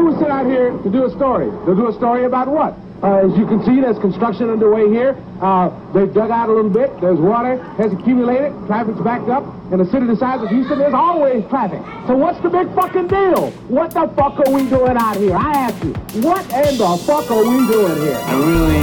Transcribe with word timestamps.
who 0.00 0.18
sent 0.18 0.30
out 0.30 0.46
here 0.46 0.70
to 0.70 0.90
do 0.90 1.04
a 1.04 1.10
story? 1.10 1.50
To 1.66 1.74
do 1.74 1.88
a 1.88 1.92
story 1.92 2.24
about 2.24 2.48
what? 2.48 2.74
Uh, 3.02 3.24
as 3.24 3.32
you 3.38 3.46
can 3.46 3.64
see, 3.64 3.80
there's 3.80 3.98
construction 3.98 4.50
underway 4.50 4.88
here. 4.88 5.16
Uh, 5.40 5.70
they've 5.92 6.12
dug 6.12 6.30
out 6.30 6.48
a 6.48 6.52
little 6.52 6.70
bit. 6.70 6.92
There's 7.00 7.18
water 7.18 7.56
has 7.80 7.92
accumulated. 7.92 8.52
Traffic's 8.66 9.00
backed 9.00 9.30
up. 9.30 9.44
In 9.72 9.80
a 9.80 9.86
city 9.88 10.04
the 10.06 10.16
size 10.16 10.42
of 10.42 10.48
Houston, 10.50 10.78
there's 10.78 10.92
always 10.92 11.44
traffic. 11.48 11.80
So 12.06 12.16
what's 12.16 12.40
the 12.40 12.50
big 12.50 12.68
fucking 12.74 13.08
deal? 13.08 13.50
What 13.72 13.92
the 13.92 14.06
fuck 14.16 14.38
are 14.40 14.52
we 14.52 14.68
doing 14.68 14.96
out 14.96 15.16
here? 15.16 15.34
I 15.34 15.70
ask 15.70 15.82
you, 15.82 15.94
what 16.20 16.44
in 16.52 16.76
the 16.76 16.96
fuck 17.06 17.30
are 17.30 17.40
we 17.40 17.66
doing 17.72 17.96
here? 18.04 18.20
I 18.20 18.34
really, 18.36 18.80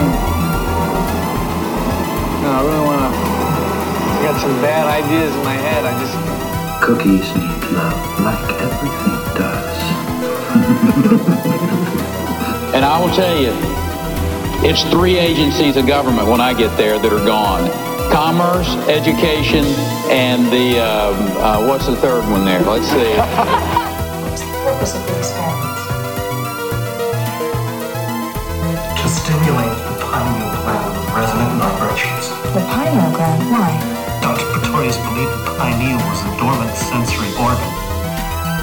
no, 2.42 2.50
I 2.50 2.62
really 2.66 2.86
want 2.90 3.02
to. 3.06 3.10
I 3.14 4.20
got 4.24 4.42
some 4.42 4.62
bad 4.62 4.88
ideas 4.88 5.36
in 5.36 5.44
my 5.46 5.54
head. 5.54 5.86
I 5.86 5.94
just. 6.00 6.38
Cookies 6.80 7.36
need 7.36 7.72
love 7.74 8.20
like 8.22 8.62
everything 8.62 9.12
does. 9.12 9.27
And 12.74 12.86
I 12.86 13.00
will 13.02 13.14
tell 13.16 13.40
you, 13.42 13.52
it's 14.68 14.84
three 14.92 15.18
agencies 15.18 15.78
of 15.78 15.88
government 15.88 16.28
when 16.28 16.42
I 16.42 16.54
get 16.54 16.76
there 16.78 17.00
that 17.00 17.12
are 17.12 17.26
gone. 17.26 17.70
Commerce, 18.12 18.70
education, 18.88 19.66
and 20.12 20.46
the, 20.48 20.80
um, 20.80 21.16
uh, 21.38 21.68
what's 21.68 21.88
the 21.88 21.96
third 21.96 22.30
one 22.30 22.46
there? 22.46 22.62
Let's 22.62 22.88
see. 22.88 23.16
What's 23.18 24.42
the 24.42 24.48
purpose 24.64 24.96
of 24.96 25.08
the 25.08 25.18
experiments? 25.18 25.68
to 29.08 29.14
stimulate 29.14 29.72
the 29.88 29.96
pineal 30.04 30.52
gland 30.68 30.92
with 30.92 31.08
resonant 31.16 31.62
vibrations. 31.62 32.30
The 32.54 32.60
pineal 32.68 33.12
gland, 33.16 33.42
why? 33.50 33.72
Dr. 34.22 34.46
Pretorius 34.52 34.98
believed 34.98 35.32
the 35.32 35.56
pineal 35.58 35.98
was 35.98 36.22
a 36.28 36.32
dormant 36.38 36.76
sensory 36.76 37.32
organ, 37.40 37.72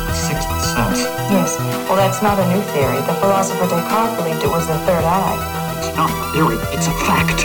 the 0.05 0.13
sixth 0.13 0.51
sense. 0.61 1.14
Yes. 1.33 1.57
Well, 1.89 1.97
that's 1.97 2.23
not 2.23 2.39
a 2.39 2.47
new 2.53 2.61
theory. 2.77 3.01
The 3.09 3.15
philosopher 3.21 3.67
Descartes 3.67 4.17
believed 4.17 4.43
it 4.45 4.49
was 4.49 4.67
the 4.67 4.79
third 4.85 5.05
eye. 5.05 5.37
It's 5.79 5.97
not 5.97 6.11
a 6.11 6.33
theory, 6.33 6.57
it's 6.77 6.87
a 6.87 6.97
fact. 7.09 7.45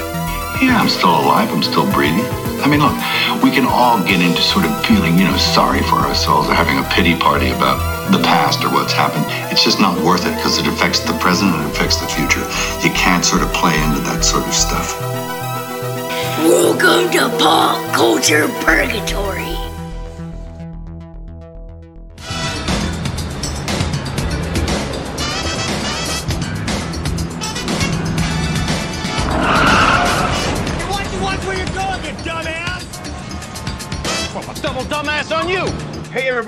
Yeah, 0.61 0.75
I'm 0.75 0.89
still 0.89 1.11
alive. 1.11 1.49
I'm 1.51 1.63
still 1.63 1.89
breathing. 1.91 2.25
I 2.59 2.67
mean, 2.67 2.83
look, 2.83 2.91
we 3.41 3.49
can 3.49 3.63
all 3.63 4.03
get 4.03 4.19
into 4.19 4.41
sort 4.41 4.65
of 4.65 4.85
feeling, 4.85 5.17
you 5.17 5.23
know, 5.23 5.37
sorry 5.37 5.79
for 5.83 5.95
ourselves 5.95 6.49
or 6.49 6.53
having 6.53 6.77
a 6.77 6.83
pity 6.91 7.15
party 7.15 7.47
about 7.55 7.79
the 8.11 8.19
past 8.19 8.63
or 8.65 8.69
what's 8.69 8.91
happened. 8.91 9.23
It's 9.51 9.63
just 9.63 9.79
not 9.79 9.95
worth 10.03 10.27
it 10.27 10.35
because 10.35 10.57
it 10.57 10.67
affects 10.67 10.99
the 10.99 11.13
present 11.23 11.55
and 11.55 11.63
it 11.63 11.71
affects 11.71 12.03
the 12.03 12.07
future. 12.07 12.43
You 12.83 12.91
can't 12.91 13.23
sort 13.23 13.41
of 13.41 13.53
play 13.53 13.71
into 13.87 14.01
that 14.11 14.25
sort 14.25 14.45
of 14.45 14.53
stuff. 14.53 14.99
Welcome 16.43 17.09
to 17.15 17.29
Pop 17.39 17.95
Culture 17.95 18.49
Purgatory. 18.59 19.68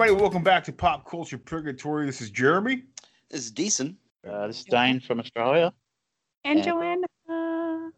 Everybody, 0.01 0.19
welcome 0.19 0.41
back 0.41 0.63
to 0.63 0.73
Pop 0.73 1.07
Culture 1.07 1.37
Purgatory. 1.37 2.07
This 2.07 2.21
is 2.21 2.31
Jeremy. 2.31 2.85
This 3.29 3.41
is 3.41 3.51
decent. 3.51 3.95
Uh, 4.27 4.47
this 4.47 4.61
is 4.61 4.65
Dane 4.65 4.99
from 4.99 5.19
Australia. 5.19 5.71
And 6.43 6.57
Yeah. 6.57 6.65
Joanna. 6.65 7.91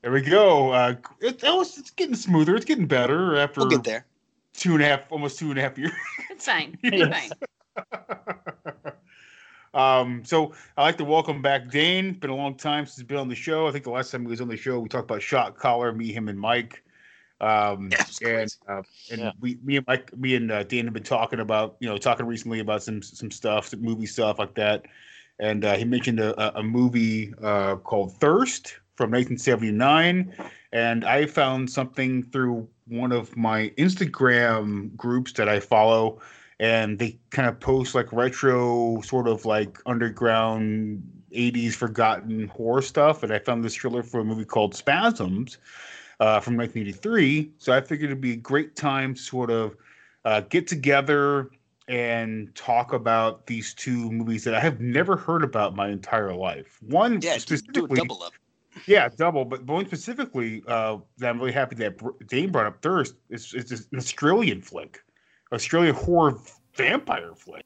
There 0.00 0.10
we 0.10 0.22
go. 0.22 0.70
Uh, 0.70 0.94
it, 1.20 1.44
it 1.44 1.54
was, 1.54 1.76
it's 1.76 1.90
getting 1.90 2.14
smoother. 2.14 2.56
It's 2.56 2.64
getting 2.64 2.86
better 2.86 3.36
after 3.36 3.60
We'll 3.60 3.68
get 3.68 3.84
there. 3.84 4.06
two 4.54 4.72
and 4.72 4.82
a 4.82 4.86
half, 4.86 5.00
almost 5.12 5.38
two 5.38 5.50
and 5.50 5.58
a 5.58 5.62
half 5.62 5.76
years. 5.76 5.92
It's 6.30 6.46
fine. 6.46 6.78
Yes. 6.82 7.30
It's 7.76 7.90
fine. 8.54 8.94
um, 9.74 10.24
so 10.24 10.54
I'd 10.78 10.84
like 10.84 10.96
to 10.96 11.04
welcome 11.04 11.42
back 11.42 11.68
Dane. 11.68 12.14
Been 12.14 12.30
a 12.30 12.34
long 12.34 12.56
time 12.56 12.86
since 12.86 12.96
he's 12.96 13.04
been 13.04 13.18
on 13.18 13.28
the 13.28 13.34
show. 13.34 13.68
I 13.68 13.72
think 13.72 13.84
the 13.84 13.90
last 13.90 14.12
time 14.12 14.22
he 14.22 14.28
was 14.28 14.40
on 14.40 14.48
the 14.48 14.56
show, 14.56 14.80
we 14.80 14.88
talked 14.88 15.10
about 15.10 15.20
Shot 15.20 15.58
Collar, 15.58 15.92
me, 15.92 16.10
him, 16.10 16.28
and 16.28 16.40
Mike. 16.40 16.82
Um, 17.40 17.90
Yeah, 18.20 18.28
and 18.40 18.56
uh, 18.68 18.82
and 19.10 19.20
Yeah. 19.20 19.32
we, 19.40 19.58
me 19.64 19.76
and 19.76 19.86
Mike, 19.86 20.16
me 20.16 20.34
and 20.36 20.50
uh, 20.52 20.62
Dane 20.64 20.84
have 20.84 20.94
been 20.94 21.02
talking 21.02 21.40
about, 21.40 21.76
you 21.80 21.88
know, 21.88 21.96
talking 21.96 22.26
recently 22.26 22.60
about 22.60 22.82
some 22.82 23.02
some 23.02 23.30
stuff, 23.30 23.68
some 23.68 23.82
movie 23.82 24.06
stuff 24.06 24.38
like 24.38 24.54
that. 24.54 24.84
And 25.38 25.64
uh, 25.64 25.76
he 25.76 25.84
mentioned 25.84 26.20
a, 26.20 26.58
a- 26.58 26.62
movie 26.62 27.32
uh, 27.42 27.76
called 27.76 28.12
Thirst 28.18 28.76
from 28.96 29.10
1979. 29.10 30.34
And 30.72 31.04
I 31.04 31.24
found 31.26 31.70
something 31.70 32.22
through 32.24 32.68
one 32.88 33.10
of 33.10 33.34
my 33.36 33.70
Instagram 33.78 34.94
groups 34.96 35.32
that 35.32 35.48
I 35.48 35.58
follow, 35.60 36.20
and 36.58 36.98
they 36.98 37.18
kind 37.30 37.48
of 37.48 37.58
post 37.58 37.94
like 37.94 38.12
retro, 38.12 39.00
sort 39.00 39.26
of 39.28 39.46
like 39.46 39.78
underground 39.86 41.02
80s 41.34 41.72
forgotten 41.74 42.48
horror 42.48 42.82
stuff. 42.82 43.22
And 43.22 43.32
I 43.32 43.38
found 43.38 43.64
this 43.64 43.72
trailer 43.74 44.02
for 44.02 44.20
a 44.20 44.24
movie 44.24 44.44
called 44.44 44.74
Spasms 44.74 45.56
uh, 46.20 46.38
from 46.40 46.56
1983. 46.56 47.50
So 47.58 47.72
I 47.72 47.80
figured 47.80 48.10
it'd 48.10 48.20
be 48.20 48.32
a 48.32 48.36
great 48.36 48.76
time 48.76 49.14
to 49.14 49.20
sort 49.20 49.50
of 49.50 49.76
uh, 50.24 50.42
get 50.42 50.66
together 50.66 51.50
and 51.88 52.54
talk 52.54 52.92
about 52.92 53.46
these 53.46 53.74
two 53.74 54.12
movies 54.12 54.44
that 54.44 54.54
I 54.54 54.60
have 54.60 54.80
never 54.80 55.16
heard 55.16 55.42
about 55.42 55.74
my 55.74 55.88
entire 55.88 56.32
life. 56.34 56.78
One 56.82 57.14
Yeah, 57.14 57.18
do, 57.18 57.26
do 57.28 57.34
a 57.36 57.40
specifically, 57.40 57.96
double 57.96 58.22
up. 58.22 58.32
yeah, 58.86 59.08
double. 59.08 59.44
But 59.44 59.64
one 59.64 59.86
specifically 59.86 60.62
uh, 60.68 60.98
that 61.18 61.30
I'm 61.30 61.38
really 61.40 61.52
happy 61.52 61.74
that 61.76 61.98
Dane 62.28 62.52
brought 62.52 62.66
up 62.66 62.80
Thirst 62.82 63.14
is 63.30 63.52
it's 63.54 63.72
an 63.72 63.98
Australian 63.98 64.60
flick, 64.62 65.02
Australian 65.52 65.96
horror 65.96 66.38
vampire 66.74 67.34
flick. 67.34 67.64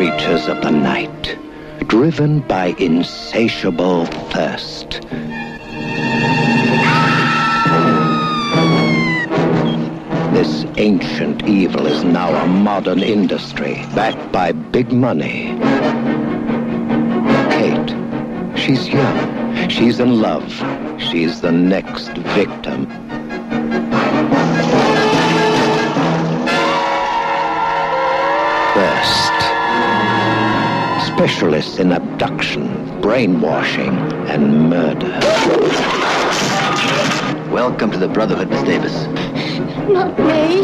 Creatures 0.00 0.48
of 0.48 0.62
the 0.62 0.70
night, 0.70 1.36
driven 1.86 2.40
by 2.40 2.68
insatiable 2.78 4.06
thirst. 4.32 5.02
This 10.32 10.64
ancient 10.78 11.46
evil 11.46 11.86
is 11.86 12.02
now 12.02 12.34
a 12.34 12.46
modern 12.46 13.02
industry 13.02 13.74
backed 13.94 14.32
by 14.32 14.52
big 14.52 14.90
money. 14.90 15.54
Kate, 17.50 17.90
she's 18.58 18.88
young, 18.88 19.68
she's 19.68 20.00
in 20.00 20.22
love, 20.22 20.50
she's 20.98 21.42
the 21.42 21.52
next 21.52 22.08
victim. 22.38 23.09
Specialists 31.20 31.78
in 31.78 31.92
abduction, 31.92 32.98
brainwashing, 33.02 33.94
and 34.30 34.70
murder. 34.70 35.20
Welcome 37.52 37.90
to 37.90 37.98
the 37.98 38.08
Brotherhood, 38.08 38.48
Miss 38.48 38.62
Davis. 38.62 39.04
Not 39.86 40.18
me. 40.18 40.62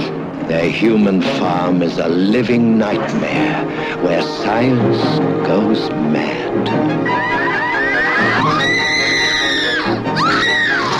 Their 0.49 0.71
human 0.71 1.21
farm 1.21 1.83
is 1.83 1.99
a 1.99 2.09
living 2.09 2.79
nightmare 2.79 3.67
where 4.03 4.23
science 4.23 5.03
goes 5.47 5.91
mad. 5.91 6.69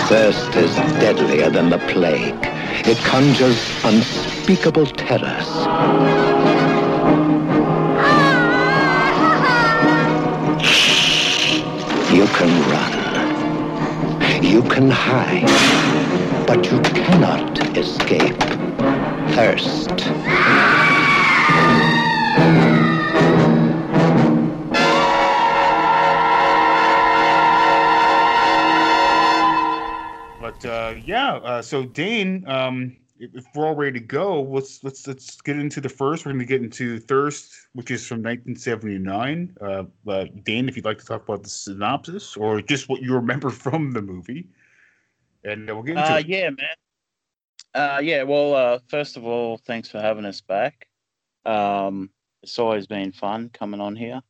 Thirst 0.07 0.55
is 0.55 0.75
deadlier 1.01 1.49
than 1.49 1.71
the 1.71 1.79
plague. 1.79 2.37
It 2.85 2.99
conjures 2.99 3.83
unspeakable 3.83 4.85
terrors. 4.85 6.56
You 12.17 12.25
can 12.25 12.49
run. 12.71 14.43
You 14.43 14.63
can 14.63 14.89
hide. 14.89 15.45
But 16.47 16.65
you 16.71 16.79
cannot 16.81 17.77
escape 17.77 18.39
thirst. 19.35 19.89
But 30.41 30.65
uh, 30.65 30.95
yeah, 31.05 31.35
uh, 31.35 31.61
so 31.61 31.83
Dane, 31.83 32.43
um, 32.47 32.97
if, 33.19 33.45
we're 33.55 33.65
all 33.65 33.75
ready 33.75 33.99
to 33.99 34.05
go, 34.05 34.41
let's 34.41 34.83
let's 34.83 35.07
let's 35.07 35.41
get 35.41 35.57
into 35.57 35.81
the 35.81 35.89
first. 35.89 36.25
We're 36.25 36.31
going 36.33 36.39
to 36.39 36.45
get 36.45 36.61
into 36.61 36.99
Thirst, 36.99 37.53
which 37.73 37.91
is 37.91 38.05
from 38.05 38.17
1979. 38.17 39.57
Uh, 39.59 39.83
but 40.05 40.43
Dane, 40.43 40.69
if 40.69 40.75
you'd 40.75 40.85
like 40.85 40.99
to 40.99 41.05
talk 41.05 41.23
about 41.23 41.43
the 41.43 41.49
synopsis 41.49 42.37
or 42.37 42.61
just 42.61 42.89
what 42.89 43.01
you 43.01 43.13
remember 43.13 43.49
from 43.63 43.91
the 43.91 44.01
movie, 44.01 44.47
and 45.43 45.69
uh, 45.69 45.73
we'll 45.73 45.83
get 45.83 45.97
into 45.97 46.13
Uh, 46.13 46.17
it. 46.17 46.27
yeah, 46.27 46.49
man. 46.49 46.75
Uh, 47.73 47.99
yeah, 48.01 48.23
well, 48.23 48.53
uh, 48.55 48.79
first 48.87 49.17
of 49.17 49.25
all, 49.25 49.57
thanks 49.57 49.89
for 49.89 49.99
having 49.99 50.25
us 50.25 50.41
back. 50.41 50.87
Um, 51.45 52.09
it's 52.41 52.57
always 52.59 52.87
been 52.87 53.11
fun 53.11 53.49
coming 53.53 53.79
on 53.81 53.95
here 53.95 54.21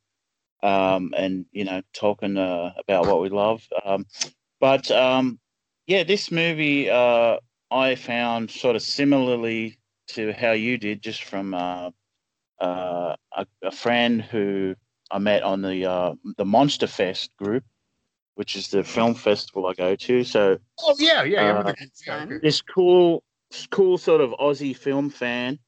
um, 0.64 1.14
and, 1.16 1.46
you 1.52 1.64
know, 1.64 1.82
talking 1.94 2.38
uh, 2.38 2.74
about 2.78 3.06
what 3.06 3.22
we 3.22 3.30
love. 3.30 3.66
Um, 3.86 4.06
but 4.60 4.90
um, 4.92 5.40
yeah, 5.86 6.04
this 6.04 6.32
movie 6.32 6.90
uh, 6.90 7.38
I 7.72 7.96
found 7.96 8.50
sort 8.52 8.76
of 8.76 8.82
similarly 8.82 9.78
to 10.10 10.32
how 10.32 10.52
you 10.52 10.78
did, 10.78 11.02
just 11.02 11.24
from 11.24 11.54
uh, 11.54 11.92
uh, 12.62 13.16
a, 13.36 13.46
a 13.64 13.72
friend 13.72 14.22
who 14.22 14.76
I 15.12 15.20
met 15.20 15.44
on 15.44 15.62
the 15.62 15.86
uh, 15.86 16.14
the 16.38 16.46
Monster 16.46 16.88
Fest 16.88 17.32
group, 17.38 17.64
which 18.36 18.56
is 18.56 18.70
the 18.70 18.84
film 18.84 19.16
festival 19.16 19.68
I 19.68 19.74
go 19.74 19.96
to. 19.96 20.24
So 20.24 20.58
Oh 20.80 20.96
yeah, 21.00 21.24
yeah. 21.24 21.42
yeah, 21.42 21.60
Uh, 21.60 21.74
yeah, 22.06 22.40
this 22.42 22.62
cool, 22.62 23.24
cool 23.72 23.98
sort 23.98 24.22
of 24.22 24.32
Aussie 24.32 24.76
film 24.76 25.10
fan. 25.10 25.60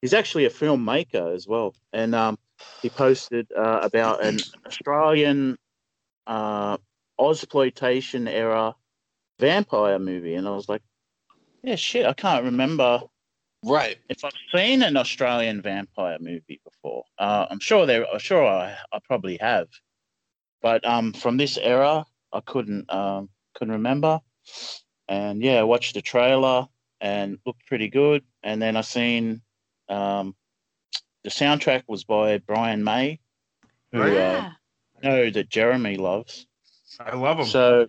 He's 0.00 0.14
actually 0.14 0.44
a 0.44 0.50
filmmaker 0.50 1.34
as 1.34 1.46
well, 1.46 1.74
and 1.92 2.14
um, 2.14 2.38
he 2.82 2.90
posted 2.90 3.50
uh, 3.56 3.80
about 3.82 4.22
an 4.22 4.38
Australian 4.66 5.56
uh, 6.26 6.76
Ozploitation 7.18 8.28
era 8.28 8.74
vampire 9.38 9.98
movie, 9.98 10.34
and 10.34 10.46
I 10.46 10.50
was 10.50 10.68
like, 10.68 10.82
"Yeah, 11.64 11.76
shit, 11.76 12.06
I 12.06 12.12
can't 12.12 12.44
remember 12.44 13.00
Right. 13.64 13.96
if 14.10 14.22
I've 14.24 14.32
seen 14.54 14.82
an 14.82 14.96
Australian 14.96 15.62
vampire 15.62 16.18
movie 16.20 16.60
before. 16.64 17.04
Uh, 17.18 17.46
I'm 17.50 17.60
sure 17.60 17.86
there, 17.86 18.06
I'm 18.12 18.18
sure 18.18 18.46
I, 18.46 18.76
I 18.92 18.98
probably 19.04 19.38
have, 19.38 19.68
but 20.60 20.84
um, 20.86 21.12
from 21.14 21.38
this 21.38 21.56
era, 21.56 22.04
I 22.32 22.40
couldn't 22.40 22.92
um, 22.92 23.30
couldn't 23.54 23.72
remember. 23.72 24.20
And 25.08 25.42
yeah, 25.42 25.60
I 25.60 25.62
watched 25.62 25.94
the 25.94 26.02
trailer 26.02 26.66
and 27.00 27.38
looked 27.46 27.66
pretty 27.66 27.88
good. 27.88 28.22
And 28.42 28.60
then 28.60 28.76
I 28.76 28.80
seen 28.82 29.40
um, 29.88 30.34
the 31.22 31.30
soundtrack 31.30 31.84
was 31.86 32.04
by 32.04 32.38
Brian 32.38 32.84
May, 32.84 33.20
who 33.92 34.00
Right. 34.00 34.16
uh, 34.16 34.50
I 35.02 35.06
know 35.06 35.30
that 35.30 35.48
Jeremy 35.48 35.96
loves. 35.96 36.46
I 37.00 37.14
love 37.16 37.38
him. 37.38 37.46
So 37.46 37.86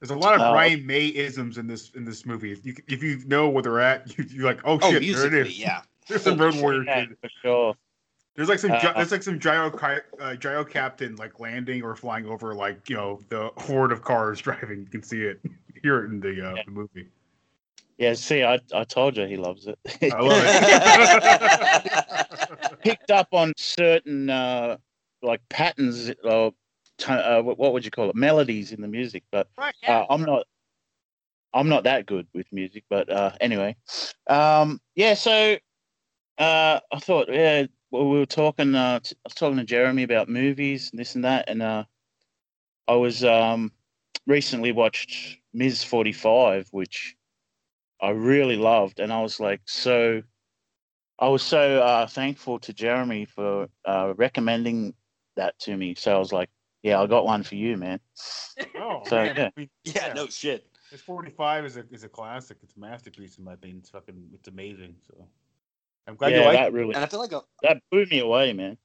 There's 0.00 0.10
a 0.10 0.16
lot 0.16 0.34
of 0.34 0.40
Uh, 0.40 0.52
Brian 0.52 0.86
May 0.86 1.06
isms 1.06 1.58
in 1.58 1.66
this 1.66 1.90
in 1.96 2.04
this 2.04 2.24
movie. 2.24 2.52
If 2.52 2.64
you 2.64 2.74
if 2.86 3.02
you 3.02 3.20
know 3.26 3.48
where 3.48 3.62
they're 3.62 3.80
at, 3.80 4.16
you, 4.16 4.24
you're 4.30 4.44
like, 4.44 4.60
oh 4.64 4.78
Oh, 4.80 4.90
shit, 4.92 4.92
there 4.92 4.96
it 4.96 5.02
musically, 5.32 5.40
is. 5.40 5.58
yeah. 5.60 5.82
There's 6.08 6.22
some 6.22 6.38
Road 6.38 6.54
Warrior 6.56 6.84
yeah, 6.84 7.04
shit. 7.06 7.18
for 7.20 7.30
sure. 7.42 7.74
There's 8.36 8.48
like 8.48 8.60
some 8.60 8.70
Uh, 8.72 8.92
there's 8.94 9.10
like 9.10 9.22
some 9.24 9.38
gyro 9.40 9.70
uh, 10.20 10.34
gyro 10.36 10.64
captain 10.64 11.16
like 11.16 11.40
landing 11.40 11.82
or 11.82 11.96
flying 11.96 12.26
over 12.26 12.54
like 12.54 12.88
you 12.88 12.94
know 12.96 13.20
the 13.28 13.50
horde 13.58 13.90
of 13.92 14.02
cars 14.02 14.40
driving. 14.46 14.80
You 14.80 14.86
can 14.86 15.02
see 15.02 15.22
it, 15.22 15.40
hear 15.82 16.04
it 16.04 16.10
in 16.12 16.20
the, 16.20 16.48
uh, 16.50 16.62
the 16.64 16.70
movie. 16.70 17.08
Yeah, 17.98 18.14
see, 18.14 18.44
I, 18.44 18.60
I 18.72 18.84
told 18.84 19.16
you 19.16 19.26
he 19.26 19.36
loves 19.36 19.66
it. 19.66 19.76
I 20.12 20.20
love 20.20 20.40
it. 22.70 22.80
Picked 22.82 23.10
up 23.10 23.26
on 23.32 23.52
certain 23.56 24.30
uh, 24.30 24.76
like 25.20 25.40
patterns 25.48 26.10
or 26.22 26.52
to- 26.52 26.54
uh, 27.06 27.42
what 27.42 27.58
what 27.58 27.72
would 27.72 27.84
you 27.84 27.90
call 27.90 28.10
it? 28.10 28.16
Melodies 28.16 28.72
in 28.72 28.80
the 28.80 28.88
music, 28.88 29.24
but 29.30 29.48
Right, 29.56 29.74
uh, 29.86 30.04
I'm 30.10 30.22
not. 30.22 30.46
I'm 31.54 31.68
not 31.68 31.84
that 31.84 32.06
good 32.06 32.26
with 32.34 32.46
music, 32.52 32.84
but 32.90 33.08
uh, 33.10 33.32
anyway, 33.40 33.74
um, 34.28 34.80
yeah. 34.94 35.14
So 35.14 35.56
uh, 36.36 36.80
I 36.92 36.98
thought, 36.98 37.28
yeah, 37.30 37.66
well, 37.90 38.08
we 38.08 38.18
were 38.18 38.26
talking. 38.26 38.74
Uh, 38.74 39.00
t- 39.00 39.16
I 39.16 39.28
was 39.28 39.34
talking 39.34 39.56
to 39.56 39.64
Jeremy 39.64 40.02
about 40.02 40.28
movies 40.28 40.90
and 40.90 41.00
this 41.00 41.14
and 41.14 41.24
that, 41.24 41.48
and 41.48 41.62
uh, 41.62 41.84
I 42.86 42.94
was 42.94 43.24
um, 43.24 43.72
recently 44.26 44.72
watched 44.72 45.38
Ms. 45.54 45.84
Forty 45.84 46.12
Five, 46.12 46.68
which 46.70 47.16
I 48.00 48.10
really 48.10 48.56
loved, 48.56 49.00
and 49.00 49.12
I 49.12 49.22
was 49.22 49.40
like, 49.40 49.60
so. 49.66 50.22
I 51.20 51.26
was 51.26 51.42
so 51.42 51.82
uh, 51.82 52.06
thankful 52.06 52.60
to 52.60 52.72
Jeremy 52.72 53.24
for 53.24 53.66
uh, 53.84 54.14
recommending 54.16 54.94
that 55.34 55.58
to 55.58 55.76
me. 55.76 55.96
So 55.96 56.14
I 56.14 56.18
was 56.18 56.32
like, 56.32 56.48
yeah, 56.82 57.00
I 57.00 57.06
got 57.06 57.24
one 57.24 57.42
for 57.42 57.54
you, 57.54 57.76
man. 57.76 58.00
Oh, 58.76 59.02
So, 59.06 59.16
man, 59.16 59.36
yeah. 59.36 59.50
we- 59.56 59.70
Yeah, 59.84 60.12
no 60.12 60.26
shit. 60.28 60.66
This 60.90 61.00
45 61.02 61.64
is 61.66 61.76
a 61.76 61.84
is 61.90 62.04
a 62.04 62.08
classic. 62.08 62.58
It's 62.62 62.74
a 62.74 62.80
masterpiece 62.80 63.36
in 63.36 63.44
my 63.44 63.52
opinion. 63.54 63.78
It's 63.80 63.90
fucking 63.90 64.30
it's 64.32 64.48
amazing. 64.48 64.96
So 65.06 65.26
I'm 66.06 66.16
glad 66.16 66.32
yeah, 66.32 66.38
you 66.38 66.44
like 66.46 66.56
that 66.56 66.68
it. 66.68 66.72
really 66.72 66.94
And 66.94 67.04
I 67.04 67.06
feel 67.06 67.20
like 67.20 67.32
a, 67.32 67.42
that 67.62 67.82
blew 67.90 68.06
me 68.06 68.20
away, 68.20 68.52
man. 68.54 68.78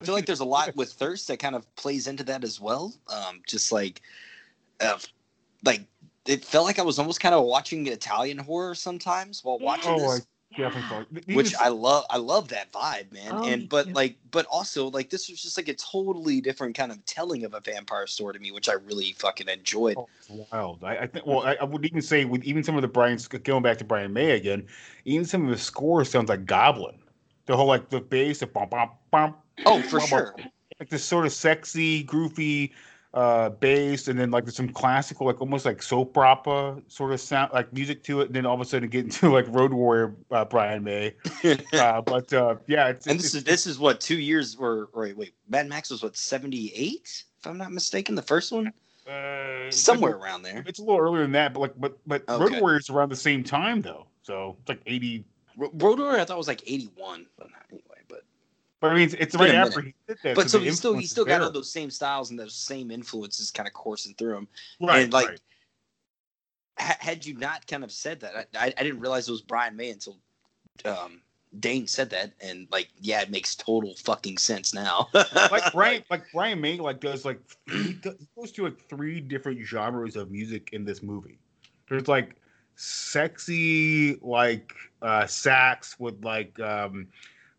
I 0.00 0.04
feel 0.04 0.14
like 0.14 0.26
there's 0.26 0.40
a 0.40 0.44
lot 0.44 0.74
with 0.74 0.92
thirst 0.92 1.28
that 1.28 1.38
kind 1.38 1.54
of 1.54 1.72
plays 1.76 2.06
into 2.08 2.24
that 2.24 2.42
as 2.44 2.60
well. 2.60 2.92
Um, 3.12 3.40
just 3.46 3.70
like, 3.72 4.00
uh, 4.80 4.98
like 5.64 5.82
it 6.26 6.44
felt 6.44 6.66
like 6.66 6.78
I 6.78 6.82
was 6.82 6.98
almost 6.98 7.20
kind 7.20 7.34
of 7.34 7.44
watching 7.44 7.86
Italian 7.86 8.38
horror 8.38 8.74
sometimes 8.74 9.42
while 9.44 9.58
watching 9.58 9.92
Oh, 9.92 9.98
this. 10.16 10.26
I 10.56 10.60
definitely 10.62 11.34
which 11.34 11.54
I 11.54 11.68
love. 11.68 12.04
I 12.08 12.16
love 12.16 12.48
that 12.48 12.72
vibe, 12.72 13.12
man. 13.12 13.32
Oh, 13.32 13.44
and 13.44 13.68
but 13.68 13.86
too. 13.86 13.92
like, 13.92 14.16
but 14.30 14.46
also 14.46 14.88
like 14.90 15.10
this 15.10 15.28
was 15.28 15.42
just 15.42 15.56
like 15.56 15.68
a 15.68 15.74
totally 15.74 16.40
different 16.40 16.74
kind 16.74 16.90
of 16.90 17.04
telling 17.04 17.44
of 17.44 17.54
a 17.54 17.60
vampire 17.60 18.06
story 18.06 18.34
to 18.34 18.40
me, 18.40 18.50
which 18.50 18.68
I 18.68 18.74
really 18.74 19.12
fucking 19.12 19.48
enjoyed. 19.48 19.96
Oh, 19.98 20.08
it's 20.18 20.30
wild. 20.50 20.82
I, 20.82 20.98
I 20.98 21.06
think. 21.06 21.26
Well, 21.26 21.42
I, 21.42 21.56
I 21.60 21.64
would 21.64 21.84
even 21.84 22.00
say 22.00 22.24
with 22.24 22.42
even 22.44 22.64
some 22.64 22.76
of 22.76 22.82
the 22.82 22.88
Brian 22.88 23.18
going 23.44 23.62
back 23.62 23.78
to 23.78 23.84
Brian 23.84 24.12
May 24.12 24.30
again, 24.30 24.66
even 25.04 25.26
some 25.26 25.44
of 25.44 25.50
the 25.50 25.58
score 25.58 26.04
sounds 26.04 26.30
like 26.30 26.46
Goblin. 26.46 26.98
The 27.46 27.56
whole 27.56 27.66
like 27.66 27.90
the 27.90 28.00
bass, 28.00 28.38
the 28.38 28.46
bum 28.46 28.68
bum 28.70 28.90
bum. 29.10 29.34
Oh, 29.66 29.82
for 29.82 29.98
bum, 29.98 30.10
bum, 30.10 30.18
sure. 30.18 30.34
Like 30.80 30.88
this 30.88 31.04
sort 31.04 31.26
of 31.26 31.32
sexy, 31.32 32.04
goofy 32.04 32.72
uh 33.14 33.48
bass, 33.48 34.08
and 34.08 34.18
then 34.18 34.30
like 34.30 34.44
there's 34.44 34.56
some 34.56 34.68
classical, 34.68 35.26
like 35.26 35.40
almost 35.40 35.64
like 35.64 35.82
soap 35.82 36.16
opera 36.18 36.80
sort 36.88 37.12
of 37.12 37.20
sound, 37.20 37.52
like 37.52 37.72
music 37.72 38.02
to 38.04 38.20
it. 38.20 38.26
And 38.26 38.36
then 38.36 38.46
all 38.46 38.54
of 38.54 38.60
a 38.60 38.64
sudden 38.64 38.88
get 38.88 39.04
into 39.04 39.30
like 39.30 39.46
Road 39.48 39.72
Warrior 39.72 40.14
uh, 40.30 40.44
Brian 40.44 40.84
May. 40.84 41.14
uh, 41.72 42.02
but 42.02 42.32
uh, 42.32 42.56
yeah, 42.66 42.88
it's, 42.88 43.06
and 43.06 43.16
it's, 43.16 43.24
this 43.24 43.34
is 43.34 43.44
this 43.44 43.66
is 43.66 43.78
what 43.78 44.00
two 44.00 44.18
years 44.18 44.56
or 44.56 44.88
or 44.92 45.10
wait, 45.16 45.34
Mad 45.48 45.68
Max 45.68 45.90
was 45.90 46.02
what 46.02 46.16
seventy 46.16 46.72
eight, 46.74 47.24
if 47.38 47.46
I'm 47.46 47.58
not 47.58 47.72
mistaken, 47.72 48.14
the 48.14 48.22
first 48.22 48.52
one, 48.52 48.72
uh, 49.08 49.70
somewhere 49.70 50.16
around 50.16 50.42
there. 50.42 50.62
It's 50.66 50.78
a 50.78 50.82
little 50.82 51.00
earlier 51.00 51.22
than 51.22 51.32
that, 51.32 51.54
but 51.54 51.60
like, 51.60 51.74
but 51.78 51.98
but 52.06 52.28
Okay. 52.28 52.42
Road 52.42 52.60
Warrior's 52.60 52.90
around 52.90 53.08
the 53.08 53.16
same 53.16 53.42
time 53.42 53.80
though, 53.80 54.06
so 54.22 54.56
it's 54.60 54.68
like 54.68 54.82
eighty. 54.86 55.24
Road 55.56 55.98
Warrior, 55.98 56.20
I 56.20 56.24
thought 56.24 56.36
was 56.36 56.46
like 56.46 56.62
eighty 56.66 56.90
one, 56.94 57.26
but 57.38 57.50
not 57.50 57.62
anyway. 57.70 57.87
But 58.80 58.92
I 58.92 58.94
mean, 58.94 59.10
it's, 59.18 59.34
right 59.34 59.54
after 59.54 59.80
he 59.80 59.94
did 60.06 60.18
that. 60.22 60.36
but 60.36 60.48
so 60.48 60.58
the 60.58 60.66
he 60.66 60.70
still 60.70 60.96
he 60.96 61.06
still 61.06 61.24
got 61.24 61.38
there. 61.38 61.46
all 61.46 61.52
those 61.52 61.70
same 61.70 61.90
styles 61.90 62.30
and 62.30 62.38
those 62.38 62.54
same 62.54 62.90
influences 62.90 63.50
kind 63.50 63.66
of 63.66 63.72
coursing 63.72 64.14
through 64.14 64.36
him. 64.36 64.48
right, 64.80 65.04
and, 65.04 65.12
like, 65.12 65.28
right. 65.28 65.40
ha- 66.78 66.96
had 67.00 67.26
you 67.26 67.36
not 67.36 67.66
kind 67.66 67.82
of 67.82 67.90
said 67.90 68.20
that, 68.20 68.36
I, 68.36 68.66
I, 68.66 68.74
I 68.78 68.82
didn't 68.84 69.00
realize 69.00 69.28
it 69.28 69.32
was 69.32 69.42
Brian 69.42 69.74
May 69.74 69.90
until 69.90 70.18
um, 70.84 71.20
Dane 71.58 71.88
said 71.88 72.10
that, 72.10 72.34
and 72.40 72.68
like, 72.70 72.88
yeah, 73.00 73.20
it 73.20 73.30
makes 73.30 73.56
total 73.56 73.94
fucking 73.96 74.38
sense 74.38 74.72
now. 74.72 75.08
like 75.14 75.72
Brian, 75.72 76.04
like 76.08 76.22
Brian 76.32 76.60
May, 76.60 76.78
like 76.78 77.00
does 77.00 77.24
like 77.24 77.40
he, 77.66 77.94
does, 77.94 78.14
he 78.18 78.28
goes 78.36 78.52
to 78.52 78.64
like 78.64 78.88
three 78.88 79.20
different 79.20 79.60
genres 79.64 80.14
of 80.14 80.30
music 80.30 80.70
in 80.72 80.84
this 80.84 81.02
movie. 81.02 81.38
There's 81.88 82.06
like 82.06 82.36
sexy, 82.76 84.16
like 84.22 84.72
uh 85.02 85.26
sax 85.26 85.98
with 85.98 86.22
like 86.24 86.58
um 86.60 87.08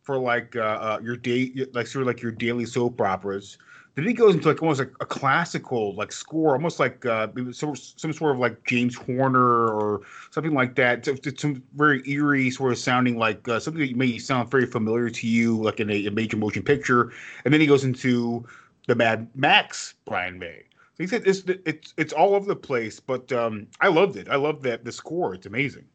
for 0.09 0.17
like 0.17 0.55
uh, 0.55 0.59
uh 0.59 0.99
your 1.03 1.15
day, 1.15 1.53
like 1.73 1.85
sort 1.85 2.01
of 2.01 2.07
like 2.07 2.19
your 2.19 2.31
daily 2.31 2.65
soap 2.65 2.99
operas. 2.99 3.59
Then 3.93 4.07
he 4.07 4.13
goes 4.13 4.33
into 4.33 4.47
like 4.47 4.59
almost 4.59 4.79
like 4.79 4.91
a 5.01 5.05
classical 5.05 5.93
like 5.93 6.11
score, 6.11 6.53
almost 6.53 6.79
like 6.79 7.05
uh 7.05 7.27
some 7.51 7.75
some 7.75 8.11
sort 8.11 8.33
of 8.33 8.39
like 8.39 8.65
James 8.65 8.95
Horner 8.95 9.67
or 9.67 10.01
something 10.31 10.55
like 10.55 10.73
that. 10.77 11.05
So 11.05 11.15
it's 11.23 11.39
some 11.43 11.61
very 11.75 12.01
eerie 12.09 12.49
sort 12.49 12.71
of 12.71 12.79
sounding 12.79 13.19
like 13.19 13.47
uh, 13.47 13.59
something 13.59 13.85
that 13.85 13.95
may 13.95 14.17
sound 14.17 14.49
very 14.49 14.65
familiar 14.65 15.11
to 15.11 15.27
you, 15.27 15.61
like 15.61 15.79
in 15.79 15.91
a, 15.91 16.07
a 16.07 16.11
major 16.11 16.37
motion 16.37 16.63
picture. 16.63 17.13
And 17.45 17.53
then 17.53 17.61
he 17.61 17.67
goes 17.67 17.83
into 17.83 18.43
the 18.87 18.95
Mad 18.95 19.27
Max 19.35 19.93
Brian 20.05 20.39
May. 20.39 20.63
So 20.95 21.03
he 21.03 21.07
said 21.07 21.21
it's 21.27 21.43
it's 21.67 21.93
it's 21.97 22.13
all 22.13 22.33
over 22.33 22.47
the 22.47 22.55
place, 22.55 22.99
but 22.99 23.31
um, 23.31 23.67
I 23.79 23.89
loved 23.89 24.15
it. 24.17 24.27
I 24.27 24.37
loved 24.37 24.63
that 24.63 24.83
the 24.85 24.91
score. 24.91 25.35
It's 25.35 25.45
amazing. 25.45 25.85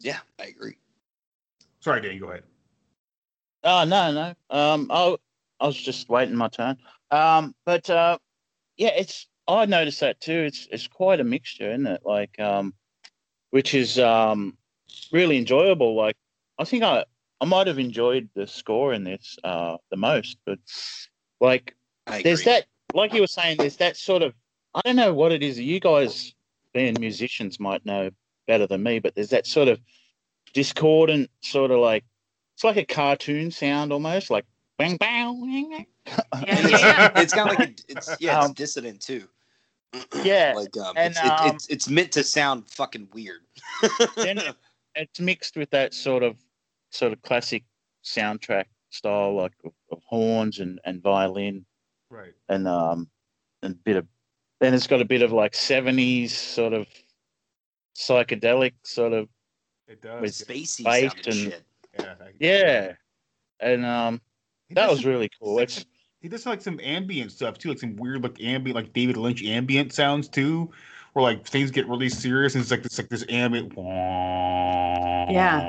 yeah, 0.00 0.20
I 0.40 0.44
agree. 0.44 0.78
Sorry, 1.80 2.00
Dan. 2.00 2.18
go 2.18 2.30
ahead. 2.30 2.44
Oh 3.64 3.84
no, 3.84 4.12
no. 4.12 4.34
Um, 4.50 4.88
I 4.90 5.16
I 5.60 5.66
was 5.66 5.76
just 5.76 6.08
waiting 6.08 6.36
my 6.36 6.48
turn. 6.48 6.76
Um, 7.10 7.54
but 7.64 7.88
uh, 7.90 8.18
yeah, 8.76 8.90
it's 8.96 9.26
I 9.46 9.66
noticed 9.66 10.00
that 10.00 10.20
too. 10.20 10.40
It's 10.46 10.68
it's 10.70 10.86
quite 10.86 11.20
a 11.20 11.24
mixture, 11.24 11.70
isn't 11.70 11.86
it? 11.86 12.02
Like 12.04 12.38
um, 12.38 12.74
which 13.50 13.74
is 13.74 13.98
um 13.98 14.56
really 15.12 15.38
enjoyable. 15.38 15.94
Like 15.94 16.16
I 16.58 16.64
think 16.64 16.82
I 16.82 17.04
I 17.40 17.44
might 17.44 17.66
have 17.66 17.78
enjoyed 17.78 18.28
the 18.34 18.46
score 18.46 18.92
in 18.92 19.04
this 19.04 19.38
uh 19.44 19.76
the 19.90 19.96
most, 19.96 20.38
but 20.44 20.58
like 21.40 21.74
there's 22.22 22.44
that 22.44 22.66
like 22.94 23.12
you 23.12 23.20
were 23.20 23.26
saying, 23.26 23.58
there's 23.58 23.76
that 23.76 23.96
sort 23.96 24.22
of 24.22 24.34
I 24.74 24.80
don't 24.84 24.96
know 24.96 25.14
what 25.14 25.32
it 25.32 25.42
is. 25.42 25.58
You 25.58 25.80
guys 25.80 26.34
being 26.72 26.96
musicians 27.00 27.58
might 27.58 27.84
know 27.84 28.10
better 28.46 28.66
than 28.66 28.82
me, 28.82 28.98
but 28.98 29.14
there's 29.14 29.30
that 29.30 29.46
sort 29.46 29.68
of 29.68 29.80
discordant 30.52 31.30
sort 31.40 31.70
of 31.70 31.80
like 31.80 32.04
it's 32.58 32.64
like 32.64 32.76
a 32.76 32.84
cartoon 32.84 33.52
sound 33.52 33.92
almost, 33.92 34.30
like 34.30 34.44
bang 34.78 34.96
bang. 34.96 35.40
bang, 35.40 35.70
bang. 35.70 35.86
Yeah, 36.44 36.58
yeah, 36.68 36.78
yeah. 36.78 37.12
it's 37.20 37.32
kind 37.32 37.48
of 37.50 37.56
like 37.56 37.68
a, 37.68 37.72
it's 37.88 38.16
yeah, 38.18 38.38
it's 38.38 38.46
Um, 38.46 38.52
dissonant 38.54 39.00
too. 39.00 39.28
Yeah, 40.24 40.54
like 40.56 40.76
um, 40.76 40.94
and, 40.96 41.12
it's, 41.12 41.20
it, 41.24 41.30
um, 41.30 41.54
it's 41.54 41.66
it's 41.68 41.88
meant 41.88 42.10
to 42.12 42.24
sound 42.24 42.68
fucking 42.68 43.06
weird. 43.14 43.42
then 44.16 44.38
it- 44.38 44.56
it's 44.96 45.20
mixed 45.20 45.56
with 45.56 45.70
that 45.70 45.94
sort 45.94 46.24
of 46.24 46.36
sort 46.90 47.12
of 47.12 47.22
classic 47.22 47.62
soundtrack 48.04 48.64
style, 48.90 49.36
like 49.36 49.52
of, 49.64 49.70
of 49.92 50.02
horns 50.04 50.58
and, 50.58 50.80
and 50.84 51.00
violin, 51.00 51.64
Right. 52.10 52.34
and 52.48 52.66
um 52.66 53.08
and 53.62 53.74
a 53.74 53.78
bit 53.78 53.96
of 53.98 54.06
then 54.58 54.74
it's 54.74 54.88
got 54.88 55.00
a 55.00 55.04
bit 55.04 55.22
of 55.22 55.30
like 55.30 55.54
seventies 55.54 56.36
sort 56.36 56.72
of 56.72 56.88
psychedelic 57.96 58.72
sort 58.82 59.12
of 59.12 59.28
It 59.86 60.02
does. 60.02 60.20
with 60.20 60.32
Spacey 60.32 60.82
bass 60.84 61.12
and 61.26 61.34
shit. 61.34 61.62
Yeah, 61.98 62.14
yeah, 62.38 62.92
and 63.60 63.84
um, 63.84 64.20
He 64.68 64.74
that 64.74 64.90
was 64.90 65.00
some- 65.02 65.10
really 65.10 65.30
cool. 65.40 65.58
It's 65.58 65.84
He 66.20 66.28
does 66.28 66.46
like 66.46 66.60
some 66.62 66.80
ambient 66.82 67.32
stuff 67.32 67.58
too, 67.58 67.68
like 67.70 67.78
some 67.78 67.96
weird 67.96 68.22
like 68.22 68.40
ambient, 68.42 68.74
like 68.76 68.92
David 68.92 69.16
Lynch 69.16 69.44
ambient 69.44 69.92
sounds 69.92 70.28
too, 70.28 70.70
where 71.12 71.22
like 71.22 71.46
things 71.46 71.70
get 71.70 71.86
really 71.88 72.08
serious 72.08 72.54
and 72.54 72.62
it's 72.62 72.70
like 72.70 72.82
this 72.82 72.98
like 72.98 73.08
this 73.08 73.24
ambient. 73.28 73.72
Yeah. 75.30 75.62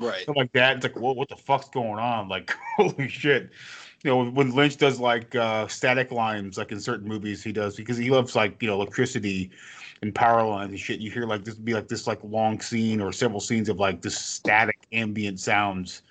Right. 0.00 0.24
Something 0.24 0.42
like 0.42 0.52
that. 0.52 0.76
It's 0.76 0.84
like, 0.84 0.96
whoa, 0.96 1.12
what 1.12 1.28
the 1.28 1.36
fuck's 1.36 1.68
going 1.68 1.98
on? 1.98 2.28
Like, 2.28 2.54
holy 2.76 3.08
shit. 3.08 3.50
You 4.04 4.10
know, 4.10 4.24
when 4.30 4.50
Lynch 4.54 4.78
does 4.78 4.98
like 4.98 5.34
uh 5.36 5.68
static 5.68 6.10
lines, 6.10 6.58
like 6.58 6.72
in 6.72 6.80
certain 6.80 7.06
movies, 7.08 7.42
he 7.42 7.52
does 7.52 7.76
because 7.76 7.96
he 7.96 8.10
loves 8.10 8.34
like 8.34 8.60
you 8.60 8.68
know 8.68 8.74
electricity 8.74 9.50
and 10.02 10.14
power 10.14 10.44
lines 10.44 10.70
and 10.70 10.80
shit. 10.80 11.00
You 11.00 11.10
hear 11.10 11.24
like 11.24 11.44
this 11.44 11.54
would 11.54 11.64
be 11.64 11.74
like 11.74 11.88
this 11.88 12.06
like 12.06 12.18
long 12.22 12.60
scene 12.60 13.00
or 13.00 13.12
several 13.12 13.40
scenes 13.40 13.68
of 13.68 13.78
like 13.78 14.02
this 14.02 14.18
static 14.18 14.78
ambient 14.92 15.40
sounds, 15.40 16.02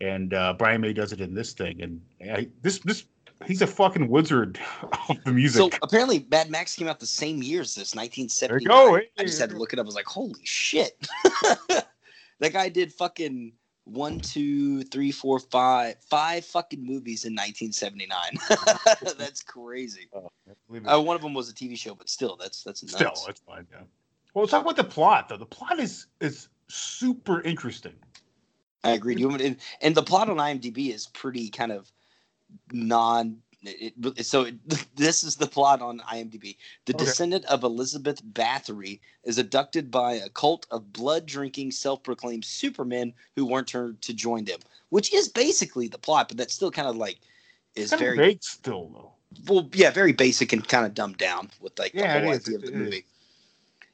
and 0.00 0.32
uh 0.32 0.54
Brian 0.54 0.80
May 0.80 0.92
does 0.92 1.12
it 1.12 1.20
in 1.20 1.34
this 1.34 1.52
thing, 1.52 1.82
and 1.82 2.00
I, 2.30 2.48
this 2.62 2.78
this 2.78 3.04
he's 3.46 3.62
a 3.62 3.66
fucking 3.66 4.08
wizard 4.08 4.58
of 5.08 5.22
the 5.24 5.32
music. 5.32 5.58
So 5.58 5.78
apparently, 5.82 6.26
Mad 6.30 6.50
Max 6.50 6.74
came 6.74 6.88
out 6.88 7.00
the 7.00 7.06
same 7.06 7.42
year 7.42 7.60
as 7.60 7.74
this, 7.74 7.94
1979. 7.94 8.66
go, 8.66 8.96
hey, 8.96 9.08
I 9.18 9.24
just 9.24 9.40
had 9.40 9.50
to 9.50 9.56
look 9.56 9.72
it 9.72 9.78
up. 9.78 9.84
I 9.84 9.86
was 9.86 9.94
like, 9.94 10.06
holy 10.06 10.44
shit. 10.44 10.96
that 11.68 12.52
guy 12.52 12.68
did 12.68 12.92
fucking 12.92 13.52
one, 13.84 14.20
two, 14.20 14.82
three, 14.84 15.10
four, 15.10 15.38
five, 15.38 15.96
five 16.08 16.44
fucking 16.44 16.84
movies 16.84 17.24
in 17.24 17.34
1979. 17.34 19.16
that's 19.18 19.42
crazy. 19.42 20.08
it. 20.12 20.82
Uh, 20.86 21.00
one 21.00 21.16
of 21.16 21.22
them 21.22 21.34
was 21.34 21.50
a 21.50 21.54
TV 21.54 21.76
show, 21.76 21.94
but 21.94 22.08
still, 22.08 22.36
that's 22.36 22.62
that's 22.62 22.82
nuts. 22.82 22.94
Still, 22.94 23.30
it's 23.30 23.40
fine. 23.40 23.66
Yeah. 23.70 23.78
Well, 24.34 24.44
let's 24.44 24.52
talk 24.52 24.62
about 24.62 24.76
the 24.76 24.84
plot 24.84 25.28
though. 25.28 25.36
The 25.36 25.46
plot 25.46 25.78
is 25.78 26.06
is 26.20 26.48
super 26.68 27.42
interesting. 27.42 27.94
I 28.84 28.90
agree. 28.92 29.16
You 29.16 29.30
and, 29.30 29.56
and 29.80 29.94
the 29.94 30.02
plot 30.02 30.28
on 30.28 30.36
IMDb 30.36 30.92
is 30.92 31.06
pretty 31.08 31.50
kind 31.50 31.72
of 31.72 31.90
non. 32.72 33.38
It, 33.64 33.94
it- 34.16 34.26
so 34.26 34.42
it, 34.42 34.56
this 34.96 35.22
is 35.24 35.36
the 35.36 35.46
plot 35.46 35.80
on 35.80 36.00
IMDb. 36.00 36.56
The 36.86 36.94
Okay. 36.94 37.04
descendant 37.04 37.44
of 37.46 37.62
Elizabeth 37.62 38.22
Bathory 38.32 39.00
is 39.24 39.38
abducted 39.38 39.90
by 39.90 40.14
a 40.14 40.28
cult 40.28 40.66
of 40.70 40.92
blood-drinking, 40.92 41.70
self-proclaimed 41.72 42.44
supermen 42.44 43.12
who 43.36 43.44
want 43.44 43.70
her 43.70 43.92
to 44.00 44.12
join 44.14 44.44
them, 44.44 44.60
which 44.90 45.12
is 45.14 45.28
basically 45.28 45.88
the 45.88 45.98
plot. 45.98 46.28
But 46.28 46.36
that's 46.38 46.54
still 46.54 46.70
kind 46.70 46.88
of 46.88 46.96
like 46.96 47.18
is 47.74 47.90
Kind 47.90 48.00
very 48.00 48.18
vague 48.18 48.42
still 48.42 48.88
though. 48.92 49.12
well, 49.52 49.68
yeah, 49.72 49.90
very 49.90 50.12
basic 50.12 50.52
and 50.52 50.66
kind 50.66 50.84
of 50.84 50.92
dumbed 50.94 51.16
down 51.18 51.50
with 51.60 51.78
like 51.78 51.94
Yeah, 51.94 52.18
the 52.18 52.24
whole 52.26 52.32
is. 52.34 52.40
idea 52.46 52.56
of 52.56 52.62
the 52.64 52.72
movie. 52.72 53.06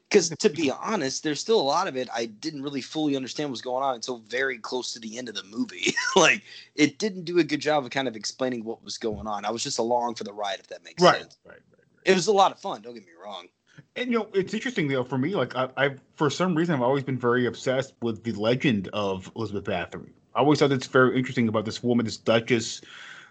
Because 0.09 0.31
to 0.31 0.49
be 0.49 0.71
honest, 0.71 1.23
there's 1.23 1.41
still 1.41 1.61
a 1.61 1.62
lot 1.62 1.87
of 1.87 1.97
it 1.97 2.09
I 2.15 2.27
didn't 2.27 2.62
really 2.62 2.81
fully 2.81 3.15
understand 3.15 3.49
what 3.49 3.53
was 3.53 3.62
going 3.62 3.83
on 3.83 3.95
until 3.95 4.19
very 4.19 4.59
close 4.59 4.93
to 4.95 4.99
the 5.00 5.19
end 5.19 5.29
of 5.29 5.35
the 5.35 5.45
movie. 5.45 5.95
like 6.17 6.43
it 6.75 6.99
didn't 6.99 7.25
do 7.25 7.38
a 7.38 7.45
good 7.45 7.61
job 7.61 7.85
of 7.85 7.91
kind 7.91 8.09
of 8.09 8.17
explaining 8.17 8.65
what 8.65 8.83
was 8.83 8.97
going 8.99 9.27
on. 9.27 9.45
I 9.45 9.50
was 9.50 9.62
just 9.62 9.79
along 9.79 10.15
for 10.15 10.25
the 10.25 10.33
ride, 10.33 10.61
if 10.61 10.69
that 10.69 10.83
makes 10.85 11.03
Right, 11.03 11.21
sense. 11.21 11.37
right, 11.45 11.59
It 12.05 12.15
was 12.15 12.27
a 12.27 12.33
lot 12.33 12.53
of 12.53 12.59
fun. 12.61 12.81
Don't 12.83 12.95
get 12.95 13.05
me 13.05 13.12
wrong. 13.23 13.49
And 13.97 14.11
you 14.11 14.19
know, 14.19 14.29
it's 14.35 14.55
interesting 14.55 14.88
though 14.88 15.05
for 15.05 15.19
me. 15.19 15.35
Like 15.35 15.55
I, 15.57 15.69
I, 15.77 15.91
for 16.15 16.31
some 16.31 16.55
reason, 16.55 16.75
I've 16.75 16.83
always 16.83 17.05
been 17.05 17.19
very 17.19 17.47
obsessed 17.47 17.95
with 18.00 18.25
the 18.25 18.33
legend 18.33 18.88
of 18.93 19.31
Elizabeth 19.37 19.65
Bathory. 19.65 20.11
I 20.35 20.41
always 20.41 20.59
thought 20.61 20.73
it's 20.73 20.87
very 20.87 21.17
interesting 21.19 21.49
about 21.49 21.65
this 21.65 21.83
woman, 21.83 22.05
this 22.07 22.17
Duchess, 22.17 22.81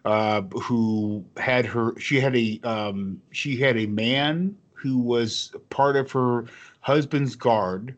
uh, 0.05 0.41
who 0.41 1.25
had 1.37 1.65
her. 1.65 1.97
She 1.99 2.19
had 2.19 2.35
a, 2.35 2.59
um, 2.63 3.21
she 3.31 3.57
had 3.57 3.77
a 3.77 3.85
man 3.87 4.57
who 4.77 4.99
was 4.99 5.51
part 5.69 5.95
of 5.95 6.11
her 6.11 6.45
husband's 6.81 7.35
guard, 7.35 7.95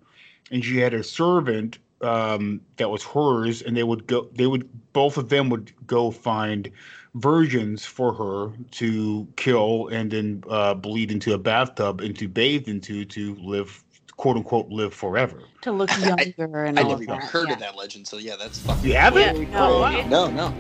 and 0.52 0.64
she 0.64 0.78
had 0.78 0.94
a 0.94 1.04
servant 1.04 1.78
um, 2.02 2.62
that 2.78 2.90
was 2.90 3.04
hers, 3.04 3.62
and 3.62 3.76
they 3.76 3.84
would 3.84 4.08
go. 4.08 4.30
They 4.34 4.48
would 4.48 4.68
both 4.94 5.18
of 5.18 5.30
them 5.30 5.50
would 5.50 5.72
go 5.86 6.12
find 6.12 6.72
virgins 7.16 7.86
for 7.86 8.14
her 8.14 8.52
to 8.72 9.28
kill 9.36 9.88
and 9.88 10.12
then 10.12 10.44
uh, 10.50 10.74
bleed 10.76 11.12
into 11.12 11.34
a 11.34 11.38
bathtub 11.38 12.02
and 12.02 12.18
to 12.18 12.28
bathe 12.28 12.68
into 12.68 13.04
to 13.04 13.36
live 13.36 13.84
quote 14.16 14.38
unquote 14.38 14.70
live 14.70 14.94
forever. 14.94 15.42
To 15.62 15.72
look 15.72 15.90
younger 16.38 16.66
and 16.66 16.80
I 16.80 16.84
all 16.84 16.90
never 16.90 16.96
of 16.96 17.02
even 17.04 17.20
that. 17.20 17.24
heard 17.30 17.48
yeah. 17.48 17.54
of 17.56 17.60
that 17.60 17.76
legend, 17.76 18.08
so 18.08 18.18
yeah, 18.18 18.36
that's 18.38 18.60
fucking. 18.60 18.90
You 18.90 18.96
haven't? 18.96 19.42
Yeah, 19.42 19.50
no, 19.50 19.74
Oh, 19.74 19.82
wow. 19.82 20.08
No, 20.08 20.30
no. 20.30 20.54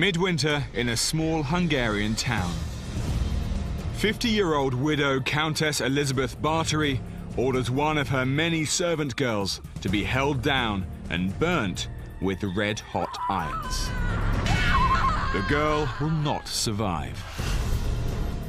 Midwinter 0.00 0.64
in 0.72 0.88
a 0.88 0.96
small 0.96 1.42
Hungarian 1.42 2.14
town. 2.14 2.54
50 3.96 4.30
year 4.30 4.54
old 4.54 4.72
widow 4.72 5.20
Countess 5.20 5.82
Elizabeth 5.82 6.40
Bathory 6.40 7.00
orders 7.36 7.70
one 7.70 7.98
of 7.98 8.08
her 8.08 8.24
many 8.24 8.64
servant 8.64 9.14
girls 9.16 9.60
to 9.82 9.90
be 9.90 10.02
held 10.02 10.40
down 10.40 10.86
and 11.10 11.38
burnt 11.38 11.88
with 12.22 12.42
red 12.42 12.80
hot 12.80 13.14
irons. 13.28 13.90
The 15.34 15.44
girl 15.50 15.86
will 16.00 16.08
not 16.08 16.48
survive. 16.48 17.22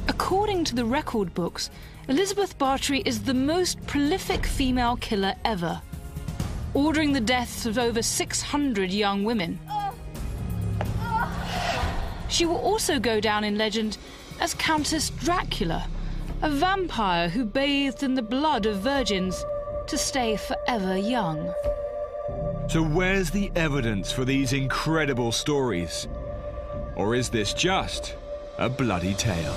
According 0.08 0.64
to 0.64 0.74
the 0.74 0.86
record 0.86 1.34
books, 1.34 1.68
Elizabeth 2.08 2.56
Bathory 2.56 3.06
is 3.06 3.24
the 3.24 3.34
most 3.34 3.86
prolific 3.86 4.46
female 4.46 4.96
killer 4.96 5.34
ever, 5.44 5.82
ordering 6.72 7.12
the 7.12 7.20
deaths 7.20 7.66
of 7.66 7.76
over 7.76 8.00
600 8.00 8.90
young 8.90 9.24
women. 9.24 9.58
She 12.32 12.46
will 12.46 12.56
also 12.56 12.98
go 12.98 13.20
down 13.20 13.44
in 13.44 13.58
legend 13.58 13.98
as 14.40 14.54
Countess 14.54 15.10
Dracula, 15.10 15.86
a 16.40 16.48
vampire 16.48 17.28
who 17.28 17.44
bathed 17.44 18.02
in 18.02 18.14
the 18.14 18.22
blood 18.22 18.64
of 18.64 18.80
virgins 18.80 19.44
to 19.86 19.98
stay 19.98 20.38
forever 20.38 20.96
young. 20.96 21.52
So, 22.68 22.82
where's 22.82 23.30
the 23.30 23.52
evidence 23.54 24.10
for 24.10 24.24
these 24.24 24.54
incredible 24.54 25.30
stories? 25.30 26.08
Or 26.96 27.14
is 27.14 27.28
this 27.28 27.52
just 27.52 28.16
a 28.56 28.70
bloody 28.70 29.12
tale? 29.12 29.52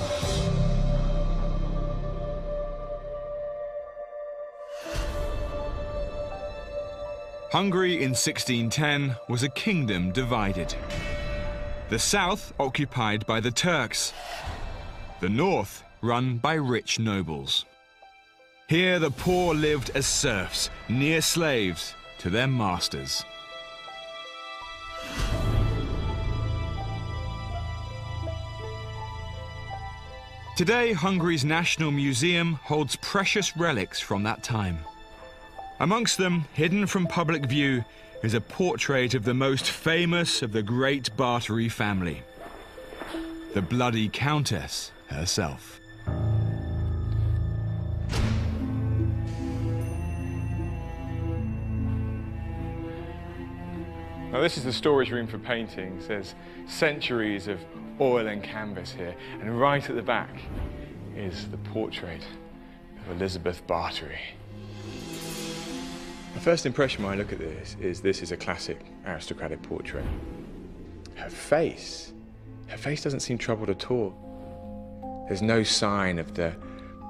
Hungary 7.52 7.94
in 7.94 8.10
1610 8.10 9.16
was 9.28 9.42
a 9.42 9.48
kingdom 9.48 10.12
divided. 10.12 10.74
The 11.88 11.98
south 12.00 12.52
occupied 12.58 13.24
by 13.26 13.38
the 13.38 13.52
Turks, 13.52 14.12
the 15.20 15.28
north 15.28 15.84
run 16.02 16.38
by 16.38 16.54
rich 16.54 16.98
nobles. 16.98 17.64
Here 18.68 18.98
the 18.98 19.12
poor 19.12 19.54
lived 19.54 19.92
as 19.94 20.04
serfs, 20.04 20.68
near 20.88 21.20
slaves 21.20 21.94
to 22.18 22.28
their 22.28 22.48
masters. 22.48 23.24
Today, 30.56 30.92
Hungary's 30.92 31.44
National 31.44 31.92
Museum 31.92 32.54
holds 32.64 32.96
precious 32.96 33.56
relics 33.56 34.00
from 34.00 34.24
that 34.24 34.42
time. 34.42 34.78
Amongst 35.78 36.18
them, 36.18 36.46
hidden 36.52 36.88
from 36.88 37.06
public 37.06 37.46
view, 37.46 37.84
is 38.26 38.34
a 38.34 38.40
portrait 38.40 39.14
of 39.14 39.22
the 39.22 39.32
most 39.32 39.70
famous 39.70 40.42
of 40.42 40.50
the 40.50 40.60
great 40.60 41.16
Bathory 41.16 41.70
family 41.70 42.24
the 43.54 43.62
Bloody 43.62 44.08
Countess 44.08 44.90
herself. 45.06 45.80
Now 54.32 54.40
this 54.40 54.58
is 54.58 54.64
the 54.64 54.72
storage 54.72 55.12
room 55.12 55.28
for 55.28 55.38
paintings. 55.38 56.08
There's 56.08 56.34
centuries 56.66 57.46
of 57.46 57.60
oil 58.00 58.26
and 58.26 58.42
canvas 58.42 58.90
here, 58.90 59.14
and 59.40 59.60
right 59.60 59.88
at 59.88 59.94
the 59.94 60.02
back 60.02 60.40
is 61.14 61.46
the 61.52 61.58
portrait 61.58 62.26
of 63.04 63.16
Elizabeth 63.16 63.64
Bathory. 63.68 64.18
First 66.46 66.64
impression 66.64 67.02
when 67.02 67.12
I 67.12 67.16
look 67.16 67.32
at 67.32 67.40
this 67.40 67.76
is 67.80 68.00
this 68.00 68.22
is 68.22 68.30
a 68.30 68.36
classic 68.36 68.78
aristocratic 69.04 69.60
portrait. 69.62 70.04
Her 71.16 71.28
face, 71.28 72.12
her 72.68 72.76
face 72.76 73.02
doesn't 73.02 73.18
seem 73.18 73.36
troubled 73.36 73.68
at 73.68 73.90
all. 73.90 74.14
There's 75.26 75.42
no 75.42 75.64
sign 75.64 76.20
of 76.20 76.34
the 76.34 76.54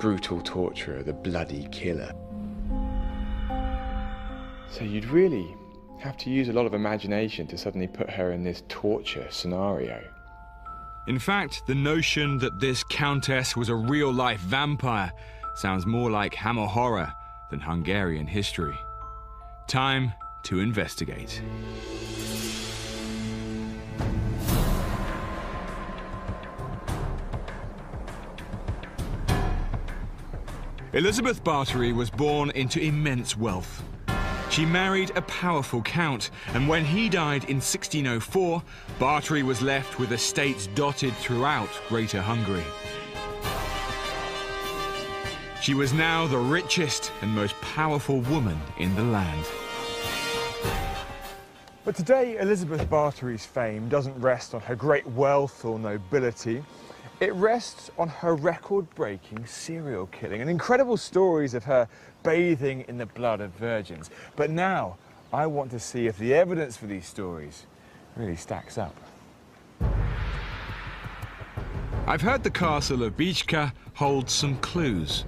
brutal 0.00 0.40
torturer, 0.40 1.02
the 1.02 1.12
bloody 1.12 1.68
killer. 1.70 2.14
So 4.70 4.84
you'd 4.84 5.04
really 5.04 5.54
have 5.98 6.16
to 6.16 6.30
use 6.30 6.48
a 6.48 6.54
lot 6.54 6.64
of 6.64 6.72
imagination 6.72 7.46
to 7.48 7.58
suddenly 7.58 7.88
put 7.88 8.08
her 8.08 8.32
in 8.32 8.42
this 8.42 8.62
torture 8.70 9.26
scenario. 9.28 10.02
In 11.08 11.18
fact, 11.18 11.60
the 11.66 11.74
notion 11.74 12.38
that 12.38 12.58
this 12.58 12.82
countess 12.84 13.54
was 13.54 13.68
a 13.68 13.74
real 13.74 14.10
life 14.10 14.40
vampire 14.40 15.12
sounds 15.56 15.84
more 15.84 16.10
like 16.10 16.32
Hammer 16.32 16.64
horror 16.64 17.12
than 17.50 17.60
Hungarian 17.60 18.26
history. 18.26 18.78
Time 19.66 20.12
to 20.44 20.60
investigate. 20.60 21.42
Elizabeth 30.92 31.42
Bathory 31.42 31.92
was 31.92 32.10
born 32.10 32.50
into 32.50 32.80
immense 32.80 33.36
wealth. 33.36 33.82
She 34.50 34.64
married 34.64 35.10
a 35.16 35.22
powerful 35.22 35.82
count, 35.82 36.30
and 36.54 36.68
when 36.68 36.84
he 36.84 37.08
died 37.08 37.42
in 37.44 37.56
1604, 37.56 38.62
Bathory 39.00 39.42
was 39.42 39.60
left 39.60 39.98
with 39.98 40.12
estates 40.12 40.68
dotted 40.68 41.12
throughout 41.14 41.68
Greater 41.88 42.22
Hungary. 42.22 42.64
She 45.62 45.74
was 45.74 45.92
now 45.92 46.26
the 46.26 46.38
richest 46.38 47.10
and 47.22 47.34
most 47.34 47.60
powerful 47.60 48.20
woman 48.20 48.60
in 48.78 48.94
the 48.94 49.02
land. 49.02 49.44
But 51.84 51.96
today, 51.96 52.38
Elizabeth 52.38 52.88
Bathory's 52.88 53.46
fame 53.46 53.88
doesn't 53.88 54.20
rest 54.20 54.54
on 54.54 54.60
her 54.60 54.76
great 54.76 55.06
wealth 55.08 55.64
or 55.64 55.78
nobility. 55.78 56.62
It 57.20 57.32
rests 57.34 57.90
on 57.98 58.08
her 58.08 58.34
record-breaking 58.34 59.46
serial 59.46 60.06
killing 60.06 60.40
and 60.40 60.50
incredible 60.50 60.96
stories 60.96 61.54
of 61.54 61.64
her 61.64 61.88
bathing 62.22 62.84
in 62.86 62.98
the 62.98 63.06
blood 63.06 63.40
of 63.40 63.50
virgins. 63.52 64.10
But 64.36 64.50
now, 64.50 64.98
I 65.32 65.46
want 65.46 65.70
to 65.72 65.80
see 65.80 66.06
if 66.06 66.18
the 66.18 66.34
evidence 66.34 66.76
for 66.76 66.86
these 66.86 67.06
stories 67.06 67.66
really 68.14 68.36
stacks 68.36 68.78
up. 68.78 68.94
I've 72.06 72.20
heard 72.20 72.44
the 72.44 72.50
castle 72.50 73.02
of 73.02 73.16
Bicska 73.16 73.72
holds 73.94 74.32
some 74.32 74.56
clues. 74.58 75.24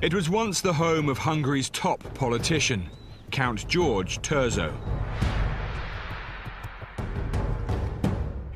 It 0.00 0.14
was 0.14 0.30
once 0.30 0.60
the 0.60 0.74
home 0.74 1.08
of 1.08 1.18
Hungary's 1.18 1.68
top 1.70 2.14
politician, 2.14 2.88
Count 3.32 3.66
George 3.66 4.22
Thurzo. 4.22 4.72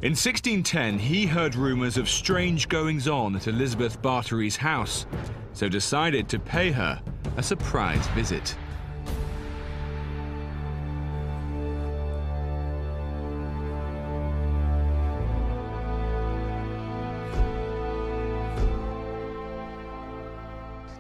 In 0.03 0.13
1610, 0.13 1.01
he 1.01 1.27
heard 1.27 1.57
rumours 1.57 1.97
of 1.97 2.09
strange 2.09 2.69
goings 2.69 3.09
on 3.09 3.35
at 3.35 3.49
Elizabeth 3.49 4.01
Bathory's 4.01 4.55
house, 4.55 5.05
so 5.53 5.69
decided 5.69 6.29
to 6.29 6.39
pay 6.39 6.71
her 6.71 7.03
a 7.37 7.43
surprise 7.43 8.07
visit. 8.09 8.57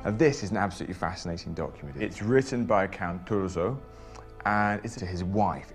Now, 0.04 0.10
this 0.10 0.42
is 0.42 0.50
an 0.50 0.56
absolutely 0.56 0.94
fascinating 0.94 1.54
document. 1.54 2.02
It's 2.02 2.22
written 2.22 2.64
by 2.64 2.88
Count 2.88 3.24
Thurzo, 3.24 3.78
and 4.44 4.80
it's 4.84 4.96
to 4.96 5.06
his 5.06 5.22
wife. 5.22 5.72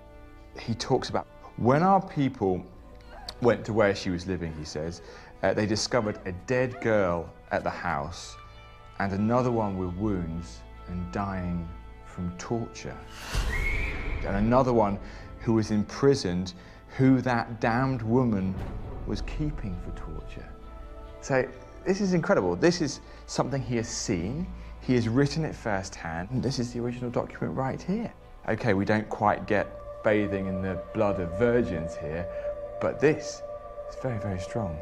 He 0.60 0.74
talks 0.74 1.10
about 1.10 1.26
when 1.56 1.82
our 1.82 2.02
people 2.02 2.64
went 3.42 3.64
to 3.66 3.74
where 3.74 3.96
she 3.96 4.10
was 4.10 4.28
living, 4.28 4.54
he 4.58 4.66
says, 4.66 5.02
uh, 5.44 5.54
they 5.54 5.66
discovered 5.66 6.20
a 6.26 6.32
dead 6.46 6.80
girl 6.82 7.32
at 7.52 7.64
the 7.64 7.70
house 7.70 8.36
and 9.00 9.14
another 9.14 9.52
one 9.52 9.78
with 9.78 9.96
wounds 9.96 10.60
and 10.88 11.12
dying 11.12 11.68
from 12.06 12.36
torture. 12.38 12.98
And 14.26 14.36
another 14.36 14.74
one 14.74 15.00
who 15.40 15.54
was 15.54 15.72
imprisoned, 15.72 16.54
who 16.98 17.22
that 17.22 17.62
damned 17.62 18.02
woman 18.02 18.56
was 19.06 19.22
keeping 19.22 19.78
for 19.86 19.92
torture. 19.98 20.50
So 21.22 21.48
this 21.88 22.02
is 22.02 22.14
incredible. 22.14 22.58
This 22.58 22.82
is 22.82 23.00
something 23.28 23.62
he 23.62 23.78
has 23.78 23.88
seen. 23.88 24.46
He 24.82 24.94
has 24.96 25.08
written 25.08 25.46
it 25.46 25.56
firsthand. 25.56 26.30
And 26.32 26.44
this 26.44 26.60
is 26.60 26.74
the 26.74 26.82
original 26.82 27.10
document 27.10 27.58
right 27.58 27.82
here. 27.82 28.14
Okay, 28.50 28.74
we 28.74 28.84
don't 28.84 29.08
quite 29.08 29.48
get 29.48 30.04
bathing 30.04 30.48
in 30.48 30.62
the 30.62 30.82
blood 30.94 31.22
of 31.22 31.40
virgins 31.40 31.96
here, 31.96 32.28
but 32.82 33.00
this 33.00 33.42
is 33.90 33.96
very, 34.02 34.20
very 34.20 34.40
strong. 34.40 34.78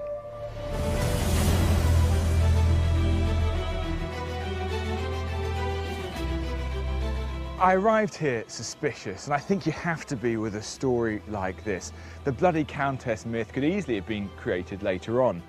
I 7.60 7.76
arrived 7.76 8.16
here 8.16 8.44
suspicious, 8.48 9.26
and 9.26 9.34
I 9.34 9.40
think 9.40 9.66
you 9.66 9.72
have 9.74 10.06
to 10.08 10.16
be 10.16 10.38
with 10.38 10.56
a 10.56 10.62
story 10.62 11.22
like 11.28 11.64
this. 11.64 11.94
The 12.24 12.32
Bloody 12.32 12.64
Countess 12.64 13.26
myth 13.26 13.54
could 13.54 13.64
easily 13.64 13.96
have 13.96 14.08
been 14.08 14.30
created 14.38 14.84
later 14.84 15.24
on, 15.24 15.42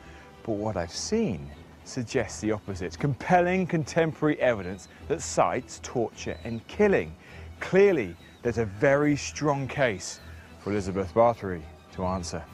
but 0.47 0.53
what 0.53 0.77
I've 0.77 0.93
seen 0.93 1.51
suggests 1.83 2.41
the 2.41 2.53
opposite. 2.53 2.97
Compelling 2.99 3.67
contemporary 3.67 4.41
evidence 4.41 4.87
that 5.09 5.21
cites 5.21 5.81
torture 5.83 6.39
and 6.45 6.65
killing. 6.69 7.13
Clearly, 7.59 8.15
there's 8.43 8.59
a 8.59 8.65
very 8.65 9.17
strong 9.17 9.67
case 9.67 10.21
for 10.61 10.71
Elizabeth 10.71 11.13
Bathory 11.13 11.63
to 11.95 12.05
answer. 12.05 12.45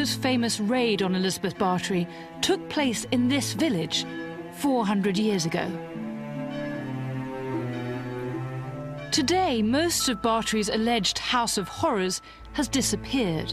Thurzo's 0.00 0.14
famous 0.14 0.60
raid 0.60 1.02
on 1.02 1.14
Elizabeth 1.14 1.58
Bathory 1.58 2.08
took 2.40 2.66
place 2.70 3.04
in 3.12 3.28
this 3.28 3.52
village 3.52 4.06
400 4.52 5.18
years 5.18 5.44
ago. 5.44 5.70
Today, 9.12 9.60
most 9.60 10.08
of 10.08 10.22
Bathory's 10.22 10.70
alleged 10.70 11.18
House 11.18 11.58
of 11.58 11.68
Horrors 11.68 12.22
has 12.54 12.66
disappeared. 12.66 13.52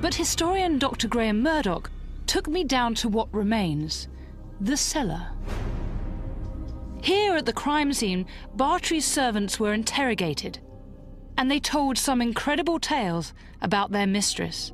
But 0.00 0.14
historian 0.14 0.80
Dr. 0.80 1.06
Graeme 1.06 1.40
Murdock 1.40 1.92
took 2.26 2.48
me 2.48 2.64
down 2.64 2.96
to 2.96 3.08
what 3.08 3.32
remains 3.32 4.08
the 4.60 4.76
cellar. 4.76 5.28
Here 7.00 7.36
at 7.36 7.46
the 7.46 7.52
crime 7.52 7.92
scene, 7.92 8.26
Bathory's 8.56 9.04
servants 9.04 9.60
were 9.60 9.72
interrogated, 9.72 10.58
and 11.36 11.50
they 11.50 11.60
told 11.60 11.98
some 11.98 12.20
incredible 12.22 12.78
tales 12.78 13.32
about 13.60 13.92
their 13.92 14.06
mistress. 14.06 14.72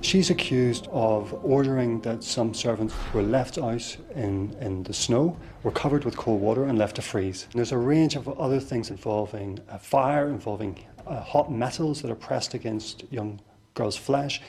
She's 0.00 0.30
accused 0.30 0.88
of 0.90 1.32
ordering 1.44 2.00
that 2.00 2.22
some 2.22 2.54
servants 2.54 2.94
were 3.12 3.22
left 3.22 3.58
out 3.58 3.96
in, 4.14 4.54
in 4.60 4.82
the 4.82 4.92
snow, 4.92 5.36
were 5.62 5.70
covered 5.70 6.04
with 6.04 6.16
cold 6.16 6.40
water, 6.40 6.64
and 6.64 6.78
left 6.78 6.96
to 6.96 7.02
freeze. 7.02 7.46
And 7.50 7.58
there's 7.58 7.72
a 7.72 7.78
range 7.78 8.16
of 8.16 8.28
other 8.38 8.60
things 8.60 8.90
involving 8.90 9.58
uh, 9.68 9.78
fire, 9.78 10.28
involving 10.28 10.84
uh, 11.06 11.20
hot 11.20 11.50
metals 11.50 12.02
that 12.02 12.10
are 12.10 12.16
pressed 12.16 12.54
against 12.54 13.04
young 13.10 13.40
girls' 13.74 13.96
flesh. 13.96 14.40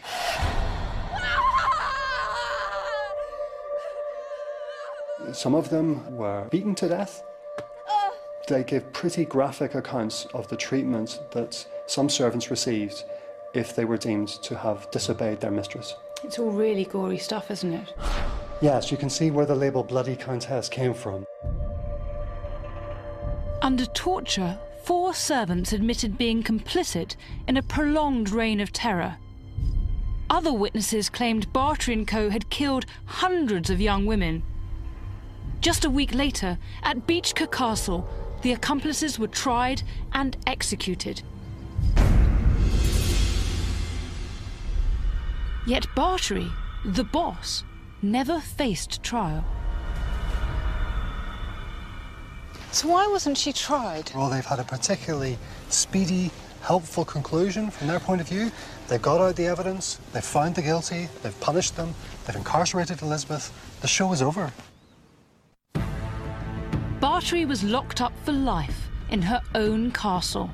Some 5.32 5.56
of 5.56 5.70
them 5.70 6.18
were 6.18 6.48
beaten 6.52 6.76
to 6.76 6.90
death. 6.90 7.24
They 8.48 8.64
give 8.64 8.92
pretty 8.92 9.24
graphic 9.24 9.74
accounts 9.74 10.26
of 10.34 10.48
the 10.50 10.58
treatment 10.58 11.20
that 11.32 11.66
some 11.88 12.10
servants 12.10 12.52
received 12.52 13.04
if 13.54 13.76
they 13.76 13.86
were 13.86 13.98
deemed 13.98 14.28
to 14.44 14.58
have 14.58 14.90
disobeyed 14.92 15.40
their 15.40 15.52
mistress. 15.52 15.96
It's 16.24 16.40
all 16.40 16.52
really 16.52 16.86
gory 16.86 17.18
stuff, 17.18 17.52
isn't 17.52 17.74
it? 17.74 17.94
Yes, 18.62 18.92
you 18.92 18.98
can 18.98 19.10
see 19.10 19.32
where 19.32 19.46
the 19.46 19.56
label 19.56 19.84
Bloody 19.84 20.16
Countess 20.16 20.68
came 20.68 20.94
from. 20.94 21.26
Under 23.62 23.86
torture, 23.86 24.60
four 24.84 25.14
servants 25.14 25.72
admitted 25.72 26.18
being 26.18 26.44
complicit 26.44 27.16
in 27.48 27.56
a 27.56 27.64
prolonged 27.64 28.30
reign 28.30 28.60
of 28.60 28.74
terror. 28.74 29.18
Other 30.30 30.52
witnesses 30.52 31.10
claimed 31.10 31.52
Bathory 31.54 32.06
& 32.06 32.08
Co. 32.08 32.30
had 32.30 32.50
killed 32.50 32.86
hundreds 33.06 33.70
of 33.70 33.80
young 33.80 34.06
women. 34.06 34.44
Just 35.62 35.86
a 35.86 35.90
week 35.90 36.14
later, 36.14 36.58
at 36.82 37.08
Bicska 37.08 37.50
Castle, 37.50 38.08
the 38.44 38.52
accomplices 38.52 39.18
were 39.18 39.28
tried 39.28 39.82
and 40.12 40.38
executed. 40.46 41.24
Yet 45.66 45.88
Bathory, 45.96 46.52
the 46.84 47.06
boss, 47.06 47.64
never 48.02 48.42
faced 48.42 49.02
trial. 49.02 49.46
So 52.72 52.90
why 52.90 53.08
wasn't 53.08 53.38
she 53.38 53.54
tried? 53.54 54.12
Well, 54.14 54.30
they've 54.30 54.46
had 54.46 54.60
a 54.60 54.64
particularly 54.64 55.38
speedy, 55.70 56.30
helpful 56.62 57.06
conclusion 57.06 57.70
from 57.70 57.88
their 57.88 58.00
point 58.00 58.20
of 58.20 58.28
view. 58.28 58.52
They've 58.90 59.02
got 59.02 59.22
out 59.22 59.38
the 59.38 59.46
evidence, 59.46 60.00
they've 60.12 60.24
found 60.24 60.56
the 60.56 60.62
guilty, 60.62 61.08
they've 61.22 61.40
punished 61.40 61.78
them, 61.78 61.94
they've 62.26 62.36
incarcerated 62.36 63.02
Elizabeth. 63.02 63.54
The 63.82 63.88
show 63.88 64.12
is 64.12 64.22
over. 64.22 64.52
Bathory 67.04 67.46
was 67.46 67.66
locked 67.66 68.00
up 68.00 68.14
for 68.24 68.32
life 68.32 68.88
in 69.10 69.22
her 69.22 69.42
own 69.56 69.92
castle, 69.92 70.50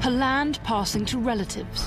her 0.00 0.10
land 0.10 0.58
passing 0.64 1.04
to 1.04 1.16
relatives. 1.16 1.86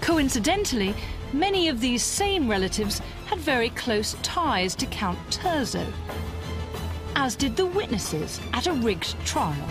Coincidentally, 0.00 0.92
many 1.32 1.68
of 1.68 1.78
these 1.78 2.02
same 2.02 2.50
relatives 2.50 3.00
had 3.26 3.38
very 3.38 3.70
close 3.70 4.16
ties 4.22 4.74
to 4.74 4.86
Count 4.86 5.20
Thurzo, 5.30 5.86
as 7.14 7.36
did 7.36 7.54
the 7.54 7.66
witnesses 7.66 8.40
at 8.52 8.66
a 8.66 8.72
rigged 8.72 9.14
trial. 9.24 9.68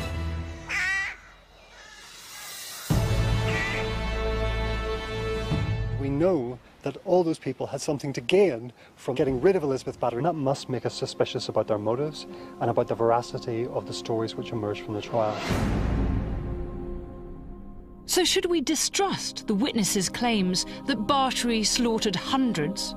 We 6.00 6.08
know 6.08 6.58
that 6.84 6.98
all 7.06 7.24
those 7.24 7.40
people 7.40 7.68
had 7.68 7.82
something 7.82 8.14
to 8.14 8.22
gain 8.22 8.74
from 8.96 9.16
getting 9.16 9.42
rid 9.42 9.56
of 9.56 9.64
Elizabeth 9.64 10.00
Bathory. 10.00 10.18
And 10.18 10.26
that 10.26 10.34
must 10.34 10.70
make 10.70 10.86
us 10.86 10.94
suspicious 10.94 11.50
about 11.50 11.68
their 11.68 11.78
motives 11.78 12.26
and 12.60 12.70
about 12.70 12.88
the 12.88 12.96
veracity 12.96 13.68
of 13.68 13.88
the 13.88 13.94
stories 13.94 14.36
which 14.36 14.52
emerged 14.52 14.84
from 14.84 14.94
the 14.94 15.02
trial. 15.02 15.38
So, 18.06 18.26
should 18.26 18.46
we 18.46 18.60
distrust 18.60 19.48
the 19.48 19.56
witnesses' 19.56 20.10
claims 20.10 20.66
that 20.88 20.98
Bathory 21.08 21.66
slaughtered 21.66 22.16
hundreds? 22.16 22.94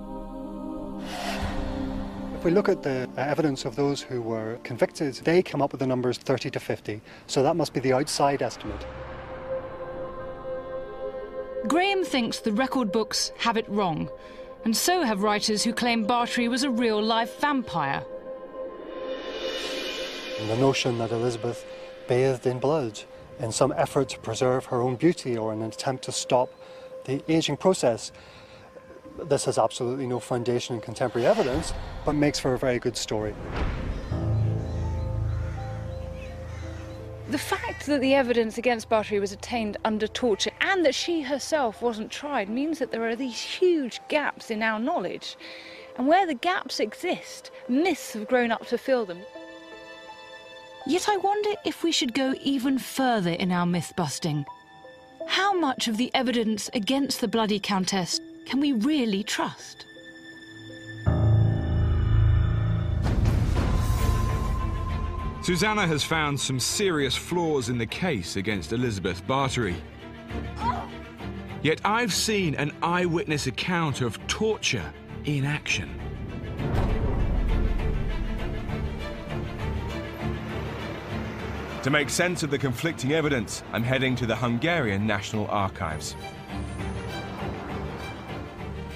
If 2.34 2.44
we 2.44 2.50
look 2.50 2.68
at 2.68 2.82
the 2.82 3.08
uh, 3.16 3.20
evidence 3.20 3.64
of 3.64 3.76
those 3.76 4.02
who 4.02 4.20
were 4.20 4.58
convicted, 4.64 5.14
they 5.24 5.42
come 5.42 5.62
up 5.62 5.72
with 5.72 5.78
the 5.78 5.86
numbers 5.86 6.18
30 6.18 6.50
to 6.50 6.60
50. 6.60 7.00
So 7.26 7.42
that 7.42 7.54
must 7.54 7.72
be 7.72 7.80
the 7.80 7.92
outside 7.92 8.42
estimate. 8.42 8.84
Graeme 11.66 12.04
thinks 12.04 12.40
the 12.40 12.52
record 12.52 12.92
books 12.92 13.32
have 13.38 13.56
it 13.56 13.66
wrong, 13.70 14.10
and 14.66 14.76
so 14.76 15.02
have 15.02 15.22
writers 15.22 15.64
who 15.64 15.72
claim 15.72 16.06
Bathory 16.06 16.48
was 16.48 16.62
a 16.62 16.68
real 16.68 17.02
life 17.02 17.40
vampire. 17.40 18.04
And 20.40 20.50
the 20.50 20.58
notion 20.58 20.98
that 20.98 21.10
Elizabeth 21.10 21.64
bathed 22.06 22.46
in 22.46 22.58
blood 22.58 23.00
in 23.38 23.50
some 23.50 23.72
effort 23.78 24.10
to 24.10 24.18
preserve 24.18 24.66
her 24.66 24.82
own 24.82 24.96
beauty 24.96 25.38
or 25.38 25.54
in 25.54 25.62
an 25.62 25.68
attempt 25.68 26.04
to 26.04 26.12
stop 26.12 26.52
the 27.06 27.22
aging 27.32 27.56
process. 27.56 28.12
This 29.22 29.46
has 29.46 29.56
absolutely 29.56 30.06
no 30.06 30.20
foundation 30.20 30.76
in 30.76 30.82
contemporary 30.82 31.26
evidence, 31.26 31.72
but 32.04 32.14
makes 32.14 32.38
for 32.38 32.52
a 32.52 32.58
very 32.58 32.78
good 32.78 32.96
story. 32.96 33.34
The 37.30 37.38
fact 37.38 37.86
that 37.86 38.02
the 38.02 38.14
evidence 38.14 38.58
against 38.58 38.90
Bathory 38.90 39.18
was 39.18 39.32
obtained 39.32 39.78
under 39.84 40.06
torture 40.06 40.50
and 40.60 40.84
that 40.84 40.94
she 40.94 41.22
herself 41.22 41.80
wasn't 41.80 42.10
tried 42.10 42.50
means 42.50 42.78
that 42.78 42.90
there 42.90 43.08
are 43.08 43.16
these 43.16 43.40
huge 43.40 44.00
gaps 44.08 44.50
in 44.50 44.62
our 44.62 44.78
knowledge. 44.78 45.36
And 45.96 46.06
where 46.06 46.26
the 46.26 46.34
gaps 46.34 46.80
exist, 46.80 47.50
myths 47.66 48.12
have 48.12 48.28
grown 48.28 48.52
up 48.52 48.66
to 48.66 48.76
fill 48.76 49.06
them. 49.06 49.20
Yet 50.86 51.08
I 51.08 51.16
wonder 51.16 51.50
if 51.64 51.82
we 51.82 51.92
should 51.92 52.12
go 52.12 52.34
even 52.42 52.78
further 52.78 53.30
in 53.30 53.50
our 53.50 53.64
myth 53.64 53.94
busting. 53.96 54.44
How 55.26 55.58
much 55.58 55.88
of 55.88 55.96
the 55.96 56.10
evidence 56.14 56.68
against 56.74 57.22
the 57.22 57.28
bloody 57.28 57.58
Countess 57.58 58.20
can 58.44 58.60
we 58.60 58.72
really 58.72 59.22
trust? 59.22 59.86
Susanna 65.44 65.86
has 65.86 66.02
found 66.02 66.40
some 66.40 66.58
serious 66.58 67.14
flaws 67.14 67.68
in 67.68 67.76
the 67.76 67.84
case 67.84 68.36
against 68.36 68.72
Elizabeth 68.72 69.22
Bathory. 69.26 69.76
Yet 71.62 71.82
I've 71.84 72.14
seen 72.14 72.54
an 72.54 72.72
eyewitness 72.82 73.46
account 73.46 74.00
of 74.00 74.26
torture 74.26 74.90
in 75.26 75.44
action. 75.44 76.00
To 81.82 81.90
make 81.90 82.08
sense 82.08 82.42
of 82.42 82.50
the 82.50 82.56
conflicting 82.56 83.12
evidence, 83.12 83.62
I'm 83.74 83.82
heading 83.82 84.16
to 84.16 84.24
the 84.24 84.36
Hungarian 84.36 85.06
National 85.06 85.46
Archives. 85.48 86.16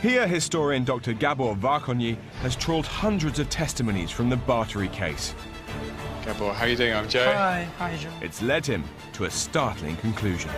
Here, 0.00 0.26
historian 0.26 0.84
Dr. 0.84 1.12
Gabor 1.12 1.56
Várkonyi 1.56 2.16
has 2.40 2.56
trawled 2.56 2.86
hundreds 2.86 3.38
of 3.38 3.50
testimonies 3.50 4.10
from 4.10 4.30
the 4.30 4.36
Bathory 4.36 4.90
case. 4.90 5.34
Gabor, 6.28 6.52
how 6.52 6.66
are 6.66 6.68
you 6.68 6.76
doing? 6.76 6.92
I'm 6.92 7.08
Joe. 7.08 7.24
Hi, 7.24 7.66
hi, 7.78 7.96
Joe. 7.96 8.10
It's 8.20 8.42
led 8.42 8.66
him 8.66 8.84
to 9.14 9.24
a 9.24 9.30
startling 9.30 9.96
conclusion. 9.96 10.50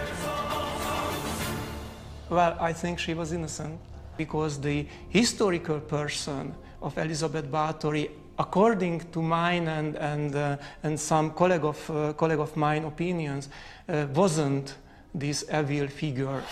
Well, 2.28 2.56
I 2.61 2.72
think 2.72 2.98
she 2.98 3.14
was 3.14 3.33
innocent 3.33 3.78
because 4.16 4.61
the 4.61 4.85
historical 5.11 5.78
person 5.78 6.56
of 6.83 6.98
Elizabeth 6.98 7.48
Bathory, 7.48 8.11
according 8.37 9.12
to 9.12 9.22
mine 9.22 9.68
and, 9.68 9.94
and, 9.94 10.35
uh, 10.35 10.56
and 10.83 10.98
some 10.98 11.30
colleague 11.30 11.64
of, 11.64 11.88
uh, 11.88 12.14
colleague 12.14 12.40
of 12.40 12.56
mine 12.56 12.83
opinions, 12.85 13.48
uh, 13.88 14.06
wasn't 14.12 14.74
this 15.14 15.44
evil 15.54 15.87
figure. 15.87 16.42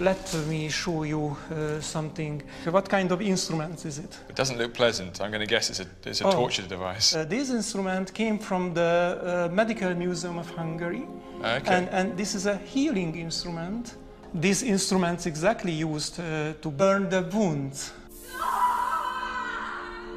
Let 0.00 0.34
me 0.48 0.70
show 0.70 1.02
you 1.02 1.36
uh, 1.50 1.78
something. 1.80 2.42
What 2.70 2.88
kind 2.88 3.12
of 3.12 3.20
instrument 3.20 3.84
is 3.84 3.98
it? 3.98 4.18
It 4.30 4.34
doesn't 4.34 4.56
look 4.56 4.72
pleasant. 4.72 5.20
I'm 5.20 5.30
going 5.30 5.46
to 5.46 5.46
guess 5.46 5.68
it's 5.68 5.80
a, 5.80 5.86
it's 6.06 6.22
a 6.22 6.26
Oh. 6.26 6.32
torture 6.32 6.62
device. 6.66 7.14
Uh, 7.14 7.24
this 7.24 7.50
instrument 7.50 8.14
came 8.14 8.38
from 8.38 8.72
the 8.72 9.50
uh, 9.50 9.54
Medical 9.54 9.94
Museum 9.94 10.38
of 10.38 10.48
Hungary. 10.56 11.06
Okay. 11.40 11.74
And, 11.74 11.88
and 11.90 12.16
this 12.16 12.34
is 12.34 12.46
a 12.46 12.56
healing 12.56 13.14
instrument. 13.16 13.96
This 14.32 14.62
instrument's 14.62 15.26
exactly 15.26 15.72
used 15.72 16.18
uh, 16.18 16.54
to 16.62 16.70
burn 16.70 17.10
the 17.10 17.22
wounds, 17.32 17.92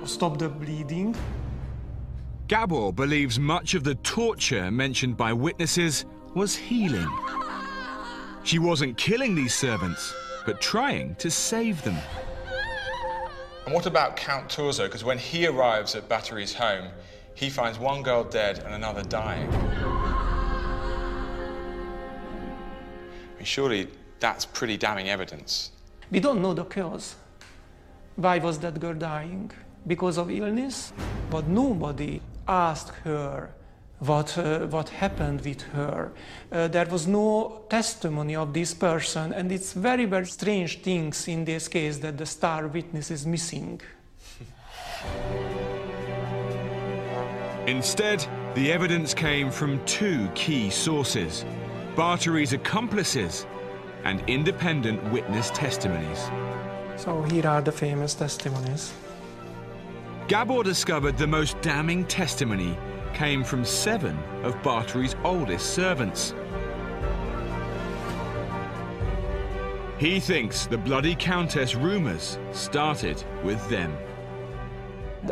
stop 0.06 0.38
the 0.38 0.48
bleeding. 0.50 1.16
Gabor 2.48 2.94
believes 2.94 3.38
much 3.40 3.74
of 3.74 3.84
the 3.84 3.96
torture 3.96 4.70
mentioned 4.72 5.18
by 5.18 5.34
witnesses 5.34 6.06
was 6.36 6.56
healing. 6.56 7.10
She 8.44 8.60
wasn't 8.60 8.98
killing 8.98 9.36
these 9.36 9.54
servants, 9.54 10.14
but 10.46 10.60
trying 10.60 11.16
to 11.16 11.32
save 11.32 11.82
them. 11.84 11.96
And 13.66 13.74
what 13.74 13.86
about 13.86 14.18
Count 14.18 14.50
Thurzo? 14.50 14.84
Because 14.84 15.06
when 15.06 15.18
he 15.18 15.48
arrives 15.48 15.96
at 15.96 16.10
Bathory's 16.10 16.54
home, 16.54 16.90
he 17.36 17.50
finds 17.50 17.80
one 17.80 18.04
girl 18.04 18.26
dead 18.26 18.60
and 18.60 18.74
another 18.74 19.04
dying. 19.04 19.50
I 19.50 19.54
mean, 23.38 23.46
surely 23.46 23.88
that's 24.20 24.46
pretty 24.46 24.76
damning 24.76 25.08
evidence. 25.08 25.72
We 26.12 26.20
don't 26.20 26.42
know 26.42 26.54
the 26.54 26.66
cause. 26.66 27.16
Why 28.18 28.40
was 28.40 28.60
that 28.60 28.78
girl 28.80 28.94
dying? 28.94 29.52
Because 29.88 30.18
of 30.18 30.30
illness? 30.30 30.92
But 31.30 31.48
nobody 31.48 32.20
asked 32.46 32.90
her 33.06 33.54
what, 34.08 34.38
uh, 34.38 34.68
what 34.68 34.90
happened 34.90 35.42
with 35.42 35.62
her. 35.74 36.12
Uh, 36.52 36.68
there 36.68 36.86
was 36.86 37.08
no 37.08 37.64
testimony 37.70 38.36
of 38.36 38.54
this 38.54 38.74
person, 38.74 39.34
and 39.34 39.52
it's 39.52 39.74
very, 39.74 40.06
very 40.06 40.26
strange 40.26 40.82
things 40.82 41.28
in 41.28 41.46
this 41.46 41.68
case 41.68 41.98
that 42.00 42.18
the 42.18 42.26
star 42.26 42.68
witness 42.68 43.12
is 43.12 43.26
missing. 43.26 43.82
Instead, 47.68 48.26
the 48.56 48.72
evidence 48.72 49.14
came 49.14 49.50
from 49.50 49.84
two 49.86 50.28
key 50.36 50.70
sources 50.70 51.46
Bathory's 51.96 52.54
accomplices 52.54 53.46
and 54.04 54.22
independent 54.28 55.02
witness 55.12 55.52
testimonies. 55.52 56.30
So 56.98 57.22
here 57.22 57.48
are 57.48 57.62
the 57.62 57.72
famous 57.72 58.16
testimonies. 58.16 58.92
Gabor 60.28 60.64
discovered 60.64 61.18
the 61.18 61.28
most 61.28 61.62
damning 61.62 62.06
testimony 62.06 62.76
came 63.14 63.44
from 63.44 63.64
seven 63.66 64.18
of 64.44 64.56
Bathory's 64.64 65.16
oldest 65.24 65.74
servants. 65.74 66.34
He 69.98 70.20
thinks 70.20 70.66
the 70.66 70.78
bloody 70.78 71.16
Countess 71.16 71.76
rumours 71.76 72.38
started 72.52 73.24
with 73.44 73.70
them. 73.70 73.96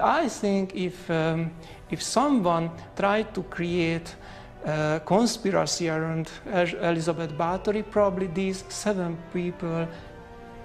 I 0.01 0.29
think 0.29 0.75
if, 0.75 1.09
um, 1.11 1.51
if 1.89 2.01
someone 2.01 2.71
tried 2.95 3.33
to 3.35 3.43
create 3.43 4.15
a 4.63 5.01
conspiracy 5.05 5.89
around 5.89 6.29
Elizabeth 6.45 7.31
Bathory, 7.31 7.83
probably 7.89 8.27
these 8.27 8.63
seven 8.69 9.17
people 9.33 9.87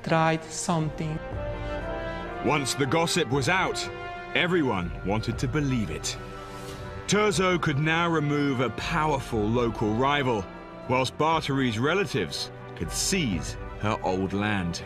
tried 0.05 0.45
something. 0.45 1.19
Once 2.45 2.75
the 2.75 2.87
gossip 2.87 3.29
was 3.31 3.49
out, 3.49 3.89
everyone 4.35 4.93
wanted 5.05 5.39
to 5.39 5.49
believe 5.49 5.91
it. 5.91 6.17
Thurzo 7.09 7.57
could 7.61 7.79
now 7.79 8.09
remove 8.09 8.59
a 8.59 8.71
powerful 8.71 9.40
local 9.40 9.95
rival, 9.95 10.45
whilst 10.88 11.16
Bathory's 11.16 11.79
relatives 11.79 12.51
could 12.75 12.90
seize 12.90 13.57
her 13.79 13.97
old 14.03 14.33
land. 14.33 14.83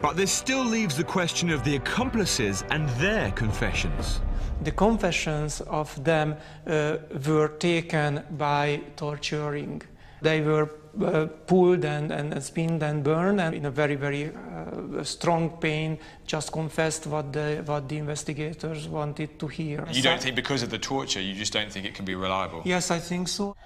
But 0.00 0.16
this 0.16 0.30
still 0.30 0.64
leaves 0.64 0.96
the 0.96 1.02
question 1.02 1.50
of 1.50 1.64
the 1.64 1.74
accomplices 1.74 2.62
and 2.70 2.88
their 2.90 3.32
confessions. 3.32 4.20
The 4.62 4.70
confessions 4.70 5.62
of 5.62 5.88
them 6.04 6.36
uh, 6.64 6.98
were 7.26 7.48
taken 7.58 8.22
by 8.38 8.82
torturing. 8.94 9.82
They 10.22 10.42
were 10.42 10.70
uh, 11.02 11.26
pulled 11.46 11.84
and, 11.84 12.10
and 12.10 12.42
spinned 12.42 12.82
and 12.82 13.02
burned, 13.02 13.40
and 13.40 13.54
in 13.54 13.66
a 13.66 13.70
very, 13.70 13.94
very 13.94 14.30
uh, 14.34 15.02
strong 15.02 15.50
pain, 15.58 15.98
just 16.26 16.52
confessed 16.52 17.06
what 17.06 17.32
the, 17.32 17.62
what 17.66 17.88
the 17.88 17.98
investigators 17.98 18.88
wanted 18.88 19.38
to 19.38 19.46
hear. 19.46 19.86
You 19.90 20.02
don't 20.02 20.20
think 20.20 20.36
because 20.36 20.62
of 20.62 20.70
the 20.70 20.78
torture, 20.78 21.20
you 21.20 21.34
just 21.34 21.52
don't 21.52 21.70
think 21.70 21.86
it 21.86 21.94
can 21.94 22.04
be 22.04 22.14
reliable? 22.14 22.62
Yes, 22.64 22.90
I 22.90 22.98
think 22.98 23.28
so. 23.28 23.56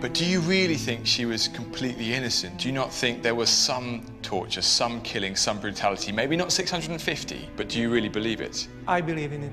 But 0.00 0.14
do 0.14 0.24
you 0.24 0.38
really 0.40 0.76
think 0.76 1.06
she 1.06 1.24
was 1.24 1.48
completely 1.48 2.14
innocent? 2.14 2.58
Do 2.58 2.68
you 2.68 2.72
not 2.72 2.92
think 2.92 3.20
there 3.20 3.34
was 3.34 3.50
some 3.50 4.06
torture, 4.22 4.62
some 4.62 5.00
killing, 5.02 5.34
some 5.34 5.58
brutality? 5.58 6.12
Maybe 6.12 6.36
not 6.36 6.52
650, 6.52 7.48
but 7.56 7.68
do 7.68 7.80
you 7.80 7.90
really 7.90 8.08
believe 8.08 8.40
it? 8.40 8.68
I 8.86 9.00
believe 9.00 9.32
in 9.32 9.42
it. 9.42 9.52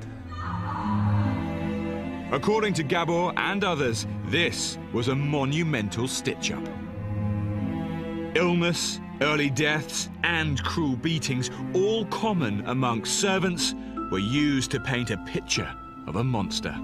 According 2.32 2.74
to 2.76 2.84
Gabor 2.84 3.34
and 3.38 3.64
others, 3.64 4.08
this 4.26 4.78
was 4.94 5.10
a 5.10 5.16
monumental 5.16 6.08
stitch 6.08 6.52
up. 6.52 6.68
Illness, 8.36 9.00
early 9.22 9.50
deaths, 9.52 10.10
and 10.24 10.62
cruel 10.64 10.96
beatings, 10.96 11.52
all 11.74 12.06
common 12.06 12.66
amongst 12.68 13.20
servants, 13.20 13.76
were 14.12 14.20
used 14.20 14.72
to 14.72 14.80
paint 14.80 15.12
a 15.12 15.18
picture 15.20 15.72
of 16.08 16.16
a 16.16 16.24
monster. 16.24 16.76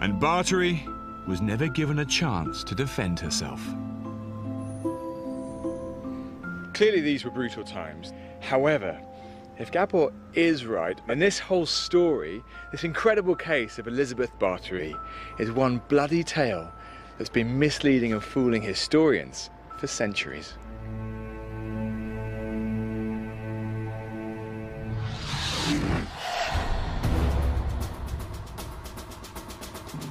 And 0.00 0.20
Bathory 0.22 0.80
was 1.26 1.40
never 1.40 1.66
given 1.66 1.98
a 1.98 2.04
chance 2.04 2.62
to 2.64 2.74
defend 2.76 3.18
herself. 3.18 3.60
Clearly, 6.74 7.00
these 7.00 7.24
were 7.24 7.32
brutal 7.32 7.64
times. 7.64 8.12
However, 8.40 9.00
if 9.58 9.72
Gabor 9.72 10.12
is 10.34 10.64
right, 10.64 11.00
and 11.08 11.20
this 11.20 11.38
whole 11.38 11.66
story, 11.66 12.42
this 12.70 12.84
incredible 12.84 13.34
case 13.34 13.78
of 13.78 13.88
Elizabeth 13.88 14.30
Bathory, 14.38 14.98
is 15.38 15.50
one 15.50 15.82
bloody 15.88 16.22
tale 16.22 16.72
that's 17.16 17.28
been 17.28 17.58
misleading 17.58 18.12
and 18.12 18.22
fooling 18.22 18.62
historians 18.62 19.50
for 19.78 19.86
centuries. 19.88 20.54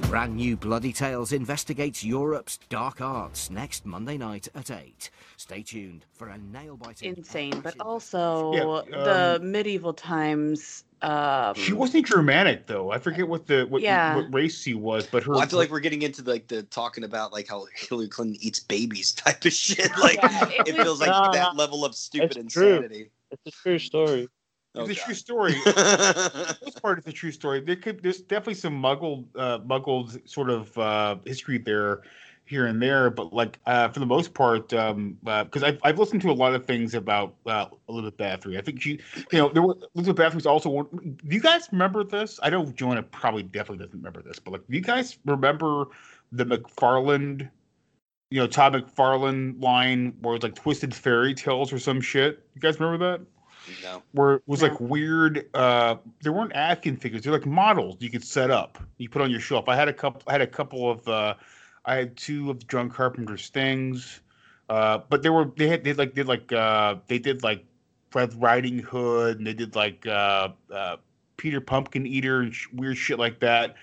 Brand 0.08 0.36
new 0.36 0.56
Bloody 0.56 0.92
Tales 0.94 1.32
investigates 1.32 2.02
Europe's 2.02 2.58
dark 2.70 3.02
arts 3.02 3.50
next 3.50 3.84
Monday 3.84 4.16
night 4.16 4.48
at 4.54 4.70
8. 4.70 5.10
Stay 5.36 5.62
tuned 5.62 6.06
for 6.14 6.28
a 6.28 6.38
nail 6.38 6.78
biting. 6.78 7.14
Insane, 7.14 7.60
but 7.60 7.74
also 7.78 8.54
Yeah, 8.54 8.80
the 8.90 9.36
um, 9.36 9.52
medieval 9.52 9.92
times. 9.92 10.84
Um, 11.02 11.54
She 11.54 11.74
wasn't 11.74 12.06
Germanic 12.06 12.66
though. 12.66 12.90
I 12.90 12.98
forget 12.98 13.28
what 13.28 13.46
the 13.46 13.66
what, 13.66 13.82
Yeah. 13.82 14.16
what 14.16 14.32
race 14.32 14.62
she 14.62 14.72
was, 14.72 15.06
but 15.06 15.24
her. 15.24 15.32
Well, 15.32 15.40
I 15.42 15.46
feel 15.46 15.58
like 15.58 15.70
we're 15.70 15.78
getting 15.80 16.00
into 16.02 16.22
like 16.22 16.48
the 16.48 16.62
talking 16.62 17.04
about 17.04 17.30
like 17.34 17.46
how 17.46 17.66
Hillary 17.76 18.08
Clinton 18.08 18.38
eats 18.40 18.60
babies 18.60 19.12
type 19.14 19.44
of 19.44 19.52
shit. 19.52 19.90
Like 19.98 20.18
it, 20.22 20.74
feels 20.74 21.00
like 21.00 21.10
No, 21.10 21.30
that 21.34 21.54
level 21.54 21.84
of 21.84 21.94
stupid 21.94 22.34
It's 22.38 22.54
true. 22.54 22.76
insanity. 22.76 23.10
It's 23.30 23.42
a 23.46 23.50
true 23.62 23.78
story. 23.78 24.28
It's 24.74 25.00
a 25.00 25.04
true 25.04 25.14
story. 25.14 25.54
this 25.64 26.78
part 26.80 26.98
is 26.98 27.06
a 27.06 27.12
true 27.12 27.32
story. 27.32 27.60
There 27.60 27.76
could 27.76 28.02
there's 28.02 28.20
definitely 28.20 28.54
some 28.54 28.74
muggled 28.74 29.26
uh 29.36 29.58
muggled 29.64 30.28
sort 30.28 30.50
of 30.50 30.76
uh 30.78 31.16
history 31.24 31.58
there 31.58 32.02
here 32.44 32.66
and 32.66 32.80
there, 32.80 33.10
but 33.10 33.32
like 33.32 33.58
uh 33.66 33.88
for 33.88 34.00
the 34.00 34.06
most 34.06 34.34
part, 34.34 34.72
um 34.74 35.18
because 35.24 35.62
I've 35.62 35.78
I've 35.82 35.98
listened 35.98 36.22
to 36.22 36.30
a 36.30 36.32
lot 36.32 36.54
of 36.54 36.66
things 36.66 36.94
about 36.94 37.34
uh 37.46 37.66
Elizabeth 37.88 38.16
Bathory. 38.16 38.58
I 38.58 38.60
think 38.60 38.80
she 38.80 39.00
you 39.32 39.38
know 39.38 39.48
there 39.48 39.62
were 39.62 39.76
Elizabeth 39.94 40.32
Bathory's 40.32 40.46
also 40.46 40.70
one 40.70 40.86
do 40.92 41.34
you 41.34 41.40
guys 41.40 41.68
remember 41.72 42.04
this? 42.04 42.38
I 42.42 42.50
know 42.50 42.66
Joanna 42.66 43.02
probably 43.02 43.42
definitely 43.42 43.84
doesn't 43.84 43.98
remember 43.98 44.22
this, 44.22 44.38
but 44.38 44.52
like 44.52 44.66
do 44.68 44.76
you 44.76 44.82
guys 44.82 45.18
remember 45.24 45.86
the 46.30 46.44
McFarland 46.44 47.48
you 48.30 48.38
know, 48.38 48.46
Todd 48.46 48.74
McFarlane 48.74 49.62
line 49.62 50.14
where 50.20 50.34
it's 50.34 50.42
like 50.42 50.54
twisted 50.54 50.94
fairy 50.94 51.32
tales 51.34 51.72
or 51.72 51.78
some 51.78 52.00
shit. 52.00 52.44
You 52.54 52.60
guys 52.60 52.78
remember 52.78 53.10
that? 53.10 53.24
No. 53.82 54.02
where 54.12 54.34
it 54.34 54.42
was 54.46 54.62
like 54.62 54.78
weird 54.80 55.48
uh 55.54 55.96
they 56.22 56.30
weren't 56.30 56.52
action 56.54 56.96
figures 56.96 57.22
they're 57.22 57.32
like 57.32 57.46
models 57.46 57.96
you 58.00 58.10
could 58.10 58.24
set 58.24 58.50
up 58.50 58.78
you 58.96 59.08
put 59.08 59.22
on 59.22 59.30
your 59.30 59.40
shelf 59.40 59.68
i 59.68 59.76
had 59.76 59.88
a 59.88 59.92
couple 59.92 60.22
i 60.26 60.32
had 60.32 60.40
a 60.40 60.46
couple 60.46 60.90
of 60.90 61.06
uh 61.08 61.34
i 61.84 61.94
had 61.94 62.16
two 62.16 62.50
of 62.50 62.60
the 62.60 62.66
john 62.66 62.88
carpenter's 62.90 63.48
things 63.48 64.20
uh 64.70 64.98
but 65.08 65.22
they 65.22 65.30
were 65.30 65.50
they 65.56 65.68
had 65.68 65.84
they 65.84 65.92
like 65.92 66.14
did 66.14 66.26
like 66.26 66.52
uh 66.52 66.94
they 67.06 67.18
did 67.18 67.42
like 67.42 67.64
red 68.14 68.34
riding 68.40 68.78
hood 68.78 69.38
and 69.38 69.46
they 69.46 69.54
did 69.54 69.74
like 69.74 70.06
uh 70.06 70.48
uh 70.72 70.96
peter 71.38 71.60
pumpkin 71.60 72.06
eater 72.06 72.40
and 72.40 72.54
sh- 72.54 72.66
weird 72.74 72.96
shit 72.98 73.18
like 73.18 73.40
that. 73.40 73.76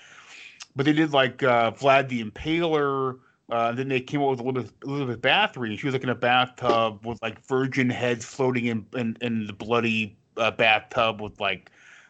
But 0.75 0.85
they 0.85 0.93
did 0.93 1.13
like 1.13 1.41
uh 1.41 1.71
vlad 1.71 2.09
the 2.09 2.23
impaler 2.23 3.17
uh, 3.51 3.71
then 3.73 3.87
they 3.89 3.99
came 4.01 4.21
up 4.21 4.29
with 4.31 4.39
Elizabeth, 4.39 4.73
Elizabeth 4.83 5.21
Bathory, 5.21 5.69
and 5.69 5.79
she 5.79 5.85
was 5.85 5.93
like 5.93 6.03
in 6.03 6.09
a 6.09 6.15
bathtub 6.15 7.05
with 7.05 7.21
like 7.21 7.45
virgin 7.45 7.89
heads 7.89 8.25
floating 8.25 8.65
in 8.65 8.85
in, 8.95 9.17
in 9.21 9.47
the 9.47 9.53
bloody 9.53 10.17
uh, 10.37 10.51
bathtub 10.51 11.21
with 11.21 11.39
like 11.39 11.69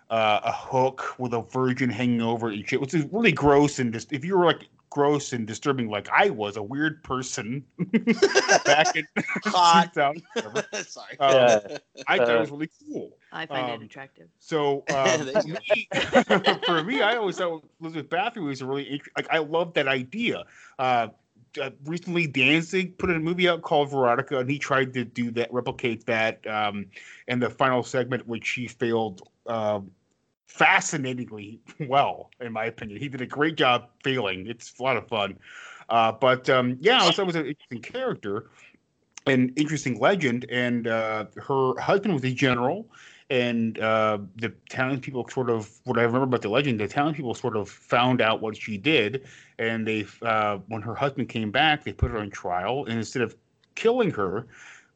uh, 0.10 0.40
a 0.44 0.52
hook 0.52 1.16
with 1.20 1.34
a 1.34 1.42
virgin 1.42 1.90
hanging 1.90 2.22
over 2.22 2.52
it 2.52 2.68
shit, 2.68 2.80
which 2.80 2.94
is 2.94 3.06
really 3.12 3.32
gross 3.32 3.80
and 3.80 3.92
just 3.92 4.14
if 4.14 4.24
you 4.24 4.38
were 4.38 4.46
like 4.46 4.68
gross 4.92 5.34
and 5.34 5.46
disturbing 5.46 5.90
like 5.90 6.08
I 6.10 6.30
was, 6.30 6.56
a 6.56 6.64
weird 6.64 7.04
person 7.04 7.66
back 8.66 8.96
in 8.96 9.06
Hot. 9.44 9.92
2000. 9.94 10.24
Sorry. 10.88 11.18
Um, 11.20 11.34
Yeah. 11.34 11.78
I 12.08 12.18
thought 12.18 12.30
it 12.30 12.40
was 12.40 12.50
Uh, 12.50 12.54
really 12.54 12.70
cool. 12.88 13.18
I 13.34 13.46
find 13.46 13.70
Um, 13.70 13.82
it 13.82 13.86
attractive. 13.86 14.30
So 14.40 14.86
um, 14.90 15.28
for, 15.28 16.40
me, 16.40 16.58
for 16.66 16.84
me, 16.84 17.02
I 17.02 17.18
always 17.18 17.38
thought 17.38 17.66
Elizabeth 17.82 18.10
Bathory 18.10 18.46
was 18.46 18.62
a 18.62 18.66
really 18.66 18.90
int- 18.90 19.02
like 19.18 19.28
I 19.32 19.40
love 19.40 19.74
that 19.74 19.90
idea. 19.90 20.46
Uh, 20.80 21.08
uh, 21.62 21.72
recently, 21.86 22.28
Danzig 22.28 22.98
put 22.98 23.10
in 23.10 23.16
a 23.16 23.20
movie 23.20 23.48
out 23.48 23.62
called 23.62 23.92
Verotika, 23.92 24.40
and 24.40 24.50
he 24.50 24.60
tried 24.60 24.94
to 24.94 25.06
do 25.06 25.32
that, 25.32 25.52
replicate 25.54 26.06
that. 26.06 26.46
Um, 26.48 26.88
in 27.28 27.40
the 27.40 27.50
final 27.50 27.84
segment, 27.84 28.28
which 28.28 28.50
he 28.50 28.68
failed 28.68 29.28
um, 29.48 29.92
fascinatingly 30.48 31.60
well, 31.88 32.30
in 32.40 32.54
my 32.54 32.66
opinion. 32.66 33.00
He 33.00 33.10
did 33.10 33.22
a 33.22 33.26
great 33.26 33.56
job 33.56 33.90
failing. 34.04 34.48
It's 34.48 34.78
a 34.80 34.84
lot 34.84 34.98
of 34.98 35.08
fun. 35.08 35.38
Uh, 35.90 36.12
but 36.12 36.50
um, 36.50 36.78
yeah, 36.80 37.04
I 37.04 37.24
was 37.24 37.36
an 37.36 37.46
interesting 37.46 37.82
character 37.82 38.50
an 39.28 39.52
interesting 39.56 40.00
legend, 40.00 40.46
and 40.50 40.88
uh, 40.88 41.26
her 41.36 41.80
husband 41.80 42.14
was 42.14 42.24
a 42.24 42.32
general, 42.32 42.88
and 43.30 43.80
uh, 43.80 44.20
the 44.36 44.54
townspeople 44.70 45.28
sort 45.30 45.50
of 45.50 45.70
what 45.86 45.98
I 45.98 46.04
remember 46.04 46.26
about 46.26 46.42
the 46.44 46.50
legend, 46.50 46.80
the 46.80 46.88
townspeople 46.88 47.34
sort 47.34 47.58
of 47.58 47.68
found 47.70 48.22
out 48.22 48.42
what 48.42 48.56
she 48.56 48.78
did, 48.78 49.26
and 49.58 49.88
they 49.88 50.06
uh, 50.22 50.58
when 50.68 50.82
her 50.82 50.94
husband 50.96 51.30
came 51.30 51.52
back, 51.52 51.84
they 51.84 51.94
put 51.94 52.12
her 52.12 52.20
on 52.20 52.30
trial, 52.30 52.86
and 52.86 52.98
instead 52.98 53.22
of 53.24 53.36
killing 53.74 54.12
her, 54.12 54.48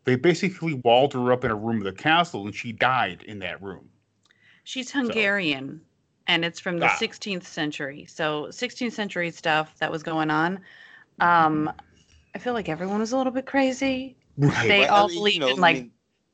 they 0.06 0.16
basically 0.16 0.76
walled 0.76 1.14
her 1.14 1.32
up 1.32 1.44
in 1.44 1.52
a 1.52 1.56
room 1.56 1.78
of 1.78 1.84
the 1.84 1.92
castle, 1.92 2.46
and 2.46 2.56
she 2.56 2.72
died 2.72 3.24
in 3.24 3.40
that 3.40 3.62
room. 3.62 3.90
She's 4.64 4.92
Hungarian, 4.92 5.82
and 6.28 6.46
it's 6.46 6.60
from 6.60 6.78
the 6.78 6.86
Ah. 6.86 6.98
16th 7.00 7.46
century. 7.46 8.06
So 8.08 8.48
16th 8.52 8.92
century 8.94 9.32
stuff 9.32 9.76
that 9.80 9.92
was 9.92 10.04
going 10.04 10.30
on. 10.30 10.60
Um, 11.20 11.72
I 12.36 12.38
feel 12.38 12.54
like 12.54 12.70
everyone 12.70 13.00
was 13.00 13.12
a 13.12 13.18
little 13.18 13.34
bit 13.34 13.48
crazy. 13.48 14.16
Right. 14.38 14.68
They 14.68 14.80
Right, 14.82 14.86
I 14.86 14.88
all 14.90 15.08
mean, 15.08 15.16
you 15.16 15.20
believed 15.20 15.40
know, 15.42 15.48
in 15.48 15.58
I 15.58 15.62
like 15.62 15.76
mean- 15.78 15.92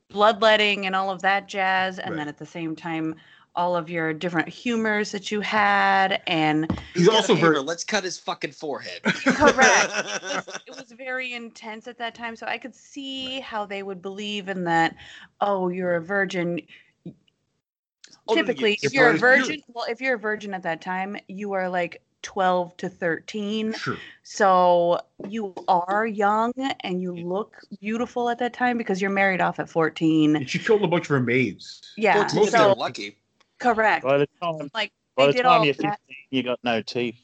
bloodletting 0.09 0.85
and 0.85 0.95
all 0.95 1.09
of 1.09 1.21
that 1.21 1.47
jazz, 1.47 1.99
and 1.99 2.11
Right. 2.11 2.17
then 2.19 2.27
at 2.27 2.37
the 2.37 2.45
same 2.45 2.75
time, 2.75 3.15
all 3.55 3.75
of 3.77 3.89
your 3.89 4.13
different 4.13 4.49
humors 4.49 5.11
that 5.11 5.31
you 5.31 5.39
had, 5.39 6.21
and 6.27 6.69
He's 6.93 7.05
Got 7.07 7.13
a 7.13 7.17
also 7.17 7.35
fever, 7.35 7.53
very 7.53 7.63
Let's 7.63 7.83
cut 7.85 8.03
his 8.03 8.19
fucking 8.19 8.51
forehead. 8.51 9.01
correct. 9.03 9.91
it, 10.23 10.45
was, 10.45 10.59
it 10.67 10.75
was 10.75 10.91
very 10.91 11.33
intense 11.33 11.87
at 11.87 11.97
that 11.97 12.15
time, 12.15 12.35
so 12.35 12.45
I 12.47 12.57
could 12.57 12.75
see 12.75 13.39
how 13.39 13.65
they 13.65 13.81
would 13.81 14.01
believe 14.01 14.49
in 14.49 14.63
that. 14.65 14.95
Oh, 15.39 15.69
you're 15.69 15.95
a 15.95 16.01
virgin. 16.01 16.59
Oh, 17.07 18.33
no, 18.33 18.41
Typically, 18.41 18.71
you- 18.71 18.77
if 18.81 18.93
you're 18.93 19.09
a 19.11 19.13
blood 19.13 19.15
is 19.15 19.21
pure. 19.21 19.37
virgin, 19.47 19.61
well, 19.69 19.85
if 19.89 20.01
you're 20.01 20.15
a 20.15 20.19
virgin 20.19 20.53
at 20.53 20.63
that 20.63 20.81
time, 20.81 21.15
you 21.27 21.53
are 21.53 21.69
like 21.69 22.01
12 22.25 22.75
to 22.77 22.89
13. 22.89 23.73
sure. 23.73 23.97
So 24.23 24.99
you 25.29 25.53
are 25.67 26.07
young 26.07 26.51
and 26.81 26.99
you 27.01 27.15
look 27.15 27.57
beautiful 27.79 28.29
at 28.29 28.39
that 28.39 28.51
time 28.51 28.77
because 28.79 28.99
you're 28.99 29.11
married 29.11 29.41
off 29.41 29.59
at 29.59 29.69
14. 29.69 30.35
And 30.37 30.49
she 30.49 30.57
killed 30.57 30.81
a 30.83 30.87
bunch 30.87 31.03
of 31.05 31.09
her 31.09 31.19
maids. 31.19 31.81
Yeah, 31.95 32.15
Fourteen 32.15 32.43
if 32.43 32.49
so 32.49 32.57
they're 32.57 32.73
lucky. 32.73 33.17
correct. 33.59 34.03
By 34.03 34.17
the 34.17 34.27
time, 34.41 34.71
Like 34.73 34.91
by 35.15 35.27
they 35.27 35.31
the 35.33 35.37
did 35.37 35.45
all 35.45 35.57
time 35.59 35.65
you're 35.65 35.73
15, 35.75 35.91
you 36.31 36.41
got 36.43 36.59
no 36.63 36.81
teeth. 36.81 37.15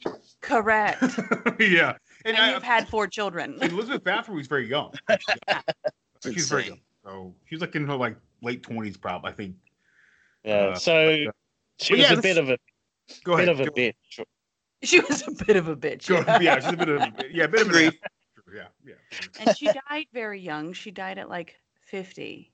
Correct. 0.42 1.02
yeah, 1.60 1.94
and, 2.24 2.36
and 2.36 2.38
I, 2.38 2.54
you've 2.54 2.62
had 2.64 2.88
four 2.88 3.08
children. 3.08 3.58
Elizabeth 3.62 4.04
Bathory 4.04 4.36
was 4.36 4.48
very 4.48 4.70
young. 4.70 4.94
Actually. 5.10 5.36
It's 6.24 6.34
She's 6.36 6.48
very 6.50 6.68
young. 6.68 6.80
So 7.04 7.34
she's 7.50 7.60
like 7.62 7.76
in 7.76 7.88
her 7.88 7.96
like 7.96 8.16
late 8.44 8.62
twenties, 8.62 8.96
probably. 8.98 9.32
I 9.32 9.34
think. 9.34 9.56
Yeah. 10.44 10.54
Uh, 10.54 10.76
so 10.76 10.94
but, 10.94 11.28
uh, 11.30 11.32
she 11.80 11.94
was 11.96 12.02
yeah, 12.12 12.14
a 12.14 12.22
bit 12.22 12.38
of 12.38 12.50
a 12.52 12.58
Go 13.24 13.36
bit 13.38 13.50
ahead. 13.50 13.60
of 13.60 13.60
a 13.60 13.66
go- 13.66 13.72
bitch. 13.72 14.24
She 14.84 15.00
was 15.00 15.28
a 15.28 15.32
bit 15.46 15.56
of 15.58 15.68
a 15.68 15.76
bitch. 15.76 16.10
Yeah. 16.10 16.40
yeah, 16.42 16.60
she's 16.60 16.74
a 16.74 16.78
bit 16.78 16.90
of 16.90 17.02
yeah, 17.32 17.44
a 17.44 17.48
bit 17.48 17.62
of 17.62 17.68
an 17.70 17.76
Agreed. 17.76 17.88
ass. 17.88 18.10
Yeah, 18.54 18.68
yeah. 18.86 18.94
and 19.46 19.58
she 19.58 19.68
died 19.90 20.08
very 20.14 20.40
young. 20.42 20.74
She 20.74 20.92
died 20.92 21.18
at 21.18 21.30
like 21.30 21.56
50. 21.86 22.52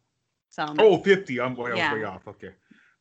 So 0.50 0.66
Oh, 0.78 0.98
50. 0.98 1.40
I'm 1.40 1.56
way, 1.56 1.72
Yeah. 1.76 1.94
way 1.94 2.04
off. 2.04 2.28
Okay. 2.28 2.52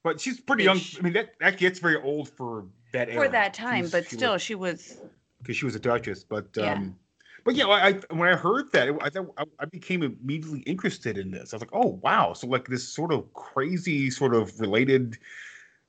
But 0.03 0.21
she's 0.21 0.41
pretty 0.41 0.65
young. 0.65 0.81
I 0.99 1.03
mean, 1.03 1.12
that, 1.15 1.31
that 1.41 1.59
gets 1.59 1.79
very 1.79 2.01
old 2.01 2.29
for 2.31 2.67
that 2.93 3.09
for 3.09 3.25
era. 3.25 3.29
that 3.33 3.53
time, 3.53 3.83
She's- 3.85 3.91
but 3.93 4.09
she 4.09 4.17
still, 4.17 4.33
was- 4.35 4.43
she 4.43 4.55
was. 4.55 4.97
because 5.43 5.57
she 5.57 5.65
was 5.65 5.75
a 5.75 5.81
duchess. 5.81 6.23
But 6.25 6.49
Yeah. 6.57 6.75
um, 6.75 6.97
but 7.45 7.55
yeah, 7.55 7.67
I, 7.67 7.89
I 7.89 7.93
when 8.15 8.29
I 8.33 8.37
heard 8.37 8.73
that, 8.73 8.89
I 8.89 9.43
I, 9.43 9.45
I 9.61 9.65
became 9.67 10.03
immediately 10.03 10.61
interested 10.61 11.19
in 11.19 11.31
this. 11.31 11.53
I 11.53 11.57
was 11.57 11.62
like, 11.62 11.71
oh 11.75 12.01
wow, 12.03 12.33
so 12.33 12.47
like 12.47 12.67
this 12.67 12.89
sort 12.89 13.12
of 13.12 13.33
crazy, 13.35 14.11
sort 14.11 14.35
of 14.35 14.59
related 14.61 15.19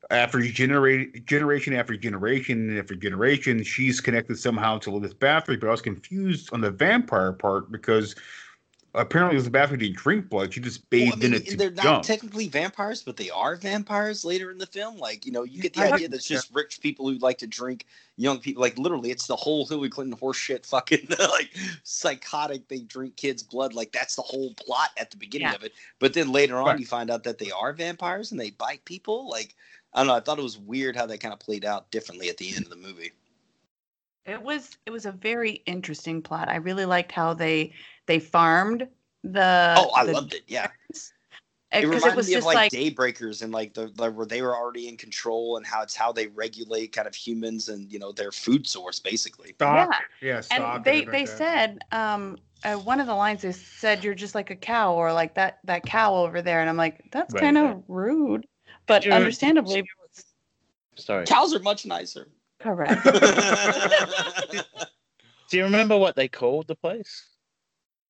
after 0.09 0.41
generate 0.41 1.25
generation 1.25 1.73
after 1.73 1.97
generation 1.97 2.77
after 2.77 2.95
generation, 2.95 3.63
she's 3.63 3.99
connected 3.99 4.37
somehow 4.39 4.77
to 4.79 4.91
Elizabeth 4.91 5.19
Bathory. 5.19 5.59
But 5.59 5.67
I 5.67 5.71
was 5.71 5.81
confused 5.81 6.53
on 6.53 6.61
the 6.61 6.71
vampire 6.71 7.33
part 7.33 7.71
because 7.71 8.15
apparently 8.95 9.35
Elizabeth 9.35 9.69
Bathory 9.69 9.79
didn't 9.79 9.97
drink 9.97 10.29
blood; 10.29 10.53
she 10.53 10.61
just 10.61 10.89
bathed 10.89 11.11
Well, 11.11 11.19
I 11.19 11.23
mean, 11.23 11.33
in 11.35 11.41
it 11.41 11.47
to 11.49 11.57
they're 11.57 11.71
not 11.71 11.83
jump. 11.83 12.03
technically 12.03 12.47
vampires, 12.47 13.03
but 13.03 13.17
they 13.17 13.29
are 13.29 13.55
vampires 13.57 14.23
later 14.23 14.49
in 14.49 14.57
the 14.57 14.65
film. 14.65 14.97
Like, 14.97 15.25
you 15.25 15.31
know, 15.31 15.43
you 15.43 15.61
get 15.61 15.73
the 15.73 15.81
I- 15.81 15.91
idea 15.93 16.07
that 16.09 16.15
it's 16.17 16.27
just 16.27 16.53
rich 16.53 16.79
people 16.81 17.09
who 17.09 17.17
like 17.17 17.37
to 17.39 17.47
drink 17.47 17.85
young 18.15 18.39
people. 18.39 18.61
Like, 18.61 18.77
literally, 18.77 19.11
it's 19.11 19.27
the 19.27 19.35
whole 19.35 19.65
Hillary 19.67 19.89
Clinton 19.89 20.17
horse 20.17 20.37
shit 20.37 20.65
fucking, 20.65 21.07
like, 21.19 21.55
psychotic. 21.83 22.67
They 22.67 22.79
drink 22.79 23.15
kids' 23.17 23.43
blood. 23.43 23.73
Like, 23.73 23.91
that's 23.91 24.15
the 24.15 24.21
whole 24.23 24.53
plot 24.55 24.89
at 24.97 25.11
the 25.11 25.17
beginning 25.17 25.49
Yeah. 25.49 25.55
of 25.55 25.63
it. 25.63 25.73
But 25.99 26.13
then 26.13 26.31
later 26.31 26.57
on, 26.57 26.65
Right. 26.67 26.79
you 26.79 26.85
find 26.85 27.11
out 27.11 27.23
that 27.25 27.37
they 27.39 27.51
are 27.51 27.73
vampires 27.73 28.31
and 28.31 28.39
they 28.39 28.51
bite 28.51 28.83
people. 28.85 29.29
Like, 29.29 29.55
I 29.93 29.99
don't 30.01 30.07
know. 30.07 30.15
I 30.15 30.19
thought 30.19 30.39
it 30.39 30.43
was 30.43 30.57
weird 30.57 30.95
how 30.95 31.05
that 31.05 31.19
kind 31.19 31.33
of 31.33 31.39
played 31.39 31.65
out 31.65 31.89
differently 31.91 32.29
at 32.29 32.37
the 32.37 32.55
end 32.55 32.65
of 32.65 32.69
the 32.69 32.75
movie. 32.75 33.11
It 34.25 34.41
was 34.41 34.77
it 34.85 34.91
was 34.91 35.05
a 35.05 35.11
very 35.11 35.63
interesting 35.65 36.21
plot. 36.21 36.49
I 36.49 36.57
really 36.57 36.85
liked 36.85 37.11
how 37.11 37.33
they 37.33 37.73
they 38.05 38.19
farmed 38.19 38.87
the. 39.23 39.73
oh, 39.77 39.89
I 39.95 40.05
the- 40.05 40.13
loved 40.13 40.33
it. 40.33 40.43
Yeah. 40.47 40.69
It, 41.71 41.83
It 41.83 41.87
'cause 41.87 41.95
reminded 41.95 42.15
was 42.17 42.27
me 42.29 42.33
of 42.35 42.45
like, 42.45 42.55
like 42.55 42.71
Daybreakers 42.71 43.41
and 43.41 43.51
like 43.51 43.73
the, 43.73 43.87
the 43.95 44.09
where 44.11 44.25
they 44.25 44.41
were 44.41 44.55
already 44.55 44.87
in 44.87 44.95
control 44.97 45.57
and 45.57 45.65
how 45.65 45.81
it's 45.81 45.95
how 45.95 46.11
they 46.13 46.27
regulate 46.27 46.93
kind 46.93 47.07
of 47.07 47.15
humans 47.15 47.67
and 47.69 47.91
you 47.91 47.99
know 47.99 48.11
their 48.13 48.31
food 48.31 48.65
source 48.67 48.99
basically. 48.99 49.53
Stock, 49.53 49.89
Yeah. 50.21 50.35
yeah, 50.35 50.41
stock 50.41 50.75
and 50.75 50.85
they 50.85 51.03
they 51.05 51.19
like 51.19 51.27
said 51.27 51.79
um 51.91 52.37
uh, 52.63 52.75
one 52.75 52.99
of 52.99 53.07
the 53.07 53.13
lines 53.15 53.43
is 53.43 53.59
said 53.61 54.03
you're 54.03 54.15
just 54.15 54.33
like 54.33 54.49
a 54.49 54.55
cow 54.55 54.93
or 54.95 55.11
like 55.13 55.35
that 55.35 55.59
that 55.65 55.85
cow 55.85 56.15
over 56.15 56.41
there 56.41 56.61
and 56.61 56.69
i'm 56.69 56.77
like 56.77 57.03
that's 57.11 57.33
Right, 57.33 57.41
kind 57.43 57.57
of 57.57 57.83
rude 57.87 58.47
but 58.87 59.03
Sure. 59.03 59.13
understandably 59.13 59.83
Sorry. 60.95 61.25
Cows 61.25 61.53
are 61.53 61.59
much 61.59 61.85
nicer. 61.85 62.27
correct 62.59 63.03
Do 65.49 65.57
you 65.57 65.63
remember 65.63 65.95
what 65.97 66.15
they 66.15 66.27
called 66.27 66.67
the 66.67 66.75
place? 66.75 67.29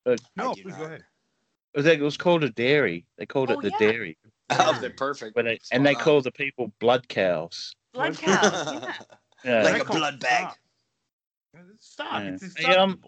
Uh, 0.06 0.16
No, 0.36 0.54
please 0.54 0.76
go 0.76 0.86
ahead. 0.86 1.04
it 1.74 1.78
was- 1.78 1.86
it 1.86 2.00
was 2.02 2.18
called 2.18 2.44
a 2.44 2.50
dairy. 2.50 3.06
They 3.18 3.26
called 3.28 3.52
Oh, 3.52 3.60
it 3.60 3.62
the 3.62 3.70
yeah. 3.72 3.78
dairy. 3.92 4.18
Oh, 4.50 4.78
they're 4.80 4.90
perfect. 4.90 5.36
Where 5.36 5.44
they, 5.44 5.60
and 5.72 5.86
they 5.86 5.94
called 5.94 6.24
the 6.24 6.32
people 6.32 6.72
blood 6.80 7.08
cows. 7.10 7.76
blood 7.94 8.18
cows 8.18 8.74
yeah 8.74 8.94
Yeah. 9.44 9.64
like 9.64 9.82
a 9.82 9.86
blood 9.86 10.20
bag. 10.20 10.54
Stop. 11.80 12.24
Yeah. 12.24 12.30
It's, 12.30 12.44
it's 12.44 12.58
Hey, 12.66 12.76
um, 12.76 13.04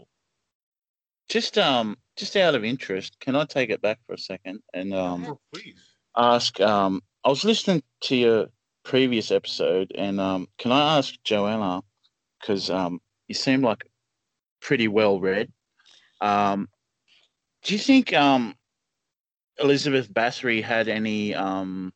just 1.29 1.57
um, 1.57 1.97
just 2.17 2.35
out 2.35 2.53
of 2.55 2.63
interest, 2.65 3.19
can 3.19 3.35
I 3.35 3.45
take 3.45 3.69
it 3.69 3.81
back 3.81 3.99
for 4.05 4.13
a 4.13 4.17
second 4.17 4.59
and 4.73 4.93
um, 4.93 5.25
Oh, 5.27 5.39
please. 5.53 5.79
ask? 6.17 6.59
Um, 6.59 7.01
I 7.23 7.29
was 7.29 7.43
listening 7.43 7.83
to 8.01 8.15
your 8.15 8.47
previous 8.83 9.31
episode, 9.31 9.91
and 9.95 10.19
um, 10.19 10.47
can 10.57 10.71
I 10.71 10.97
ask 10.97 11.15
Joanna 11.23 11.81
because 12.39 12.69
um, 12.69 13.01
you 13.27 13.35
seem 13.35 13.61
like 13.61 13.85
pretty 14.61 14.87
well 14.87 15.19
read. 15.19 15.51
Um, 16.21 16.69
do 17.63 17.73
you 17.73 17.79
think 17.79 18.13
um, 18.13 18.55
Elizabeth 19.59 20.11
Bathory 20.13 20.63
had 20.63 20.87
any 20.87 21.35
um, 21.35 21.93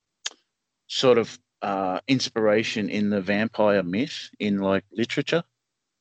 sort 0.88 1.18
of 1.18 1.40
uh, 1.62 2.00
inspiration 2.08 2.90
in 2.90 3.10
the 3.10 3.22
vampire 3.22 3.84
myth 3.84 4.30
in 4.40 4.60
like 4.60 4.84
literature? 4.92 5.44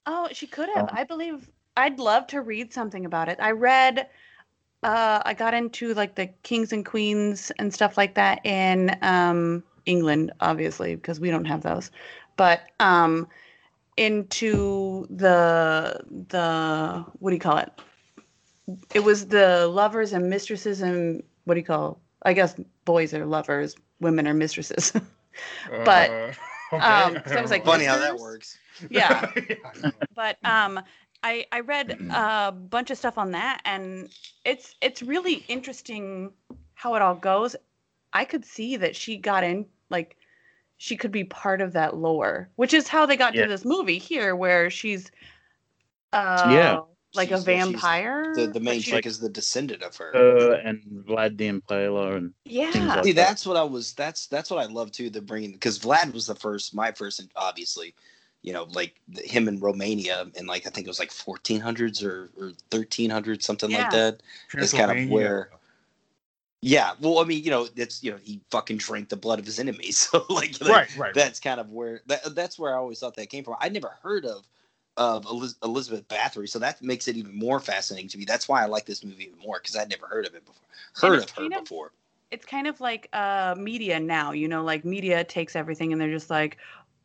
oh 0.07 0.29
she 0.33 0.47
could 0.49 0.69
have 0.75 0.89
Um, 0.89 0.91
i 0.93 1.05
believe 1.05 1.49
i'd 1.77 2.01
love 2.01 2.27
to 2.29 2.41
read 2.41 2.73
something 2.73 3.07
about 3.07 3.29
it 3.29 3.39
i 3.41 3.53
read 3.53 4.09
uh 4.83 5.23
i 5.25 5.33
got 5.35 5.55
into 5.55 5.95
like 5.95 6.15
the 6.17 6.27
kings 6.43 6.73
and 6.73 6.85
queens 6.85 7.51
and 7.59 7.73
stuff 7.73 7.97
like 7.97 8.15
that 8.15 8.45
in 8.45 8.97
um 9.03 9.63
england 9.87 10.33
obviously 10.41 10.95
because 10.95 11.21
we 11.21 11.31
don't 11.31 11.45
have 11.47 11.63
those. 11.63 11.91
But 12.37 12.61
um 12.81 13.29
into 13.97 15.07
the 15.11 16.01
the 16.29 17.05
what 17.19 17.31
do 17.31 17.35
you 17.37 17.41
call 17.41 17.59
it? 17.59 17.71
It 18.95 19.01
was 19.01 19.27
the 19.29 19.67
lovers 19.67 20.13
and 20.13 20.29
mistresses 20.31 20.81
and 20.83 21.23
what 21.45 21.55
do 21.55 21.61
you 21.61 21.67
call 21.67 22.01
i 22.25 22.33
guess 22.33 22.55
boys 22.85 23.13
are 23.15 23.27
lovers 23.27 23.75
women 24.01 24.27
are 24.27 24.35
mistresses. 24.35 24.93
But 25.85 26.11
Uh, 26.73 27.09
um, 27.09 27.15
'cause 27.21 27.37
I 27.37 27.43
was 27.43 27.51
like, 27.51 27.65
Funny 27.65 27.85
how 27.85 27.99
that 27.99 28.13
"Misters?" 28.13 28.21
works. 28.21 28.59
yeah. 28.91 29.31
But 30.15 30.39
um 30.45 30.81
i 31.23 31.45
i 31.53 31.61
read 31.61 31.91
a 32.15 32.53
bunch 32.53 32.91
of 32.91 32.99
stuff 32.99 33.19
on 33.19 33.31
that 33.31 33.61
and 33.65 34.09
it's 34.45 34.75
it's 34.81 35.03
really 35.03 35.45
interesting 35.49 36.33
how 36.75 36.95
it 36.95 37.03
all 37.03 37.15
goes 37.15 37.55
i 38.13 38.25
could 38.25 38.45
see 38.45 38.77
that 38.77 38.95
she 38.97 39.17
got 39.17 39.45
in 39.45 39.65
like 39.91 40.17
she 40.79 40.97
could 40.97 41.13
be 41.13 41.25
part 41.25 41.61
of 41.61 41.73
that 41.73 41.97
lore 41.97 42.49
which 42.57 42.75
is 42.75 42.89
how 42.89 43.07
they 43.07 43.17
got 43.17 43.35
Yeah. 43.35 43.43
to 43.43 43.49
this 43.49 43.65
movie 43.65 43.99
here 43.99 44.35
where 44.35 44.69
she's 44.71 45.11
uh 46.13 46.49
Yeah. 46.51 46.81
like 47.15 47.29
She's- 47.29 47.41
a 47.43 47.45
vampire 47.45 48.35
The 48.35 48.47
the 48.49 48.61
main 48.61 48.77
but 48.79 48.83
she- 48.85 48.91
chick 48.91 49.07
is 49.07 49.19
the 49.21 49.29
descendant 49.29 49.83
of 49.83 49.97
her. 49.97 50.11
Her 50.13 50.55
and 50.55 50.83
Vlad 51.07 51.37
the 51.39 51.49
Impaler 51.53 52.17
and 52.17 52.33
yeah 52.45 52.71
like 52.97 53.05
See, 53.05 53.13
that. 53.13 53.29
that's 53.29 53.47
what 53.47 53.57
I 53.57 53.63
was. 53.63 53.93
That's 53.93 54.27
that's 54.27 54.51
what 54.51 54.59
I 54.59 54.67
love 54.71 54.91
too. 54.93 55.09
The 55.11 55.21
bringing 55.23 55.53
because 55.53 55.79
Vlad 55.79 56.13
was 56.13 56.27
the 56.27 56.35
first, 56.35 56.75
my 56.75 56.91
first, 56.91 57.23
obviously, 57.37 57.95
you 58.43 58.53
know, 58.53 58.65
like 58.75 58.95
him 59.25 59.49
in 59.49 59.61
Romania 59.61 60.27
in 60.35 60.47
like 60.47 60.67
I 60.67 60.71
think 60.71 60.87
it 60.87 60.91
was 60.91 60.99
like 60.99 61.11
1400s 61.13 62.03
or 62.03 62.31
or 62.37 62.53
1300s, 62.71 63.43
something 63.43 63.71
Yeah. 63.71 63.79
like 63.79 63.91
that. 63.93 64.23
It's 64.55 64.73
kind 64.73 64.91
of 64.91 65.11
where. 65.11 65.51
Yeah, 66.65 66.93
well, 67.01 67.19
I 67.19 67.25
mean, 67.25 67.43
you 67.43 67.51
know, 67.51 67.67
it's 67.75 68.05
you 68.05 68.13
know 68.13 68.19
he 68.19 68.41
fucking 68.51 68.77
drank 68.77 69.09
the 69.09 69.17
blood 69.17 69.41
of 69.41 69.45
his 69.47 69.59
enemies, 69.59 69.99
so 70.11 70.25
like, 70.31 70.61
like, 70.61 70.71
Right, 70.71 70.97
right. 70.97 71.15
That's 71.15 71.41
kind 71.41 71.59
of 71.59 71.71
where 71.71 72.03
that 72.07 72.35
that's 72.35 72.59
where 72.59 72.73
I 72.75 72.79
always 72.79 73.01
thought 73.01 73.17
that 73.17 73.31
came 73.31 73.43
from. 73.45 73.57
I'd 73.61 73.73
never 73.73 73.99
heard 74.03 74.25
of 74.25 74.47
of 74.97 75.25
Eliz- 75.25 75.57
Elizabeth 75.65 76.07
Bathory, 76.07 76.49
so 76.49 76.59
that 76.61 76.81
makes 76.83 77.09
it 77.09 77.17
even 77.17 77.35
more 77.37 77.59
fascinating 77.59 78.09
to 78.11 78.19
me. 78.19 78.25
That's 78.25 78.49
why 78.49 78.63
I 78.63 78.67
like 78.67 78.87
this 78.87 79.03
movie 79.05 79.25
even 79.25 79.39
more 79.41 79.59
because 79.61 79.75
I'd 79.77 79.89
never 79.89 80.07
heard 80.07 80.27
of 80.27 80.35
it 80.35 80.45
before, 80.45 80.63
heard 80.95 81.19
of 81.23 81.31
her 81.31 81.47
of- 81.47 81.65
before. 81.65 81.93
it's 82.31 82.47
kind 82.47 82.67
of 82.67 82.81
like 82.81 83.09
uh 83.13 83.55
media 83.59 83.99
now 84.01 84.33
you 84.33 84.49
know 84.49 84.63
like 84.63 84.85
media 84.85 85.25
takes 85.25 85.57
everything 85.57 85.93
and 85.93 86.01
they're 86.01 86.11
just 86.13 86.31
like 86.31 86.59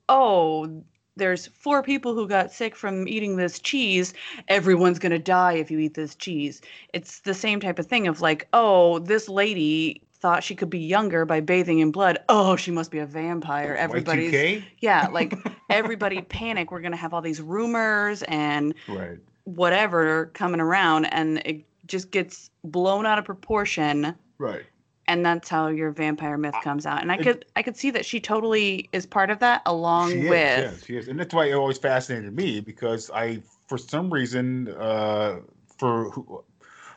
oh 0.10 0.84
there's 1.18 1.48
four 1.48 1.84
people 1.84 2.14
who 2.14 2.28
got 2.28 2.52
sick 2.52 2.76
from 2.76 3.08
eating 3.08 3.36
this 3.36 3.60
cheese 3.60 4.14
everyone's 4.48 5.00
going 5.00 5.12
to 5.12 5.20
die 5.20 5.54
if 5.54 5.70
you 5.72 5.80
eat 5.80 5.94
this 5.96 6.16
cheese 6.16 6.62
it's 6.94 7.22
the 7.22 7.34
same 7.34 7.60
type 7.60 7.80
of 7.80 7.86
thing 7.86 8.08
of 8.08 8.22
like 8.22 8.48
oh 8.54 9.00
this 9.00 9.28
lady 9.28 10.02
thought 10.20 10.44
she 10.44 10.56
could 10.56 10.70
be 10.70 10.80
younger 10.80 11.26
by 11.26 11.40
bathing 11.40 11.80
in 11.80 11.92
blood 11.92 12.18
oh 12.30 12.56
she 12.56 12.72
must 12.72 12.90
be 12.92 13.00
a 13.00 13.06
vampire 13.06 13.76
everybody's 13.76 14.34
Y2K? 14.34 14.64
yeah 14.80 15.08
like 15.12 15.34
everybody 15.70 16.22
panic 16.22 16.72
we're 16.72 16.82
going 16.82 16.92
to 16.92 16.98
have 16.98 17.14
all 17.14 17.22
these 17.22 17.42
rumors 17.42 18.24
and 18.24 18.74
Right. 18.88 19.18
whatever 19.44 20.28
coming 20.28 20.60
around 20.60 21.06
and 21.06 21.40
it 21.46 21.64
just 21.86 22.12
gets 22.12 22.50
blown 22.64 23.06
out 23.06 23.18
of 23.20 23.26
proportion 23.26 24.16
Right. 24.40 24.64
And 25.08 25.26
that's 25.26 25.50
how 25.50 25.68
your 25.68 25.92
vampire 25.92 26.38
myth 26.38 26.60
comes 26.62 26.86
out 26.86 27.02
and 27.02 27.12
i 27.12 27.18
could 27.18 27.46
i 27.56 27.62
could 27.64 27.78
see 27.78 27.92
that 27.92 28.06
she 28.06 28.20
totally 28.20 28.90
is 28.92 29.06
part 29.06 29.30
of 29.30 29.40
that 29.40 29.62
along 29.66 30.12
She 30.12 30.20
is, 30.20 30.30
with 30.30 30.58
yes, 30.58 30.84
she 30.86 30.98
is, 30.98 31.08
and 31.08 31.20
that's 31.20 31.34
why 31.34 31.48
it 31.48 31.54
always 31.54 31.78
fascinated 31.78 32.34
me 32.36 32.60
because 32.60 33.10
I, 33.12 33.42
for 33.68 33.78
some 33.78 34.14
reason, 34.14 34.68
uh, 34.70 35.40
for 35.78 36.44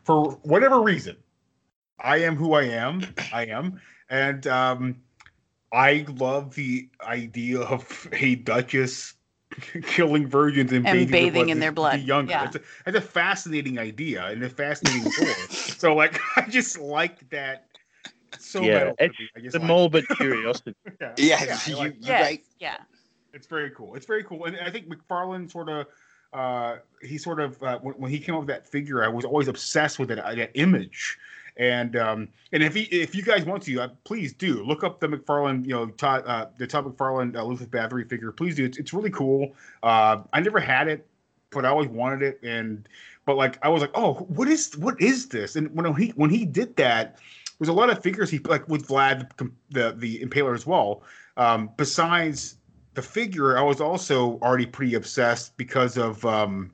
for 0.04 0.32
whatever 0.42 0.80
reason, 0.82 1.16
I 1.98 2.18
am 2.18 2.36
who 2.36 2.54
I 2.54 2.64
am. 2.64 3.02
I 3.32 3.46
am, 3.46 3.80
and 4.10 4.46
um, 4.46 5.02
I 5.72 6.04
love 6.08 6.54
the 6.54 6.90
idea 7.02 7.60
of 7.60 8.08
a 8.12 8.36
duchess 8.36 9.14
killing 9.82 10.26
virgins 10.26 10.72
and, 10.72 10.84
And 10.84 11.10
bathing, 11.10 11.10
bathing 11.10 11.48
in 11.50 11.60
their 11.60 11.72
blood, 11.72 12.00
younger. 12.00 12.32
yeah. 12.32 12.44
It's, 12.44 12.56
a, 12.56 12.98
a 12.98 13.00
fascinating 13.00 13.78
idea 13.78 14.26
and 14.26 14.42
a 14.42 14.50
fascinating 14.50 15.06
story. 15.06 15.48
so, 15.78 15.94
like, 15.94 16.20
I 16.36 16.48
just 16.48 16.78
like 16.78 17.28
that 17.30 17.69
so 18.38 18.62
yeah, 18.62 18.92
it's 18.98 19.18
me. 19.18 19.28
I 19.36 19.40
just 19.40 19.52
the 19.52 19.58
like 19.58 19.64
it. 19.64 19.72
morbid 19.72 20.08
curiosity. 20.16 20.74
yeah, 21.00 21.12
Yeah, 21.16 21.58
I 21.66 21.70
you- 21.70 21.76
like 21.76 21.94
you 21.96 22.02
that. 22.06 22.20
right. 22.22 22.44
yeah 22.58 22.76
It's 23.32 23.46
very 23.46 23.70
cool. 23.70 23.94
It's 23.94 24.06
very 24.06 24.24
cool, 24.24 24.44
and 24.46 24.56
I 24.58 24.70
think 24.70 24.88
McFarlane 24.88 25.50
sort 25.50 25.68
of, 25.68 25.86
uh, 26.32 26.76
he 27.02 27.18
sort 27.18 27.40
of 27.40 27.60
uh, 27.62 27.78
when, 27.80 27.94
when 27.94 28.10
he 28.10 28.18
came 28.18 28.34
up 28.34 28.42
with 28.42 28.48
that 28.48 28.66
figure, 28.66 29.02
I 29.04 29.08
was 29.08 29.24
always 29.24 29.48
obsessed 29.48 29.98
with 29.98 30.10
it, 30.10 30.18
uh, 30.18 30.34
that 30.34 30.50
image. 30.54 31.18
And 31.56 31.96
um, 31.96 32.28
and 32.52 32.62
if 32.62 32.74
he, 32.74 32.82
if 32.84 33.14
you 33.14 33.22
guys 33.22 33.44
want 33.44 33.62
to, 33.64 33.80
uh, 33.80 33.88
please 34.04 34.32
do 34.32 34.64
look 34.64 34.82
up 34.84 35.00
the 35.00 35.08
McFarlane, 35.08 35.64
you 35.66 35.72
know, 35.74 35.86
Todd, 35.88 36.22
uh, 36.26 36.46
the 36.56 36.66
Todd 36.66 36.84
McFarlane 36.86 37.36
uh, 37.36 37.40
Elizabeth 37.40 37.70
Bathory 37.70 38.08
figure. 38.08 38.30
Please 38.32 38.54
do. 38.54 38.64
It's, 38.64 38.78
it's 38.78 38.92
really 38.94 39.10
cool. 39.10 39.54
Uh, 39.82 40.22
I 40.32 40.40
never 40.40 40.60
had 40.60 40.86
it, 40.88 41.06
but 41.50 41.64
I 41.66 41.68
always 41.68 41.88
wanted 41.88 42.22
it, 42.22 42.40
and 42.42 42.88
but 43.26 43.36
like 43.36 43.58
I 43.62 43.68
was 43.68 43.82
like, 43.82 43.90
oh, 43.94 44.14
what 44.28 44.48
is 44.48 44.76
what 44.78 44.98
is 45.02 45.28
this? 45.28 45.56
And 45.56 45.74
when 45.74 45.92
he 45.96 46.10
when 46.10 46.30
he 46.30 46.44
did 46.46 46.76
that, 46.76 47.18
there's 47.60 47.68
a 47.68 47.74
lot 47.74 47.90
of 47.90 48.02
figures 48.02 48.30
he 48.30 48.38
like 48.38 48.66
with 48.68 48.88
Vlad 48.88 49.30
the 49.70 49.94
the 49.96 50.20
Impaler 50.20 50.54
as 50.54 50.66
well. 50.66 51.02
Um, 51.36 51.70
besides 51.76 52.56
the 52.94 53.02
figure, 53.02 53.56
I 53.58 53.62
was 53.62 53.80
also 53.80 54.38
already 54.40 54.66
pretty 54.66 54.94
obsessed 54.94 55.56
because 55.58 55.98
of 55.98 56.24
um, 56.24 56.72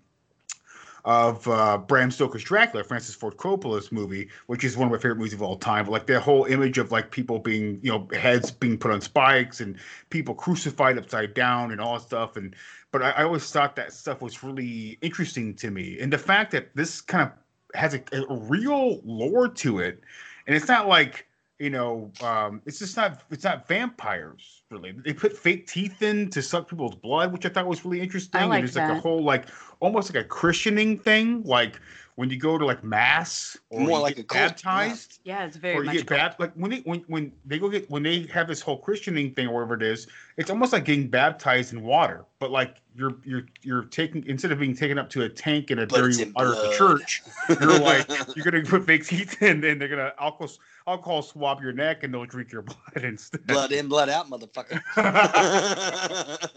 of 1.04 1.46
uh, 1.48 1.78
Bram 1.78 2.12
Stoker's 2.12 2.44
Dracula, 2.44 2.84
Francis 2.84 3.16
Ford 3.16 3.36
Coppola's 3.36 3.90
movie, 3.90 4.28
which 4.46 4.62
is 4.62 4.76
one 4.76 4.86
of 4.86 4.92
my 4.92 4.98
favorite 4.98 5.18
movies 5.18 5.34
of 5.34 5.42
all 5.42 5.56
time. 5.56 5.86
Like 5.86 6.06
the 6.06 6.20
whole 6.20 6.44
image 6.44 6.78
of 6.78 6.92
like 6.92 7.10
people 7.10 7.40
being, 7.40 7.80
you 7.82 7.90
know, 7.90 8.08
heads 8.16 8.52
being 8.52 8.78
put 8.78 8.92
on 8.92 9.00
spikes 9.00 9.60
and 9.60 9.76
people 10.10 10.34
crucified 10.34 10.98
upside 10.98 11.34
down 11.34 11.72
and 11.72 11.80
all 11.80 11.94
that 11.94 12.06
stuff. 12.06 12.36
And 12.36 12.54
but 12.92 13.02
I, 13.02 13.10
I 13.10 13.22
always 13.24 13.50
thought 13.50 13.74
that 13.74 13.92
stuff 13.92 14.22
was 14.22 14.44
really 14.44 14.98
interesting 15.02 15.54
to 15.56 15.72
me, 15.72 15.98
and 15.98 16.12
the 16.12 16.18
fact 16.18 16.52
that 16.52 16.76
this 16.76 17.00
kind 17.00 17.24
of 17.24 17.32
has 17.74 17.94
a, 17.94 18.02
a 18.12 18.36
real 18.36 19.00
lore 19.04 19.48
to 19.48 19.80
it, 19.80 20.00
and 20.46 20.56
it's 20.56 20.68
not 20.68 20.88
like 20.88 21.26
you 21.58 21.70
know, 21.70 22.12
um, 22.22 22.60
it's 22.66 22.78
just 22.78 22.96
not 22.96 23.22
it's 23.30 23.44
not 23.44 23.66
vampires 23.66 24.62
really. 24.70 24.92
They 24.92 25.12
put 25.12 25.36
fake 25.36 25.66
teeth 25.66 26.02
in 26.02 26.28
to 26.30 26.42
suck 26.42 26.68
people's 26.68 26.94
blood, 26.94 27.32
which 27.32 27.46
I 27.46 27.48
thought 27.48 27.66
was 27.66 27.84
really 27.84 28.00
interesting. 28.00 28.40
I 28.40 28.44
like 28.44 28.58
and 28.60 28.68
there's 28.68 28.76
like 28.76 28.98
a 28.98 29.00
whole 29.00 29.22
like 29.22 29.46
almost 29.80 30.12
like 30.14 30.22
a 30.22 30.28
christening 30.28 30.98
thing, 30.98 31.42
like 31.44 31.80
when 32.16 32.30
you 32.30 32.38
go 32.38 32.56
to 32.56 32.64
like 32.64 32.82
mass 32.82 33.56
or 33.70 33.80
More 33.80 34.00
like 34.00 34.16
get 34.16 34.24
a 34.24 34.26
cult, 34.26 34.40
yeah. 34.40 34.48
baptized. 34.48 35.20
Yeah, 35.24 35.44
it's 35.44 35.56
very 35.58 35.76
or 35.76 35.80
you 35.80 35.86
much. 35.86 35.96
get 35.96 36.06
baptized, 36.06 36.40
like 36.40 36.52
when 36.54 36.70
they 36.70 36.78
when, 36.80 37.00
when 37.08 37.32
they 37.44 37.58
go 37.58 37.68
get 37.68 37.88
when 37.90 38.02
they 38.02 38.22
have 38.32 38.48
this 38.48 38.60
whole 38.60 38.78
christening 38.78 39.34
thing 39.34 39.46
or 39.48 39.54
whatever 39.54 39.74
it 39.74 39.82
is, 39.82 40.06
it's 40.38 40.50
almost 40.50 40.72
like 40.72 40.86
getting 40.86 41.08
baptized 41.08 41.74
in 41.74 41.82
water, 41.82 42.24
but 42.38 42.50
like 42.50 42.76
you're 42.94 43.16
you're 43.22 43.46
you're 43.62 43.84
taking 43.84 44.26
instead 44.26 44.50
of 44.50 44.58
being 44.58 44.74
taken 44.74 44.98
up 44.98 45.10
to 45.10 45.22
a 45.24 45.28
tank 45.28 45.70
in 45.70 45.80
a 45.80 45.86
But 45.86 45.96
dirty 45.96 46.22
in 46.22 46.32
water 46.32 46.54
of 46.54 46.56
the 46.56 46.74
church, 46.76 47.22
you're 47.60 47.78
like 47.78 48.08
you're 48.34 48.44
gonna 48.44 48.62
put 48.64 48.86
fake 48.86 49.06
teeth 49.06 49.42
in, 49.42 49.62
and 49.62 49.78
they're 49.78 49.88
gonna 49.88 50.12
alcohol 50.18 50.50
alcohol 50.86 51.20
swab 51.20 51.60
your 51.60 51.72
neck, 51.72 52.02
and 52.02 52.14
they'll 52.14 52.24
drink 52.24 52.50
your 52.50 52.62
blood 52.62 53.04
instead. 53.04 53.46
blood 53.46 53.72
in, 53.72 53.88
blood 53.88 54.08
out, 54.08 54.30
motherfucker. 54.30 54.80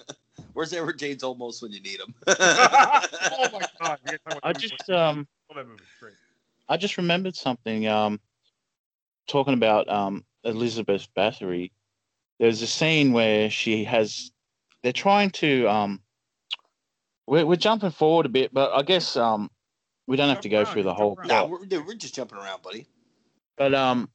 Where's 0.53 0.71
Edward 0.71 0.97
James 0.97 1.21
Olmos 1.21 1.61
when 1.61 1.73
you 1.73 1.81
need 1.81 1.99
him? 1.99 2.13
oh 2.27 2.35
my 3.51 3.59
god! 3.81 3.99
we 4.05 4.11
gotta 4.11 4.19
talk 4.19 4.37
about 4.37 4.39
I 4.43 4.53
just 4.53 4.89
um 4.89 5.27
Oh, 5.49 5.55
that 5.55 5.67
movie's 5.67 5.87
great. 5.99 6.13
I 6.67 6.77
just 6.77 6.97
remembered 6.97 7.35
something. 7.35 7.87
Um, 7.87 8.19
talking 9.27 9.53
about 9.53 9.89
um 9.89 10.23
Elizabeth 10.43 11.07
Bathory, 11.17 11.71
there's 12.39 12.61
a 12.61 12.67
scene 12.67 13.13
where 13.13 13.49
she 13.49 13.83
has. 13.85 14.31
They're 14.83 14.93
trying 14.93 15.31
to 15.31 15.67
um. 15.67 16.01
We're 17.27 17.45
we're 17.45 17.55
jumping 17.55 17.91
forward 17.91 18.25
a 18.25 18.29
bit, 18.29 18.53
but 18.53 18.71
I 18.73 18.81
guess 18.81 19.15
um, 19.15 19.51
we 20.07 20.17
don't 20.17 20.29
have 20.29 20.41
to 20.41 20.49
go 20.49 20.65
through 20.65 20.83
the 20.83 20.93
whole. 20.93 21.15
nah, 21.21 21.45
plot. 21.45 21.49
we're, 21.49 21.65
dude, 21.65 21.85
we're 21.85 21.93
just 21.95 22.15
jumping 22.15 22.39
around, 22.39 22.63
buddy. 22.63 22.87
But 23.57 23.75
um, 23.75 24.09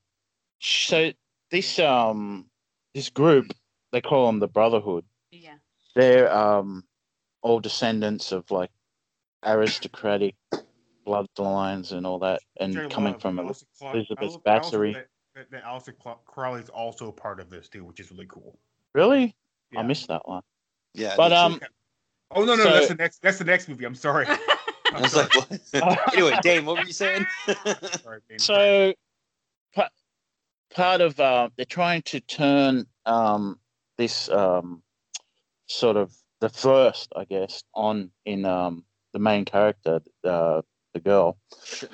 so 0.60 1.12
this 1.50 1.78
um 1.78 2.46
this 2.94 3.10
group 3.10 3.52
they 3.92 4.00
call 4.00 4.26
them 4.26 4.40
the 4.40 4.48
Brotherhood. 4.48 5.04
Yeah. 5.30 5.54
They're 5.94 6.32
um 6.34 6.84
all 7.42 7.60
descendants 7.60 8.32
of 8.32 8.50
like 8.50 8.70
aristocratic 9.44 10.34
bloodlines 11.06 11.92
and 11.92 12.06
all 12.06 12.18
that, 12.20 12.40
and 12.60 12.74
Which 12.76 12.90
coming 12.90 13.12
love. 13.12 13.22
from 13.22 13.36
Aleister 13.38 13.64
Cla- 13.78 13.92
Elizabeth 13.92 14.18
I 14.20 14.24
love- 14.26 14.42
I 14.46 14.50
also 14.58 14.78
Bathory. 14.78 14.94
love 14.94 15.02
That, 15.34 15.50
that, 15.50 15.50
that 15.50 15.64
Aleister 15.64 15.98
Cla- 15.98 16.18
Crowley's 16.24 16.68
also 16.68 17.12
part 17.12 17.40
of 17.40 17.50
this 17.50 17.68
too, 17.68 17.84
which 17.84 18.00
is 18.00 18.10
really 18.10 18.26
cool. 18.28 18.58
Really? 18.94 19.34
Yeah. 19.72 19.80
I 19.80 19.82
missed 19.82 20.08
that 20.08 20.26
one. 20.28 20.42
Yeah. 20.94 21.14
But 21.16 21.30
me 21.30 21.36
too. 21.58 21.64
um, 21.64 21.70
Oh 22.30 22.44
no, 22.44 22.56
no, 22.56 22.64
So- 22.64 22.70
that's 22.72 22.88
the 22.88 22.94
next. 22.96 23.22
That's 23.22 23.38
the 23.38 23.44
next 23.44 23.68
movie. 23.68 23.84
I'm 23.84 23.94
sorry. 23.94 24.26
I 24.92 25.00
was 25.00 25.14
like, 25.16 25.32
what? 25.34 26.08
anyway, 26.14 26.38
Dane, 26.42 26.64
what 26.64 26.78
were 26.78 26.84
you 26.84 26.92
saying? 26.92 27.26
Sorry, 28.02 28.20
Dane. 28.28 28.38
so 28.38 28.92
pa- 29.74 29.88
part 30.72 31.00
of 31.00 31.18
uh, 31.18 31.48
they're 31.56 31.64
trying 31.64 32.02
to 32.02 32.20
turn 32.20 32.86
um 33.06 33.58
this 33.98 34.28
um 34.30 34.82
sort 35.66 35.96
of 35.96 36.12
the 36.40 36.48
first, 36.48 37.12
I 37.16 37.24
guess, 37.24 37.62
on 37.74 38.10
in 38.24 38.44
um 38.44 38.84
the 39.12 39.18
main 39.18 39.44
character, 39.44 40.00
uh, 40.24 40.62
the 40.94 41.00
girl. 41.00 41.36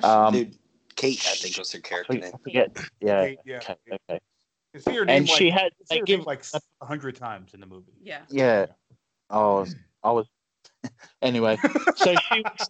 Um, 0.05 0.33
Dude, 0.35 0.55
Kate, 0.95 1.21
I 1.27 1.35
think 1.35 1.59
was 1.59 1.73
her 1.73 1.81
character 1.81 2.15
name. 2.15 2.33
Forget. 2.45 2.77
Yeah. 3.01 3.27
Kate, 3.27 3.39
yeah. 3.45 3.57
Okay. 3.57 3.75
Okay. 3.93 4.21
You 4.75 4.81
see 4.81 4.95
her 4.95 5.05
name 5.05 5.17
And 5.19 5.29
she 5.29 5.51
had- 5.51 5.73
you 5.81 5.87
see 5.87 5.95
they 5.97 5.99
her 6.01 6.05
give- 6.07 6.27
like 6.27 6.45
a 6.81 6.87
hundred 6.87 7.17
times 7.17 7.55
in 7.55 7.61
the 7.61 7.67
movie. 7.67 7.93
Yeah. 8.03 8.21
Yeah. 8.29 8.67
I 9.29 9.39
was. 9.39 9.75
I 10.05 10.11
was. 10.13 10.27
anyway, 11.23 11.59
so 11.97 12.15
she 12.15 12.43
was. 12.43 12.69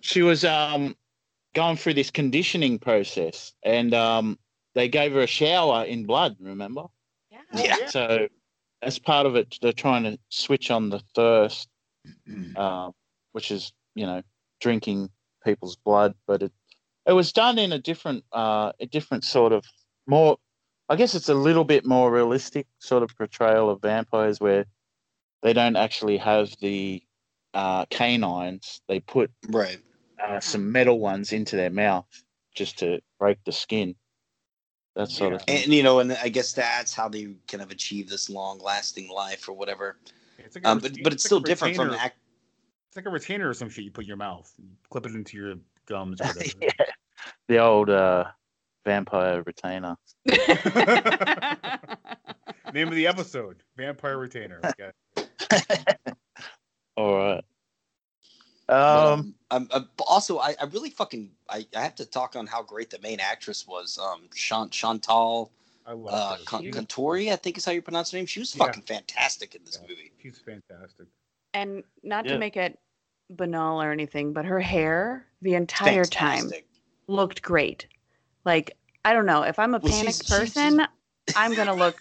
She 0.00 0.22
was 0.22 0.44
um 0.44 0.96
going 1.54 1.76
through 1.76 1.94
this 1.94 2.10
conditioning 2.10 2.78
process, 2.78 3.52
and 3.62 3.92
um 3.94 4.38
they 4.74 4.88
gave 4.88 5.12
her 5.12 5.20
a 5.20 5.26
shower 5.26 5.84
in 5.84 6.06
blood. 6.06 6.36
Remember? 6.40 6.84
Yeah. 7.52 7.86
So 7.88 8.28
as 8.82 8.98
part 8.98 9.26
of 9.26 9.36
it, 9.36 9.58
they're 9.60 9.72
trying 9.72 10.04
to 10.04 10.18
switch 10.30 10.70
on 10.70 10.88
the 10.88 11.00
thirst, 11.14 11.68
uh, 12.56 12.90
which 13.32 13.50
is 13.50 13.72
you 13.94 14.06
know 14.06 14.22
drinking 14.60 15.10
people's 15.44 15.76
blood, 15.76 16.14
but 16.26 16.42
it 16.42 16.52
it 17.06 17.12
was 17.12 17.32
done 17.32 17.58
in 17.58 17.72
a 17.72 17.78
different 17.78 18.24
uh, 18.32 18.72
a 18.80 18.86
different 18.86 19.24
sort 19.24 19.52
of 19.52 19.64
more. 20.06 20.38
I 20.88 20.96
guess 20.96 21.14
it's 21.14 21.28
a 21.28 21.34
little 21.34 21.64
bit 21.64 21.86
more 21.86 22.10
realistic 22.10 22.66
sort 22.78 23.02
of 23.02 23.16
portrayal 23.16 23.70
of 23.70 23.80
vampires 23.80 24.40
where 24.40 24.66
they 25.42 25.52
don't 25.52 25.76
actually 25.76 26.18
have 26.18 26.50
the 26.60 27.02
uh, 27.54 27.86
canines. 27.86 28.82
They 28.88 29.00
put 29.00 29.30
Right. 29.48 29.78
uh, 30.22 30.40
some 30.40 30.72
metal 30.72 30.98
ones 30.98 31.32
into 31.32 31.56
their 31.56 31.70
mouth 31.70 32.06
just 32.54 32.78
to 32.80 33.00
break 33.18 33.38
the 33.44 33.52
skin. 33.52 33.94
That 34.96 35.08
sort 35.10 35.32
of 35.32 35.42
thing. 35.42 35.62
And 35.62 35.72
you 35.72 35.84
know, 35.84 36.00
and 36.00 36.12
I 36.12 36.28
guess 36.28 36.52
that's 36.52 36.92
how 36.92 37.08
they 37.08 37.36
kind 37.46 37.62
of 37.62 37.70
achieve 37.70 38.08
this 38.08 38.28
long-lasting 38.28 39.08
life 39.08 39.48
or 39.48 39.52
whatever. 39.52 39.96
It's 40.38 40.56
like 40.56 40.64
a 40.64 40.68
Um, 40.68 40.78
but 40.80 40.92
but 41.04 41.12
it's 41.12 41.24
like 41.24 41.28
still 41.28 41.40
different 41.40 41.76
from 41.76 41.88
retainer- 41.90 42.02
act. 42.04 42.18
It's 42.90 42.96
like 42.96 43.06
a 43.06 43.10
retainer 43.10 43.48
or 43.48 43.54
some 43.54 43.68
shit 43.70 43.84
you 43.84 43.92
put 43.92 44.02
in 44.02 44.08
your 44.08 44.16
mouth, 44.16 44.52
you 44.58 44.66
clip 44.90 45.06
it 45.06 45.14
into 45.14 45.36
your 45.36 45.54
gums 45.86 46.20
or 46.20 46.24
whatever. 46.26 46.50
yeah. 46.60 46.70
The 47.46 47.58
old 47.58 47.88
uh, 47.88 48.24
vampire 48.84 49.42
retainer. 49.46 49.96
Name 52.74 52.88
of 52.88 52.94
the 52.94 53.06
episode: 53.06 53.62
Vampire 53.76 54.18
Retainer. 54.18 54.60
Okay. 54.64 54.90
All 56.96 57.14
right. 57.16 57.44
But, 58.66 59.12
Um, 59.12 59.34
um, 59.50 59.68
um, 59.72 59.88
but 59.96 60.04
also, 60.08 60.38
I, 60.38 60.54
I 60.60 60.64
really 60.72 60.90
fucking 60.90 61.30
I, 61.48 61.66
I 61.76 61.80
have 61.82 61.94
to 61.96 62.04
talk 62.06 62.36
on 62.36 62.46
how 62.46 62.62
great 62.62 62.90
the 62.90 62.98
main 63.00 63.18
actress 63.20 63.66
was. 63.66 63.98
Um, 64.02 64.28
Chan- 64.34 64.70
Chantal 64.70 65.50
I 65.86 65.92
love 65.92 66.14
uh, 66.14 66.36
her. 66.36 66.44
Con- 66.44 66.62
She's- 66.62 66.74
Contouri, 66.74 67.32
I 67.32 67.36
think 67.36 67.58
is 67.58 67.64
how 67.64 67.72
you 67.72 67.82
pronounce 67.82 68.10
her 68.12 68.18
name. 68.18 68.26
She 68.26 68.38
was 68.40 68.54
Yeah. 68.54 68.64
fucking 68.66 68.82
fantastic 68.82 69.54
in 69.56 69.62
this 69.64 69.80
movie. 69.80 70.12
She's 70.22 70.38
fantastic. 70.38 71.06
And 71.54 71.82
not 72.02 72.24
Yeah. 72.26 72.32
to 72.34 72.38
make 72.38 72.56
it 72.56 72.78
banal 73.30 73.82
or 73.82 73.90
anything, 73.92 74.32
but 74.32 74.44
her 74.44 74.60
hair 74.60 75.26
the 75.42 75.54
entire 75.54 76.04
time 76.04 76.50
looked 77.06 77.42
great. 77.42 77.86
Like, 78.44 78.76
I 79.04 79.12
don't 79.12 79.26
know, 79.26 79.42
if 79.42 79.58
I'm 79.58 79.74
a 79.74 79.78
Well, 79.78 79.90
panicked 79.92 80.26
she's- 80.26 80.26
she's- 80.26 80.54
person, 80.54 80.86
I'm 81.36 81.54
gonna 81.54 81.74
look 81.74 81.96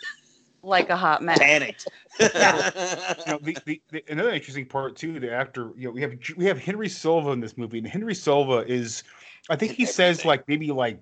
like 0.61 0.89
a 0.89 0.97
hot 0.97 1.21
mess. 1.23 1.39
Panicked. 1.39 1.87
you 2.19 2.25
know, 2.27 3.39
the, 3.41 3.57
the, 3.65 3.81
the, 3.91 4.03
another 4.09 4.31
interesting 4.31 4.65
part 4.65 4.95
too. 4.95 5.19
The 5.19 5.31
actor, 5.31 5.71
you 5.75 5.85
know, 5.85 5.91
we 5.91 6.01
have 6.01 6.15
we 6.35 6.45
have 6.45 6.59
Henry 6.59 6.89
Silva 6.89 7.31
in 7.31 7.39
this 7.39 7.57
movie, 7.57 7.77
and 7.77 7.87
Henry 7.87 8.13
Silva 8.15 8.65
is, 8.67 9.03
I 9.49 9.55
think 9.55 9.71
he 9.73 9.85
says 9.85 10.25
like 10.25 10.47
maybe 10.47 10.71
like, 10.71 11.01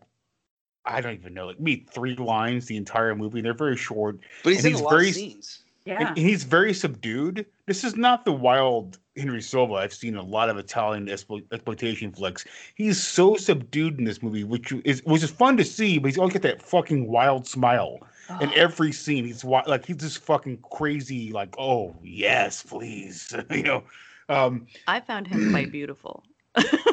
I 0.86 1.02
don't 1.02 1.16
even 1.16 1.34
know, 1.34 1.48
like 1.48 1.60
maybe 1.60 1.86
three 1.92 2.16
lines 2.16 2.66
the 2.68 2.78
entire 2.78 3.16
movie. 3.16 3.42
They're 3.42 3.54
very 3.54 3.78
short, 3.78 4.20
But 4.44 4.54
he's 4.54 4.64
and 4.66 4.76
in 4.76 4.80
a 4.80 4.84
lot 4.84 4.92
very 4.92 5.10
of 5.10 5.16
scenes. 5.16 5.64
Yeah. 5.88 6.10
and 6.10 6.18
he's 6.18 6.44
very 6.44 6.74
subdued. 6.74 7.46
This 7.66 7.84
is 7.84 7.96
not 7.96 8.26
the 8.26 8.32
wild 8.32 8.98
Henry 9.16 9.42
Silva 9.42 9.76
I've 9.76 9.94
seen 9.94 10.16
a 10.16 10.22
lot 10.22 10.50
of 10.50 10.58
Italian 10.58 11.08
explo- 11.08 11.46
exploitation 11.52 12.12
flicks. 12.12 12.46
He's 12.76 13.02
so 13.02 13.36
subdued 13.36 13.98
in 13.98 14.04
this 14.04 14.22
movie, 14.22 14.44
which 14.44 14.74
is 14.84 15.02
which 15.06 15.24
is 15.24 15.32
fun 15.32 15.58
to 15.58 15.64
see. 15.64 15.98
But 15.98 16.10
he's 16.10 16.18
always 16.18 16.34
got 16.34 16.44
that 16.44 16.62
fucking 16.62 17.08
wild 17.08 17.48
smile 17.48 18.00
in 18.42 18.54
every 18.54 18.92
scene. 18.92 19.26
He's 19.26 19.44
like 19.44 19.86
he's 19.86 19.98
just 19.98 20.20
fucking 20.20 20.60
crazy. 20.72 21.32
Like, 21.32 21.56
oh 21.58 21.96
yes, 22.04 22.64
please, 22.64 23.34
you 23.52 23.64
know. 23.64 23.84
Um, 24.30 24.68
I 24.88 25.00
found 25.00 25.26
him 25.26 25.52
quite 25.52 25.72
beautiful 25.72 26.24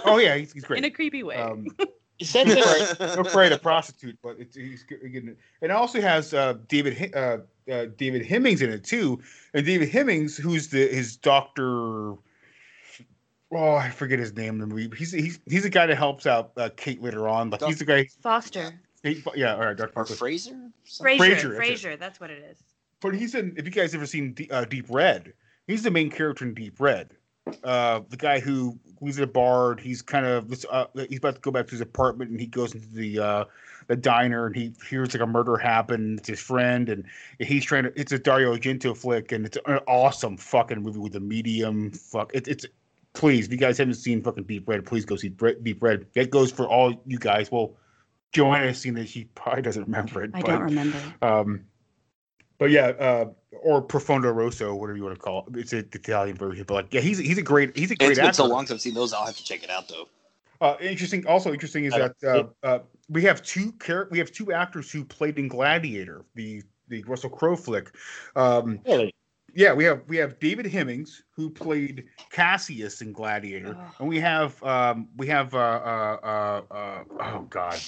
oh 0.05 0.18
yeah, 0.18 0.36
he's, 0.36 0.53
he's 0.53 0.64
great. 0.64 0.78
in 0.78 0.84
a 0.84 0.90
creepy 0.90 1.22
way. 1.22 1.36
Um, 1.36 1.66
is 2.18 2.32
that 2.32 2.46
no 2.46 2.54
the, 2.54 2.60
afraid, 2.60 3.16
no 3.16 3.20
afraid 3.22 3.52
of 3.52 3.62
prostitute, 3.62 4.16
but 4.22 4.36
it's, 4.38 4.56
he's 4.56 4.82
getting 4.84 5.14
it. 5.14 5.20
And 5.24 5.36
it 5.62 5.70
also 5.70 6.00
has 6.00 6.32
uh, 6.32 6.54
David 6.68 7.14
uh, 7.14 7.38
uh, 7.70 7.86
David 7.96 8.24
Hemmings 8.24 8.62
in 8.62 8.70
it 8.70 8.84
too. 8.84 9.20
And 9.52 9.66
David 9.66 9.88
Hemmings, 9.88 10.36
who's 10.36 10.68
the 10.68 10.86
his 10.88 11.16
doctor. 11.16 12.14
Oh, 13.52 13.74
I 13.76 13.90
forget 13.90 14.18
his 14.18 14.34
name 14.34 14.54
in 14.54 14.60
the 14.60 14.66
movie. 14.66 14.86
but 14.86 14.98
He's 14.98 15.12
he's 15.12 15.40
he's 15.46 15.62
the 15.62 15.70
guy 15.70 15.86
that 15.86 15.96
helps 15.96 16.26
out 16.26 16.52
uh, 16.56 16.70
Kate 16.76 17.02
later 17.02 17.28
on. 17.28 17.50
Like 17.50 17.62
he's 17.62 17.78
the 17.78 17.84
guy. 17.84 18.08
Foster. 18.22 18.72
he- 19.02 19.22
yeah, 19.34 19.54
all 19.54 19.60
right, 19.60 19.76
Dr. 19.76 19.90
Or 19.90 19.92
Parker. 19.92 20.14
Fraser? 20.14 20.70
Frasier. 20.86 21.56
Frasier, 21.56 21.90
that's 21.90 22.00
that's 22.00 22.20
what 22.20 22.30
it 22.30 22.44
is. 22.50 22.58
But 23.00 23.14
he's 23.14 23.34
in. 23.34 23.54
If 23.56 23.64
you 23.64 23.70
guys 23.70 23.94
ever 23.94 24.06
seen 24.06 24.32
D- 24.32 24.48
uh, 24.50 24.64
Deep 24.64 24.86
Red, 24.88 25.32
he's 25.66 25.82
the 25.82 25.90
main 25.90 26.10
character 26.10 26.44
in 26.44 26.54
Deep 26.54 26.80
Red. 26.80 27.10
Uh, 27.62 28.01
the 28.09 28.16
guy 28.16 28.40
who 28.40 28.78
he's 29.01 29.18
a 29.18 29.26
bard. 29.26 29.80
He's 29.80 30.03
kind 30.03 30.26
of 30.26 30.64
uh, 30.70 30.86
he's 31.09 31.18
about 31.18 31.36
to 31.36 31.40
go 31.40 31.51
back 31.51 31.66
to 31.66 31.72
his 31.72 31.80
apartment, 31.80 32.30
and 32.30 32.40
he 32.40 32.47
goes 32.47 32.74
into 32.74 32.88
the 32.88 33.18
uh, 33.18 33.45
the 33.86 33.97
diner, 33.97 34.47
and 34.47 34.57
he 34.57 34.72
hears 34.88 35.14
like 35.14 35.22
a 35.22 35.26
murder 35.26 35.57
happen. 35.57 36.18
It's 36.18 36.28
his 36.28 36.40
friend, 36.40 36.88
and 36.88 37.05
he's 37.38 37.64
trying 37.64 37.84
to. 37.84 37.92
It's 38.01 38.12
a 38.12 38.18
Dario 38.18 38.57
Argento 38.57 38.97
flick, 38.97 39.32
and 39.32 39.45
it's 39.45 39.59
an 39.66 39.80
awesome 39.86 40.36
fucking 40.36 40.82
movie 40.82 40.99
with 40.99 41.16
a 41.16 41.20
medium. 41.20 41.90
Fuck, 41.92 42.34
it, 42.34 42.49
it's 42.49 42.66
please, 43.12 43.47
if 43.47 43.53
you 43.53 43.59
guys 43.59 43.78
haven't 43.78 43.95
seen 43.95 44.22
fucking 44.22 44.45
Deep 44.45 44.68
Red, 44.68 44.84
please 44.84 45.05
go 45.05 45.16
see 45.16 45.28
Deep 45.28 45.82
Red. 45.82 46.07
That 46.14 46.30
goes 46.30 46.51
for 46.51 46.66
all 46.66 46.95
you 47.07 47.18
guys. 47.18 47.51
Well, 47.51 47.74
Joanna 48.32 48.68
has 48.68 48.80
seen 48.80 48.97
it. 48.97 49.09
She 49.09 49.24
probably 49.34 49.62
doesn't 49.62 49.84
remember 49.84 50.22
it. 50.22 50.30
I 50.34 50.40
but, 50.40 50.47
don't 50.49 50.62
remember. 50.62 50.99
Um, 51.22 51.64
but 52.59 52.70
yeah, 52.70 52.86
uh, 52.86 53.26
or 53.62 53.82
Profondo 53.82 54.30
Rosso, 54.30 54.74
whatever 54.74 54.96
you 54.96 55.05
want 55.05 55.16
to 55.16 55.20
call 55.20 55.46
it. 55.48 55.57
It's 55.59 55.72
a, 55.72 55.82
the 55.82 55.98
Italian 55.98 56.36
version. 56.36 56.64
But 56.66 56.74
like, 56.74 56.94
yeah, 56.94 57.00
he's 57.00 57.18
he's 57.18 57.38
a 57.38 57.42
great 57.42 57.76
he's 57.76 57.90
a 57.90 57.96
great 57.96 58.11
It's 58.11 58.18
been 58.18 58.26
actor. 58.26 58.36
so 58.36 58.46
long 58.46 58.66
since 58.66 58.78
I've 58.78 58.80
seen 58.82 58.94
those. 58.94 59.12
I'll 59.12 59.26
have 59.26 59.36
to 59.36 59.44
check 59.44 59.62
it 59.62 59.70
out 59.70 59.88
though. 59.88 60.09
Uh, 60.61 60.76
interesting. 60.80 61.26
Also 61.26 61.52
interesting 61.52 61.84
is 61.84 61.92
that 61.94 62.14
uh, 62.24 62.44
uh, 62.66 62.78
we 63.09 63.22
have 63.22 63.42
two 63.42 63.74
char- 63.82 64.09
we 64.11 64.18
have 64.18 64.30
two 64.32 64.52
actors 64.52 64.90
who 64.90 65.05
played 65.05 65.38
in 65.38 65.48
Gladiator, 65.48 66.24
the 66.34 66.62
the 66.88 67.02
Russell 67.05 67.30
Crowe 67.30 67.57
flick. 67.57 67.94
Um, 68.36 68.80
Really? 68.86 69.14
Yeah, 69.57 69.72
we 69.72 69.84
have 69.84 70.02
we 70.09 70.16
have 70.16 70.40
David 70.40 70.66
Hemmings 70.66 71.22
who 71.30 71.48
played 71.48 72.07
Cassius 72.30 73.02
in 73.02 73.12
Gladiator, 73.12 73.76
and 74.00 74.09
we 74.09 74.18
have 74.18 74.61
um, 74.64 75.09
we 75.16 75.28
have 75.28 75.55
uh, 75.55 75.59
uh, 75.59 76.18
uh, 76.24 76.74
uh, 76.74 77.05
oh 77.20 77.46
god, 77.50 77.78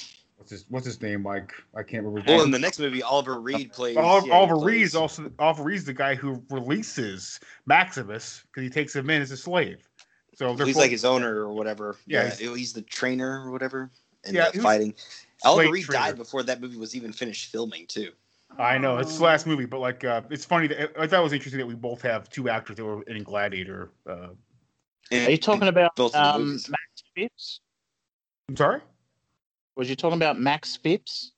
what's 0.47 0.53
his 0.63 0.65
what's 0.71 0.87
his 0.87 1.03
name, 1.03 1.23
Mike? 1.23 1.53
I 1.75 1.83
can't 1.83 2.05
remember. 2.05 2.21
his 2.21 2.29
Well, 2.37 2.45
in 2.45 2.53
the 2.53 2.59
next 2.59 2.79
movie, 2.79 3.03
Oliver 3.03 3.41
Reed 3.41 3.73
plays. 3.73 3.97
Oliver, 3.97 4.29
yeah, 4.29 4.33
he 4.33 4.39
Oliver 4.39 4.55
plays- 4.55 4.67
Reed 4.67 4.83
is 4.83 4.95
also 4.95 5.31
Oliver 5.41 5.63
Reed 5.65 5.77
is 5.79 5.85
the 5.85 5.93
guy 5.93 6.15
who 6.15 6.41
releases 6.51 7.41
Maximus 7.67 8.45
because 8.47 8.63
he 8.63 8.71
takes 8.71 8.95
him 8.95 9.11
in 9.11 9.21
as 9.23 9.33
a 9.33 9.37
slave. 9.37 9.89
So 10.35 10.55
they're 10.55 10.67
He's 10.67 10.77
both- 10.77 10.83
like 10.83 10.91
his 10.93 11.05
owner 11.05 11.41
or 11.41 11.53
whatever. 11.53 11.97
Yeah, 12.07 12.25
Yeah, 12.25 12.35
he's- 12.35 12.57
he's, 12.57 12.73
the 12.73 12.83
trainer 12.83 13.43
or 13.45 13.51
whatever. 13.51 13.91
And 14.25 14.35
Yeah, 14.37 14.51
yeah, 14.55 14.63
fighting. 14.63 14.95
Oliver 15.45 15.73
Reed 15.73 15.85
trainer. 15.85 16.05
died 16.05 16.17
before 16.17 16.43
that 16.45 16.61
movie 16.61 16.77
was 16.77 16.95
even 16.95 17.13
finished 17.13 17.51
filming 17.51 17.87
too. 17.89 18.13
I 18.59 18.79
know 18.79 18.99
it's 18.99 19.19
the 19.19 19.25
last 19.25 19.47
movie, 19.49 19.67
but 19.67 19.81
like 19.81 20.05
uh, 20.05 20.23
it's 20.31 20.45
funny 20.45 20.69
that 20.69 20.93
I 20.99 21.07
thought 21.09 21.21
it 21.21 21.23
was 21.25 21.33
interesting 21.33 21.59
that 21.59 21.67
we 21.67 21.75
both 21.75 22.01
have 22.03 22.31
two 22.31 22.49
actors 22.49 22.77
that 22.77 22.85
were 22.85 23.03
in 23.03 23.23
Gladiator. 23.25 23.91
Uh, 24.09 24.29
Are 25.13 25.31
you 25.31 25.37
talking 25.39 25.67
about 25.69 25.97
both 25.97 26.15
um, 26.15 26.45
movies. 26.45 26.69
Max 26.69 26.81
Phipps? 27.17 27.61
I'm 28.49 28.57
sorry. 28.57 28.81
Was 29.77 29.91
you 29.91 29.97
talking 29.97 30.17
about 30.17 30.41
Max 30.41 30.77
Phipps? 30.77 31.33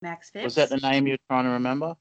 Max 0.00 0.30
Phipps. 0.30 0.44
Was 0.44 0.54
that 0.56 0.70
the 0.70 0.78
name 0.78 1.06
you're 1.06 1.18
trying 1.28 1.44
to 1.44 1.50
remember? 1.50 1.94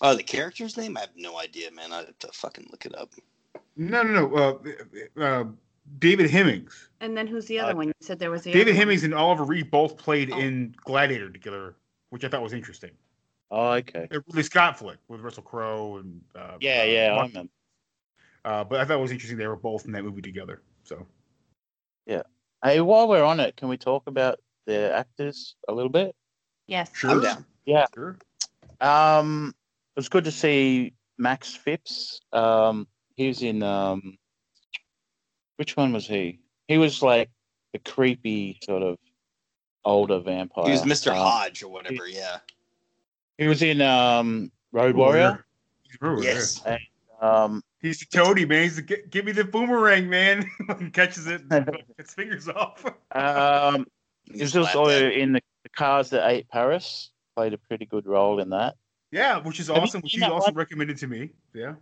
Oh, 0.00 0.14
the 0.14 0.22
character's 0.22 0.76
name? 0.76 0.96
I 0.96 1.00
have 1.00 1.10
no 1.16 1.38
idea, 1.38 1.70
man. 1.70 1.92
I 1.92 1.98
have 1.98 2.18
to 2.18 2.28
fucking 2.32 2.66
look 2.70 2.84
it 2.86 2.94
up. 2.96 3.14
No, 3.76 4.02
no, 4.02 4.26
no. 4.28 4.34
Uh, 4.36 5.20
uh, 5.20 5.44
David 5.98 6.28
Hemmings. 6.28 6.88
And 7.00 7.16
then 7.16 7.26
who's 7.26 7.46
the 7.46 7.60
other 7.60 7.76
one? 7.76 7.86
You 7.88 7.92
said 8.00 8.18
there 8.18 8.30
was 8.30 8.42
the 8.42 8.52
David 8.52 8.70
other 8.72 8.78
Hemmings 8.78 9.04
and 9.04 9.14
Oliver 9.14 9.44
Reed 9.44 9.70
both 9.70 9.96
played 9.96 10.30
Oh. 10.32 10.38
in 10.38 10.74
Gladiator 10.84 11.30
together, 11.30 11.76
which 12.10 12.24
I 12.24 12.28
thought 12.28 12.42
was 12.42 12.52
interesting. 12.52 12.90
Oh, 13.50 13.70
okay. 13.74 14.08
The 14.10 14.22
Ridley 14.26 14.42
Scott 14.42 14.76
flick 14.78 14.98
with 15.06 15.20
Russell 15.20 15.44
Crowe 15.44 15.98
and 15.98 16.20
uh, 16.34 16.56
Yeah, 16.60 16.80
uh, 16.80 16.84
yeah, 16.84 17.16
I 17.16 17.22
remember. 17.26 17.52
Uh, 18.44 18.64
but 18.64 18.80
I 18.80 18.84
thought 18.84 18.98
it 18.98 19.02
was 19.02 19.12
interesting 19.12 19.38
they 19.38 19.46
were 19.46 19.56
both 19.56 19.86
in 19.86 19.92
that 19.92 20.02
movie 20.02 20.22
together. 20.22 20.62
So 20.82 21.06
Yeah. 22.06 22.22
Hey, 22.64 22.80
while 22.80 23.08
we're 23.08 23.24
on 23.24 23.40
it, 23.40 23.56
can 23.56 23.68
we 23.68 23.76
talk 23.76 24.04
about 24.06 24.38
the 24.66 24.94
actors 24.94 25.54
a 25.68 25.72
little 25.72 25.90
bit? 25.90 26.14
Yes. 26.66 26.90
Sure. 26.94 27.10
I'm 27.10 27.20
down. 27.20 27.44
Yeah. 27.64 27.86
Sure. 27.94 28.18
Um, 28.80 29.54
it 29.96 30.00
was 30.00 30.08
good 30.08 30.24
to 30.24 30.32
see 30.32 30.94
Max 31.18 31.54
Phipps. 31.54 32.20
Um, 32.32 32.86
he 33.14 33.28
was 33.28 33.42
in 33.42 33.62
um, 33.62 34.18
which 35.56 35.76
one 35.76 35.92
was 35.92 36.06
he? 36.06 36.40
He 36.68 36.78
was 36.78 37.02
like 37.02 37.30
the 37.72 37.78
creepy 37.78 38.58
sort 38.62 38.82
of 38.82 38.98
older 39.84 40.18
vampire. 40.18 40.66
He 40.66 40.72
was 40.72 40.82
Mr. 40.82 41.12
Um, 41.12 41.16
Hodge 41.18 41.62
or 41.62 41.68
whatever. 41.68 42.06
Yeah. 42.06 42.38
He 43.38 43.46
was 43.46 43.62
in 43.62 43.80
um, 43.80 44.50
Road 44.72 44.96
Warrior. 44.96 45.44
Road 46.00 46.16
Warrior. 46.16 46.30
Yes. 46.30 46.62
And, 46.64 46.80
um, 47.20 47.62
he's 47.86 48.00
the 48.00 48.06
toady 48.06 48.44
man. 48.44 48.62
He's 48.64 48.76
the, 48.76 48.82
give 48.82 49.24
me 49.24 49.32
the 49.32 49.44
boomerang, 49.44 50.08
man. 50.08 50.48
Catches 50.92 51.26
it, 51.26 51.42
and 51.50 51.70
its 51.98 52.14
fingers 52.14 52.48
off. 52.48 52.84
um, 53.12 53.86
he 54.32 54.40
was 54.40 54.56
also 54.56 55.08
in 55.10 55.32
the, 55.32 55.40
the 55.62 55.68
Cars 55.70 56.10
That 56.10 56.28
Ate 56.28 56.48
Paris. 56.48 57.10
Played 57.36 57.52
a 57.52 57.58
pretty 57.58 57.86
good 57.86 58.06
role 58.06 58.40
in 58.40 58.50
that. 58.50 58.76
Yeah, 59.10 59.38
which 59.38 59.60
is 59.60 59.68
Have 59.68 59.76
you 59.76 59.82
awesome. 59.82 60.00
Which 60.00 60.12
seen 60.12 60.22
he 60.22 60.28
also 60.28 60.46
one? 60.46 60.54
recommended 60.54 60.96
to 60.98 61.06
me. 61.06 61.30
Yeah. 61.54 61.74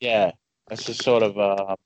Yeah, 0.00 0.32
that's 0.68 0.84
just 0.84 1.02
sort 1.02 1.22
of 1.22 1.38
uh, 1.38 1.76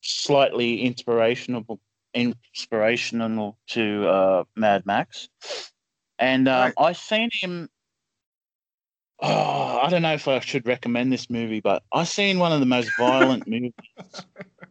slightly 0.00 0.82
inspirational, 0.82 1.80
inspirational 2.14 3.58
to 3.68 4.08
uh, 4.08 4.44
Mad 4.56 4.84
Max. 4.84 5.28
And 6.18 6.48
um, 6.48 6.72
I 6.78 6.92
seen 6.92 7.30
him. 7.32 7.68
Oh, 9.24 9.78
I 9.80 9.88
don't 9.88 10.02
know 10.02 10.14
if 10.14 10.26
I 10.26 10.40
should 10.40 10.66
recommend 10.66 11.12
this 11.12 11.30
movie, 11.30 11.60
but 11.60 11.84
I've 11.92 12.08
seen 12.08 12.40
one 12.40 12.50
of 12.50 12.58
the 12.58 12.66
most 12.66 12.90
violent 12.98 13.46
movies, 13.48 13.72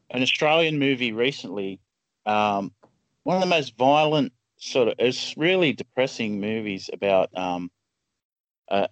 an 0.09 0.21
Australian 0.21 0.77
movie 0.77 1.13
recently. 1.13 1.79
Um, 2.25 2.73
one 3.23 3.37
of 3.37 3.41
the 3.41 3.47
most 3.47 3.77
violent 3.77 4.33
sort 4.57 4.89
of. 4.89 4.95
It's 4.99 5.37
really 5.37 5.71
depressing 5.71 6.41
movies 6.41 6.89
about 6.91 7.29
um, 7.37 7.71
uh, 8.69 8.87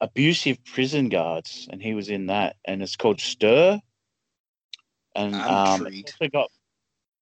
abusive 0.00 0.64
prison 0.64 1.10
guards, 1.10 1.68
and 1.70 1.82
he 1.82 1.92
was 1.92 2.08
in 2.08 2.26
that, 2.26 2.56
and 2.64 2.82
it's 2.82 2.96
called 2.96 3.20
Stir. 3.20 3.80
And 5.14 5.34
um, 5.34 5.86
it's 5.86 6.12
also 6.12 6.30
got 6.30 6.50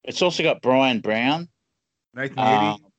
it's 0.04 0.22
also 0.22 0.42
got 0.44 0.62
Bryan 0.62 1.00
Brown. 1.00 1.48
1980. 2.12 2.84
Um, 2.84 2.91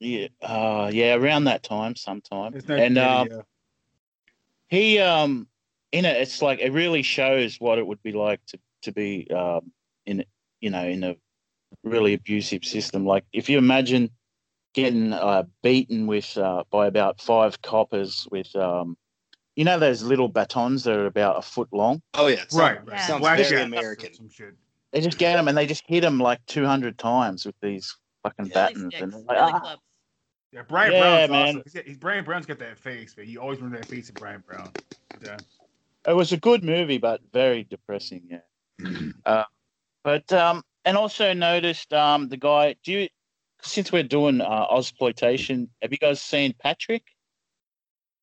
yeah, 0.00 0.28
uh, 0.42 0.90
yeah, 0.92 1.14
around 1.14 1.44
that 1.44 1.62
time, 1.62 1.96
sometime. 1.96 2.54
It's 2.54 2.68
And 2.68 2.98
um, 2.98 3.28
he 4.68 4.98
um, 4.98 5.46
in 5.92 6.04
it, 6.04 6.16
it's 6.16 6.42
like 6.42 6.60
it 6.60 6.72
really 6.72 7.02
shows 7.02 7.56
what 7.58 7.78
it 7.78 7.86
would 7.86 8.02
be 8.02 8.12
like 8.12 8.44
to 8.46 8.58
to 8.82 8.92
be 8.92 9.28
um, 9.30 9.72
in 10.04 10.24
you 10.60 10.70
know 10.70 10.84
in 10.84 11.02
a 11.04 11.16
really 11.82 12.14
abusive 12.14 12.64
system. 12.64 13.06
Like 13.06 13.24
if 13.32 13.48
you 13.48 13.58
imagine 13.58 14.10
getting 14.74 15.12
uh, 15.12 15.44
beaten 15.62 16.06
with 16.06 16.36
uh, 16.36 16.64
by 16.70 16.86
about 16.86 17.20
five 17.20 17.62
coppers 17.62 18.28
with 18.30 18.54
um, 18.56 18.96
you 19.54 19.64
know 19.64 19.78
those 19.78 20.02
little 20.02 20.28
batons 20.28 20.84
that 20.84 20.96
are 20.96 21.06
about 21.06 21.38
a 21.38 21.42
foot 21.42 21.68
long. 21.72 22.02
Oh 22.14 22.26
yeah. 22.26 22.42
it 22.42 22.52
Right, 22.52 22.76
sounds- 22.76 22.88
right. 22.88 23.00
Sounds 23.00 23.20
Blackjack 23.20 23.48
very 23.48 23.62
or 23.62 23.64
American. 23.64 24.14
Some 24.14 24.28
shit. 24.28 24.54
They 24.92 25.00
just 25.00 25.18
get 25.18 25.36
them 25.36 25.48
and 25.48 25.56
they 25.58 25.66
just 25.66 25.84
hit 25.86 26.02
them 26.02 26.18
like 26.18 26.44
two 26.46 26.64
hundred 26.64 26.98
times 26.98 27.44
with 27.44 27.56
these 27.60 27.96
fucking 28.22 28.48
batons. 28.48 28.94
And 28.94 29.12
it's 29.12 29.24
like, 29.24 29.38
ah. 29.40 29.76
Yeah, 30.56 30.62
Bryan 30.62 30.92
Yeah, 30.92 31.00
Brown's 31.00 31.30
man. 31.30 31.48
awesome. 31.48 31.62
He's 31.70 31.82
he's, 31.84 31.96
Bryan 31.98 32.24
Brown's 32.24 32.46
got 32.46 32.58
that 32.60 32.78
face, 32.78 33.14
man. 33.14 33.28
You 33.28 33.42
always 33.42 33.58
remember 33.58 33.76
that 33.78 33.88
face 33.88 34.08
of 34.08 34.14
Bryan 34.14 34.42
Brown. 34.46 34.72
Yeah. 35.22 35.36
It 36.08 36.14
was 36.16 36.32
a 36.32 36.38
good 36.38 36.64
movie, 36.64 36.96
but 36.96 37.20
very 37.30 37.64
depressing. 37.64 38.22
Yeah. 38.30 39.10
uh, 39.26 39.44
but 40.02 40.32
um, 40.32 40.62
and 40.86 40.96
also 40.96 41.34
noticed 41.34 41.92
um 41.92 42.30
the 42.30 42.38
guy. 42.38 42.74
Do 42.82 42.92
you 42.92 43.08
since 43.60 43.92
we're 43.92 44.02
doing 44.02 44.40
uh, 44.40 44.66
exploitation, 44.74 45.68
have 45.82 45.92
you 45.92 45.98
guys 45.98 46.22
seen 46.22 46.54
Patrick? 46.58 47.04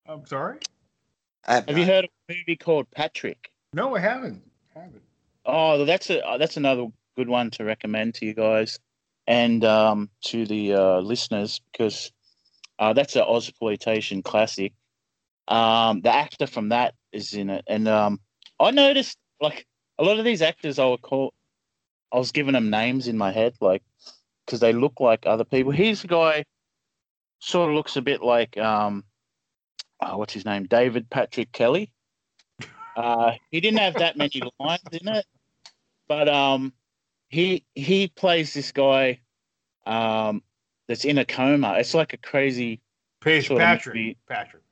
I'm 0.08 0.26
sorry. 0.26 0.58
have, 1.46 1.78
you 1.78 1.86
heard 1.86 2.06
of 2.06 2.10
a 2.30 2.34
movie 2.34 2.56
called 2.56 2.90
Patrick? 2.90 3.52
No, 3.74 3.96
I 3.96 4.00
haven't. 4.00 4.42
haven't. 4.74 5.04
Oh, 5.46 5.86
that's 5.86 6.10
a 6.10 6.26
uh, 6.26 6.40
that's 6.40 6.58
another 6.58 6.88
good 7.16 7.30
one 7.30 7.52
to 7.52 7.64
recommend 7.64 8.16
to 8.16 8.26
you 8.26 8.34
guys 8.34 8.80
and 9.28 9.64
um, 9.64 10.10
to 10.22 10.48
the 10.48 10.74
uh, 10.74 11.00
listeners 11.00 11.62
because 11.72 12.12
uh, 12.80 12.94
that's 12.94 13.16
an 13.16 13.24
Ozploitation 13.24 14.24
classic. 14.24 14.74
Um, 15.48 16.02
the 16.02 16.14
actor 16.14 16.48
from 16.48 16.70
that 16.70 16.96
is 17.12 17.34
in 17.34 17.50
it, 17.50 17.64
and 17.68 17.88
um, 17.88 18.20
I 18.60 18.72
noticed 18.72 19.18
like 19.42 19.66
a 20.00 20.04
lot 20.04 20.20
of 20.20 20.26
these 20.26 20.42
actors 20.42 20.80
I 20.80 20.86
would 20.86 21.02
call, 21.02 21.34
I 22.12 22.18
was 22.18 22.32
giving 22.32 22.54
them 22.54 22.70
names 22.70 23.08
in 23.08 23.18
my 23.18 23.32
head, 23.32 23.56
like 23.60 23.84
because 24.46 24.60
they 24.60 24.74
look 24.74 25.00
like 25.00 25.26
other 25.26 25.44
people. 25.44 25.72
Here's 25.72 26.04
a 26.04 26.08
guy, 26.08 26.46
sort 27.40 27.70
of 27.70 27.76
looks 27.76 27.98
a 27.98 28.02
bit 28.02 28.22
like 28.22 28.58
um, 28.58 29.04
oh, 30.02 30.18
what's 30.18 30.34
his 30.34 30.46
name, 30.46 30.66
David 30.66 31.10
Patrick 31.10 31.52
Kelly. 31.52 31.92
Uh, 32.96 33.34
he 33.52 33.60
didn't 33.60 33.80
have 33.80 33.96
that 33.96 34.18
many 34.18 34.42
lines 34.60 34.82
in 34.92 35.08
it, 35.08 35.26
but 36.08 36.30
um, 36.30 36.74
he 37.30 37.66
he 37.76 38.08
plays 38.08 38.54
this 38.54 38.72
guy 38.72 39.20
um, 39.86 40.42
that's 40.88 41.06
in 41.06 41.18
a 41.18 41.26
coma. 41.26 41.76
It's 41.78 41.94
like 41.94 42.14
a 42.14 42.18
crazy 42.18 42.82
Page 43.22 43.50
Patrick. 43.50 44.18
Patrick. 44.28 44.64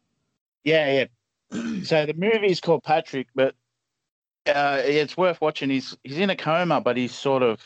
Yeah, 0.64 1.08
yeah. 1.52 1.84
so 1.84 2.06
the 2.06 2.14
movie 2.14 2.52
is 2.52 2.60
called 2.60 2.84
Patrick, 2.84 3.28
but 3.34 3.56
uh, 4.48 4.82
it's 4.84 5.16
worth 5.16 5.40
watching. 5.42 5.70
He's 5.70 5.96
he's 6.04 6.18
in 6.18 6.30
a 6.30 6.36
coma, 6.36 6.82
but 6.82 6.98
he's 6.98 7.14
sort 7.14 7.44
of 7.44 7.62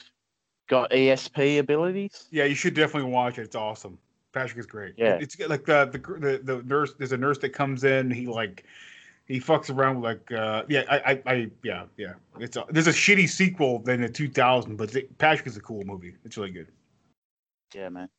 got 0.67 0.91
ESP 0.91 1.59
abilities. 1.59 2.27
Yeah, 2.31 2.45
you 2.45 2.55
should 2.55 2.75
definitely 2.75 3.11
watch 3.11 3.39
it. 3.39 3.43
It's 3.43 3.55
awesome. 3.55 3.97
Patrick 4.31 4.59
is 4.59 4.65
great. 4.65 4.93
Yeah. 4.97 5.17
it's 5.19 5.39
like 5.39 5.65
the, 5.65 5.89
the 5.91 5.97
the 5.97 6.37
the 6.43 6.63
nurse. 6.63 6.93
There's 6.97 7.13
a 7.13 7.17
nurse 7.17 7.37
that 7.39 7.49
comes 7.49 7.83
in. 7.83 8.11
He 8.11 8.27
like 8.27 8.65
he 9.27 9.39
fucks 9.39 9.75
around 9.75 10.01
with 10.01 10.03
like 10.03 10.39
uh 10.39 10.63
yeah 10.67 10.83
I 10.89 11.13
I, 11.13 11.33
I 11.33 11.51
yeah 11.63 11.85
yeah. 11.97 12.13
It's 12.39 12.57
a, 12.57 12.65
there's 12.69 12.87
a 12.87 12.91
shitty 12.91 13.29
sequel 13.29 13.79
than 13.79 14.01
the 14.01 14.09
2000, 14.09 14.75
but 14.75 14.95
Patrick 15.17 15.47
is 15.47 15.57
a 15.57 15.61
cool 15.61 15.83
movie. 15.83 16.15
It's 16.23 16.37
really 16.37 16.51
good. 16.51 16.67
Yeah, 17.73 17.89
man. 17.89 18.09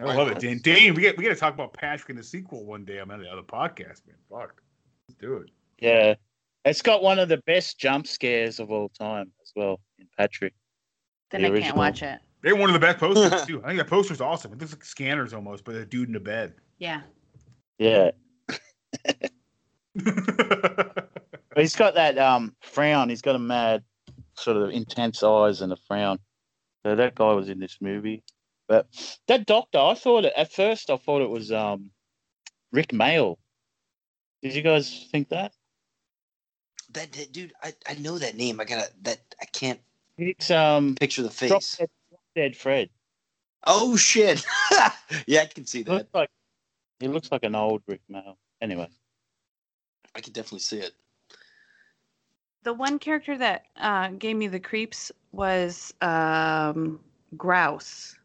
I 0.00 0.14
love 0.14 0.28
it, 0.28 0.38
Dan. 0.40 0.60
Dan, 0.62 0.94
we 0.94 1.02
get 1.02 1.16
we 1.16 1.24
got 1.24 1.30
to 1.30 1.36
talk 1.36 1.54
about 1.54 1.72
Patrick 1.72 2.10
in 2.10 2.16
the 2.16 2.22
sequel 2.22 2.64
one 2.64 2.84
day. 2.84 2.98
I'm 2.98 3.10
on 3.10 3.20
the 3.20 3.28
other 3.28 3.42
podcast, 3.42 4.06
man. 4.06 4.16
Fuck, 4.30 4.62
let's 5.08 5.18
do 5.20 5.36
it. 5.36 5.50
Yeah. 5.78 6.14
It's 6.64 6.82
got 6.82 7.02
one 7.02 7.18
of 7.18 7.28
the 7.30 7.38
best 7.46 7.78
jump 7.78 8.06
scares 8.06 8.60
of 8.60 8.70
all 8.70 8.90
time 8.90 9.32
as 9.42 9.52
well 9.56 9.80
in 9.98 10.06
Patrick. 10.18 10.52
Then 11.30 11.40
The 11.42 11.46
I 11.46 11.50
can't 11.50 11.54
original. 11.62 11.78
watch 11.78 12.02
it. 12.02 12.18
They're 12.42 12.56
one 12.56 12.68
of 12.68 12.74
the 12.74 12.80
best 12.80 12.98
posters 12.98 13.42
too. 13.46 13.62
I 13.64 13.68
think 13.68 13.78
that 13.78 13.88
poster's 13.88 14.20
awesome. 14.20 14.52
It 14.52 14.58
looks 14.58 14.72
like 14.72 14.84
scanners 14.84 15.32
almost, 15.32 15.64
but 15.64 15.74
a 15.74 15.86
dude 15.86 16.08
in 16.10 16.16
a 16.16 16.20
bed. 16.20 16.54
Yeah. 16.78 17.00
Yeah. 17.78 18.10
But 19.04 19.30
he's 21.56 21.76
got 21.76 21.94
that 21.94 22.18
um 22.18 22.54
frown. 22.60 23.08
He's 23.08 23.22
got 23.22 23.36
a 23.36 23.40
mad 23.40 23.82
sort 24.34 24.56
of 24.56 24.70
intense 24.70 25.22
eyes 25.22 25.60
and 25.62 25.72
a 25.72 25.76
frown. 25.76 26.18
So 26.84 26.94
that 26.94 27.14
guy 27.14 27.32
was 27.32 27.48
in 27.48 27.58
this 27.58 27.78
movie. 27.80 28.22
But 28.70 28.86
that 29.26 29.46
doctor, 29.46 29.78
I 29.78 29.94
thought 29.94 30.24
it 30.24 30.32
at 30.36 30.52
first 30.52 30.90
I 30.90 30.96
thought 30.96 31.22
it 31.22 31.28
was 31.28 31.50
um 31.50 31.90
Rik 32.70 32.92
Mayall. 32.92 33.36
Did 34.42 34.54
you 34.54 34.62
guys 34.62 35.08
think 35.10 35.28
that? 35.30 35.52
That, 36.92 37.10
that- 37.12 37.32
dude, 37.32 37.52
I, 37.64 37.74
I 37.88 37.94
know 37.94 38.16
that 38.18 38.36
name. 38.36 38.60
I 38.60 38.64
gotta 38.64 38.88
that 39.02 39.18
I 39.42 39.46
can't 39.46 39.80
It's 40.16 40.52
um 40.52 40.94
picture 40.94 41.22
the 41.22 41.28
Drop 41.30 41.62
face. 41.62 41.78
Dead, 41.78 41.90
Drop 42.10 42.20
Dead 42.36 42.56
Fred. 42.56 42.90
Oh 43.66 43.96
shit! 43.96 44.46
yeah, 45.26 45.40
I 45.40 45.46
can 45.46 45.66
see 45.66 45.82
that. 45.82 45.92
Looks 45.92 46.14
like 46.14 46.30
he 47.00 47.08
looks 47.08 47.32
like 47.32 47.42
an 47.42 47.56
old 47.56 47.82
Rik 47.88 48.02
Mayall. 48.08 48.36
Anyway. 48.62 48.88
I 50.14 50.20
can 50.20 50.32
definitely 50.32 50.60
see 50.60 50.78
it. 50.78 50.92
The 52.62 52.72
one 52.72 53.00
character 53.00 53.36
that 53.36 53.64
uh, 53.76 54.08
gave 54.10 54.36
me 54.36 54.46
the 54.46 54.60
creeps 54.60 55.10
was 55.32 55.92
um, 56.00 57.00
Grouse. 57.36 58.16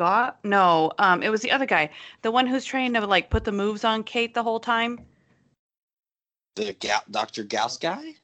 Got 0.00 0.42
no, 0.46 0.92
um, 0.98 1.22
it 1.22 1.28
was 1.28 1.42
the 1.42 1.50
other 1.50 1.66
guy, 1.66 1.90
the 2.22 2.30
one 2.30 2.46
who's 2.46 2.64
trying 2.64 2.94
to 2.94 3.06
like 3.06 3.28
put 3.28 3.44
the 3.44 3.52
moves 3.52 3.84
on 3.84 4.02
Kate 4.02 4.32
the 4.32 4.42
whole 4.42 4.58
time. 4.58 4.98
The 6.56 6.72
Ga- 6.72 7.04
Dr. 7.10 7.44
Gauss 7.44 7.76
guy? 7.76 8.14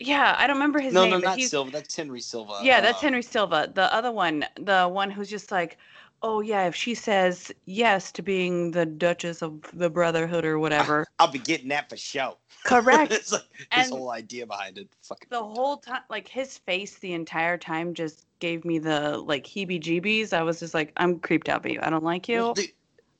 Yeah, 0.00 0.34
I 0.36 0.48
don't 0.48 0.56
remember 0.56 0.80
his 0.80 0.92
no, 0.92 1.02
name. 1.02 1.10
no, 1.12 1.18
no, 1.18 1.28
not 1.28 1.40
Silva. 1.40 1.70
That's 1.70 1.94
Henry 1.94 2.20
Silva. 2.20 2.58
Yeah, 2.64 2.80
that's 2.80 2.98
Uh, 2.98 3.02
Henry 3.02 3.22
Silva. 3.22 3.70
The 3.72 3.94
other 3.94 4.10
one, 4.10 4.44
the 4.56 4.88
one 4.88 5.08
who's 5.08 5.30
just 5.30 5.52
like, 5.52 5.78
oh 6.22 6.40
yeah, 6.40 6.66
if 6.66 6.74
she 6.74 6.94
says 6.94 7.50
yes 7.66 8.12
to 8.12 8.22
being 8.22 8.70
the 8.72 8.86
Duchess 8.86 9.42
of 9.42 9.60
the 9.72 9.90
Brotherhood 9.90 10.44
or 10.44 10.58
whatever, 10.64 11.06
I'll 11.18 11.30
be 11.30 11.38
getting 11.38 11.68
that 11.68 11.88
for 11.88 11.96
show. 11.96 12.36
correct. 12.64 13.12
it's 13.12 13.32
like 13.32 13.42
And- 13.72 13.82
his 13.82 13.90
whole 13.90 14.10
idea 14.10 14.46
behind 14.46 14.78
it. 14.78 14.88
Fucking 15.02 15.28
the 15.30 15.42
whole 15.42 15.78
time, 15.78 16.02
like 16.10 16.28
his 16.28 16.58
face 16.58 16.98
the 16.98 17.12
entire 17.12 17.56
time 17.56 17.94
just 17.94 18.26
gave 18.38 18.64
me 18.64 18.78
the 18.78 19.18
like 19.18 19.44
heebie-jeebies. 19.44 20.32
I 20.32 20.42
was 20.42 20.60
just 20.60 20.74
like, 20.74 20.92
I'm 20.96 21.18
creeped 21.20 21.48
out 21.48 21.62
by 21.62 21.70
you. 21.70 21.80
I 21.82 21.90
don't 21.90 22.04
like 22.04 22.28
you. 22.28 22.54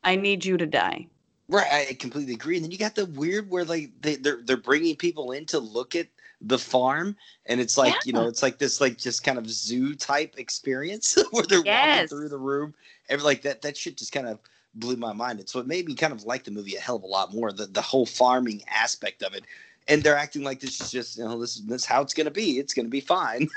I 0.04 0.16
need 0.16 0.44
you 0.44 0.56
to 0.56 0.66
die. 0.66 1.06
Right, 1.48 1.88
I 1.90 1.94
completely 1.94 2.34
agree. 2.34 2.56
And 2.56 2.64
then 2.64 2.70
you 2.70 2.78
got 2.78 2.94
the 2.94 3.06
weird 3.06 3.50
where 3.50 3.64
like 3.64 3.90
they 4.02 4.14
they're 4.16 4.40
they're 4.44 4.56
bringing 4.56 4.94
people 4.94 5.32
in 5.32 5.46
to 5.46 5.58
look 5.58 5.96
at 5.96 6.06
the 6.40 6.58
farm, 6.58 7.16
and 7.46 7.60
it's 7.60 7.76
like 7.76 7.94
you 8.04 8.12
know 8.12 8.26
it's 8.26 8.42
like 8.42 8.58
this 8.58 8.80
like 8.80 8.96
just 8.96 9.24
kind 9.24 9.38
of 9.38 9.48
zoo 9.50 9.94
type 9.94 10.34
experience 10.38 11.16
where 11.30 11.44
they're 11.44 11.62
walking 11.62 12.08
through 12.08 12.28
the 12.28 12.38
room. 12.38 12.74
Every 13.08 13.24
like 13.24 13.42
that 13.42 13.62
that 13.62 13.76
shit 13.76 13.96
just 13.96 14.12
kind 14.12 14.26
of 14.26 14.38
blew 14.74 14.96
my 14.96 15.12
mind. 15.12 15.40
And 15.40 15.48
so 15.48 15.58
it 15.58 15.66
made 15.66 15.86
me 15.86 15.94
kind 15.94 16.12
of 16.12 16.24
like 16.24 16.44
the 16.44 16.50
movie 16.50 16.76
a 16.76 16.80
hell 16.80 16.96
of 16.96 17.02
a 17.02 17.06
lot 17.06 17.34
more. 17.34 17.52
The 17.52 17.66
the 17.66 17.82
whole 17.82 18.06
farming 18.06 18.62
aspect 18.68 19.22
of 19.22 19.34
it, 19.34 19.44
and 19.88 20.02
they're 20.02 20.16
acting 20.16 20.42
like 20.42 20.60
this 20.60 20.80
is 20.80 20.90
just 20.90 21.18
you 21.18 21.24
know 21.24 21.38
this 21.38 21.56
is 21.56 21.66
this 21.66 21.84
how 21.84 22.02
it's 22.02 22.14
gonna 22.14 22.30
be. 22.30 22.58
It's 22.58 22.74
gonna 22.74 22.88
be 22.88 23.00
fine, 23.00 23.48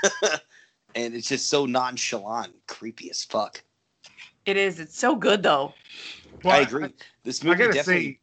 and 0.94 1.14
it's 1.14 1.28
just 1.28 1.48
so 1.48 1.66
nonchalant, 1.66 2.54
creepy 2.66 3.10
as 3.10 3.24
fuck. 3.24 3.62
It 4.46 4.56
is. 4.56 4.78
It's 4.78 4.98
so 4.98 5.16
good 5.16 5.42
though. 5.42 5.72
I 6.44 6.60
agree. 6.60 6.92
This 7.22 7.42
I 7.42 7.48
movie 7.48 7.58
gotta 7.58 7.72
definitely. 7.72 8.04
say, 8.04 8.18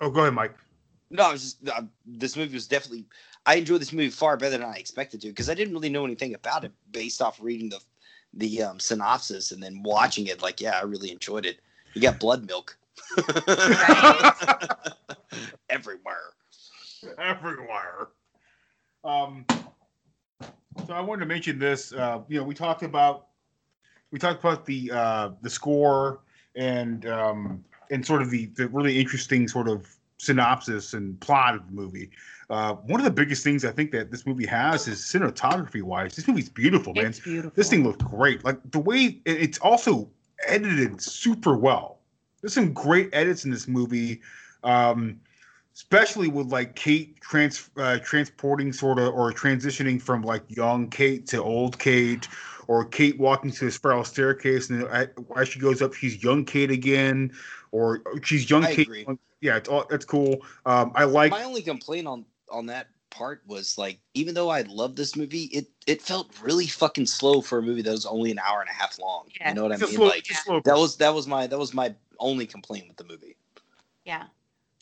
oh, 0.00 0.10
go 0.10 0.20
ahead, 0.20 0.34
Mike. 0.34 0.54
No, 1.10 1.24
I 1.24 1.32
was 1.32 1.42
just 1.42 1.68
uh, 1.68 1.82
this 2.04 2.36
movie 2.36 2.54
was 2.54 2.66
definitely. 2.66 3.06
I 3.46 3.56
enjoyed 3.56 3.80
this 3.80 3.92
movie 3.92 4.10
far 4.10 4.36
better 4.36 4.58
than 4.58 4.62
I 4.62 4.76
expected 4.76 5.20
to 5.22 5.28
because 5.28 5.50
I 5.50 5.54
didn't 5.54 5.74
really 5.74 5.90
know 5.90 6.04
anything 6.04 6.34
about 6.34 6.64
it 6.64 6.72
based 6.92 7.20
off 7.20 7.38
reading 7.40 7.68
the 7.68 7.80
the 8.36 8.62
um, 8.62 8.80
synopsis 8.80 9.52
and 9.52 9.62
then 9.62 9.82
watching 9.82 10.26
it. 10.26 10.42
Like, 10.42 10.60
yeah, 10.60 10.78
I 10.78 10.82
really 10.82 11.12
enjoyed 11.12 11.46
it. 11.46 11.60
You 11.94 12.02
got 12.02 12.18
blood 12.18 12.46
milk 12.46 12.76
everywhere. 15.70 16.32
everywhere. 17.18 18.08
Um, 19.04 19.44
so 20.86 20.92
I 20.92 21.00
wanted 21.00 21.20
to 21.20 21.26
mention 21.26 21.58
this. 21.58 21.92
Uh, 21.92 22.20
you 22.28 22.38
know, 22.38 22.44
we 22.44 22.54
talked 22.54 22.82
about 22.82 23.26
we 24.10 24.18
talked 24.18 24.40
about 24.40 24.64
the 24.64 24.90
uh, 24.92 25.30
the 25.42 25.50
score 25.50 26.20
and 26.56 27.06
um, 27.06 27.64
and 27.90 28.04
sort 28.04 28.22
of 28.22 28.30
the 28.30 28.46
the 28.56 28.68
really 28.68 28.98
interesting 28.98 29.46
sort 29.46 29.68
of 29.68 29.94
synopsis 30.24 30.94
and 30.94 31.18
plot 31.20 31.54
of 31.54 31.66
the 31.66 31.72
movie. 31.72 32.10
Uh, 32.50 32.74
one 32.74 33.00
of 33.00 33.04
the 33.04 33.10
biggest 33.10 33.42
things 33.42 33.64
I 33.64 33.72
think 33.72 33.90
that 33.92 34.10
this 34.10 34.26
movie 34.26 34.46
has 34.46 34.86
is 34.86 35.00
cinematography 35.00 35.82
wise. 35.82 36.14
This 36.14 36.28
movie's 36.28 36.48
beautiful, 36.48 36.92
man. 36.94 37.06
It's 37.06 37.20
beautiful. 37.20 37.52
This 37.54 37.70
thing 37.70 37.84
looks 37.84 38.02
great. 38.04 38.44
Like 38.44 38.58
the 38.70 38.80
way 38.80 39.20
it's 39.24 39.58
also 39.58 40.10
edited 40.46 41.00
super 41.00 41.56
well. 41.56 42.00
There's 42.40 42.52
some 42.52 42.72
great 42.72 43.08
edits 43.12 43.44
in 43.44 43.50
this 43.50 43.66
movie. 43.66 44.20
Um, 44.62 45.20
especially 45.74 46.28
with 46.28 46.52
like 46.52 46.76
Kate 46.76 47.20
trans 47.20 47.68
uh, 47.76 47.98
transporting 47.98 48.72
sort 48.72 48.98
of 48.98 49.12
or 49.12 49.32
transitioning 49.32 50.00
from 50.00 50.22
like 50.22 50.42
young 50.48 50.88
Kate 50.88 51.26
to 51.28 51.42
old 51.42 51.78
Kate, 51.78 52.28
or 52.68 52.84
Kate 52.84 53.18
walking 53.18 53.50
to 53.52 53.64
the 53.66 53.70
spiral 53.70 54.04
staircase 54.04 54.70
and 54.70 54.84
as 55.36 55.48
she 55.48 55.58
goes 55.60 55.82
up, 55.82 55.94
she's 55.94 56.22
young 56.22 56.44
Kate 56.44 56.70
again, 56.70 57.32
or 57.72 58.02
she's 58.22 58.48
young 58.48 58.64
I 58.64 58.74
Kate. 58.74 58.86
agree. 58.86 59.06
Yeah, 59.40 59.56
it's 59.56 59.68
all, 59.68 59.84
that's 59.90 60.04
cool. 60.04 60.38
Um, 60.64 60.92
I 60.94 61.04
like 61.04 61.30
My 61.30 61.44
only 61.44 61.62
complaint 61.62 62.06
on 62.06 62.24
on 62.50 62.66
that 62.66 62.88
part 63.10 63.42
was 63.46 63.76
like, 63.78 63.98
even 64.14 64.34
though 64.34 64.48
I 64.48 64.62
love 64.62 64.96
this 64.96 65.16
movie, 65.16 65.44
it 65.44 65.66
it 65.86 66.00
felt 66.02 66.30
really 66.42 66.66
fucking 66.66 67.06
slow 67.06 67.40
for 67.40 67.58
a 67.58 67.62
movie 67.62 67.82
that 67.82 67.90
was 67.90 68.06
only 68.06 68.30
an 68.30 68.38
hour 68.38 68.60
and 68.60 68.70
a 68.70 68.72
half 68.72 68.98
long. 68.98 69.26
Yeah. 69.38 69.50
You 69.50 69.54
know 69.54 69.62
what 69.64 69.72
I 69.72 69.74
It's 69.74 69.82
a 69.82 69.86
mean? 69.86 69.94
slow- 69.96 70.06
like 70.06 70.18
it's 70.30 70.30
a 70.40 70.42
slow 70.42 70.60
that 70.64 70.76
was 70.76 70.96
that 70.96 71.14
was 71.14 71.26
my 71.26 71.46
that 71.46 71.58
was 71.58 71.74
my 71.74 71.94
only 72.18 72.46
complaint 72.46 72.88
with 72.88 72.96
the 72.96 73.04
movie. 73.04 73.36
Yeah. 74.04 74.24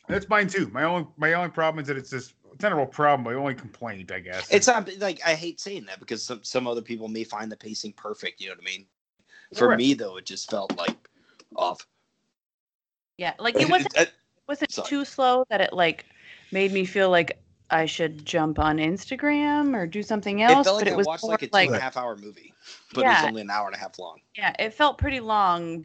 that's 0.09 0.28
mine 0.28 0.49
too. 0.49 0.68
My 0.72 0.85
only 0.85 1.07
my 1.16 1.33
only 1.35 1.51
problem 1.51 1.83
is 1.83 1.89
that 1.89 1.97
it's 1.97 2.11
this. 2.11 2.35
It's 2.63 2.71
not 2.71 2.75
a 2.75 2.77
real 2.77 2.87
problem. 2.87 3.25
My 3.25 3.37
only 3.37 3.57
complaint, 3.57 4.13
I 4.13 4.21
guess. 4.21 4.47
It's 4.49 4.69
not 4.69 4.89
like 4.99 5.21
I 5.27 5.35
hate 5.35 5.59
saying 5.59 5.85
that 5.87 5.99
because 5.99 6.23
some 6.23 6.45
some 6.45 6.69
other 6.69 6.81
people 6.81 7.09
may 7.09 7.25
find 7.25 7.51
the 7.51 7.57
pacing 7.57 7.93
perfect. 7.95 8.41
You 8.41 8.51
know 8.51 8.55
what 8.55 8.61
I 8.63 8.71
mean? 8.71 8.87
For 9.57 9.67
Right. 9.67 9.79
me 9.79 9.95
though, 9.95 10.17
it 10.17 10.27
just 10.27 10.49
felt 10.49 10.77
like 10.79 10.95
off. 11.57 11.85
Yeah. 13.19 13.35
Like 13.41 13.57
it 13.61 13.69
wasn't 13.69 13.93
Uh, 13.99 14.05
was 14.47 14.63
it 14.63 14.71
sorry. 14.71 14.89
too 14.89 15.05
slow 15.05 15.45
that 15.51 15.61
it 15.61 15.73
like 15.73 16.07
made 16.53 16.71
me 16.71 16.85
feel 16.85 17.11
like 17.11 17.37
I 17.71 17.85
should 17.85 18.25
jump 18.25 18.61
on 18.61 18.77
Instagram 18.77 19.75
or 19.77 19.85
do 19.85 20.01
something 20.05 20.43
else. 20.43 20.53
It 20.53 20.55
else? 20.55 20.67
felt 20.67 20.77
like 20.77 20.85
but 20.85 20.89
I 20.89 20.95
it 20.95 20.97
was 20.99 21.07
watched 21.09 21.25
like 21.25 21.43
a 21.43 21.47
two 21.47 21.51
like 21.53 21.67
and 21.67 21.77
a 21.77 21.81
half 21.81 21.97
hour 21.97 22.15
movie, 22.17 22.55
but 22.95 23.05
it 23.05 23.09
was 23.09 23.25
only 23.25 23.43
an 23.43 23.51
hour 23.51 23.67
and 23.67 23.75
a 23.75 23.79
half 23.81 23.99
long. 23.99 24.21
yeah, 24.37 24.55
it 24.61 24.73
felt 24.73 24.99
pretty 24.99 25.19
long, 25.19 25.85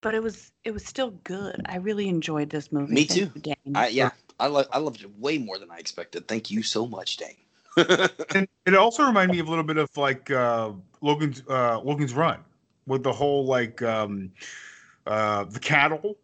but 0.00 0.16
it 0.16 0.22
was 0.24 0.50
it 0.64 0.72
was 0.72 0.84
still 0.84 1.10
good. 1.22 1.62
I 1.66 1.76
really 1.76 2.08
enjoyed 2.08 2.50
this 2.50 2.72
movie. 2.72 2.92
Me 2.92 3.04
too. 3.04 3.30
you, 3.44 3.54
I, 3.76 3.86
yeah, 3.86 4.10
I 4.38 4.46
lo- 4.46 4.64
I 4.72 4.78
loved 4.78 5.02
it 5.02 5.18
way 5.18 5.38
more 5.38 5.58
than 5.58 5.70
I 5.70 5.78
expected. 5.78 6.28
Thank 6.28 6.50
you 6.50 6.62
so 6.62 6.86
much, 6.86 7.16
Dane. 7.16 7.36
and 8.34 8.48
it 8.66 8.74
also 8.74 9.04
reminded 9.04 9.32
me 9.32 9.40
of 9.40 9.46
a 9.46 9.50
little 9.50 9.64
bit 9.64 9.76
of 9.76 9.94
like 9.96 10.30
uh, 10.30 10.72
Logan's 11.00 11.42
uh, 11.48 11.80
Logan's 11.80 12.14
Run 12.14 12.40
with 12.86 13.02
the 13.02 13.12
whole 13.12 13.46
like 13.46 13.82
um, 13.82 14.30
uh, 15.06 15.44
the 15.44 15.60
cattle, 15.60 16.16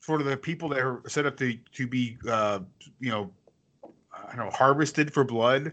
sort 0.00 0.20
of 0.20 0.26
the 0.26 0.36
people 0.36 0.68
that 0.70 0.80
are 0.80 1.02
set 1.06 1.26
up 1.26 1.36
to 1.38 1.56
to 1.74 1.86
be 1.86 2.18
uh, 2.28 2.60
you 3.00 3.10
know 3.10 3.30
I 4.12 4.36
don't 4.36 4.46
know 4.46 4.50
harvested 4.50 5.12
for 5.12 5.24
blood. 5.24 5.72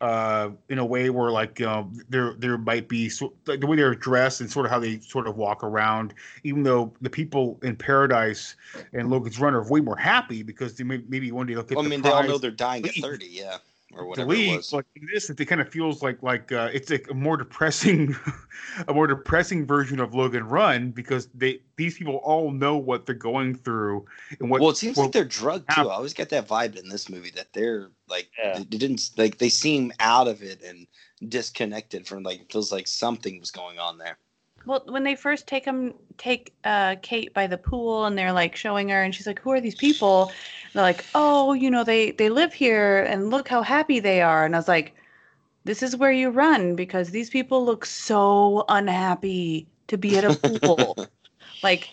Uh, 0.00 0.48
in 0.70 0.78
a 0.78 0.84
way 0.84 1.10
where 1.10 1.30
like 1.30 1.58
you 1.58 1.66
know, 1.66 1.90
there 2.08 2.32
there 2.38 2.56
might 2.56 2.88
be 2.88 3.10
so, 3.10 3.34
like 3.46 3.60
the 3.60 3.66
way 3.66 3.76
they're 3.76 3.94
dressed 3.94 4.40
and 4.40 4.50
sort 4.50 4.64
of 4.64 4.72
how 4.72 4.78
they 4.78 4.98
sort 5.00 5.26
of 5.26 5.36
walk 5.36 5.62
around, 5.62 6.14
even 6.42 6.62
though 6.62 6.90
the 7.02 7.10
people 7.10 7.58
in 7.62 7.76
Paradise 7.76 8.56
and 8.94 9.10
Logan's 9.10 9.38
Run 9.38 9.54
are 9.54 9.68
way 9.68 9.80
more 9.80 9.96
happy 9.96 10.42
because 10.42 10.74
they 10.74 10.84
may, 10.84 11.02
maybe 11.08 11.30
one 11.32 11.46
day 11.46 11.52
they'll 11.52 11.64
get. 11.64 11.76
Well, 11.76 11.84
I 11.84 11.88
mean, 11.88 12.00
they 12.00 12.08
all 12.08 12.22
know 12.22 12.38
they're 12.38 12.50
dying 12.50 12.86
at 12.86 12.94
thirty, 12.94 13.26
yeah, 13.26 13.58
or 13.94 14.06
whatever 14.06 14.34
it 14.34 14.56
was. 14.56 14.72
like 14.72 14.86
this, 15.12 15.30
it 15.30 15.44
kind 15.46 15.60
of 15.60 15.68
feels 15.68 16.02
like 16.02 16.22
like 16.22 16.52
uh, 16.52 16.70
it's 16.72 16.90
like 16.90 17.06
a 17.10 17.14
more 17.14 17.36
depressing, 17.36 18.14
a 18.88 18.94
more 18.94 19.06
depressing 19.06 19.66
version 19.66 20.00
of 20.00 20.14
Logan 20.14 20.44
Run 20.44 20.90
because 20.90 21.28
they 21.34 21.60
these 21.76 21.98
people 21.98 22.16
all 22.16 22.50
know 22.50 22.76
what 22.76 23.06
they're 23.06 23.14
going 23.14 23.54
through 23.54 24.04
and 24.38 24.50
what. 24.50 24.60
Well, 24.60 24.70
it 24.70 24.76
seems 24.76 24.96
like 24.96 25.12
they're 25.12 25.24
drugged 25.24 25.70
too. 25.70 25.88
I 25.88 25.94
always 25.94 26.14
get 26.14 26.28
that 26.30 26.46
vibe 26.46 26.76
in 26.76 26.88
this 26.88 27.08
movie 27.08 27.30
that 27.30 27.52
they're 27.52 27.90
like 28.08 28.28
they, 28.42 28.64
they 28.64 28.78
didn't 28.78 29.10
like 29.16 29.38
they 29.38 29.48
seem 29.48 29.92
out 30.00 30.28
of 30.28 30.42
it 30.42 30.62
and 30.62 30.86
disconnected 31.28 32.06
from 32.06 32.22
like 32.22 32.40
it 32.40 32.52
feels 32.52 32.72
like 32.72 32.86
something 32.86 33.40
was 33.40 33.50
going 33.50 33.78
on 33.78 33.98
there. 33.98 34.18
Well, 34.66 34.84
when 34.88 35.04
they 35.04 35.14
first 35.16 35.46
take 35.46 35.64
them, 35.64 35.94
take 36.18 36.54
uh, 36.64 36.96
Kate 37.02 37.32
by 37.34 37.46
the 37.46 37.58
pool, 37.58 38.04
and 38.04 38.16
they're 38.16 38.32
like 38.32 38.56
showing 38.56 38.88
her, 38.90 39.02
and 39.02 39.14
she's 39.14 39.26
like, 39.26 39.40
"Who 39.40 39.50
are 39.52 39.60
these 39.60 39.74
people?" 39.74 40.32
And 40.64 40.70
they're 40.74 40.82
like, 40.82 41.06
"Oh, 41.14 41.52
you 41.54 41.70
know, 41.70 41.84
they 41.84 42.12
they 42.12 42.28
live 42.30 42.52
here, 42.54 43.02
and 43.02 43.30
look 43.30 43.48
how 43.48 43.62
happy 43.62 44.00
they 44.00 44.20
are." 44.22 44.44
And 44.44 44.54
I 44.54 44.58
was 44.58 44.68
like, 44.68 44.94
"This 45.64 45.82
is 45.82 45.96
where 45.96 46.12
you 46.12 46.30
run 46.30 46.76
because 46.76 47.10
these 47.10 47.30
people 47.30 47.64
look 47.64 47.86
so 47.86 48.64
unhappy 48.68 49.68
to 49.88 49.96
be 49.98 50.16
at 50.18 50.24
a 50.24 50.32
pool. 50.32 50.98
like 51.62 51.90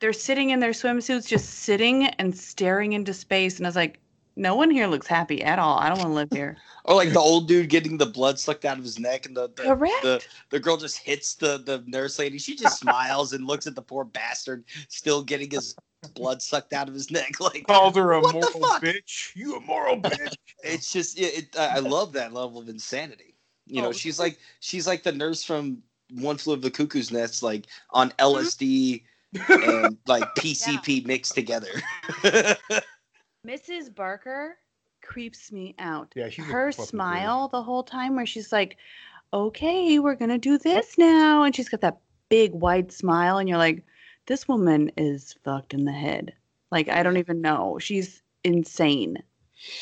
they're 0.00 0.12
sitting 0.12 0.50
in 0.50 0.60
their 0.60 0.72
swimsuits, 0.72 1.28
just 1.28 1.48
sitting 1.50 2.06
and 2.06 2.36
staring 2.36 2.92
into 2.94 3.14
space." 3.14 3.58
And 3.58 3.66
I 3.66 3.70
was 3.70 3.76
like, 3.76 4.00
no 4.38 4.54
one 4.54 4.70
here 4.70 4.86
looks 4.86 5.06
happy 5.06 5.42
at 5.42 5.58
all. 5.58 5.78
I 5.78 5.88
don't 5.88 5.98
want 5.98 6.10
to 6.10 6.14
live 6.14 6.28
here. 6.32 6.56
Or 6.84 6.94
like 6.94 7.12
the 7.12 7.20
old 7.20 7.48
dude 7.48 7.68
getting 7.68 7.98
the 7.98 8.06
blood 8.06 8.38
sucked 8.40 8.64
out 8.64 8.78
of 8.78 8.84
his 8.84 8.98
neck, 8.98 9.26
and 9.26 9.36
the 9.36 9.48
the, 9.56 9.62
the 10.02 10.24
the 10.48 10.58
girl 10.58 10.78
just 10.78 10.96
hits 10.96 11.34
the 11.34 11.58
the 11.58 11.84
nurse 11.86 12.18
lady. 12.18 12.38
She 12.38 12.56
just 12.56 12.80
smiles 12.84 13.34
and 13.34 13.46
looks 13.46 13.66
at 13.66 13.74
the 13.74 13.82
poor 13.82 14.04
bastard 14.04 14.64
still 14.88 15.22
getting 15.22 15.50
his 15.50 15.74
blood 16.14 16.40
sucked 16.40 16.72
out 16.72 16.88
of 16.88 16.94
his 16.94 17.10
neck. 17.10 17.32
Like 17.40 17.66
Called 17.66 17.94
her 17.96 18.12
a 18.12 18.20
what 18.22 18.32
the 18.32 18.40
moral 18.40 18.68
fuck? 18.70 18.82
bitch. 18.82 19.36
You 19.36 19.56
a 19.56 19.60
moral 19.60 20.00
bitch. 20.00 20.34
It's 20.64 20.90
just 20.90 21.18
yeah, 21.18 21.28
it, 21.28 21.58
I 21.58 21.76
I 21.76 21.78
love 21.80 22.14
that 22.14 22.32
level 22.32 22.58
of 22.58 22.70
insanity. 22.70 23.34
You 23.66 23.82
know, 23.82 23.88
Oh. 23.88 23.92
she's 23.92 24.18
like 24.18 24.38
she's 24.60 24.86
like 24.86 25.02
the 25.02 25.12
nurse 25.12 25.44
from 25.44 25.82
One 26.14 26.38
Flew 26.38 26.54
of 26.54 26.62
the 26.62 26.70
Cuckoo's 26.70 27.10
Nest, 27.12 27.42
like 27.42 27.66
on 27.90 28.12
Mm-hmm. 28.12 28.34
LSD 28.34 29.02
and 29.50 29.98
like 30.06 30.24
PCP 30.36 31.04
mixed 31.04 31.34
together. 31.34 31.68
Mrs. 33.48 33.94
Barker 33.94 34.58
creeps 35.02 35.50
me 35.50 35.74
out. 35.78 36.12
Yeah, 36.14 36.28
she's 36.28 36.44
her 36.44 36.70
fucking 36.70 36.84
smile 36.84 37.48
the 37.48 37.62
whole 37.62 37.82
time 37.82 38.14
where 38.14 38.26
she's 38.26 38.52
like, 38.52 38.76
"Okay, 39.32 39.98
we're 39.98 40.16
gonna 40.16 40.36
do 40.38 40.58
this 40.58 40.98
now," 40.98 41.44
and 41.44 41.56
she's 41.56 41.68
got 41.70 41.80
that 41.80 41.98
big 42.28 42.52
wide 42.52 42.92
smile, 42.92 43.38
and 43.38 43.48
you're 43.48 43.56
like, 43.58 43.84
"This 44.26 44.46
woman 44.46 44.92
is 44.98 45.34
fucked 45.44 45.72
in 45.72 45.84
the 45.86 45.92
head." 45.92 46.34
Like 46.70 46.90
I 46.90 47.02
don't 47.02 47.16
even 47.16 47.40
know. 47.40 47.78
She's 47.78 48.22
insane. 48.44 49.16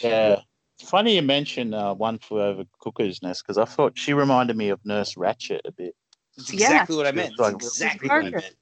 Yeah. 0.01 0.41
Funny 0.81 1.17
you 1.17 1.23
mentioned 1.23 1.75
uh, 1.75 1.95
One 1.95 2.19
Flew 2.19 2.43
Over 2.43 2.65
Cuckoo's 2.81 3.23
Nest 3.23 3.43
because 3.43 3.59
I 3.59 3.65
thought 3.65 3.99
she 3.99 4.13
reminded 4.13 4.57
me 4.57 4.69
of 4.69 4.79
Nurse 4.85 5.15
Ratched 5.15 5.61
a 5.65 5.73
bit. 5.73 5.97
That's 6.37 6.53
Yeah. 6.53 6.67
exactly 6.67 6.97
what 6.97 7.07
I 7.07 7.13
meant. 7.13 7.31
That's 7.39 7.41
like- 7.41 7.55
exactly 7.55 8.09
what 8.09 8.27
I 8.27 8.31
meant. 8.31 8.57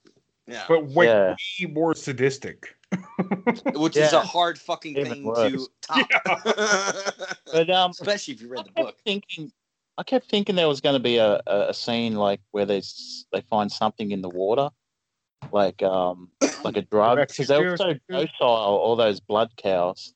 Yeah. 0.46 0.64
But 0.68 0.86
way, 0.86 1.06
Yeah. 1.06 1.34
way 1.60 1.72
more 1.72 1.94
sadistic. 1.94 2.76
Which 3.74 3.96
is 3.96 4.12
a 4.12 4.20
hard 4.20 4.58
fucking 4.58 4.96
Even 4.96 5.12
thing 5.12 5.24
worse. 5.24 5.52
to 5.52 5.68
top. 5.82 6.08
But 7.52 7.70
um, 7.70 7.90
Especially 7.92 8.34
if 8.34 8.40
you 8.40 8.48
read 8.48 8.64
the 8.64 8.70
book. 8.72 8.96
thinking, 9.04 9.52
I 9.96 10.02
kept 10.02 10.28
thinking 10.28 10.56
there 10.56 10.66
was 10.66 10.80
going 10.80 10.94
to 10.94 11.00
be 11.02 11.18
a, 11.18 11.40
a, 11.46 11.68
a 11.68 11.74
scene 11.74 12.16
like 12.16 12.40
where 12.50 12.66
they 12.66 12.82
they 13.32 13.42
find 13.42 13.70
something 13.70 14.10
in 14.10 14.22
the 14.22 14.28
water, 14.28 14.70
like 15.52 15.80
um 15.82 16.30
like 16.64 16.76
a 16.76 16.82
drug, 16.82 17.20
because 17.28 17.46
they 17.46 17.58
were 17.62 17.76
so 17.76 17.94
docile, 18.08 18.28
all 18.40 18.96
those 18.96 19.20
blood 19.20 19.50
cows, 19.56 20.14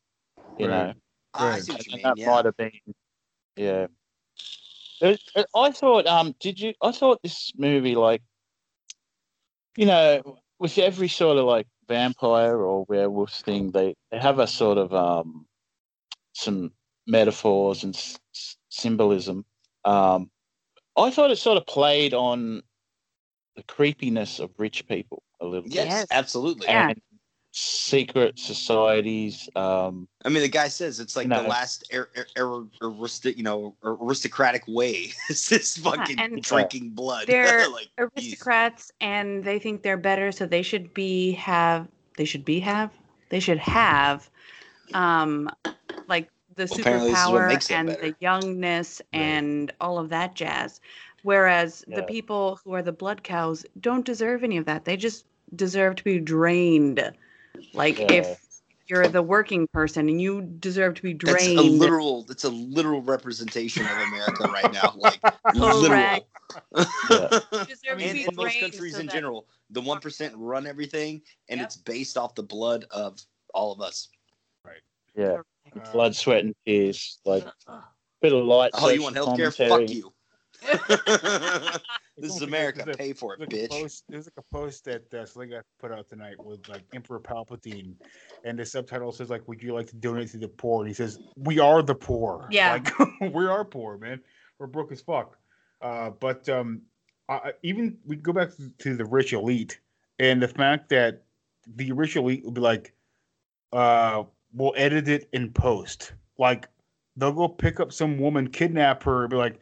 you 0.58 0.66
Right. 0.66 0.88
know. 0.88 0.94
Ah, 1.34 1.52
I 1.52 1.60
see 1.60 1.72
what 1.72 1.86
you 1.86 1.92
mean. 1.92 2.02
that 2.02 2.16
Yeah. 2.18 2.26
might 2.26 2.44
have 2.46 2.56
been, 2.56 2.72
yeah. 3.56 3.86
It- 5.00 5.22
it- 5.36 5.46
I 5.54 5.70
thought, 5.70 6.06
um, 6.08 6.34
did 6.40 6.58
you? 6.58 6.74
I 6.82 6.90
thought 6.90 7.22
this 7.22 7.52
movie, 7.56 7.94
like, 7.94 8.22
you 9.76 9.86
know, 9.86 10.40
with 10.58 10.76
every 10.78 11.06
sort 11.08 11.38
of 11.38 11.44
like 11.44 11.68
vampire 11.88 12.60
or 12.62 12.84
werewolf 12.88 13.32
thing, 13.32 13.72
they 13.72 13.94
they 14.10 14.18
have 14.18 14.38
a 14.38 14.46
sort 14.46 14.78
of 14.78 14.92
um, 14.94 15.46
some 16.34 16.72
metaphors 17.06 17.84
and 17.84 17.94
s- 17.96 18.18
s- 18.34 18.56
symbolism. 18.70 19.44
Um, 19.84 20.30
I 20.96 21.10
thought 21.10 21.30
it 21.30 21.36
sort 21.38 21.58
of 21.58 21.66
played 21.66 22.14
on 22.14 22.62
the 23.56 23.62
creepiness 23.64 24.40
of 24.40 24.50
rich 24.58 24.86
people 24.88 25.22
a 25.40 25.46
little 25.46 25.70
Yes, 25.70 25.86
bit. 25.86 25.90
Yes. 25.90 26.06
absolutely. 26.10 26.68
Yeah. 26.68 26.88
And 26.88 27.00
secret 27.58 28.38
societies. 28.38 29.48
Um, 29.56 30.08
I 30.24 30.28
mean, 30.28 30.42
the 30.42 30.48
guy 30.48 30.68
says 30.68 31.00
it's 31.00 31.16
like 31.16 31.24
You 31.24 31.30
know. 31.30 31.42
the 31.42 31.48
last 31.48 31.84
er, 31.92 32.10
er, 32.16 32.26
er, 32.38 32.64
aristic, 32.82 33.36
you 33.36 33.42
know, 33.42 33.74
aristocratic 33.82 34.62
way. 34.68 35.12
it's 35.30 35.48
this 35.48 35.76
fucking 35.76 36.18
and- 36.18 36.42
drinking 36.42 36.90
blood. 36.90 37.26
They're 37.28 37.68
like, 37.68 37.88
aristocrats, 37.98 38.92
and 39.00 39.42
they 39.42 39.58
think 39.58 39.82
they're 39.82 39.96
better, 39.96 40.32
so 40.32 40.46
they 40.46 40.62
should 40.62 40.92
be 40.94 41.32
have. 41.32 41.88
They 42.16 42.24
should 42.24 42.44
be 42.44 42.60
have. 42.60 42.92
They 43.30 43.40
should 43.40 43.58
have, 43.58 44.30
um, 44.94 45.50
like 46.08 46.30
the 46.56 46.66
Well, 46.70 46.80
apparently 46.80 47.10
this 47.10 47.20
is 47.20 47.28
what 47.28 47.42
superpower 47.42 47.70
and 47.76 47.88
better. 47.88 48.00
the 48.02 48.16
youngness 48.20 49.02
and 49.12 49.72
all 49.80 49.98
of 49.98 50.08
that 50.08 50.34
jazz. 50.34 50.80
Whereas 51.22 51.84
the 51.88 52.04
people 52.04 52.58
who 52.64 52.72
are 52.72 52.82
the 52.82 52.92
blood 52.92 53.22
cows 53.22 53.66
don't 53.80 54.04
deserve 54.04 54.44
any 54.44 54.56
of 54.56 54.64
that. 54.64 54.84
They 54.84 54.96
just 54.96 55.26
deserve 55.54 55.96
to 55.96 56.04
be 56.04 56.18
drained. 56.20 57.12
Like 57.74 57.98
Yeah. 57.98 58.06
if 58.12 58.40
you're 58.86 59.08
the 59.08 59.22
working 59.22 59.66
person 59.72 60.08
and 60.08 60.20
you 60.20 60.40
deserve 60.42 60.94
to 60.94 61.02
be 61.02 61.12
drained. 61.12 61.36
that's 61.36 61.44
drained. 61.46 61.58
a 61.58 61.62
literal. 61.62 62.26
It's 62.30 62.44
a 62.44 62.48
literal 62.50 63.02
representation 63.02 63.84
of 63.84 63.92
America 64.08 64.44
right 64.44 64.72
now. 64.72 64.94
Like 64.96 65.20
literal. 65.54 65.88
Correct. 65.88 66.26
yeah. 67.10 67.28
deserve 67.66 67.78
to 67.82 67.90
And 68.04 68.12
be 68.14 68.24
in 68.24 68.34
most 68.34 68.60
countries 68.60 68.94
so 68.94 69.00
in 69.00 69.08
general, 69.08 69.46
the 69.70 69.80
one 69.82 70.00
percent 70.00 70.34
run 70.36 70.66
everything, 70.66 71.20
and 71.50 71.58
Yep. 71.60 71.66
it's 71.66 71.76
based 71.76 72.16
off 72.16 72.34
the 72.34 72.42
blood 72.42 72.86
of 72.90 73.18
all 73.52 73.72
of 73.72 73.80
us. 73.80 74.08
Right. 74.64 74.80
Yeah, 75.14 75.38
Uh, 75.76 75.92
blood, 75.92 76.16
sweat, 76.16 76.44
and 76.44 76.54
tears. 76.66 77.18
Like 77.26 77.44
bit 78.22 78.32
of 78.32 78.44
light. 78.44 78.70
Oh, 78.74 78.88
you 78.88 79.02
want 79.02 79.14
healthcare? 79.16 79.54
commentary. 79.54 79.68
Fuck 79.68 79.90
you. 79.90 80.12
this 82.16 82.34
is 82.36 82.42
America. 82.42 82.82
there's 82.84 82.94
a- 82.96 82.98
Pay 82.98 83.12
for 83.12 83.34
it, 83.34 83.38
there's 83.48 83.64
a 83.64 83.66
bitch. 83.68 83.70
post- 83.70 84.04
There's 84.08 84.26
like 84.26 84.34
a 84.38 84.54
post 84.54 84.84
that 84.86 85.14
uh, 85.14 85.24
Sling 85.24 85.52
put 85.78 85.92
out 85.92 86.08
tonight 86.08 86.36
with 86.44 86.68
like 86.68 86.82
Emperor 86.94 87.20
Palpatine, 87.20 87.94
and 88.44 88.58
the 88.58 88.66
subtitle 88.66 89.12
says 89.12 89.30
like, 89.30 89.46
"Would 89.48 89.62
you 89.62 89.74
like 89.74 89.86
to 89.88 89.96
donate 89.96 90.30
to 90.30 90.38
the 90.38 90.48
poor?" 90.48 90.80
And 90.80 90.88
he 90.88 90.94
says, 90.94 91.18
"We 91.36 91.58
are 91.60 91.82
the 91.82 91.94
poor. 91.94 92.48
Yeah. 92.50 92.72
like 92.72 92.92
we 93.34 93.46
are 93.46 93.64
poor, 93.64 93.98
man. 93.98 94.20
We're 94.58 94.66
broke 94.66 94.92
as 94.92 95.00
fuck." 95.00 95.36
Uh, 95.80 96.10
but 96.10 96.48
um, 96.48 96.82
I, 97.28 97.34
I- 97.34 97.52
even 97.62 97.96
we 98.04 98.16
go 98.16 98.32
back 98.32 98.50
to, 98.56 98.70
to 98.78 98.96
the 98.96 99.04
rich 99.04 99.32
elite 99.32 99.80
and 100.18 100.42
the 100.42 100.48
fact 100.48 100.88
that 100.90 101.22
the 101.76 101.92
rich 101.92 102.16
elite 102.16 102.44
will 102.44 102.50
be 102.52 102.60
like, 102.60 102.92
uh, 103.72 104.24
"We'll 104.52 104.74
edit 104.76 105.08
it 105.08 105.28
in 105.32 105.52
post." 105.52 106.12
Like 106.38 106.68
they'll 107.16 107.32
go 107.32 107.48
pick 107.48 107.80
up 107.80 107.92
some 107.92 108.18
woman, 108.18 108.48
kidnap 108.48 109.02
her, 109.02 109.22
and 109.22 109.30
be 109.30 109.36
like, 109.36 109.58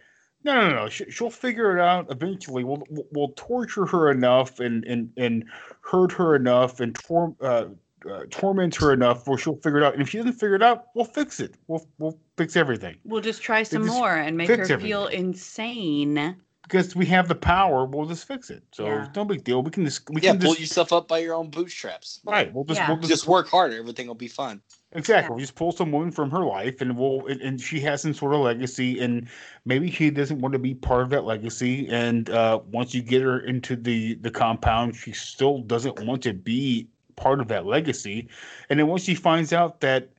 no, 0.46 0.68
no, 0.68 0.74
no. 0.76 0.88
She, 0.88 1.10
she'll 1.10 1.30
figure 1.30 1.76
it 1.76 1.80
out 1.80 2.06
eventually. 2.10 2.64
We'll 2.64 2.82
we'll- 2.88 3.32
torture 3.36 3.84
her 3.86 4.10
enough 4.10 4.60
and 4.60 4.84
and 4.84 5.10
and 5.16 5.44
hurt 5.80 6.12
her 6.12 6.34
enough 6.36 6.80
and 6.80 6.94
tor- 6.94 7.34
uh, 7.40 7.66
uh, 8.08 8.22
torment 8.30 8.74
her 8.76 8.92
enough 8.92 9.26
where 9.26 9.36
she'll 9.36 9.56
figure 9.56 9.78
it 9.78 9.84
out. 9.84 9.92
And 9.94 10.02
if 10.02 10.08
she 10.08 10.18
doesn't 10.18 10.34
figure 10.34 10.54
it 10.54 10.62
out, 10.62 10.86
we'll 10.94 11.04
fix 11.04 11.40
it. 11.40 11.54
We'll 11.66 11.86
we'll 11.98 12.18
fix 12.36 12.56
everything 12.56 12.96
We'll 13.04 13.20
just 13.20 13.42
try 13.42 13.62
some 13.64 13.82
just 13.84 13.94
more 13.96 14.14
and 14.14 14.36
make 14.36 14.48
her 14.48 14.64
fix 14.64 14.82
feel 14.82 15.08
insane. 15.08 16.36
Because 16.68 16.96
we 16.96 17.06
have 17.06 17.28
the 17.28 17.34
power. 17.34 17.84
We'll 17.84 18.06
just 18.06 18.26
fix 18.26 18.50
it. 18.50 18.62
So 18.72 18.86
Yeah. 18.86 19.08
no 19.14 19.24
big 19.24 19.44
deal. 19.44 19.62
We 19.62 19.70
can 19.70 19.84
just 19.84 20.08
we 20.10 20.20
Yeah, 20.20 20.32
can 20.32 20.40
pull 20.40 20.50
just 20.50 20.60
yourself 20.60 20.92
up 20.92 21.08
by 21.08 21.18
your 21.18 21.34
own 21.34 21.50
bootstraps. 21.50 22.20
right. 22.24 22.52
We'll 22.52 22.64
just 22.64 22.80
Yeah. 22.80 22.88
we'll 22.88 22.98
just, 22.98 23.10
Just 23.10 23.26
work 23.26 23.48
harder. 23.48 23.76
Everything 23.78 24.06
will 24.08 24.14
be 24.14 24.28
fine. 24.28 24.60
Exactly. 24.92 25.30
We'll 25.30 25.40
just 25.40 25.54
pull 25.54 25.72
some 25.72 25.92
woman 25.92 26.10
from 26.10 26.30
her 26.30 26.44
life, 26.44 26.80
and 26.80 26.96
we'll 26.96 27.26
and, 27.26 27.40
and 27.40 27.60
she 27.60 27.80
has 27.80 28.02
some 28.02 28.14
sort 28.14 28.34
of 28.34 28.40
legacy, 28.40 29.00
and 29.00 29.28
maybe 29.64 29.90
she 29.90 30.10
doesn't 30.10 30.40
want 30.40 30.52
to 30.54 30.58
be 30.58 30.74
part 30.74 31.02
of 31.02 31.10
that 31.10 31.24
legacy. 31.24 31.86
And 31.88 32.30
uh, 32.30 32.60
once 32.72 32.94
you 32.94 33.02
get 33.02 33.22
her 33.22 33.40
into 33.40 33.76
the 33.76 34.14
the 34.14 34.30
compound, 34.30 34.96
she 34.96 35.12
still 35.12 35.58
doesn't 35.58 36.00
want 36.04 36.22
to 36.22 36.32
be 36.32 36.88
part 37.16 37.40
of 37.40 37.48
that 37.48 37.66
legacy. 37.66 38.28
And 38.70 38.78
then 38.78 38.86
once 38.86 39.04
she 39.04 39.14
finds 39.14 39.52
out 39.52 39.80
that 39.80 40.10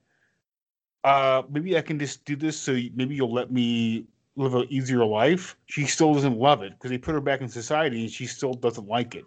uh, 1.04 1.44
maybe 1.50 1.78
I 1.78 1.82
can 1.82 2.00
just 2.00 2.26
do 2.26 2.36
this, 2.36 2.60
so 2.60 2.74
maybe 2.94 3.16
you'll 3.16 3.34
let 3.34 3.52
me 3.52 4.06
live 4.38 4.56
an 4.56 4.68
easier 4.70 5.04
life. 5.06 5.58
She 5.66 5.86
still 5.86 6.14
doesn't 6.14 6.38
love 6.38 6.62
it 6.62 6.74
because 6.74 6.90
they 6.90 6.98
put 6.98 7.14
her 7.14 7.22
back 7.22 7.42
in 7.42 7.50
society, 7.50 8.02
and 8.02 8.12
she 8.12 8.26
still 8.26 8.54
doesn't 8.54 8.88
like 8.88 9.16
it, 9.16 9.26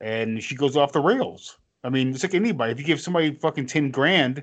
and 0.00 0.42
she 0.42 0.54
goes 0.54 0.76
off 0.76 0.92
the 0.92 1.00
rails. 1.00 1.58
I 1.82 1.90
mean, 1.90 2.10
it's 2.10 2.22
like 2.22 2.34
anybody. 2.34 2.72
If 2.72 2.78
you 2.78 2.84
give 2.84 3.00
somebody 3.00 3.34
fucking 3.34 3.66
ten 3.66 3.90
grand 3.90 4.42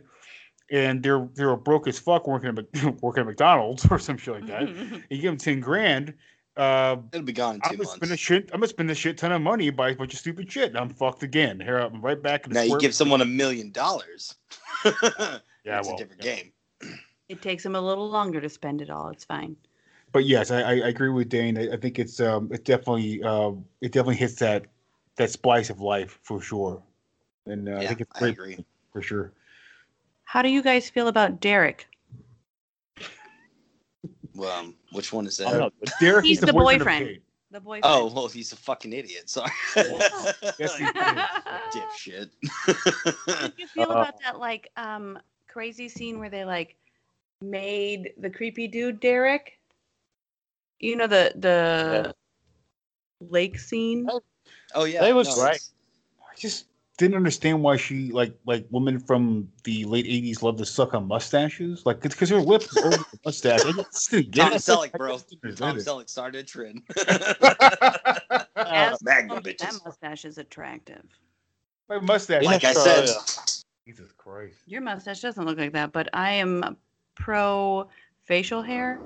and 0.71 1.03
they're 1.03 1.27
they're 1.35 1.55
broke 1.55 1.87
as 1.87 1.99
fuck 1.99 2.27
working 2.27 2.57
at 2.57 3.01
working 3.01 3.21
at 3.21 3.27
McDonald's 3.27 3.85
or 3.91 3.99
some 3.99 4.17
shit 4.17 4.33
like 4.33 4.47
that, 4.47 4.61
and 4.67 5.03
you 5.09 5.21
give 5.21 5.31
them 5.31 5.37
ten 5.37 5.59
grand, 5.59 6.13
uh, 6.57 6.97
It'll 7.13 7.25
be 7.25 7.33
gone 7.33 7.55
in 7.55 7.61
two 7.61 7.69
I'm 7.69 7.75
gonna 7.75 7.83
months. 7.83 7.95
spend 7.95 8.11
a 8.11 8.17
shit. 8.17 8.49
I'm 8.53 8.59
gonna 8.59 8.67
spend 8.67 8.91
a 8.91 8.95
shit 8.95 9.17
ton 9.17 9.31
of 9.31 9.41
money 9.41 9.69
buy 9.69 9.89
a 9.89 9.95
bunch 9.95 10.13
of 10.13 10.19
stupid 10.19 10.51
shit, 10.51 10.69
and 10.69 10.77
I'm 10.77 10.89
fucked 10.89 11.23
again. 11.23 11.59
Here 11.59 11.77
I'm 11.77 12.01
right 12.01 12.21
back. 12.21 12.45
In 12.45 12.53
the 12.53 12.59
Now 12.59 12.65
you 12.65 12.79
give 12.79 12.93
someone 12.95 13.21
a 13.21 13.25
million 13.25 13.71
dollars. 13.71 14.35
Yeah, 15.63 15.77
it's 15.77 15.87
well, 15.87 15.95
a 15.95 15.99
different 15.99 16.23
yeah. 16.23 16.35
game. 16.35 16.51
It 17.29 17.41
takes 17.41 17.63
them 17.63 17.75
a 17.75 17.81
little 17.81 18.09
longer 18.09 18.41
to 18.41 18.49
spend 18.49 18.81
it 18.81 18.89
all. 18.89 19.09
It's 19.09 19.23
fine. 19.23 19.55
But 20.11 20.25
yes, 20.25 20.51
I, 20.51 20.61
I 20.61 20.71
I 20.71 20.87
agree 20.89 21.09
with 21.09 21.29
Dane. 21.29 21.57
I, 21.57 21.73
I 21.73 21.77
think 21.77 21.99
it's 21.99 22.19
um 22.19 22.49
it 22.51 22.65
definitely 22.65 23.23
um 23.23 23.65
it 23.81 23.91
definitely 23.91 24.17
hits 24.17 24.35
that 24.35 24.65
that 25.15 25.29
splice 25.29 25.69
of 25.69 25.79
life 25.79 26.19
for 26.23 26.41
sure, 26.41 26.81
and 27.45 27.69
uh, 27.69 27.77
I 27.77 27.87
think 27.87 28.01
it's 28.01 28.11
I 28.15 28.19
great 28.19 28.33
agree. 28.33 28.65
for 28.91 29.01
sure. 29.01 29.31
How 30.25 30.41
do 30.41 30.49
you 30.49 30.61
guys 30.61 30.89
feel 30.89 31.07
about 31.07 31.39
Derek? 31.41 31.87
Well, 34.33 34.51
um, 34.51 34.75
which 34.91 35.11
one 35.11 35.27
is 35.27 35.39
I'm 35.39 35.57
that? 35.57 35.71
Derek 35.99 36.25
He's 36.25 36.37
is 36.37 36.41
the, 36.41 36.47
the 36.47 36.53
boyfriend. 36.53 36.79
boyfriend. 36.85 37.19
The 37.51 37.59
boyfriend. 37.59 37.83
Oh, 37.85 38.11
well, 38.13 38.27
he's 38.29 38.53
a 38.53 38.55
fucking 38.55 38.93
idiot. 38.93 39.29
Sorry. 39.29 39.51
Yes, 39.75 40.77
he 40.77 40.85
is. 40.85 40.91
Dipshit. 41.73 42.29
How 43.27 43.47
did 43.47 43.53
you 43.57 43.67
feel 43.67 43.89
Uh, 43.91 43.95
about 44.01 44.15
that 44.23 44.39
like 44.39 44.69
um 44.77 45.19
crazy 45.47 45.89
scene 45.89 46.19
where 46.19 46.29
they 46.29 46.45
like 46.45 46.75
made 47.41 48.13
the 48.19 48.29
creepy 48.29 48.67
dude 48.67 48.99
Derek? 48.99 49.59
You 50.81 50.95
know 50.95 51.07
the 51.07 51.31
the 51.35 52.15
lake 53.21 53.59
scene. 53.59 54.07
Oh. 54.09 54.21
oh 54.75 54.83
yeah, 54.83 55.01
They 55.01 55.13
was 55.13 55.27
no, 55.27 55.43
great. 55.43 55.61
I 56.19 56.35
just 56.35 56.65
didn't 56.97 57.15
understand 57.15 57.61
why 57.61 57.77
she 57.77 58.11
like 58.11 58.35
like 58.45 58.65
women 58.71 58.99
from 58.99 59.49
the 59.63 59.85
late 59.85 60.05
'80s 60.05 60.41
love 60.41 60.57
to 60.57 60.65
suck 60.65 60.93
on 60.93 61.07
mustaches. 61.07 61.85
Like 61.85 62.03
it's 62.03 62.15
because 62.15 62.29
her 62.29 62.41
lips 62.41 62.75
over 62.83 62.97
the 62.97 63.19
mustache. 63.23 63.65
I 63.65 63.71
just 63.71 64.11
didn't 64.11 64.31
get 64.31 64.43
Tom 64.43 64.53
it. 64.53 64.57
Selleck, 64.57 64.97
bro. 64.97 65.13
I 65.13 65.17
just 65.17 65.29
didn't 65.29 65.57
Tom 65.57 65.69
understand 65.69 65.97
Selleck 65.99 66.09
started 66.09 66.39
a 66.39 66.43
trend. 66.43 66.81
As 68.55 69.01
Magna 69.03 69.33
long 69.33 69.43
bitches. 69.43 69.57
That 69.59 69.81
mustache 69.85 70.25
is 70.25 70.37
attractive. 70.37 71.03
My 71.89 71.99
mustache. 71.99 72.43
Like 72.43 72.63
I 72.63 72.73
said, 72.73 73.09
Jesus 73.85 74.11
Christ. 74.17 74.57
Your 74.65 74.81
mustache 74.81 75.21
doesn't 75.21 75.45
look 75.45 75.57
like 75.57 75.73
that, 75.73 75.91
but 75.91 76.09
I 76.13 76.31
am 76.31 76.77
pro 77.15 77.87
facial 78.23 78.61
hair. 78.61 78.99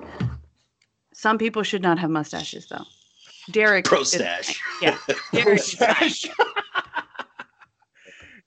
Some 1.16 1.38
people 1.38 1.62
should 1.62 1.80
not 1.80 1.98
have 1.98 2.10
mustaches, 2.10 2.66
though. 2.68 2.84
Derek. 3.50 3.86
Pro 3.86 4.02
stash. 4.02 4.60
Yeah. 4.82 4.98
Derek. 5.32 5.62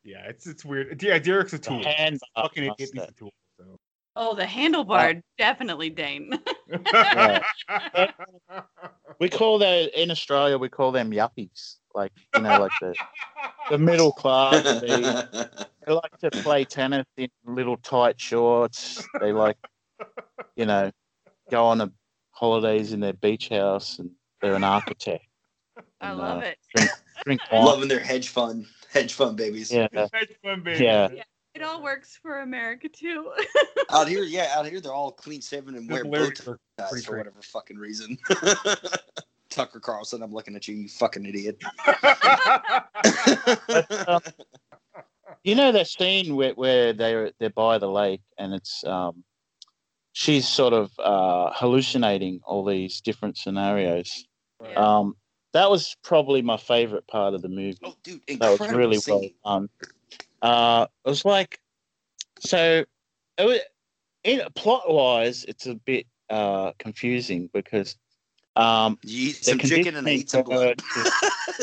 Yeah, 0.01 0.23
it's 0.27 0.47
it's 0.47 0.65
weird. 0.65 1.03
Yeah, 1.03 1.19
Derek's 1.19 1.53
a 1.53 1.59
tool. 1.59 1.83
hand 1.83 2.19
Fucking 2.35 2.63
idiot, 2.63 2.75
he's 2.79 2.91
a 2.95 3.11
tool. 3.11 3.31
So. 3.59 3.77
Oh, 4.15 4.33
the 4.33 4.45
handlebar, 4.45 5.21
definitely 5.37 5.91
Dane. 5.91 6.39
We 9.19 9.29
call 9.29 9.59
that 9.59 10.01
in 10.01 10.09
Australia. 10.09 10.57
We 10.57 10.69
call 10.69 10.91
them 10.91 11.11
yuppies. 11.11 11.75
Like 11.93 12.13
you 12.35 12.41
know, 12.41 12.59
like 12.59 12.71
the 12.81 12.95
the 13.69 13.77
middle 13.77 14.11
class. 14.11 14.63
They, 14.81 14.87
they 15.85 15.93
like 15.93 16.17
to 16.21 16.31
play 16.31 16.63
tennis 16.63 17.05
in 17.17 17.29
little 17.45 17.77
tight 17.77 18.19
shorts. 18.19 19.05
They 19.19 19.31
like, 19.31 19.57
you 20.55 20.65
know, 20.65 20.91
go 21.51 21.65
on 21.65 21.81
a 21.81 21.91
holidays 22.39 22.93
in 22.93 23.01
their 23.01 23.13
beach 23.13 23.49
house, 23.49 23.99
and 23.99 24.09
they're 24.41 24.55
an 24.55 24.63
architect. 24.63 25.25
I 26.01 26.09
And, 26.11 26.17
love 26.17 26.37
uh, 26.41 26.45
it. 26.45 26.57
Drink, 26.73 26.91
drink 27.25 27.41
wine. 27.51 27.65
Loving 27.65 27.89
their 27.89 27.99
hedge 27.99 28.29
fund, 28.29 28.65
hedge 28.89 29.13
fund 29.13 29.35
babies. 29.35 29.71
Yeah. 29.71 29.87
Hedge 30.13 30.35
fund 30.41 30.63
baby. 30.63 30.85
Yeah. 30.85 31.09
It 31.55 31.63
all 31.63 31.83
works 31.83 32.17
for 32.21 32.39
America 32.39 32.87
too. 32.87 33.31
Out 33.89 34.07
here, 34.07 34.23
yeah, 34.23 34.53
out 34.55 34.65
here 34.67 34.79
they're 34.79 34.93
all 34.93 35.11
clean 35.11 35.41
shaven 35.41 35.75
and 35.75 35.89
wear 35.89 36.03
Those 36.03 36.11
bow 36.11 36.17
lyrics 36.19 36.47
are 36.47 36.59
ties 36.77 37.05
for 37.05 37.17
whatever 37.17 37.41
fucking 37.41 37.75
reason. 37.77 38.17
Tucker 39.49 39.79
Carlson, 39.79 40.21
I'm 40.21 40.31
looking 40.31 40.55
at 40.55 40.67
you, 40.67 40.75
you 40.75 40.87
fucking 40.87 41.25
idiot. 41.25 41.61
um, 44.07 44.21
you 45.43 45.55
know 45.55 45.71
that 45.71 45.87
scene 45.87 46.35
where, 46.35 46.53
where 46.53 46.93
they're 46.93 47.31
they're 47.39 47.49
by 47.49 47.77
the 47.77 47.89
lake 47.89 48.21
and 48.37 48.53
it's 48.53 48.83
um 48.85 49.23
she's 50.19 50.45
sort 50.45 50.73
of 50.73 50.91
uh 50.99 51.49
hallucinating 51.53 52.41
all 52.43 52.65
these 52.65 52.99
different 52.99 53.37
scenarios. 53.37 54.25
Um 54.75 55.15
that 55.53 55.71
was 55.71 55.95
probably 56.03 56.41
my 56.41 56.57
favorite 56.57 57.07
part 57.07 57.33
of 57.33 57.41
the 57.41 57.47
movie. 57.47 57.77
Oh 57.83 57.95
dude 58.03 58.21
that 58.27 58.41
was 58.41 58.59
incredible 58.59 58.77
really 58.77 58.99
well 59.07 59.29
done. 59.45 59.69
Uh 60.41 60.87
it 61.05 61.09
was 61.09 61.23
like 61.23 61.61
so 62.41 62.83
it 63.37 63.45
was, 63.45 63.59
in 64.25 64.41
plot 64.55 64.91
wise 64.91 65.45
it's 65.45 65.67
a 65.67 65.75
bit 65.75 66.05
uh 66.29 66.73
confusing 66.79 67.49
because 67.53 67.95
um 68.57 68.99
You 69.05 69.29
eat 69.29 69.45
some 69.45 69.59
chicken 69.59 69.95
and 69.95 70.07
eat 70.09 70.29
some 70.29 70.43
blood. 70.43 70.79
to- 70.79 71.11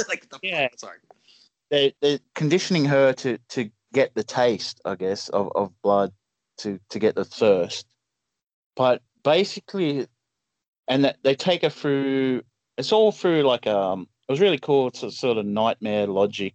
like 0.08 0.26
the 0.30 0.38
yeah. 0.42 0.68
sorry. 0.78 0.98
they 1.70 1.92
they're 2.00 2.20
conditioning 2.34 2.86
her 2.86 3.12
to 3.12 3.36
to 3.50 3.70
get 3.92 4.14
the 4.14 4.24
taste, 4.24 4.80
I 4.86 4.94
guess, 4.94 5.28
of, 5.28 5.52
of 5.54 5.72
blood 5.82 6.12
to 6.58 6.80
to 6.88 6.98
get 6.98 7.14
the 7.16 7.24
thirst. 7.26 7.86
But 8.76 9.02
basically, 9.24 10.06
and 10.88 11.04
that 11.04 11.16
they 11.22 11.34
take 11.34 11.62
her 11.62 11.70
through. 11.70 12.42
It's 12.78 12.92
all 12.92 13.12
through 13.12 13.42
like 13.42 13.66
um. 13.66 14.08
It 14.28 14.32
was 14.32 14.40
really 14.40 14.58
cool. 14.58 14.88
It's 14.88 15.02
a 15.04 15.10
sort 15.10 15.38
of 15.38 15.46
nightmare 15.46 16.06
logic, 16.08 16.54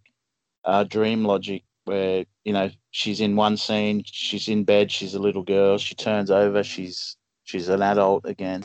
uh, 0.66 0.84
dream 0.84 1.24
logic, 1.24 1.64
where 1.86 2.26
you 2.44 2.54
know 2.54 2.70
she's 2.92 3.22
in 3.22 3.36
one 3.36 3.58
scene, 3.58 4.04
she's 4.06 4.48
in 4.48 4.64
bed, 4.64 4.92
she's 4.92 5.16
a 5.16 5.20
little 5.20 5.44
girl, 5.44 5.78
she 5.78 5.96
turns 5.96 6.30
over, 6.30 6.64
she's 6.64 7.18
she's 7.44 7.70
an 7.70 7.82
adult 7.82 8.26
again. 8.26 8.64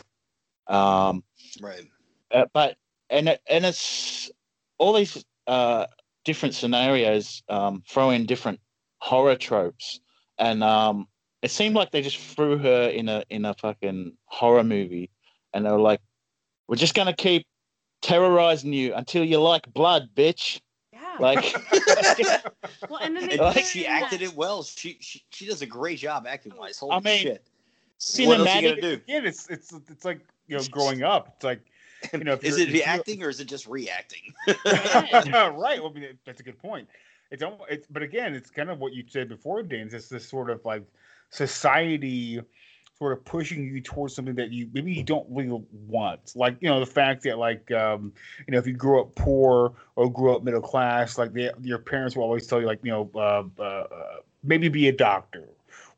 Um, 0.66 1.22
Right. 1.60 1.84
uh, 2.32 2.46
but 2.52 2.76
and 3.10 3.28
it, 3.28 3.40
and 3.48 3.64
it's 3.64 4.30
all 4.78 4.92
these 4.92 5.24
uh, 5.46 5.86
different 6.24 6.54
scenarios 6.54 7.42
um, 7.48 7.82
throw 7.88 8.10
in 8.10 8.26
different 8.26 8.60
horror 8.98 9.36
tropes, 9.36 10.00
and 10.38 10.62
um, 10.64 11.06
it 11.42 11.50
seemed 11.50 11.74
like 11.74 11.90
they 11.90 12.02
just 12.02 12.18
threw 12.18 12.58
her 12.58 12.88
in 12.88 13.08
a 13.08 13.24
in 13.30 13.44
a 13.44 13.54
fucking 13.54 14.12
horror 14.26 14.64
movie, 14.64 15.10
and 15.52 15.64
they 15.64 15.70
were 15.70 15.78
like, 15.80 16.00
"We're 16.68 16.76
just 16.76 16.94
gonna 16.94 17.14
keep 17.14 17.46
terrorizing 18.02 18.72
you 18.72 18.94
until 18.94 19.24
you 19.24 19.40
like 19.40 19.72
blood, 19.72 20.08
bitch." 20.14 20.60
Yeah. 20.92 21.16
Like, 21.20 21.54
well, 22.88 23.00
and 23.02 23.16
then 23.16 23.28
they 23.28 23.38
And 23.38 23.58
she 23.58 23.86
acted 23.86 24.20
that- 24.20 24.24
it 24.26 24.34
well. 24.36 24.62
She 24.62 24.98
she, 25.00 25.22
she 25.30 25.46
does 25.46 25.62
a 25.62 25.66
great 25.66 25.98
job 25.98 26.26
acting 26.26 26.56
wise. 26.56 26.78
Holy 26.78 26.92
I 26.92 27.00
mean, 27.00 27.18
shit. 27.18 27.42
What 27.46 28.00
else 28.00 28.18
you 28.18 28.26
cinematic- 28.26 28.62
gonna 28.62 28.80
do? 28.80 28.92
Again, 28.94 29.26
it's 29.26 29.48
it's 29.50 29.72
it's 29.90 30.04
like 30.04 30.20
you 30.48 30.56
know 30.56 30.62
growing 30.70 31.02
up. 31.02 31.34
It's 31.36 31.44
like 31.44 31.60
you 32.12 32.24
know 32.24 32.38
Is 32.42 32.56
it 32.58 32.62
if 32.62 32.68
you're- 32.68 32.80
reacting 32.80 33.22
or 33.22 33.28
is 33.28 33.40
it 33.40 33.46
just 33.46 33.66
reacting? 33.66 34.32
right. 34.64 35.80
Well, 35.80 35.92
I 35.94 35.98
mean, 35.98 36.18
that's 36.24 36.40
a 36.40 36.42
good 36.42 36.58
point. 36.58 36.88
It's 37.30 37.42
almost, 37.42 37.64
it's, 37.70 37.86
but 37.88 38.02
again, 38.02 38.34
it's 38.34 38.50
kind 38.50 38.70
of 38.70 38.78
what 38.78 38.92
you 38.92 39.02
said 39.08 39.28
before, 39.28 39.62
Danes. 39.62 39.94
It's 39.94 40.08
this 40.08 40.28
sort 40.28 40.48
of 40.48 40.64
like 40.64 40.84
society 41.30 42.40
sort 42.98 43.12
of 43.12 43.24
pushing 43.24 43.62
you 43.64 43.80
towards 43.80 44.14
something 44.14 44.34
that 44.34 44.50
you 44.50 44.68
maybe 44.72 44.92
you 44.92 45.02
don't 45.02 45.26
really 45.28 45.62
want. 45.86 46.32
Like, 46.34 46.56
you 46.60 46.68
know, 46.68 46.80
the 46.80 46.86
fact 46.86 47.24
that 47.24 47.38
like, 47.38 47.70
um, 47.72 48.12
you 48.46 48.52
know, 48.52 48.58
if 48.58 48.66
you 48.66 48.72
grew 48.72 49.00
up 49.00 49.14
poor 49.14 49.74
or 49.96 50.10
grew 50.10 50.34
up 50.34 50.42
middle 50.42 50.62
class, 50.62 51.18
like 51.18 51.32
they, 51.32 51.50
your 51.60 51.78
parents 51.78 52.16
will 52.16 52.24
always 52.24 52.46
tell 52.46 52.60
you 52.60 52.66
like, 52.66 52.80
you 52.82 52.90
know, 52.90 53.10
uh, 53.14 53.42
uh, 53.58 53.62
uh, 53.62 54.16
maybe 54.42 54.68
be 54.68 54.88
a 54.88 54.92
doctor 54.92 55.48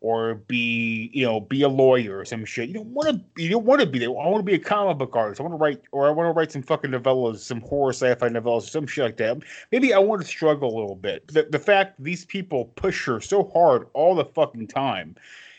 or 0.01 0.37
be 0.37 1.11
you 1.13 1.25
know 1.25 1.41
be 1.41 1.63
a 1.63 1.69
lawyer 1.69 2.19
or 2.19 2.25
some 2.25 2.45
shit. 2.45 2.69
You 2.69 2.75
don't 2.75 2.89
want 2.89 3.09
to 3.09 3.43
you 3.43 3.51
don't 3.51 3.65
want 3.65 3.81
to 3.81 3.87
be 3.87 3.99
there. 3.99 4.09
I 4.09 4.29
want 4.29 4.39
to 4.39 4.43
be 4.43 4.55
a 4.55 4.59
comic 4.59 4.99
book 4.99 5.15
artist. 5.17 5.41
I 5.41 5.45
want 5.45 5.55
to 5.55 5.59
write 5.59 5.83
or 5.93 6.07
I 6.07 6.11
want 6.11 6.29
to 6.29 6.33
write 6.33 6.53
some 6.53 6.63
fucking 6.63 6.91
novellas, 6.91 7.39
some 7.39 7.61
horror 7.61 7.93
sci-fi 7.93 8.29
novellas, 8.29 8.65
or 8.65 8.69
some 8.69 8.87
shit 8.87 9.05
like 9.05 9.17
that. 9.19 9.39
Maybe 9.73 9.93
I 9.93 9.99
want 9.99 10.23
to 10.23 10.29
struggle 10.29 10.69
a 10.69 10.77
little 10.79 10.97
bit. 10.97 11.27
The, 11.29 11.45
the 11.45 11.59
fact 11.59 12.03
these 12.03 12.25
people 12.25 12.67
push 12.77 13.05
her 13.07 13.21
so 13.21 13.45
hard 13.45 13.87
all 13.93 14.15
the 14.15 14.25
fucking 14.25 14.69
time, 14.69 15.17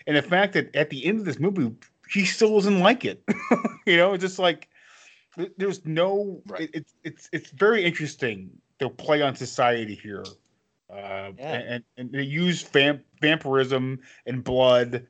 and 0.08 0.16
the 0.16 0.22
fact 0.22 0.54
that 0.54 0.74
at 0.76 0.90
the 0.90 1.06
end 1.06 1.20
of 1.20 1.26
this 1.26 1.40
movie 1.40 1.72
she 2.08 2.26
still 2.26 2.56
doesn't 2.56 2.80
like 2.80 3.06
it. 3.06 3.24
you 3.86 3.98
know, 3.98 4.14
it's 4.14 4.22
just 4.22 4.40
like 4.40 4.68
there's 5.58 5.86
no. 5.86 6.42
It, 6.58 6.70
it's 6.74 6.94
it's 7.04 7.30
it's 7.32 7.52
very 7.52 7.84
interesting 7.84 8.50
the 8.80 8.90
play 8.90 9.22
on 9.22 9.36
society 9.36 9.96
here 9.96 10.24
uh, 10.90 11.32
and, 11.38 11.84
and 11.98 12.12
they 12.12 12.24
use 12.24 12.64
vamp, 12.64 13.04
vampirism 13.22 14.00
and 14.26 14.44
blood 14.44 15.06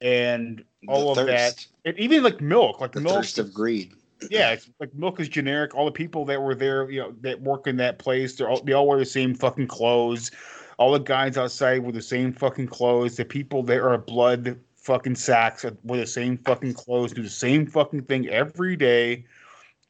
and 0.00 0.64
all 0.86 1.14
The 1.14 1.22
of 1.22 1.26
that, 1.28 1.66
and 1.84 1.98
even 1.98 2.22
like 2.22 2.40
milk, 2.40 2.80
like 2.80 2.92
The 2.92 3.00
milk. 3.00 3.14
thirst 3.16 3.38
of 3.38 3.54
greed. 3.54 3.92
Yeah, 4.30 4.52
it's 4.52 4.70
like 4.80 4.94
milk 4.94 5.20
is 5.20 5.28
generic. 5.28 5.74
All 5.74 5.84
the 5.84 5.92
people 5.92 6.24
that 6.26 6.40
were 6.40 6.54
there, 6.54 6.90
you 6.90 7.00
know, 7.00 7.14
that 7.20 7.40
work 7.40 7.66
in 7.66 7.76
that 7.78 7.98
place, 7.98 8.36
they're 8.36 8.48
all, 8.48 8.62
they 8.62 8.72
all 8.72 8.86
wear 8.86 8.98
the 8.98 9.04
same 9.06 9.34
fucking 9.34 9.66
clothes. 9.66 10.30
All 10.78 10.92
the 10.92 10.98
guys 10.98 11.36
outside 11.36 11.78
wear 11.82 11.92
the 11.92 12.02
same 12.02 12.32
fucking 12.32 12.68
clothes. 12.68 13.16
The 13.16 13.24
people 13.24 13.62
that 13.64 13.80
are 13.80 13.96
blood 13.98 14.58
fucking 14.76 15.14
sacks 15.14 15.64
wear 15.84 16.00
the 16.00 16.06
same 16.06 16.36
fucking 16.38 16.74
clothes, 16.74 17.12
do 17.12 17.22
the 17.22 17.30
same 17.30 17.66
fucking 17.66 18.02
thing 18.02 18.28
every 18.28 18.76
day. 18.76 19.24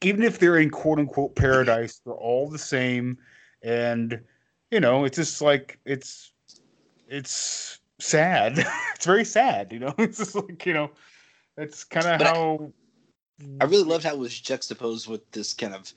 Even 0.01 0.23
if 0.23 0.39
they're 0.39 0.57
in 0.57 0.69
quote 0.69 0.99
unquote 0.99 1.35
paradise, 1.35 2.01
they're 2.05 2.13
all 2.13 2.49
the 2.49 2.59
same. 2.59 3.17
And 3.61 4.21
you 4.75 4.81
know, 4.81 5.05
it's 5.05 5.15
just 5.15 5.41
like 5.41 5.79
it's 5.85 6.33
it's 7.07 7.79
sad. 7.99 8.57
it's 8.95 9.05
very 9.05 9.23
sad, 9.23 9.71
you 9.71 9.79
know. 9.79 9.95
It's 9.99 10.17
just 10.17 10.35
like, 10.35 10.65
you 10.65 10.73
know, 10.73 10.91
that's 11.55 11.85
kind 11.85 12.05
of 12.05 12.19
But 12.19 12.27
I- 12.27 12.33
how 12.33 12.73
I 13.61 13.65
really 13.65 13.85
loved 13.85 14.03
how 14.03 14.11
it 14.13 14.19
was 14.19 14.37
juxtaposed 14.37 15.07
with 15.07 15.31
this 15.31 15.53
kind 15.53 15.73
of 15.73 15.93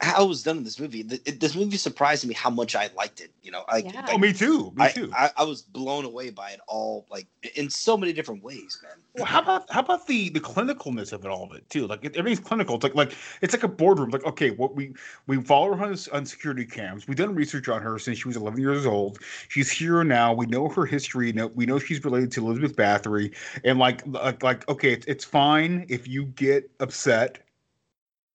how 0.00 0.24
it 0.24 0.28
was 0.28 0.42
done 0.42 0.58
in 0.58 0.64
this 0.64 0.78
movie. 0.78 1.02
Th- 1.02 1.22
it- 1.24 1.40
This 1.40 1.54
movie 1.54 1.76
surprised 1.76 2.26
me 2.26 2.34
how 2.34 2.50
much 2.50 2.74
I 2.76 2.90
liked 2.96 3.20
it. 3.20 3.30
You 3.42 3.50
know, 3.50 3.64
I, 3.68 3.78
Yeah. 3.78 4.06
Oh, 4.10 4.18
me 4.18 4.32
too. 4.32 4.72
Me 4.76 4.84
I, 4.84 4.88
too. 4.90 5.10
I, 5.14 5.30
I 5.36 5.44
was 5.44 5.62
blown 5.62 6.04
away 6.04 6.30
by 6.30 6.50
it 6.50 6.60
all, 6.68 7.06
like 7.10 7.26
in 7.54 7.70
so 7.70 7.96
many 7.96 8.12
different 8.12 8.42
ways, 8.42 8.78
man. 8.82 8.92
Well, 9.14 9.24
how 9.24 9.40
about 9.40 9.70
how 9.70 9.80
about 9.80 10.06
the 10.06 10.28
the 10.28 10.40
clinicalness 10.40 11.12
of 11.12 11.24
it 11.24 11.30
all 11.30 11.44
of 11.44 11.52
it 11.56 11.68
too? 11.70 11.86
Like 11.86 12.04
it, 12.04 12.16
everything's 12.16 12.46
clinical. 12.46 12.74
It's 12.74 12.84
like 12.84 12.94
like 12.94 13.14
it's 13.40 13.54
like 13.54 13.62
a 13.62 13.68
boardroom. 13.68 14.10
Like 14.10 14.24
okay, 14.26 14.50
what 14.50 14.74
we 14.74 14.92
we 15.26 15.40
follow 15.42 15.74
her 15.74 15.84
on, 15.84 15.96
on 16.12 16.26
security 16.26 16.66
cams. 16.66 17.08
We've 17.08 17.16
done 17.16 17.34
research 17.34 17.68
on 17.68 17.80
her 17.80 17.98
since 17.98 18.18
she 18.18 18.28
was 18.28 18.36
11 18.36 18.60
years 18.60 18.84
old. 18.84 19.18
She's 19.48 19.70
here 19.70 20.04
now. 20.04 20.34
We 20.34 20.44
know 20.46 20.68
her 20.68 20.84
history. 20.84 21.32
Know, 21.32 21.46
we 21.48 21.64
know 21.64 21.78
she's 21.78 22.04
related 22.04 22.30
to 22.32 22.46
Elizabeth 22.46 22.76
Bathory. 22.76 23.34
And 23.64 23.78
like 23.78 24.06
like 24.06 24.42
like 24.42 24.68
okay, 24.68 24.92
it's, 24.92 25.06
it's 25.06 25.24
fine 25.24 25.86
if 25.88 26.06
you 26.06 26.26
get 26.26 26.70
upset, 26.80 27.38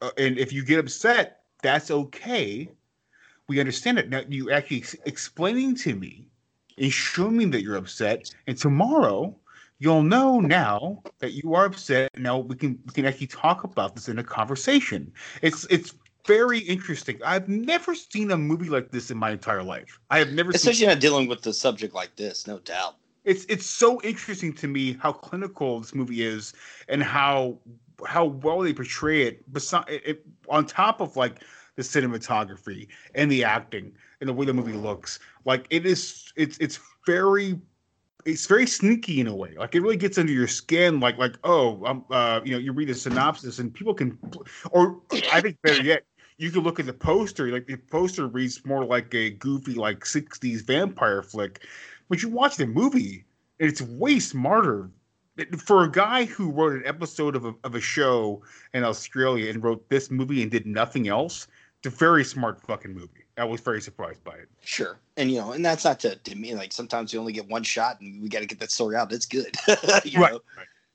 uh, 0.02 0.10
and 0.18 0.40
if 0.40 0.52
you 0.52 0.64
get 0.66 0.80
upset, 0.80 1.41
that's 1.62 1.92
okay. 1.92 2.70
We 3.48 3.60
understand 3.60 4.00
it. 4.00 4.10
Now 4.10 4.22
you 4.28 4.52
actually 4.52 4.78
ex- 4.78 4.96
explaining 5.06 5.76
to 5.78 5.96
me 5.96 6.28
and 6.78 6.92
showing 6.92 7.38
me 7.38 7.46
that 7.46 7.62
you're 7.64 7.76
upset, 7.76 8.30
and 8.48 8.58
tomorrow 8.58 9.36
you'll 9.80 10.04
know 10.04 10.40
now 10.40 11.04
that 11.20 11.32
you 11.34 11.54
are 11.54 11.66
upset. 11.66 12.10
Now 12.18 12.40
we 12.40 12.56
can 12.56 12.80
we 12.86 12.94
can 12.94 13.06
actually 13.06 13.28
talk 13.28 13.64
about 13.64 13.96
this 13.96 14.10
in 14.10 14.20
a 14.20 14.24
conversation. 14.24 15.12
It's 15.42 15.66
it's 15.70 15.94
very 16.28 16.60
interesting. 16.60 17.20
I've 17.26 17.50
never 17.50 17.96
seen 17.96 18.32
a 18.32 18.38
movie 18.38 18.70
like 18.70 18.92
this 18.92 19.12
in 19.12 19.18
my 19.18 19.32
entire 19.32 19.64
life. 19.64 20.00
I 20.10 20.20
have 20.20 20.32
never 20.32 20.52
Especially 20.52 20.74
seen 20.74 20.90
not 20.90 21.00
dealing 21.00 21.28
with 21.28 21.42
the 21.42 21.54
subject 21.54 21.94
like 21.94 22.16
this, 22.16 22.48
no 22.48 22.60
doubt. 22.60 22.96
it's 23.24 23.46
it's 23.46 23.66
so 23.66 24.02
interesting 24.02 24.54
to 24.54 24.68
me 24.68 24.94
how 24.94 25.12
clinical 25.12 25.80
this 25.80 25.94
movie 25.94 26.24
is 26.24 26.54
and 26.88 27.04
how 27.04 27.58
how 28.08 28.26
well 28.26 28.60
they 28.60 28.74
portray 28.74 29.24
it 29.24 29.52
beside 29.54 29.86
it, 29.88 30.26
on 30.50 30.66
top 30.66 31.02
of 31.02 31.16
like 31.16 31.44
the 31.76 31.82
cinematography 31.82 32.88
and 33.16 33.32
the 33.32 33.44
acting 33.44 33.94
and 34.20 34.30
the 34.30 34.34
way 34.34 34.46
the 34.46 34.54
movie 34.54 34.74
looks 34.74 35.20
like 35.46 35.68
it 35.70 35.86
is 35.86 36.32
it's 36.36 36.58
it's 36.58 36.80
very 37.06 37.60
it's 38.26 38.46
very 38.46 38.68
sneaky 38.68 39.20
in 39.20 39.28
a 39.28 39.36
way. 39.36 39.56
Like 39.58 39.74
it 39.76 39.82
really 39.82 39.98
gets 39.98 40.18
under 40.18 40.32
your 40.32 40.48
skin 40.48 41.00
like 41.00 41.18
like 41.18 41.36
oh 41.44 41.84
um 41.86 42.06
uh 42.12 42.42
you 42.44 42.52
know 42.52 42.58
you 42.58 42.72
read 42.72 42.90
a 42.90 42.96
synopsis 42.96 43.60
and 43.60 43.74
people 43.74 43.94
can 43.94 44.18
or 44.72 45.02
i 45.32 45.42
think 45.42 45.58
better 45.62 45.82
yet 45.82 46.04
you 46.38 46.52
can 46.52 46.62
look 46.62 46.80
at 46.80 46.86
the 46.86 46.94
poster 46.94 47.52
like 47.52 47.68
the 47.68 47.78
poster 47.78 48.28
reads 48.28 48.66
more 48.66 48.84
like 48.86 49.14
a 49.14 49.32
goofy 49.32 49.74
like 49.74 50.02
60s 50.02 50.66
vampire 50.66 51.22
flick 51.22 51.66
but 52.10 52.22
you 52.22 52.30
watch 52.30 52.58
the 52.58 52.66
movie 52.66 53.26
and 53.60 53.70
it's 53.70 53.82
way 53.82 54.20
smarter 54.20 54.90
for 55.58 55.84
a 55.84 55.92
guy 55.92 56.26
who 56.26 56.52
wrote 56.52 56.74
an 56.74 56.84
episode 56.86 57.36
of 57.36 57.46
a, 57.46 57.54
of 57.64 57.76
a 57.76 57.82
show 57.82 58.42
in 58.74 58.84
australia 58.84 59.50
and 59.50 59.64
wrote 59.64 59.88
this 59.90 60.12
movie 60.12 60.42
and 60.42 60.52
did 60.52 60.66
nothing 60.66 61.08
else 61.08 61.48
it's 61.84 61.94
a 61.94 61.98
very 61.98 62.24
smart 62.24 62.62
fucking 62.62 62.94
movie 62.94 63.26
i 63.38 63.44
was 63.44 63.62
very 63.62 63.82
surprised 63.82 64.24
by 64.24 64.34
it 64.36 64.48
Sure. 64.64 65.00
And 65.18 65.32
you 65.32 65.40
know, 65.40 65.52
and 65.52 65.66
that's 65.66 65.84
not 65.84 66.00
to, 66.02 66.16
to 66.16 66.36
me 66.36 66.56
like 66.56 66.72
sometimes 66.72 67.12
you 67.12 67.20
only 67.20 67.34
get 67.34 67.48
one 67.48 67.64
shot 67.64 68.00
and 68.00 68.22
we 68.22 68.30
got 68.30 68.40
to 68.40 68.46
get 68.46 68.60
that 68.60 68.72
story 68.72 68.96
out. 68.96 69.12
It's 69.12 69.26
good. 69.26 69.56
you 70.04 70.20
Right. 70.20 70.32
know? 70.32 70.42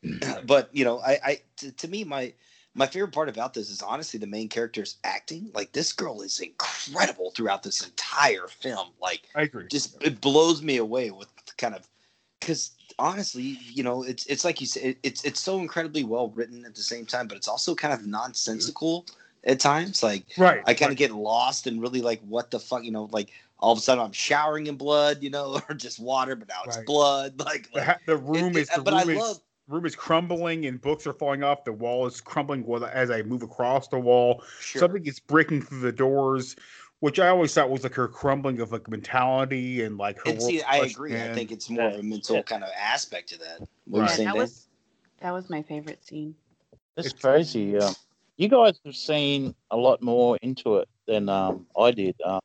But 0.47 0.68
you 0.72 0.84
know, 0.84 1.01
I, 1.01 1.18
I 1.24 1.40
to, 1.59 1.72
to 1.72 1.88
me 1.88 2.05
my 2.05 2.32
my 2.74 2.86
favorite 2.86 3.12
part 3.12 3.28
about 3.28 3.55
this 3.55 3.70
is 3.70 3.82
honestly 3.82 4.20
the 4.20 4.26
main 4.26 4.49
character's 4.49 4.99
acting. 5.03 5.51
Like 5.55 5.72
this 5.72 5.92
girl 5.92 6.20
is 6.20 6.38
incredible 6.38 7.32
throughout 7.32 7.62
this 7.62 7.84
entire 7.84 8.47
film. 8.47 8.90
Like 9.01 9.22
I 9.34 9.42
agree. 9.42 9.66
Just 9.68 10.01
it 10.03 10.20
blows 10.20 10.62
me 10.62 10.76
away 10.76 11.11
with 11.11 11.28
kind 11.57 11.74
of 11.74 11.88
because 12.38 12.70
honestly, 12.99 13.59
you 13.72 13.82
know, 13.82 14.03
it's 14.03 14.26
it's 14.26 14.44
like 14.44 14.61
you 14.61 14.66
said, 14.66 14.97
it's 15.03 15.24
it's 15.24 15.40
so 15.40 15.59
incredibly 15.61 16.05
well 16.05 16.30
written 16.30 16.64
at 16.64 16.74
the 16.74 16.82
same 16.82 17.07
time, 17.07 17.26
but 17.28 17.36
it's 17.36 17.49
also 17.49 17.74
kind 17.74 17.92
of 17.94 18.07
nonsensical 18.07 19.07
at 19.44 19.61
times. 19.61 20.03
Like 20.03 20.24
Right, 20.36 20.62
I 20.66 20.74
kind 20.74 20.90
of 20.92 20.99
get 20.99 21.12
lost 21.12 21.66
and 21.66 21.80
really 21.80 22.01
like 22.03 22.20
what 22.22 22.51
the 22.51 22.59
fuck, 22.61 22.84
you 22.84 22.90
know, 22.92 23.09
like 23.12 23.30
all 23.59 23.72
of 23.72 23.78
a 23.78 23.82
sudden 23.82 24.05
I'm 24.05 24.12
showering 24.12 24.66
in 24.66 24.76
blood, 24.76 25.22
you 25.22 25.30
know, 25.30 25.61
or 25.68 25.74
just 25.74 25.99
water, 25.99 26.36
but 26.36 26.49
now 26.49 26.62
it's 26.64 26.76
Right. 26.76 26.86
blood. 26.86 27.34
Like, 27.44 27.70
the, 27.72 27.78
like 27.78 27.86
ha- 27.86 27.99
the 28.07 28.16
room 28.16 28.57
it- 28.57 28.61
is 28.62 28.68
the 28.70 28.82
but 28.82 28.94
I 28.94 29.03
room 29.03 29.11
is, 29.11 29.18
love- 29.18 29.40
room 29.68 29.86
is 29.86 29.97
crumbling 29.97 30.66
and 30.66 30.80
books 30.80 31.07
are 31.07 31.12
falling 31.12 31.42
off 31.42 31.64
the 31.64 31.72
wall 31.72 32.07
is 32.07 32.20
crumbling 32.20 32.64
as 32.92 33.11
i 33.11 33.20
move 33.22 33.42
across 33.42 33.88
the 33.88 33.99
wall 33.99 34.44
Sure. 34.61 34.80
something 34.80 35.05
is 35.07 35.18
breaking 35.18 35.61
through 35.61 35.80
the 35.80 35.90
doors 35.90 36.55
which 37.01 37.18
i 37.20 37.28
always 37.28 37.53
thought 37.55 37.70
was 37.70 37.82
like 37.82 37.94
her 37.94 38.09
crumbling 38.09 38.61
of 38.61 38.72
like 38.72 38.88
mentality 38.88 39.82
and 39.82 39.99
like 39.99 40.18
her 40.18 40.30
and 40.30 40.42
see, 40.42 40.62
I 40.62 40.78
question. 40.78 41.03
agree. 41.03 41.22
I 41.22 41.34
think 41.34 41.53
it's 41.53 41.68
more 41.68 41.88
of 41.90 41.97
a 41.97 42.03
mental 42.03 42.42
kind 42.42 42.64
of 42.64 42.70
aspect 42.78 43.28
to 43.30 43.38
that. 43.38 43.68
What 43.86 44.01
Right. 44.01 44.09
are 44.09 44.11
you 44.11 44.16
saying, 44.16 44.26
that 44.28 44.34
Dave? 44.34 44.42
was 44.42 44.68
that 45.20 45.32
was 45.32 45.51
my 45.51 45.62
favorite 45.62 46.05
scene. 46.05 46.34
It's 46.97 47.12
crazy. 47.12 47.78
Um, 47.78 47.94
you 48.36 48.49
guys 48.49 48.78
have 48.84 48.97
seen 48.97 49.55
a 49.70 49.76
lot 49.76 50.03
more 50.03 50.38
into 50.42 50.76
it 50.76 50.88
than 51.07 51.28
um, 51.28 51.66
I 51.78 51.90
did. 51.90 52.14
Um, 52.24 52.40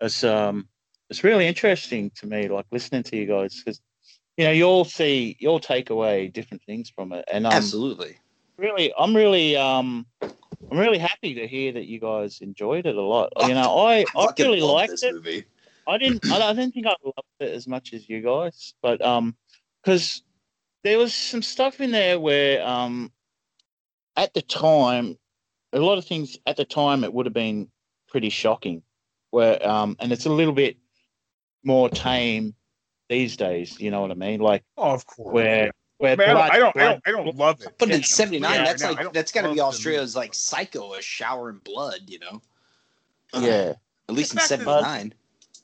it's 0.00 0.24
um, 0.24 0.68
it's 1.08 1.24
really 1.24 1.46
interesting 1.46 2.10
to 2.16 2.26
me, 2.26 2.48
like 2.48 2.66
listening 2.70 3.02
to 3.04 3.16
you 3.16 3.26
guys, 3.26 3.56
because 3.56 3.80
you 4.36 4.44
know 4.44 4.50
you 4.52 4.64
all 4.64 4.84
see, 4.84 5.36
you 5.40 5.48
all 5.48 5.60
take 5.60 5.90
away 5.90 6.28
different 6.28 6.62
things 6.64 6.90
from 6.90 7.12
it, 7.12 7.24
and 7.30 7.46
um, 7.46 7.52
Absolutely. 7.52 8.18
really, 8.56 8.92
I'm 8.98 9.14
really 9.14 9.56
um, 9.56 10.06
I'm 10.70 10.78
really 10.78 10.98
happy 10.98 11.34
to 11.34 11.46
hear 11.46 11.72
that 11.72 11.86
you 11.86 12.00
guys 12.00 12.40
enjoyed 12.40 12.86
it 12.86 12.96
a 12.96 13.02
lot. 13.02 13.32
You 13.40 13.54
know, 13.54 13.78
I 13.86 14.00
I 14.00 14.04
fucking 14.12 14.46
really 14.46 14.60
liked 14.60 14.92
this 14.92 15.02
it. 15.02 15.14
movie. 15.14 15.44
I 15.86 15.98
didn't. 15.98 16.30
I, 16.30 16.50
I 16.50 16.52
didn't 16.52 16.74
think 16.74 16.86
I 16.86 16.94
loved 17.04 17.18
it 17.40 17.50
as 17.50 17.66
much 17.66 17.92
as 17.92 18.08
you 18.08 18.20
guys, 18.20 18.74
but 18.82 19.04
um, 19.04 19.36
because 19.82 20.22
there 20.84 20.98
was 20.98 21.14
some 21.14 21.42
stuff 21.42 21.80
in 21.80 21.90
there 21.90 22.18
where 22.20 22.66
um, 22.66 23.12
at 24.16 24.34
the 24.34 24.42
time, 24.42 25.16
a 25.72 25.78
lot 25.78 25.98
of 25.98 26.04
things 26.04 26.38
at 26.46 26.56
the 26.56 26.64
time 26.64 27.04
it 27.04 27.12
would 27.12 27.26
have 27.26 27.32
been 27.32 27.68
pretty 28.08 28.30
shocking. 28.30 28.82
Where 29.30 29.66
um, 29.66 29.96
and 30.00 30.12
it's 30.12 30.26
a 30.26 30.32
little 30.32 30.54
bit 30.54 30.76
more 31.64 31.88
tame 31.88 32.54
these 33.08 33.36
days. 33.36 33.78
You 33.80 33.90
know 33.90 34.00
what 34.02 34.10
I 34.10 34.14
mean? 34.14 34.40
Like, 34.40 34.64
oh, 34.76 34.92
of 34.92 35.06
course. 35.06 35.32
Where 35.32 35.70
where 36.00 36.16
Man, 36.16 36.30
I, 36.30 36.32
don't, 36.32 36.34
blood- 36.34 36.50
I 36.50 36.58
don't 36.58 36.76
i 36.76 36.84
don't 36.84 37.02
i 37.06 37.10
don't 37.10 37.36
love 37.36 37.60
it 37.60 37.68
But 37.78 37.90
in 37.90 38.02
'79, 38.02 38.50
yeah, 38.50 38.64
that's 38.64 38.82
no, 38.82 38.92
like 38.92 39.12
that's 39.12 39.30
got 39.32 39.42
to 39.42 39.50
be 39.50 39.56
the 39.56 39.60
Australia's 39.60 40.16
like 40.16 40.32
Psycho, 40.34 40.94
a 40.94 41.02
shower 41.02 41.50
in 41.50 41.58
blood. 41.58 42.00
You 42.08 42.18
know, 42.20 42.42
yeah. 43.34 43.74
at 44.08 44.14
least 44.14 44.32
in 44.32 44.36
The 44.36 44.40
fact 44.40 44.52
is- 44.52 44.66
'79. 44.66 45.14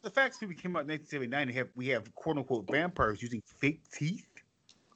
the 0.02 0.10
fact 0.10 0.38
that 0.38 0.48
we 0.48 0.54
came 0.54 0.76
out 0.76 0.80
in 0.84 0.88
1979 0.88 1.42
and 1.48 1.56
have 1.56 1.68
we 1.74 1.88
have 1.88 2.14
quote 2.14 2.36
unquote 2.36 2.66
vampires 2.70 3.22
using 3.22 3.42
fake 3.46 3.80
teeth 3.92 4.26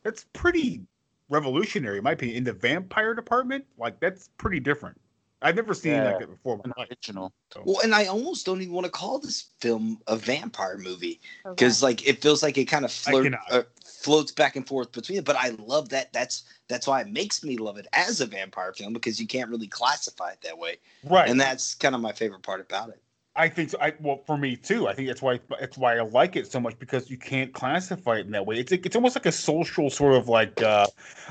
that's 0.03 0.27
pretty 0.35 0.83
revolutionary 1.31 1.99
in 1.99 2.05
my 2.05 2.13
opinion 2.13 2.37
in 2.39 2.45
the 2.45 2.53
vampire 2.53 3.15
department 3.15 3.65
like 3.79 3.99
that's 4.01 4.29
pretty 4.37 4.61
different 4.61 5.01
i've 5.43 5.57
never 5.57 5.73
seen 5.75 5.93
Yeah. 5.93 6.05
like 6.11 6.19
that 6.21 6.31
before 6.31 6.61
in 6.65 6.73
my 6.77 6.83
life. 6.83 6.91
Original. 6.91 7.33
Well, 7.65 7.81
and 7.83 7.95
I 7.95 8.07
almost 8.07 8.45
don't 8.47 8.61
even 8.61 8.75
want 8.75 8.85
to 8.85 8.91
call 8.91 9.19
this 9.19 9.47
film 9.61 9.99
a 10.07 10.17
vampire 10.17 10.77
movie 10.79 11.21
Okay. 11.45 11.55
because, 11.57 11.83
like, 11.83 12.07
it 12.07 12.21
feels 12.23 12.43
like 12.45 12.57
it 12.59 12.67
kind 12.67 12.85
of 12.85 12.91
I 13.07 13.11
flirt, 13.11 13.35
uh, 13.51 13.63
floats 14.01 14.33
back 14.33 14.57
and 14.57 14.67
forth 14.67 14.93
between 14.93 15.19
it. 15.19 15.25
But 15.25 15.37
I 15.37 15.51
love 15.59 15.91
that. 15.91 16.13
That's 16.13 16.45
that's 16.69 16.87
why 16.87 17.03
it 17.03 17.09
makes 17.09 17.45
me 17.45 17.59
love 17.59 17.77
it 17.77 17.87
as 17.93 18.21
a 18.21 18.27
vampire 18.27 18.73
film 18.73 18.95
because 18.95 19.21
you 19.21 19.27
can't 19.27 19.51
really 19.51 19.69
classify 19.69 20.31
it 20.31 20.41
that 20.43 20.59
way. 20.59 20.79
right 21.05 21.29
And 21.29 21.41
that's 21.41 21.75
kind 21.75 21.95
of 21.95 22.01
my 22.01 22.13
favorite 22.13 22.43
part 22.43 22.61
about 22.61 22.89
it. 22.89 23.03
I 23.37 23.49
think 23.49 23.71
so. 23.71 23.79
I 23.81 23.93
well 24.01 24.21
for 24.27 24.37
me 24.37 24.57
too. 24.57 24.89
I 24.89 24.95
think 24.95 25.07
that's 25.07 25.23
why 25.23 25.39
that's 25.61 25.79
why 25.79 25.97
I 25.97 26.03
like 26.03 26.35
it 26.35 26.51
so 26.51 26.59
much 26.59 26.77
because 26.81 27.09
you 27.09 27.17
can't 27.17 27.53
classify 27.53 28.17
it 28.17 28.27
in 28.27 28.33
that 28.33 28.45
way. 28.45 28.59
It's 28.59 28.73
it's 28.73 28.97
almost 28.97 29.15
like 29.15 29.27
a 29.27 29.33
social 29.33 29.89
sort 29.89 30.15
of 30.15 30.29
like 30.29 30.61
uh, 30.61 30.89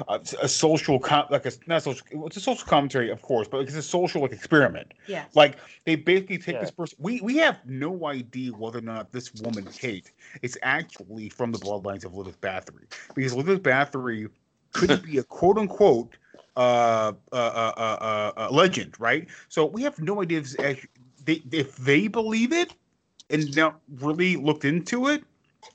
a, 0.08 0.22
a 0.42 0.48
social 0.48 0.98
com- 1.00 1.28
like 1.30 1.46
a 1.46 1.52
not 1.68 1.84
social. 1.84 2.06
It's 2.26 2.38
a 2.38 2.42
social 2.42 2.66
commentary, 2.66 3.12
of 3.12 3.22
course, 3.22 3.50
but 3.50 3.60
it's 3.60 3.76
a 3.76 3.82
social 3.82 4.22
like 4.22 4.32
experiment. 4.32 4.94
Yeah. 5.08 5.26
Like 5.36 5.58
they 5.86 5.96
basically 5.96 6.38
take 6.38 6.56
Yeah. 6.56 6.62
this 6.62 6.72
person. 6.72 6.98
We 7.02 7.20
we 7.20 7.36
have 7.38 7.58
no 7.66 8.06
idea 8.08 8.52
whether 8.54 8.78
or 8.78 8.82
not 8.82 9.12
this 9.12 9.34
woman 9.36 9.66
Kate 9.66 10.10
is 10.42 10.58
actually 10.64 11.28
from 11.28 11.52
the 11.52 11.60
bloodlines 11.60 12.06
of 12.06 12.14
Elizabeth 12.14 12.40
Bathory 12.40 12.86
because 13.14 13.34
Elizabeth 13.34 13.62
Bathory 13.62 14.30
could 14.72 15.04
be 15.04 15.18
a 15.18 15.24
quote 15.24 15.58
unquote 15.58 16.16
uh, 16.56 17.14
uh, 17.32 17.36
uh, 17.36 17.74
uh, 17.78 17.98
uh, 18.02 18.32
uh, 18.38 18.50
legend, 18.52 18.94
right? 19.00 19.28
So 19.48 19.66
we 19.66 19.82
have 19.84 19.98
no 20.00 20.22
idea 20.22 20.40
if, 20.40 20.46
it's 20.46 20.60
actu- 20.60 20.88
they, 21.30 21.42
if 21.52 21.76
they 21.78 22.08
believe 22.08 22.52
it 22.52 22.74
and 23.30 23.56
now 23.56 23.76
really 24.00 24.36
looked 24.36 24.66
into 24.66 25.08
it, 25.08 25.24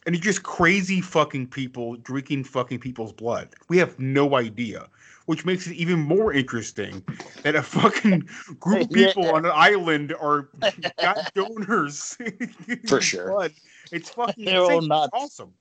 and 0.07 0.15
it's 0.15 0.25
just 0.25 0.43
crazy 0.43 1.01
fucking 1.01 1.47
people 1.47 1.97
drinking 1.97 2.45
fucking 2.45 2.79
people's 2.81 3.13
blood. 3.13 3.51
We 3.69 3.79
have 3.79 3.99
no 3.99 4.35
idea, 4.37 4.87
which 5.27 5.45
makes 5.45 5.67
it 5.67 5.75
even 5.77 6.01
more 6.01 6.33
interesting 6.33 7.03
that 7.43 7.55
a 7.55 7.63
fucking 7.63 8.29
group 8.59 8.83
of 8.83 8.91
people 8.93 9.25
Yeah. 9.25 9.33
on 9.33 9.45
an 9.45 9.53
island 9.55 10.15
are 10.21 10.49
got 11.01 11.33
donors 11.35 12.17
For 12.89 13.01
sure. 13.01 13.31
Blood. 13.31 13.53
It's 13.93 14.11
fucking 14.11 14.45
They're 14.47 14.61
all 14.61 14.71
insane. 14.71 14.79
It's 14.79 14.89
nuts. 14.89 15.11
awesome. 15.13 15.53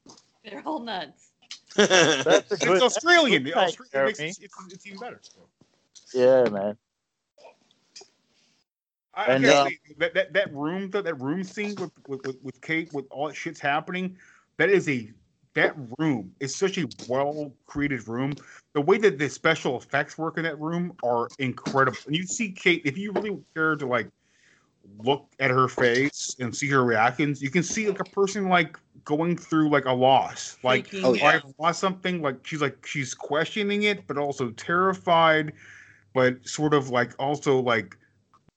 They're 0.44 0.64
all 0.66 0.80
nuts. 0.80 1.30
That's 1.76 2.28
a 2.30 2.44
It's 2.52 2.66
good. 2.66 2.82
Australian. 2.82 3.44
that's 3.44 3.80
Australian 3.80 4.14
good, 4.16 4.24
makes 4.24 4.38
it, 4.40 4.46
it's, 4.46 4.74
it's 4.74 4.88
even 4.88 5.00
better. 5.00 5.22
Yeah, 6.14 6.50
man. 6.50 6.78
I, 9.16 9.26
And, 9.26 9.46
I 9.46 9.50
uh, 9.50 9.70
that, 9.98 10.14
that 10.14 10.34
that 10.34 10.54
room 10.54 10.90
that, 10.92 11.04
that 11.06 11.20
room 11.20 11.44
scene 11.44 11.76
with, 11.76 11.92
with 12.08 12.26
with 12.26 12.38
with 12.42 12.62
Kate 12.62 12.92
with 12.94 13.06
all 13.12 13.28
that 13.28 13.36
shit's 13.36 13.60
happening, 13.60 14.18
that 14.58 14.70
is 14.70 14.90
a 14.90 15.10
that 15.54 15.76
room 16.00 16.34
is 16.40 16.56
such 16.56 16.78
a 16.80 16.88
well 17.08 17.54
created 17.68 18.08
room. 18.08 18.34
The 18.74 18.82
way 18.82 18.98
that 18.98 19.20
the 19.20 19.30
special 19.30 19.78
effects 19.78 20.18
work 20.18 20.38
in 20.38 20.44
that 20.44 20.60
room 20.60 20.94
are 21.04 21.28
incredible. 21.38 21.98
And 22.08 22.16
you 22.16 22.26
see 22.26 22.52
Kate, 22.52 22.82
if 22.86 22.98
you 22.98 23.12
really 23.12 23.38
care 23.54 23.76
to 23.76 23.86
like 23.86 24.08
look 25.00 25.28
at 25.40 25.52
her 25.52 25.68
face 25.68 26.36
and 26.40 26.56
see 26.56 26.68
her 26.70 26.84
reactions, 26.84 27.42
you 27.42 27.52
can 27.52 27.64
see 27.64 27.88
like 27.88 28.00
a 28.00 28.06
person 28.06 28.50
like 28.50 28.80
going 29.06 29.38
through 29.38 29.70
like 29.70 29.86
a 29.86 29.94
loss. 29.94 30.58
Like 30.64 30.88
Freaking- 30.88 31.04
Oh, 31.04 31.14
yeah. 31.14 31.28
I've 31.28 31.54
lost 31.60 31.80
something, 31.80 32.22
like 32.22 32.46
she's 32.46 32.62
like 32.62 32.84
she's 32.86 33.14
questioning 33.14 33.84
it, 33.84 34.08
but 34.08 34.18
also 34.18 34.50
terrified, 34.52 35.54
but 36.14 36.46
sort 36.48 36.74
of 36.74 36.90
like 36.90 37.14
also 37.20 37.60
like 37.60 37.96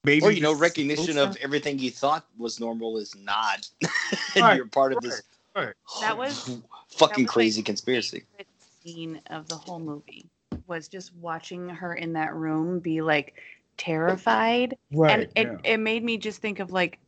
maybe 0.07 0.25
or 0.25 0.31
you 0.31 0.41
know, 0.41 0.53
recognition 0.55 1.19
of 1.19 1.37
everything 1.37 1.79
you 1.79 1.91
thought 1.91 2.25
was 2.39 2.59
normal 2.61 2.97
is 2.97 3.15
not, 3.17 3.69
and 4.37 4.45
Right, 4.45 4.57
you're 4.57 4.67
part 4.67 4.93
of 4.93 5.03
this 5.03 5.23
right. 5.55 5.75
That 6.01 6.17
was 6.17 6.61
fucking 6.91 7.25
was 7.25 7.29
my 7.29 7.33
crazy 7.33 7.63
conspiracy. 7.63 8.25
favorite 8.33 8.49
scene 8.83 9.21
of 9.31 9.49
the 9.49 9.57
whole 9.57 9.79
movie 9.81 10.27
was 10.67 10.89
just 10.89 11.15
watching 11.17 11.69
her 11.69 11.95
in 11.95 12.13
that 12.15 12.35
room 12.35 12.79
be 12.81 13.03
like 13.03 13.35
terrified 13.77 14.77
and 15.09 15.29
it, 15.37 15.49
it 15.65 15.79
made 15.79 16.03
me 16.03 16.17
just 16.17 16.41
think 16.41 16.61
of 16.61 16.73
like 16.73 16.99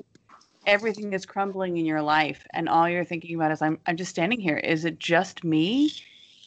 everything 0.67 1.13
is 1.15 1.25
crumbling 1.25 1.77
in 1.79 1.87
your 1.87 2.03
life 2.03 2.47
and 2.53 2.69
all 2.69 2.89
you're 2.89 3.05
thinking 3.05 3.35
about 3.37 3.53
is 3.53 3.63
I'm 3.63 3.79
I'm 3.87 3.97
just 3.97 4.11
standing 4.11 4.41
here 4.41 4.57
is 4.59 4.85
it 4.85 4.99
just 4.99 5.45
me 5.45 5.91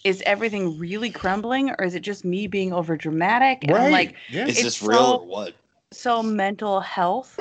is 0.03 0.21
everything 0.25 0.77
really 0.77 1.09
crumbling 1.09 1.71
or 1.77 1.83
is 1.85 1.95
it 1.95 2.01
just 2.01 2.23
me 2.25 2.47
being 2.47 2.71
over 2.73 2.95
dramatic 2.97 3.63
and 3.63 3.71
Right. 3.73 3.91
like 3.91 4.15
yeah. 4.29 4.43
Is 4.47 4.57
It's 4.57 4.61
this 4.63 4.81
real 4.81 4.99
so- 5.01 5.17
or 5.17 5.25
what? 5.25 5.53
So 5.91 6.23
mental 6.23 6.79
health 6.79 7.37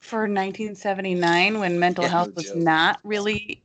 for 0.00 0.20
1979 0.20 1.58
when 1.58 1.78
mental 1.78 2.04
Yeah, 2.04 2.10
health 2.10 2.28
no 2.28 2.32
was 2.36 2.46
joke. 2.46 2.56
not 2.56 3.00
really 3.04 3.62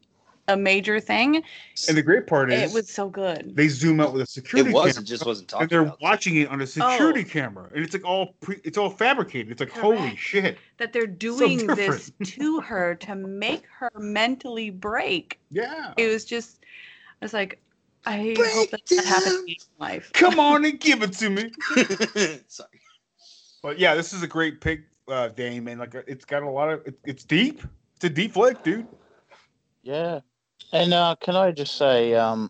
a 0.48 0.58
major 0.58 1.00
thing. 1.00 1.44
And 1.88 1.96
the 1.98 2.02
great 2.02 2.26
part 2.26 2.52
is 2.52 2.72
It 2.72 2.74
was 2.74 2.90
so 2.90 3.08
good. 3.10 3.56
they 3.56 3.68
zoom 3.68 4.00
out 4.00 4.14
with 4.14 4.24
a 4.24 4.26
security 4.26 4.72
It 4.72 4.74
was, 4.74 4.94
camera. 4.94 5.04
it 5.04 5.06
just 5.06 5.26
wasn't 5.26 5.54
and 5.54 5.70
they're 5.70 5.82
about. 5.82 6.02
watching 6.02 6.38
it 6.38 6.50
on 6.50 6.60
a 6.62 6.68
security 6.68 7.22
Oh. 7.28 7.30
camera, 7.32 7.70
and 7.76 7.84
it's 7.84 7.94
like 7.94 8.04
all 8.06 8.34
pre, 8.40 8.60
it's 8.64 8.78
all 8.78 8.90
fabricated. 8.90 9.52
It's 9.52 9.60
like 9.60 9.72
holy 9.72 10.16
shit. 10.16 10.58
That 10.78 10.92
they're 10.92 11.06
doing 11.06 11.68
this 11.68 12.12
to 12.24 12.62
her 12.62 12.96
to 12.96 13.16
make 13.16 13.64
her 13.78 13.92
mentally 14.00 14.70
break. 14.72 15.40
Yeah. 15.52 15.94
It 15.98 16.08
was 16.08 16.26
just, 16.26 16.60
I 17.22 17.26
was 17.26 17.34
like, 17.34 17.62
I 18.06 18.34
hope 18.40 18.72
that, 18.72 18.86
that 18.88 19.06
happens 19.06 19.44
in 19.48 19.56
life. 19.78 20.10
Come 20.14 20.40
on 20.40 20.66
and 20.66 20.80
give 20.80 21.04
it 21.04 21.14
to 21.14 21.30
me. 21.30 21.52
Sorry. 22.48 22.70
But 23.62 23.80
yeah, 23.80 23.96
this 23.96 24.14
is 24.14 24.24
a 24.24 24.28
great 24.28 24.62
pick, 24.62 24.82
uh, 25.08 25.30
Dane, 25.30 25.68
and 25.68 25.80
like 25.80 25.96
it's 26.08 26.26
got 26.26 26.44
a 26.44 26.50
lot 26.50 26.70
of 26.72 26.88
it, 26.88 26.98
it's 27.06 27.24
deep. 27.24 27.62
It's 27.96 28.06
a 28.06 28.10
deep 28.10 28.34
flick, 28.34 28.64
dude. 28.64 28.88
Yeah, 29.84 30.20
and 30.72 30.94
uh, 30.94 31.16
can 31.20 31.36
I 31.36 31.52
just 31.52 31.76
say, 31.76 32.14
um, 32.14 32.50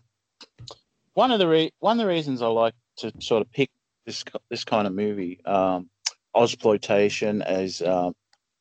one 1.14 1.32
of 1.32 1.38
the 1.38 1.48
re- 1.48 1.72
one 1.80 1.98
of 1.98 2.06
the 2.06 2.12
reasons 2.12 2.42
I 2.42 2.46
like 2.46 2.74
to 2.98 3.12
sort 3.18 3.42
of 3.42 3.50
pick 3.50 3.70
this 4.06 4.24
this 4.50 4.64
kind 4.64 4.86
of 4.86 4.94
movie, 4.94 5.44
um, 5.44 5.88
Ozploitation, 6.36 7.42
as 7.44 7.82
um, 7.82 8.14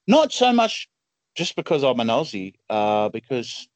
not 0.08 0.32
so 0.32 0.52
much 0.52 0.90
just 1.36 1.56
because 1.56 1.84
I'm 1.84 2.00
an 2.00 2.08
Aussie, 2.08 2.56
uh, 2.70 3.10
because 3.10 3.68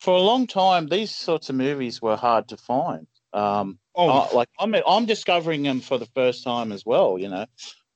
for 0.00 0.14
a 0.14 0.20
long 0.20 0.46
time 0.46 0.86
these 0.86 1.14
sorts 1.14 1.50
of 1.50 1.56
movies 1.56 2.00
were 2.00 2.16
hard 2.16 2.48
to 2.48 2.56
find. 2.56 3.06
Um, 3.32 3.78
Oh. 3.94 4.08
uh, 4.08 4.28
like 4.32 4.48
I'm 4.60 4.74
I'm 4.86 5.06
discovering 5.06 5.64
them 5.64 5.80
for 5.80 5.98
the 5.98 6.06
first 6.14 6.44
time 6.44 6.70
as 6.70 6.86
well, 6.86 7.18
you 7.18 7.28
know, 7.28 7.46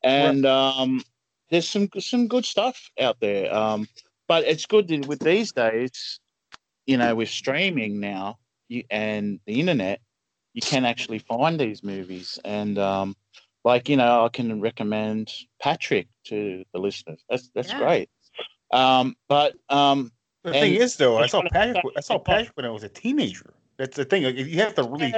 and 0.02 0.46
um, 0.46 1.02
there's 1.50 1.68
some 1.68 1.88
some 1.98 2.28
good 2.28 2.44
stuff 2.44 2.90
out 3.00 3.18
there. 3.20 3.52
Um, 3.54 3.88
but 4.28 4.44
it's 4.44 4.66
good 4.66 4.88
that 4.88 5.06
with 5.06 5.20
these 5.20 5.52
days, 5.52 6.20
you 6.86 6.96
know, 6.96 7.14
with 7.14 7.28
streaming 7.28 8.00
now 8.00 8.38
you, 8.68 8.84
and 8.90 9.40
the 9.46 9.60
internet, 9.60 10.00
you 10.54 10.62
can 10.62 10.84
actually 10.84 11.18
find 11.18 11.58
these 11.58 11.82
movies. 11.82 12.38
And 12.44 12.78
um, 12.78 13.16
like 13.64 13.88
you 13.88 13.96
know, 13.96 14.24
I 14.24 14.28
can 14.28 14.60
recommend 14.60 15.32
Patrick 15.60 16.08
to 16.24 16.64
the 16.72 16.80
listeners. 16.80 17.22
That's 17.28 17.50
that's 17.54 17.68
Yeah. 17.68 17.78
great. 17.78 18.10
Um, 18.72 19.16
but 19.28 19.54
um, 19.68 20.12
The 20.42 20.52
thing 20.52 20.74
is, 20.74 20.96
though, 20.96 21.18
I 21.18 21.26
saw 21.26 21.42
Patrick. 21.42 21.84
I 21.96 22.00
saw 22.00 22.18
Patrick 22.18 22.56
when 22.56 22.66
I 22.66 22.70
was 22.70 22.82
a 22.82 22.88
teenager. 22.88 23.52
That's 23.76 23.96
the 23.96 24.04
thing. 24.04 24.22
Like, 24.22 24.36
you 24.36 24.58
have 24.60 24.74
to 24.76 24.82
really, 24.84 25.14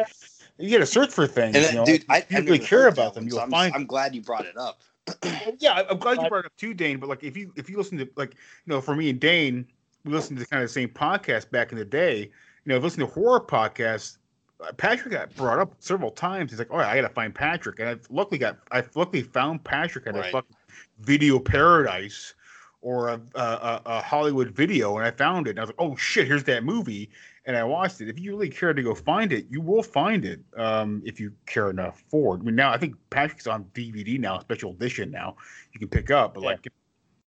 you 0.58 0.70
got 0.70 0.78
to 0.78 0.86
search 0.86 1.10
for 1.10 1.26
things. 1.26 1.56
And 1.56 1.64
you 1.66 1.72
know? 1.74 1.84
dude, 1.84 2.04
I, 2.08 2.18
if 2.18 2.30
you 2.30 2.38
I 2.38 2.40
really 2.40 2.58
care 2.58 2.88
about 2.88 3.14
them, 3.14 3.24
one, 3.24 3.28
you'll 3.28 3.38
so 3.38 3.44
I'm, 3.44 3.50
find. 3.50 3.74
I'm 3.74 3.86
glad 3.86 4.14
you 4.14 4.22
brought 4.22 4.46
it 4.46 4.56
up. 4.56 4.82
yeah, 5.58 5.72
I- 5.72 5.88
I'm 5.90 5.98
glad 5.98 6.20
you 6.22 6.28
brought 6.28 6.40
it 6.40 6.46
up 6.46 6.56
too, 6.56 6.74
Dane. 6.74 6.98
But 6.98 7.08
like, 7.08 7.22
if 7.24 7.36
you 7.36 7.52
if 7.56 7.68
you 7.68 7.76
listen 7.76 7.98
to 7.98 8.08
like, 8.16 8.30
you 8.34 8.72
know, 8.72 8.80
for 8.80 8.94
me 8.96 9.10
and 9.10 9.20
Dane, 9.20 9.66
we 10.04 10.12
listened 10.12 10.38
to 10.38 10.46
kind 10.46 10.62
of 10.62 10.68
the 10.68 10.72
same 10.72 10.88
podcast 10.88 11.50
back 11.50 11.72
in 11.72 11.78
the 11.78 11.84
day. 11.84 12.20
You 12.20 12.30
know, 12.66 12.76
if 12.76 12.82
listen 12.82 13.00
to 13.00 13.06
horror 13.06 13.40
podcasts. 13.40 14.16
uh, 14.60 14.72
Patrick 14.72 15.12
got 15.12 15.34
brought 15.36 15.58
up 15.58 15.74
several 15.80 16.10
times. 16.10 16.50
He's 16.52 16.58
like, 16.58 16.68
"Oh, 16.70 16.76
I 16.78 16.94
got 17.00 17.08
to 17.08 17.12
find 17.14 17.34
Patrick," 17.34 17.80
and 17.80 17.88
I've 17.88 18.06
luckily 18.10 18.38
got 18.38 18.58
I 18.72 18.82
luckily 18.94 19.22
found 19.22 19.64
Patrick 19.64 20.06
at 20.06 20.14
a 20.14 20.20
Right. 20.20 20.32
fucking 20.32 20.56
video 21.00 21.38
paradise 21.38 22.34
or 22.80 23.08
a, 23.08 23.20
a, 23.34 23.40
a, 23.40 23.82
a 23.86 24.00
Hollywood 24.02 24.50
video, 24.50 24.96
and 24.96 25.06
I 25.06 25.10
found 25.10 25.46
it. 25.48 25.50
And 25.50 25.58
I 25.58 25.62
was 25.62 25.68
like, 25.70 25.80
"Oh 25.80 25.96
shit, 25.96 26.26
here's 26.26 26.44
that 26.44 26.64
movie," 26.64 27.10
and 27.46 27.56
I 27.56 27.64
watched 27.64 28.00
it. 28.00 28.08
If 28.08 28.18
you 28.18 28.32
really 28.32 28.48
care 28.48 28.72
to 28.72 28.82
go 28.82 28.94
find 28.94 29.32
it, 29.32 29.46
you 29.50 29.60
will 29.60 29.82
find 29.82 30.24
it 30.24 30.40
um, 30.56 31.02
if 31.04 31.20
you 31.20 31.32
care 31.46 31.70
enough 31.70 32.02
for 32.08 32.36
it. 32.36 32.40
I 32.40 32.42
mean, 32.44 32.54
now 32.54 32.70
I 32.70 32.78
think 32.78 32.96
Patrick's 33.10 33.46
on 33.46 33.64
DVD 33.74 34.18
now, 34.18 34.38
special 34.38 34.70
edition 34.72 35.10
now. 35.10 35.36
You 35.72 35.80
can 35.80 35.88
pick 35.88 36.10
up, 36.10 36.34
but 36.34 36.42
like. 36.42 36.66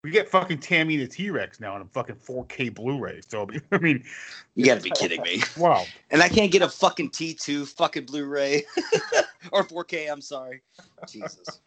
We 0.04 0.12
get 0.12 0.30
fucking 0.30 0.60
Tammy 0.60 0.96
the 0.96 1.08
T 1.08 1.32
Rex 1.32 1.60
now 1.60 1.74
on 1.74 1.82
a 1.82 1.86
fucking 1.86 2.16
4K 2.16 2.74
Blu-ray. 2.74 3.20
So 3.28 3.48
I 3.72 3.78
mean, 3.80 4.06
You 4.56 4.64
gotta 4.64 4.80
be 4.80 4.92
kidding 4.92 5.22
me. 5.22 5.42
wow. 5.58 5.84
And 6.12 6.22
I 6.22 6.30
can't 6.30 6.52
get 6.52 6.62
a 6.62 6.70
fucking 6.70 7.10
T2 7.10 7.68
fucking 7.68 8.06
Blu-ray 8.06 8.64
or 9.52 9.66
4K. 9.66 10.10
I'm 10.10 10.22
sorry. 10.22 10.62
Jesus. 11.10 11.60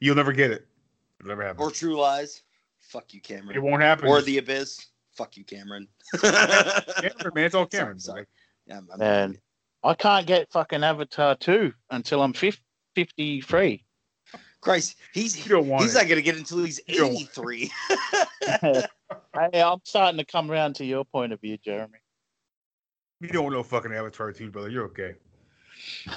You'll 0.00 0.14
never 0.14 0.32
get 0.32 0.52
it. 0.52 0.66
It'll 1.20 1.30
never 1.30 1.42
happen. 1.42 1.60
Or 1.60 1.70
True 1.70 1.98
Lies. 1.98 2.42
Fuck 2.78 3.12
you, 3.12 3.20
Cameron. 3.20 3.56
It 3.56 3.62
won't 3.62 3.82
happen. 3.82 4.08
Or 4.08 4.22
The 4.22 4.38
Abyss. 4.38 4.86
Fuck 5.22 5.36
you, 5.36 5.44
Cameron. 5.44 5.86
Cameron, 6.20 7.32
man, 7.32 7.44
it's 7.44 7.54
all 7.54 7.64
Cameron. 7.66 8.00
Sorry. 8.00 8.26
Yeah, 8.66 8.78
I'm, 8.78 8.88
I'm- 8.90 9.02
and 9.02 9.38
I 9.84 9.94
can't 9.94 10.26
get 10.26 10.50
fucking 10.50 10.82
Avatar 10.82 11.36
two 11.36 11.72
until 11.90 12.22
I'm 12.22 12.32
50, 12.32 12.60
53. 12.96 13.84
Christ, 14.60 14.96
he's 15.14 15.44
don't 15.46 15.64
he's 15.80 15.94
it. 15.94 15.98
not 15.98 16.08
gonna 16.08 16.22
get 16.22 16.36
until 16.36 16.64
he's 16.64 16.80
You 16.88 16.96
don't 16.98 17.14
want 17.14 17.28
83. 17.38 17.70
hey, 19.52 19.62
I'm 19.62 19.78
starting 19.84 20.18
to 20.18 20.24
come 20.24 20.50
around 20.50 20.74
to 20.76 20.84
your 20.84 21.04
point 21.04 21.32
of 21.32 21.40
view, 21.40 21.56
Jeremy. 21.64 21.98
You 23.20 23.28
don't 23.28 23.52
know 23.52 23.62
fucking 23.62 23.92
Avatar 23.92 24.32
2, 24.32 24.50
brother. 24.50 24.70
You're 24.70 24.86
okay. 24.86 25.14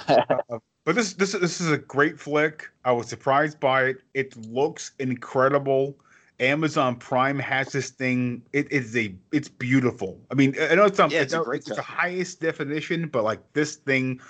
Uh, 0.08 0.58
but 0.84 0.96
this 0.96 1.12
this 1.14 1.32
this 1.32 1.60
is 1.60 1.70
a 1.70 1.78
great 1.78 2.18
flick. 2.18 2.68
I 2.84 2.90
was 2.90 3.08
surprised 3.08 3.60
by 3.60 3.84
it. 3.84 3.98
It 4.14 4.36
looks 4.48 4.92
incredible. 4.98 5.96
Amazon 6.40 6.96
Prime 6.96 7.38
has 7.38 7.72
this 7.72 7.90
thing. 7.90 8.42
It 8.52 8.70
is 8.70 8.96
a 8.96 9.14
it's 9.32 9.48
beautiful. 9.48 10.20
I 10.30 10.34
mean, 10.34 10.54
I 10.60 10.74
know 10.74 10.84
it's 10.84 10.98
not 10.98 11.10
Yeah, 11.10 11.22
it's 11.22 11.32
I 11.32 11.38
a 11.38 11.40
know 11.40 11.44
great 11.44 11.66
it's 11.66 11.74
the 11.74 11.82
highest 11.82 12.40
definition, 12.40 13.08
but 13.08 13.24
like 13.24 13.40
this 13.54 13.76
thing 13.76 14.20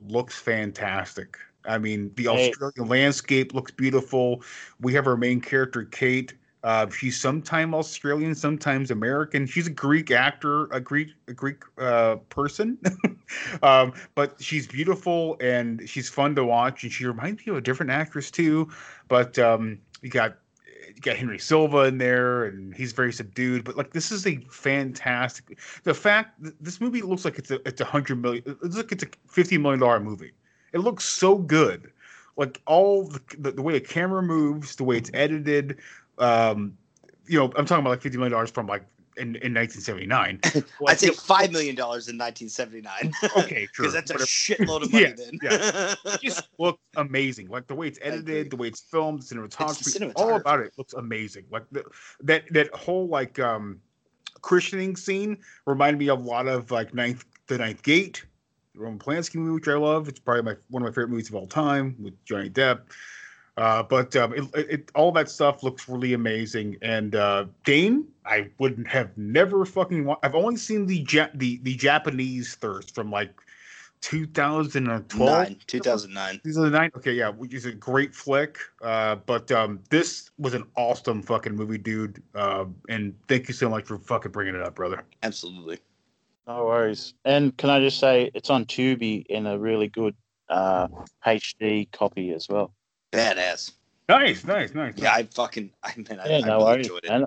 looks 0.00 0.38
fantastic. 0.38 1.36
I 1.64 1.78
mean, 1.78 2.12
the 2.14 2.24
Hey. 2.24 2.50
Australian 2.50 2.88
landscape 2.88 3.54
looks 3.54 3.72
beautiful. 3.72 4.42
We 4.80 4.94
have 4.94 5.06
our 5.06 5.16
main 5.16 5.40
character, 5.40 5.84
Kate. 5.84 6.34
Uh, 6.64 6.88
she's 6.90 7.16
sometimes 7.20 7.72
Australian, 7.74 8.34
sometimes 8.34 8.90
American. 8.90 9.46
She's 9.46 9.66
a 9.68 9.70
Greek 9.72 10.10
actor, 10.10 10.64
a 10.66 10.80
Greek, 10.80 11.08
a 11.28 11.32
Greek 11.32 11.62
uh, 11.78 12.16
person, 12.30 12.78
um, 13.62 13.92
but 14.14 14.40
she's 14.42 14.66
beautiful 14.66 15.36
and 15.40 15.88
she's 15.88 16.08
fun 16.08 16.34
to 16.34 16.44
watch. 16.44 16.82
And 16.82 16.92
she 16.92 17.06
reminds 17.06 17.46
me 17.46 17.50
of 17.52 17.56
a 17.58 17.60
different 17.60 17.90
actress 17.92 18.30
too. 18.30 18.68
But 19.06 19.38
um, 19.38 19.78
you 20.02 20.10
got 20.10 20.38
you 20.98 21.02
got 21.02 21.16
Henry 21.16 21.38
Silva 21.38 21.84
in 21.84 21.98
there, 21.98 22.44
and 22.44 22.74
he's 22.74 22.92
very 22.92 23.12
subdued. 23.12 23.64
But 23.64 23.76
like, 23.76 23.92
this 23.92 24.10
is 24.10 24.26
a 24.26 24.36
fantastic. 24.50 25.58
The 25.84 25.94
fact 25.94 26.40
this 26.60 26.80
movie 26.80 27.02
looks 27.02 27.24
like 27.24 27.38
it's 27.38 27.50
a 27.50 27.66
it's 27.66 27.80
a 27.80 27.84
hundred 27.84 28.20
million. 28.20 28.42
It 28.46 28.62
looks 28.62 28.76
like 28.76 28.92
it's 28.92 29.04
a 29.04 29.08
fifty 29.28 29.58
million 29.58 29.80
dollar 29.80 30.00
movie. 30.00 30.32
It 30.72 30.78
looks 30.78 31.04
so 31.04 31.36
good. 31.38 31.92
Like 32.36 32.60
all 32.66 33.04
the, 33.04 33.20
the, 33.38 33.52
the 33.52 33.62
way 33.62 33.72
the 33.72 33.80
camera 33.80 34.22
moves, 34.22 34.76
the 34.76 34.84
way 34.84 34.96
it's 34.96 35.10
edited. 35.14 35.78
Um, 36.18 36.76
you 37.26 37.38
know, 37.38 37.52
I'm 37.56 37.64
talking 37.64 37.80
about 37.80 37.90
like 37.90 38.02
fifty 38.02 38.18
million 38.18 38.32
dollars 38.32 38.50
from 38.50 38.66
like 38.66 38.84
in, 39.18 39.36
in 39.36 39.52
1979. 39.54 40.40
I'd 40.88 40.98
say 41.00 41.10
five 41.10 41.52
million 41.52 41.74
dollars 41.74 42.08
in 42.08 42.16
1979. 42.16 43.12
Okay, 43.44 43.68
sure. 43.72 43.84
Because 43.84 43.92
that's 43.92 44.10
a 44.10 44.14
whatever. 44.14 44.26
shitload 44.26 44.82
of 44.84 44.92
money 44.92 45.04
Yeah, 45.06 45.12
then. 45.16 45.38
yeah. 45.42 45.94
It 46.14 46.20
just 46.22 46.48
looks 46.58 46.80
amazing. 46.96 47.48
Like 47.48 47.66
the 47.66 47.74
way 47.74 47.88
it's 47.88 47.98
edited, 48.02 48.50
the 48.50 48.56
way 48.56 48.68
it's 48.68 48.80
filmed, 48.80 49.22
the 49.22 49.34
cinematography, 49.34 50.12
all 50.16 50.28
cinematography. 50.28 50.40
about 50.40 50.60
it 50.60 50.72
looks 50.78 50.94
amazing. 50.94 51.44
Like 51.50 51.64
the, 51.72 51.84
that 52.22 52.44
that 52.52 52.74
whole 52.74 53.08
like 53.08 53.38
um 53.38 53.80
christening 54.40 54.96
scene 54.96 55.36
reminded 55.66 55.98
me 55.98 56.08
a 56.08 56.14
lot 56.14 56.46
of 56.48 56.70
like 56.70 56.94
ninth 56.94 57.24
the 57.48 57.58
ninth 57.58 57.82
gate, 57.82 58.24
the 58.74 58.80
Roman 58.80 58.98
Polanski 58.98 59.36
movie, 59.36 59.52
which 59.52 59.68
I 59.68 59.74
love. 59.74 60.08
It's 60.08 60.20
probably 60.20 60.42
my 60.42 60.56
one 60.70 60.82
of 60.82 60.86
my 60.88 60.90
favorite 60.92 61.10
movies 61.10 61.28
of 61.28 61.34
all 61.34 61.46
time 61.46 61.96
with 62.00 62.14
Johnny 62.24 62.50
Depp. 62.50 62.80
Uh, 63.58 63.82
but 63.82 64.14
um, 64.16 64.32
it, 64.34 64.44
it, 64.54 64.70
it- 64.70 64.90
all 64.94 65.10
that 65.12 65.28
stuff 65.28 65.62
looks 65.64 65.88
really 65.88 66.14
amazing. 66.14 66.76
And 66.80 67.14
uh, 67.16 67.46
Dane, 67.64 68.06
I 68.24 68.48
wouldn't 68.58 68.86
have 68.88 69.16
never 69.18 69.64
fucking. 69.64 70.04
Wa- 70.04 70.18
I've 70.22 70.36
only 70.36 70.56
seen 70.56 70.86
the 70.86 71.04
ja- 71.10 71.28
the 71.34 71.58
the 71.64 71.74
Japanese 71.74 72.54
thirst 72.54 72.94
from 72.94 73.10
like 73.10 73.32
2012. 74.00 75.28
Nine, 75.28 75.56
2009. 75.66 76.40
2009. 76.44 76.90
Okay, 76.96 77.12
yeah, 77.12 77.28
which 77.30 77.52
is 77.52 77.64
a 77.64 77.72
great 77.72 78.14
flick. 78.14 78.58
Uh, 78.80 79.16
but 79.16 79.50
um, 79.50 79.80
this 79.90 80.30
was 80.38 80.54
an 80.54 80.64
awesome 80.76 81.20
fucking 81.20 81.54
movie, 81.56 81.78
dude. 81.78 82.22
Uh, 82.34 82.66
and 82.88 83.14
thank 83.26 83.48
you 83.48 83.54
so 83.54 83.68
much 83.68 83.84
for 83.86 83.98
fucking 83.98 84.30
bringing 84.30 84.54
it 84.54 84.62
up, 84.62 84.76
brother. 84.76 85.02
Absolutely. 85.24 85.78
No 86.46 86.64
worries. 86.64 87.14
And 87.24 87.56
can 87.56 87.70
I 87.70 87.80
just 87.80 87.98
say 87.98 88.30
it's 88.34 88.50
on 88.50 88.64
Tubi 88.64 89.26
in 89.26 89.46
a 89.46 89.58
really 89.58 89.88
good 89.88 90.14
uh, 90.48 90.88
HD 91.26 91.90
copy 91.92 92.30
as 92.32 92.48
well. 92.48 92.72
Badass. 93.12 93.72
Nice, 94.08 94.44
nice, 94.44 94.74
nice. 94.74 94.94
Yeah, 94.96 95.12
I 95.14 95.24
fucking, 95.24 95.70
I 95.82 95.92
mean, 95.96 96.06
I, 96.18 96.28
Yeah, 96.28 96.36
I 96.44 96.48
no 96.48 96.58
really 96.66 96.78
enjoyed 96.80 97.04
it. 97.04 97.10
man. 97.10 97.24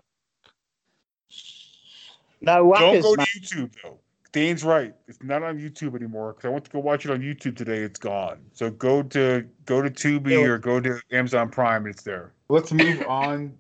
No 2.42 2.56
Don't 2.56 2.68
worries, 2.70 3.04
go 3.04 3.16
to. 3.16 3.22
YouTube 3.22 3.72
though. 3.84 3.98
Dane's 4.32 4.64
right. 4.64 4.96
It's 5.08 5.22
not 5.22 5.44
on 5.44 5.60
YouTube 5.60 5.96
anymore 5.96 6.34
because 6.34 6.48
I 6.48 6.50
went 6.50 6.66
to 6.66 6.72
go 6.72 6.80
watch 6.80 7.06
it 7.06 7.12
on 7.12 7.20
YouTube 7.20 7.56
today. 7.56 7.80
It's 7.80 8.00
gone. 8.00 8.40
So 8.54 8.72
go 8.72 9.04
to 9.04 9.46
go 9.66 9.82
to 9.82 9.90
Tubi 9.90 10.42
or 10.48 10.58
go 10.58 10.80
to 10.80 11.00
Amazon 11.12 11.50
Prime. 11.50 11.86
It's 11.86 12.02
there. 12.04 12.32
Let's 12.50 12.72
move 12.72 13.04
on 13.08 13.54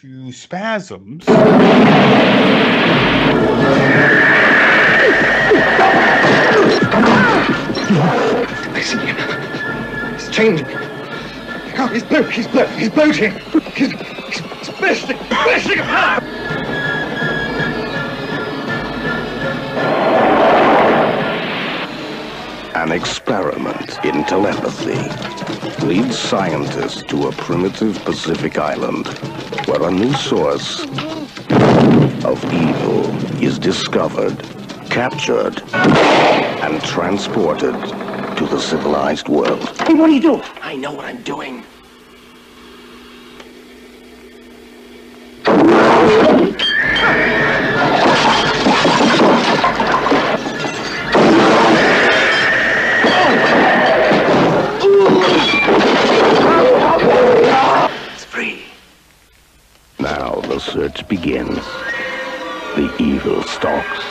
to 0.00 0.32
spasms. 0.32 1.24
I 8.76 8.80
see 8.82 10.83
him. 11.88 11.94
He's 11.94 12.02
changing. 12.04 12.04
He's 12.04 12.06
boat, 12.06 12.30
he's 12.32 12.46
boat, 12.46 12.68
he's 12.68 12.90
boating. 12.90 13.32
He's, 13.74 13.92
he's 13.92 14.70
bursting, 14.80 15.18
bursting 15.28 15.78
apart. 15.78 16.22
An 22.74 22.92
experiment 22.92 24.04
in 24.04 24.24
telepathy 24.24 24.98
leads 25.86 26.18
scientists 26.18 27.02
to 27.04 27.28
a 27.28 27.32
primitive 27.32 27.96
Pacific 28.04 28.58
island 28.58 29.06
where 29.66 29.82
a 29.88 29.90
new 29.90 30.12
source 30.12 30.82
of 32.24 32.44
evil 32.52 33.06
is 33.42 33.58
discovered, 33.58 34.38
captured, 34.90 35.62
and 35.72 36.82
transported 36.82 37.74
to 38.36 38.46
the 38.46 38.58
civilized 38.60 39.28
world. 39.28 39.66
Hey, 39.80 39.94
what 39.94 40.10
are 40.10 40.12
you 40.12 40.20
doing? 40.20 40.42
I 40.60 40.76
know 40.76 40.92
what 40.92 41.06
I'm 41.06 41.22
doing. 41.22 41.64
It's 58.12 58.24
free. 58.24 58.62
Now 59.98 60.40
the 60.40 60.58
search 60.74 61.06
begins. 61.06 61.64
The 62.74 62.92
evil 62.98 63.40
stalks. 63.44 64.04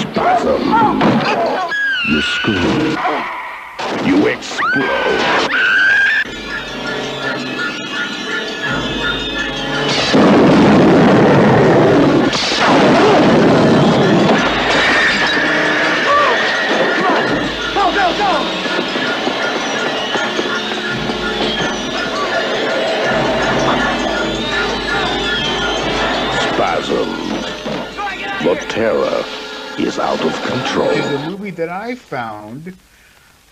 Spasm. 0.00 0.62
You 2.08 2.20
scream. 2.20 2.98
You 4.04 4.26
explode. 4.26 5.63
Is 29.94 30.00
out 30.00 30.20
of 30.20 30.42
control. 30.42 30.88
is 30.88 31.10
a 31.12 31.30
movie 31.30 31.50
that 31.50 31.68
I 31.68 31.94
found 31.94 32.76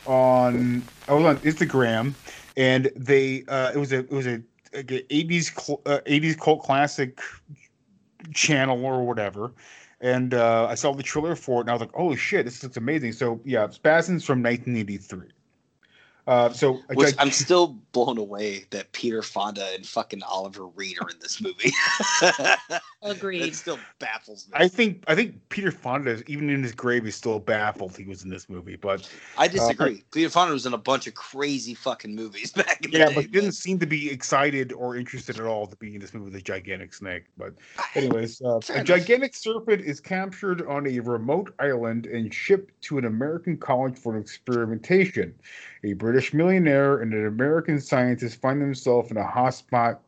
on 0.06 0.82
I 1.08 1.14
was 1.14 1.24
on 1.24 1.36
Instagram, 1.38 2.14
and 2.56 2.90
they 2.96 3.44
uh, 3.48 3.72
it 3.72 3.78
was 3.78 3.92
a 3.92 4.00
it 4.00 4.10
was 4.10 4.26
a, 4.26 4.42
80s 4.72 5.78
uh, 5.86 6.00
80s 6.00 6.38
cult 6.38 6.62
classic 6.62 7.20
channel 8.34 8.84
or 8.84 9.06
whatever. 9.06 9.52
And 10.00 10.34
uh, 10.34 10.66
I 10.68 10.74
saw 10.74 10.92
the 10.92 11.02
trailer 11.02 11.36
for 11.36 11.58
it, 11.58 11.62
and 11.62 11.70
I 11.70 11.74
was 11.74 11.80
like, 11.80 11.92
"Oh 11.94 12.16
shit, 12.16 12.44
this 12.44 12.62
looks 12.62 12.76
amazing!" 12.76 13.12
So 13.12 13.40
yeah, 13.44 13.68
Spasms 13.68 14.24
from 14.24 14.42
1983. 14.42 15.28
Uh, 16.26 16.52
so 16.52 16.74
Which 16.94 17.08
gig- 17.08 17.16
I'm 17.18 17.32
still 17.32 17.78
blown 17.90 18.16
away 18.16 18.66
that 18.70 18.92
Peter 18.92 19.22
Fonda 19.22 19.66
and 19.74 19.84
fucking 19.84 20.22
Oliver 20.22 20.66
Reed 20.66 20.98
are 21.00 21.08
in 21.08 21.18
this 21.20 21.40
movie. 21.40 21.72
Agreed. 23.02 23.42
It 23.42 23.56
still 23.56 23.80
baffles 23.98 24.46
me. 24.46 24.52
I 24.54 24.68
think 24.68 25.02
I 25.08 25.16
think 25.16 25.48
Peter 25.48 25.72
Fonda, 25.72 26.10
is, 26.10 26.22
even 26.28 26.48
in 26.48 26.62
his 26.62 26.70
grave, 26.72 27.06
is 27.06 27.16
still 27.16 27.40
baffled 27.40 27.96
he 27.96 28.04
was 28.04 28.22
in 28.22 28.30
this 28.30 28.48
movie. 28.48 28.76
But 28.76 29.10
I 29.36 29.46
uh, 29.46 29.48
disagree. 29.48 30.04
Peter 30.12 30.30
Fonda 30.30 30.52
was 30.52 30.64
in 30.64 30.74
a 30.74 30.78
bunch 30.78 31.08
of 31.08 31.14
crazy 31.14 31.74
fucking 31.74 32.14
movies 32.14 32.52
back 32.56 32.84
in 32.84 32.92
the 32.92 32.98
Yeah, 32.98 33.08
day. 33.08 33.14
but 33.14 33.24
he 33.24 33.30
didn't 33.30 33.52
seem 33.52 33.80
to 33.80 33.86
be 33.86 34.08
excited 34.08 34.72
or 34.72 34.96
interested 34.96 35.40
at 35.40 35.46
all 35.46 35.66
to 35.66 35.76
be 35.76 35.96
in 35.96 36.00
this 36.00 36.14
movie 36.14 36.26
with 36.26 36.36
a 36.36 36.40
gigantic 36.40 36.94
snake. 36.94 37.24
But, 37.36 37.54
anyways, 37.96 38.40
uh, 38.42 38.60
a 38.72 38.84
gigantic 38.84 39.34
serpent 39.34 39.82
is 39.82 39.98
captured 39.98 40.64
on 40.68 40.86
a 40.86 41.00
remote 41.00 41.52
island 41.58 42.06
and 42.06 42.32
shipped 42.32 42.80
to 42.82 42.98
an 42.98 43.06
American 43.06 43.56
college 43.56 43.98
for 43.98 44.16
experimentation. 44.18 45.34
A 45.84 45.94
British 45.94 46.32
millionaire 46.32 47.00
and 47.00 47.12
an 47.12 47.26
American 47.26 47.80
scientist 47.80 48.40
find 48.40 48.62
themselves 48.62 49.10
in 49.10 49.16
a 49.16 49.24
hotspot 49.24 49.98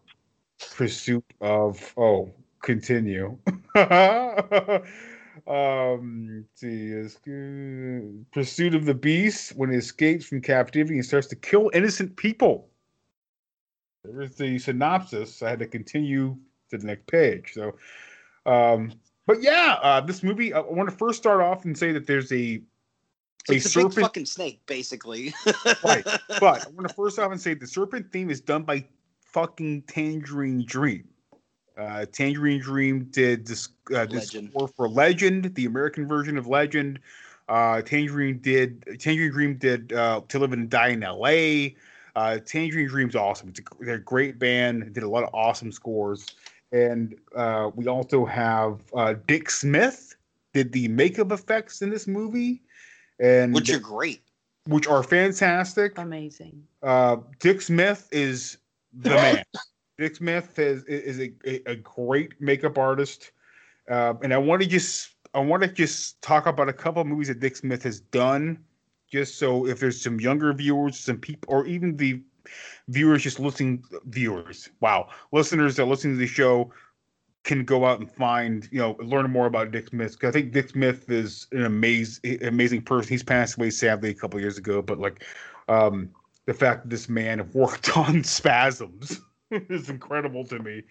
pursuit 0.77 1.25
of 1.41 1.93
oh, 1.97 2.31
continue. 2.63 3.37
um, 5.47 6.45
see, 6.55 6.97
uh, 6.97 7.09
pursuit 8.33 8.75
of 8.75 8.85
the 8.85 8.95
beast 8.95 9.57
when 9.57 9.71
he 9.71 9.77
escapes 9.77 10.27
from 10.27 10.41
captivity 10.41 10.95
and 10.95 11.05
starts 11.05 11.27
to 11.29 11.37
kill 11.37 11.71
innocent 11.75 12.17
people. 12.17 12.69
There's 14.05 14.37
the 14.37 14.59
synopsis. 14.59 15.43
I 15.43 15.51
had 15.51 15.59
to 15.61 15.67
continue 15.67 16.37
to 16.71 16.79
the 16.79 16.87
next 16.87 17.07
page. 17.07 17.53
So, 17.55 17.75
um, 18.47 18.93
but 19.27 19.43
yeah, 19.43 19.79
uh, 19.83 20.01
this 20.03 20.23
movie. 20.23 20.53
I 20.53 20.61
want 20.61 20.89
to 20.91 20.97
first 20.97 21.19
start 21.19 21.41
off 21.41 21.65
and 21.65 21.77
say 21.77 21.93
that 21.93 22.07
there's 22.07 22.31
a 22.31 22.63
a 23.51 23.55
it's 23.55 23.67
a 23.67 23.69
big 23.69 23.93
serpent. 23.93 24.07
fucking 24.07 24.27
snake, 24.27 24.61
basically. 24.67 25.35
right, 25.85 26.05
but 26.41 26.67
I 26.67 26.71
want 26.71 26.89
to 26.89 26.95
first 26.97 27.19
off 27.19 27.31
and 27.33 27.41
say 27.41 27.55
the 27.55 27.67
serpent 27.67 28.11
theme 28.13 28.31
is 28.31 28.41
done 28.41 28.63
by 28.63 28.85
fucking 29.21 29.83
Tangerine 29.83 30.65
Dream. 30.65 31.09
Uh, 31.77 32.07
Tangerine 32.07 32.61
Dream 32.61 33.05
did 33.11 33.47
this, 33.47 33.69
uh, 33.95 34.07
this 34.07 34.29
score 34.29 34.69
for 34.69 34.89
Legend, 34.89 35.55
the 35.57 35.67
American 35.67 36.07
version 36.07 36.39
of 36.39 36.47
Legend. 36.47 37.01
Uh, 37.49 37.83
Tangerine 37.83 38.39
did 38.39 38.83
Tangerine 39.01 39.33
Dream 39.33 39.57
did 39.57 39.93
uh, 39.93 40.23
To 40.29 40.39
Live 40.39 40.53
and 40.53 40.71
Die 40.71 40.89
in 40.89 41.03
L.A. 41.03 41.77
Uh, 42.17 42.39
Tangerine 42.39 42.87
Dream's 42.87 43.17
awesome. 43.17 43.49
It's 43.49 43.61
a, 43.61 43.63
they're 43.81 43.95
a 43.97 44.01
great 44.01 44.39
band. 44.39 44.95
Did 44.95 45.03
a 45.03 45.09
lot 45.09 45.25
of 45.25 45.31
awesome 45.35 45.73
scores, 45.73 46.27
and 46.73 47.17
uh, 47.35 47.71
we 47.75 47.87
also 47.87 48.25
have 48.25 48.81
uh, 48.95 49.15
Dick 49.27 49.51
Smith 49.51 50.17
did 50.53 50.73
the 50.73 50.89
makeup 50.89 51.33
effects 51.33 51.83
in 51.83 51.91
this 51.91 52.07
movie, 52.07 52.63
and 53.21 53.55
Which 53.55 53.71
are 53.71 53.79
great. 53.79 54.23
which 54.67 54.87
are 54.87 55.03
fantastic. 55.03 55.99
Amazing. 55.99 56.63
Uh, 56.83 57.17
Dick 57.39 57.61
Smith 57.63 58.09
is 58.13 58.59
the 58.93 59.11
man. 59.15 59.45
Dick 59.99 60.17
Smith 60.17 60.59
is 60.59 60.85
is 60.85 61.21
a, 61.21 61.33
a, 61.47 61.73
a 61.73 61.77
great 61.77 62.41
makeup 62.41 62.79
artist, 62.79 63.33
uh, 63.91 64.15
and 64.23 64.35
I 64.35 64.39
want 64.39 64.63
to 64.63 64.69
just 64.69 65.11
I 65.35 65.41
want 65.41 65.63
to 65.63 65.69
just 65.69 66.21
talk 66.23 66.47
about 66.47 66.69
a 66.69 66.73
couple 66.73 67.03
of 67.03 67.09
movies 67.09 67.29
that 67.29 67.41
Dick 67.41 67.57
Smith 67.57 67.83
has 67.85 68.01
done, 68.01 68.59
just 69.11 69.39
so 69.39 69.67
if 69.67 69.79
there's 69.81 70.01
some 70.03 70.21
younger 70.21 70.53
viewers, 70.53 70.99
some 70.99 71.19
people, 71.19 71.53
or 71.53 71.67
even 71.67 71.97
the 71.97 72.21
viewers 72.89 73.23
just 73.23 73.39
listening, 73.41 73.83
viewers, 74.07 74.69
wow, 74.81 75.09
listeners 75.33 75.77
that 75.77 75.85
listen 75.87 76.11
to 76.13 76.17
the 76.17 76.27
show 76.27 76.71
can 77.45 77.65
go 77.65 77.85
out 77.85 78.01
and 78.01 78.11
find, 78.11 78.69
you 78.73 78.79
know, 78.79 78.97
learn 79.01 79.31
more 79.31 79.47
about 79.47 79.71
Dick 79.71 79.89
Smith. 79.89 80.19
'Cause 80.19 80.29
I 80.29 80.33
think 80.33 80.53
Dick 80.53 80.71
Smith 80.71 81.11
is 81.11 81.47
an 81.53 81.65
amazing, 81.65 82.43
amazing 82.43 82.83
person. 82.83 83.11
He's 83.11 83.23
passed 83.23 83.57
away 83.59 83.71
sadly 83.71 84.11
a 84.11 84.15
couple 84.15 84.41
years 84.41 84.59
ago, 84.59 84.81
but 84.83 84.99
like, 84.99 85.25
um, 85.69 86.11
the 86.47 86.55
fact 86.55 86.85
that 86.85 86.91
this 86.91 87.09
man 87.09 87.49
worked 87.55 87.97
on 87.97 88.25
spasms 88.25 89.21
is 89.51 89.91
incredible 89.91 90.45
to 90.47 90.59
me. 90.59 90.83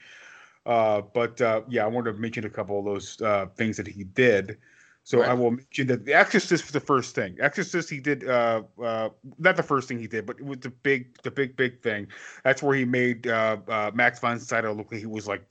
Uh, 0.66 1.02
but 1.02 1.42
uh, 1.42 1.62
yeah, 1.68 1.84
I 1.84 1.88
want 1.88 2.06
to 2.06 2.14
mention 2.14 2.46
a 2.46 2.50
couple 2.50 2.80
of 2.80 2.86
those 2.86 3.22
uh, 3.22 3.48
things 3.58 3.76
that 3.78 3.88
he 3.88 4.04
did. 4.04 4.58
So 5.06 5.22
I 5.22 5.34
will 5.34 5.52
mention 5.52 5.88
that 5.88 6.06
The 6.06 6.14
Exorcist 6.14 6.64
was 6.64 6.72
the 6.72 6.80
first 6.80 7.14
thing. 7.14 7.36
Exorcist, 7.42 7.90
he 7.90 8.00
did 8.00 8.26
uh, 8.26 8.64
uh, 8.82 9.10
not 9.38 9.58
the 9.58 9.64
first 9.64 9.90
thing 9.90 10.00
he 10.00 10.08
did, 10.08 10.26
but 10.26 10.40
it 10.40 10.46
was 10.46 10.60
the 10.60 10.70
big, 10.70 11.22
the 11.24 11.32
big, 11.32 11.58
big 11.58 11.82
thing. 11.82 12.08
That's 12.46 12.64
where 12.64 12.74
he 12.74 12.86
made 12.86 13.28
uh, 13.28 13.58
uh, 13.68 13.92
Max 13.94 14.20
von 14.20 14.40
Sydow 14.40 14.74
look 14.74 14.92
like 14.94 15.02
he 15.02 15.06
was 15.08 15.28
like 15.28 15.44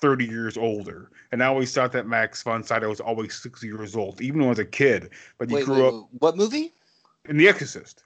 30 0.00 0.24
years 0.24 0.56
older. 0.56 1.10
And 1.32 1.42
I 1.42 1.46
always 1.46 1.72
thought 1.72 1.92
that 1.92 2.06
Max 2.06 2.42
von 2.42 2.62
Sydow 2.62 2.88
was 2.88 3.00
always 3.00 3.34
60 3.34 3.66
years 3.66 3.96
old, 3.96 4.20
even 4.20 4.40
when 4.40 4.48
I 4.48 4.50
was 4.50 4.58
a 4.58 4.64
kid. 4.64 5.10
But 5.38 5.48
he 5.48 5.56
Wait, 5.56 5.64
grew 5.64 5.82
wait, 5.82 5.88
up 5.88 6.08
what 6.18 6.36
movie? 6.36 6.74
in 7.28 7.36
The 7.36 7.48
Exorcist. 7.48 8.04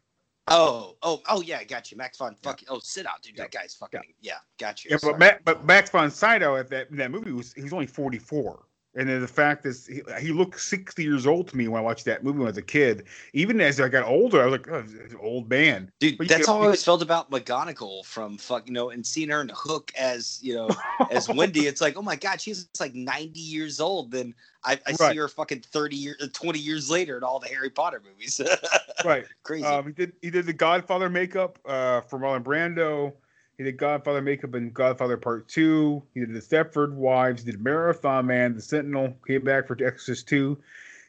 Oh, 0.49 0.97
oh, 1.03 1.21
oh, 1.29 1.41
yeah, 1.41 1.59
I 1.59 1.65
got 1.65 1.91
you. 1.93 1.97
Max 1.97 2.19
Fun. 2.19 2.37
Fuck. 2.43 2.63
Oh, 2.69 2.81
sit 2.81 3.07
out, 3.07 3.23
dude. 3.23 3.37
That 3.37 3.53
guy's 3.53 3.75
fucking. 3.75 4.01
Yeah, 4.21 4.39
got 4.59 4.85
you. 4.85 4.91
Yeah, 4.91 4.97
Sorry. 4.97 5.13
but 5.13 5.19
Max, 5.21 5.41
but 5.45 5.65
Max 5.65 5.91
von 5.91 6.11
Sydow 6.11 6.57
at 6.57 6.69
that 6.71 6.89
that 6.91 7.11
movie 7.13 7.31
was 7.31 7.53
he's 7.53 7.73
only 7.73 7.87
44. 7.87 8.65
And 8.95 9.09
then 9.09 9.23
the 9.23 9.29
fact 9.29 9.65
is, 9.65 9.87
he, 9.87 10.03
he 10.21 10.33
looked 10.33 10.61
60 10.61 11.03
years 11.03 11.27
old 11.27 11.49
to 11.49 11.57
me 11.57 11.67
when 11.67 11.81
I 11.81 11.83
watched 11.83 12.05
that 12.05 12.23
movie 12.23 12.39
when 12.39 12.49
I 12.49 12.51
was 12.51 12.59
a 12.59 12.63
kid. 12.63 13.05
Even 13.33 13.59
as 13.61 13.81
I 13.81 13.89
got 13.89 14.05
older, 14.05 14.43
I 14.43 14.47
was 14.47 14.53
like, 14.53 14.69
oh, 14.69 14.81
an 14.81 15.17
old 15.19 15.49
man. 15.49 15.91
Dude, 15.99 16.19
that's 16.19 16.47
how 16.47 16.61
I 16.61 16.65
always 16.65 16.85
felt 16.85 17.01
about 17.01 17.31
McGonagall 17.31 18.05
from 18.05 18.37
fuck, 18.37 18.67
you 18.67 18.75
know, 18.75 18.91
and 18.91 19.07
seeing 19.07 19.31
her 19.31 19.41
in 19.41 19.51
Hook 19.55 19.93
as 19.99 20.41
you 20.43 20.55
know 20.55 20.69
as 21.11 21.29
Wendy. 21.31 21.67
It's 21.67 21.81
like, 21.81 21.97
oh 21.97 22.03
my 22.03 22.17
god, 22.17 22.41
she's 22.41 22.69
like 22.79 22.95
ninety 22.95 23.41
years 23.41 23.81
old. 23.81 24.11
Then 24.11 24.35
I, 24.65 24.79
I 24.87 24.91
Right. 24.91 25.13
see 25.13 25.17
her 25.17 25.29
fucking 25.29 25.61
thirty 25.61 25.97
years, 25.97 26.29
twenty 26.35 26.59
years 26.59 26.91
later 26.91 27.17
in 27.17 27.25
all 27.25 27.39
the 27.39 27.49
Harry 27.49 27.71
Potter 27.71 28.03
movies. 28.05 28.41
right. 29.05 29.25
Crazy. 29.43 29.65
Um, 29.65 29.87
he 29.87 29.93
did 29.93 30.13
he 30.21 30.31
did 30.31 30.45
the 30.45 30.53
Godfather 30.53 31.09
makeup 31.09 31.59
uh, 31.65 32.03
for 32.03 32.19
Marlon 32.19 32.43
Brando. 32.43 33.15
He 33.63 33.71
did 33.71 33.77
Godfather 33.79 34.21
makeup 34.21 34.57
in 34.57 34.71
Godfather 34.71 35.17
Part 35.17 35.47
Two. 35.47 36.03
He 36.15 36.21
did 36.21 36.35
the 36.35 36.41
Stepford 36.41 36.95
Wives. 36.95 37.45
He 37.45 37.53
did 37.53 37.63
Marathon 37.63 38.27
Man, 38.27 38.57
The 38.57 38.61
Sentinel. 38.61 39.15
Came 39.25 39.45
back 39.45 39.69
for 39.69 39.75
Exorcist 39.75 40.27
Two. 40.27 40.59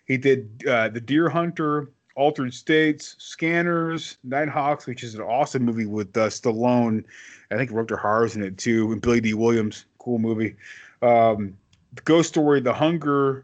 He 0.06 0.18
did 0.18 0.64
uh, 0.68 0.90
the 0.90 1.02
Deer 1.02 1.30
Hunter. 1.30 1.90
Altered 2.16 2.54
States, 2.54 3.16
Scanners, 3.18 4.18
Nighthawks, 4.24 4.86
which 4.86 5.02
is 5.02 5.16
an 5.16 5.22
awesome 5.22 5.64
movie 5.64 5.88
with 5.88 6.16
uh, 6.16 6.28
Stallone. 6.28 7.04
I 7.50 7.56
think 7.56 7.72
Rutger 7.72 8.00
Hauer's 8.00 8.36
in 8.36 8.44
it 8.44 8.56
too, 8.60 8.92
and 8.92 9.02
Billy 9.02 9.20
Dee 9.20 9.34
Williams. 9.34 9.86
Cool 9.98 10.20
movie. 10.20 10.56
Um, 11.02 11.58
the 11.96 12.04
Ghost 12.04 12.30
Story, 12.30 12.60
The 12.60 12.72
Hunger. 12.72 13.44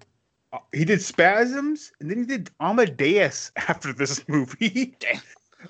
Uh, 0.53 0.59
he 0.71 0.85
did 0.85 1.01
Spasms, 1.01 1.93
and 1.99 2.11
then 2.11 2.19
he 2.19 2.25
did 2.25 2.51
Amadeus 2.59 3.51
after 3.55 3.91
this 3.91 4.23
movie. 4.29 4.95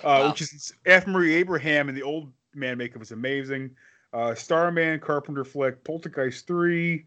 Uh, 0.04 0.28
Which 0.28 0.42
is 0.42 0.74
F. 0.84 1.06
Murray 1.06 1.34
Abraham, 1.36 1.88
and 1.88 1.96
the 1.96 2.02
old 2.02 2.30
man 2.54 2.78
makeup 2.78 3.02
is 3.02 3.12
amazing. 3.12 3.70
Uh, 4.12 4.34
Starman, 4.34 4.98
Carpenter 5.00 5.44
flick, 5.44 5.82
Poltergeist 5.84 6.46
3, 6.46 7.04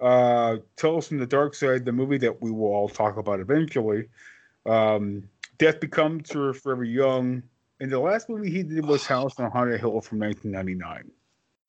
uh, 0.00 0.56
Tales 0.76 1.08
from 1.08 1.18
the 1.18 1.26
Dark 1.26 1.54
Side, 1.54 1.84
the 1.84 1.92
movie 1.92 2.18
that 2.18 2.40
we 2.40 2.50
will 2.50 2.72
all 2.72 2.88
talk 2.88 3.16
about 3.16 3.40
eventually. 3.40 4.06
Um, 4.66 5.28
Death 5.58 5.80
Becomes 5.80 6.32
Her 6.32 6.52
Forever 6.52 6.84
Young. 6.84 7.42
And 7.80 7.90
the 7.90 7.98
last 7.98 8.28
movie 8.28 8.50
he 8.50 8.62
did 8.62 8.86
was 8.86 9.04
House 9.04 9.38
on 9.38 9.50
Haunted 9.50 9.80
Hill 9.80 10.00
from 10.00 10.20
1999. 10.20 11.10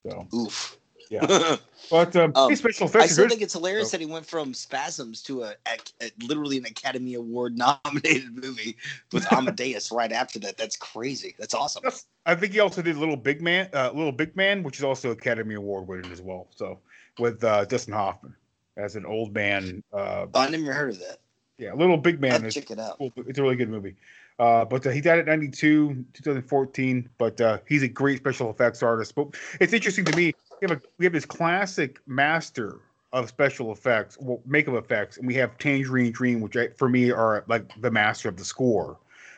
So, 0.05 0.27
oof. 0.37 0.77
Yeah. 1.09 1.57
but 1.91 2.15
um, 2.15 2.31
Um, 2.35 2.55
special 2.55 2.87
effects 2.87 3.03
I 3.03 3.07
still 3.07 3.29
think 3.29 3.41
it's 3.41 3.53
hilarious 3.53 3.91
So- 3.91 3.97
that 3.97 4.03
he 4.05 4.11
went 4.11 4.25
from 4.25 4.53
Spasms 4.53 5.21
to 5.23 5.43
a, 5.43 5.49
a, 5.67 5.77
a- 6.05 6.11
literally 6.25 6.57
an 6.57 6.65
Academy 6.65 7.13
Award 7.13 7.57
nominated 7.85 8.35
movie 8.35 8.75
with 9.11 9.25
Amadeus 9.31 9.91
right 9.91 10.11
after 10.11 10.39
that. 10.39 10.57
That's 10.57 10.75
crazy. 10.77 11.35
That's 11.37 11.53
awesome. 11.53 11.83
I 12.25 12.35
think 12.35 12.53
he 12.53 12.59
also 12.59 12.81
did 12.81 12.97
Little 12.97 13.17
Big 13.17 13.41
Man, 13.41 13.69
uh, 13.73 13.91
Little 13.93 14.11
Big 14.11 14.35
Man, 14.35 14.63
which 14.63 14.77
is 14.79 14.83
also 14.83 15.11
Academy 15.11 15.55
Award 15.55 15.87
winning 15.87 16.11
as 16.11 16.21
well. 16.21 16.47
So 16.51 16.79
with 17.19 17.43
uh, 17.43 17.65
Dustin 17.65 17.93
Hoffman 17.93 18.35
as 18.77 18.95
an 18.95 19.05
old 19.05 19.33
man. 19.33 19.83
Uh, 19.93 20.25
Oh, 20.33 20.39
I 20.41 20.49
never 20.49 20.73
heard 20.73 20.89
of 20.91 20.99
that. 20.99 21.19
yeah, 21.57 21.73
Little 21.73 21.97
Big 21.97 22.19
Man. 22.19 22.33
I'll 22.33 22.45
is 22.45 22.53
check 22.55 22.71
it 22.71 22.79
out. 22.79 22.97
cool. 22.97 23.13
It's 23.17 23.39
a 23.39 23.41
really 23.43 23.55
good 23.55 23.69
movie. 23.69 23.95
Uh, 24.37 24.65
but 24.65 24.85
uh, 24.85 24.89
he 24.89 24.99
died 24.99 25.17
at 25.19 25.27
92, 25.27 26.03
2014. 26.11 27.09
But 27.17 27.39
uh, 27.39 27.59
he's 27.67 27.83
a 27.83 27.87
great 27.87 28.17
special 28.17 28.49
effects 28.49 28.83
artist. 28.83 29.15
But 29.15 29.27
it's 29.61 29.71
interesting 29.71 30.03
to 30.03 30.15
me. 30.17 30.33
We 30.61 30.67
have 30.69 30.77
a 30.77 30.81
we 30.97 31.05
have 31.05 31.13
this 31.13 31.25
classic 31.25 31.99
master 32.07 32.79
of 33.13 33.29
special 33.29 33.71
effects, 33.71 34.17
well, 34.19 34.41
makeup 34.45 34.75
effects, 34.75 35.17
and 35.17 35.25
we 35.25 35.33
have 35.35 35.57
Tangerine 35.57 36.11
Dream, 36.11 36.41
which 36.41 36.57
I, 36.57 36.67
for 36.69 36.89
me 36.89 37.11
are 37.11 37.43
like 37.47 37.69
the 37.81 37.91
master 37.91 38.29
of 38.29 38.37
the 38.37 38.45
score. 38.45 38.97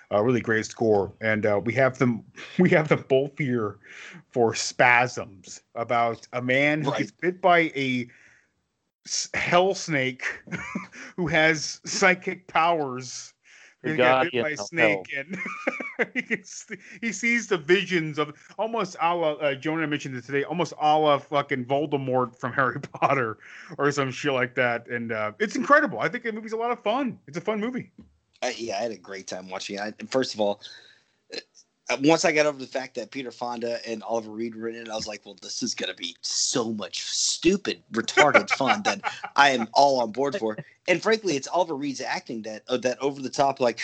A 0.09 0.23
really 0.23 0.39
great 0.39 0.65
score, 0.65 1.11
and 1.19 1.45
uh, 1.45 1.59
we 1.63 1.73
have 1.73 1.97
them. 1.97 2.23
We 2.59 2.69
have 2.69 2.87
them 2.87 3.03
both 3.09 3.37
here 3.37 3.77
for 4.31 4.55
spasms 4.55 5.61
about 5.75 6.27
a 6.33 6.41
man 6.41 6.81
who 6.81 6.91
gets 6.97 7.11
bit 7.11 7.41
by 7.41 7.71
a 7.75 8.07
hell 9.33 9.75
snake 9.75 10.23
who 11.15 11.27
has 11.27 11.81
psychic 11.85 12.47
powers. 12.47 13.33
The 13.91 13.93
He 13.93 13.97
got 13.97 14.23
bit 14.23 14.33
guardian 14.33 14.43
by 14.43 14.49
a 14.49 14.53
of 14.53 14.67
snake, 14.67 15.15
and 15.17 15.37
he, 17.01 17.11
sees 17.11 17.47
the 17.47 17.57
visions 17.57 18.19
of 18.19 18.33
almost 18.57 18.95
a 19.01 19.15
la 19.15 19.33
uh, 19.33 19.55
Jonah 19.55 19.87
mentioned 19.87 20.15
it 20.15 20.25
today, 20.25 20.43
almost 20.43 20.73
a 20.79 20.97
la 20.97 21.17
fucking 21.17 21.65
Voldemort 21.65 22.35
from 22.35 22.53
Harry 22.57 22.79
Potter 22.79 23.37
or 23.77 23.91
some 23.91 24.11
shit 24.11 24.33
like 24.33 24.55
that. 24.55 24.87
And 24.87 25.11
uh, 25.11 25.31
it's 25.39 25.55
incredible. 25.55 25.99
I 25.99 26.09
think 26.09 26.23
the 26.23 26.31
movie's 26.31 26.53
a 26.53 26.57
lot 26.57 26.71
of 26.71 26.81
fun. 26.81 27.19
It's 27.27 27.37
a 27.37 27.41
fun 27.41 27.59
movie. 27.59 27.91
I, 28.41 28.53
yeah, 28.57 28.77
I 28.77 28.83
had 28.83 28.91
a 28.91 28.97
great 28.97 29.27
time 29.27 29.49
watching 29.49 29.77
it. 29.77 29.81
I, 29.81 29.93
first 30.05 30.33
of 30.33 30.39
all, 30.39 30.61
uh, 30.61 30.65
once 32.03 32.25
I 32.25 32.31
got 32.33 32.45
over 32.45 32.59
the 32.59 32.67
fact 32.67 32.95
that 32.95 33.11
Peter 33.11 33.31
Fonda 33.31 33.79
and 33.87 34.03
Oliver 34.03 34.31
Reed 34.31 34.55
were 34.55 34.67
in 34.67 34.75
it, 34.75 34.89
I 34.89 34.95
was 34.95 35.07
like, 35.07 35.25
well, 35.25 35.37
this 35.41 35.63
is 35.63 35.73
going 35.73 35.89
to 35.89 35.95
be 35.95 36.15
so 36.21 36.73
much 36.73 37.03
stupid, 37.03 37.81
retarded 37.93 38.49
fun 38.49 38.81
that 38.83 39.01
I 39.35 39.51
am 39.51 39.67
all 39.73 40.01
on 40.01 40.11
board 40.11 40.35
for. 40.35 40.57
And 40.89 41.01
frankly, 41.01 41.35
it's 41.35 41.47
Oliver 41.47 41.75
Reed's 41.75 42.01
acting 42.01 42.41
that 42.43 42.63
uh, 42.67 42.77
that 42.77 42.97
over 42.99 43.21
the 43.21 43.29
top, 43.29 43.59
like 43.59 43.81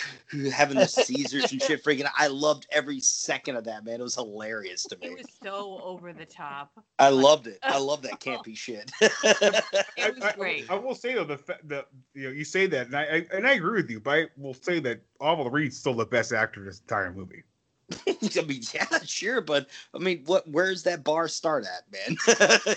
having 0.52 0.78
the 0.78 0.88
Caesars 0.88 1.52
and 1.52 1.60
shit. 1.60 1.84
Freaking, 1.84 2.08
I 2.16 2.28
loved 2.28 2.66
every 2.70 3.00
second 3.00 3.56
of 3.56 3.64
that, 3.64 3.84
man. 3.84 4.00
It 4.00 4.02
was 4.02 4.14
hilarious 4.14 4.86
to 4.86 4.96
me. 4.96 5.08
It 5.08 5.18
was 5.18 5.28
so 5.42 5.80
over 5.82 6.12
the 6.12 6.24
top. 6.24 6.72
I 6.98 7.08
loved 7.08 7.46
it. 7.46 7.58
I 7.62 7.78
love 7.78 8.02
that 8.02 8.20
campy 8.20 8.56
shit. 8.56 8.90
It 9.00 10.14
was 10.16 10.32
great. 10.36 10.70
I 10.70 10.76
will 10.76 10.94
say 10.94 11.14
though 11.14 11.24
the 11.24 11.38
fa- 11.38 11.58
the 11.64 11.86
you 12.14 12.24
know 12.24 12.30
you 12.30 12.44
say 12.44 12.66
that 12.66 12.86
and 12.86 12.96
I, 12.96 13.02
I 13.02 13.26
and 13.32 13.46
I 13.46 13.52
agree 13.52 13.82
with 13.82 13.90
you, 13.90 14.00
but 14.00 14.10
I 14.10 14.26
will 14.36 14.54
say 14.54 14.80
that 14.80 15.00
Oliver 15.20 15.50
Reed's 15.50 15.78
still 15.78 15.94
the 15.94 16.06
best 16.06 16.32
actor 16.32 16.60
in 16.60 16.66
this 16.66 16.80
entire 16.80 17.12
movie. 17.12 17.42
I 18.08 18.42
mean, 18.46 18.62
yeah, 18.74 18.86
sure, 19.04 19.40
but 19.40 19.68
I 19.94 19.98
mean, 19.98 20.22
what? 20.26 20.48
Where's 20.48 20.82
that 20.84 21.04
bar 21.04 21.28
start 21.28 21.64
at, 21.66 21.82
man? 21.92 22.16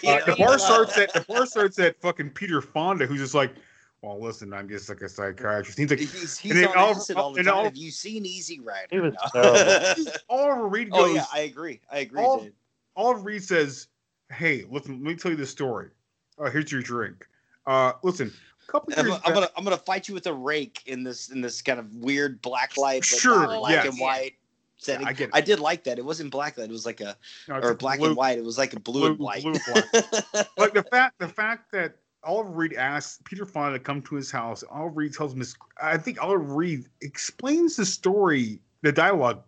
Uh, 0.08 0.26
the 0.26 0.36
bar 0.38 0.60
starts 0.60 0.98
at 0.98 1.14
the 1.14 1.22
bar 1.22 1.46
starts 1.46 1.80
at 1.80 2.00
fucking 2.02 2.30
Peter 2.32 2.62
Fonda, 2.62 3.06
who's 3.08 3.20
just 3.20 3.34
like, 3.34 3.54
well, 4.02 4.22
listen, 4.22 4.54
I'm 4.54 4.68
just 4.70 4.90
like 4.90 5.02
a 5.02 5.10
psychiatrist. 5.10 5.78
He's 5.78 5.90
like, 5.90 6.00
He's, 6.00 6.14
and 6.14 6.52
he's 6.54 6.54
then 6.62 6.68
on 6.70 6.78
Oliver- 6.78 7.00
acid 7.00 7.18
all 7.18 7.32
the 7.34 7.40
and 7.40 7.46
time. 7.48 7.56
Oliver- 7.56 7.70
Have 7.70 7.78
you 7.78 7.92
seen 7.92 8.26
Easy 8.26 8.60
Rider? 8.60 8.88
He 8.92 9.00
was 9.00 9.14
No. 9.34 9.54
terrible. 9.54 10.12
Oliver 10.30 10.68
Reed 10.68 10.92
goes. 10.92 11.02
oh 11.10 11.14
yeah, 11.14 11.26
I 11.34 11.40
agree. 11.42 11.80
I 11.92 12.00
agree, 12.00 12.22
All, 12.22 12.42
dude. 12.44 12.54
Oliver 12.96 13.22
Reed 13.22 13.44
says, 13.44 13.88
"Hey, 14.32 14.66
listen, 14.70 14.94
let 14.96 15.04
me 15.04 15.16
tell 15.16 15.32
you 15.32 15.38
the 15.38 15.46
story. 15.46 15.90
Uh, 16.38 16.50
here's 16.50 16.72
your 16.72 16.82
drink. 16.82 17.28
Uh, 17.66 17.94
listen, 18.04 18.32
a 18.68 18.72
couple 18.72 18.94
I'm, 18.98 19.06
years 19.08 19.18
gonna- 19.20 19.28
I'm 19.28 19.34
gonna 19.34 19.50
I'm 19.58 19.64
gonna 19.64 19.78
fight 19.78 20.08
you 20.08 20.14
with 20.14 20.28
a 20.28 20.34
rake 20.34 20.84
in 20.86 21.04
this 21.04 21.30
in 21.30 21.42
this 21.42 21.62
kind 21.62 21.80
of 21.80 21.94
weird 21.96 22.42
black 22.42 22.78
light, 22.78 23.04
Sure, 23.04 23.48
not 23.48 23.60
black 23.60 23.84
yes. 23.84 23.88
and 23.88 24.00
white 24.00 24.34
setting. 24.78 25.08
I 25.08 25.14
get 25.14 25.30
it. 25.30 25.36
I 25.36 25.42
did 25.42 25.60
like 25.60 25.84
that. 25.86 25.98
It 26.00 26.06
wasn't 26.06 26.32
black 26.32 26.58
light. 26.58 26.70
It 26.70 26.74
was 26.74 26.86
like 26.86 27.02
a 27.02 27.16
No, 27.48 27.56
or 27.56 27.72
a 27.72 27.76
black 27.76 28.00
blue- 28.00 28.08
and 28.10 28.16
white. 28.18 28.38
It 28.38 28.44
was 28.44 28.58
like 28.58 28.74
a 28.74 28.80
blue, 28.80 29.08
and 29.08 29.20
white. 29.20 29.44
blue 29.44 29.54
black. 29.68 30.48
like 30.58 30.74
the 30.74 30.86
fact 30.92 31.20
the 31.20 31.28
fact 31.28 31.72
that 31.74 31.96
Oliver 32.24 32.50
Reed 32.50 32.74
asks 32.74 33.20
Peter 33.26 33.46
Fonda 33.46 33.78
to 33.78 33.84
come 33.84 34.02
to 34.04 34.16
his 34.16 34.32
house. 34.32 34.64
Oliver 34.72 34.96
Reed 35.02 35.14
tells 35.14 35.34
him 35.34 35.40
this. 35.40 35.56
I 35.82 35.98
think 35.98 36.22
Oliver 36.22 36.40
Reed 36.40 36.86
explains 37.02 37.76
the 37.76 37.86
story, 37.86 38.60
the 38.82 38.92
dialogue, 38.92 39.44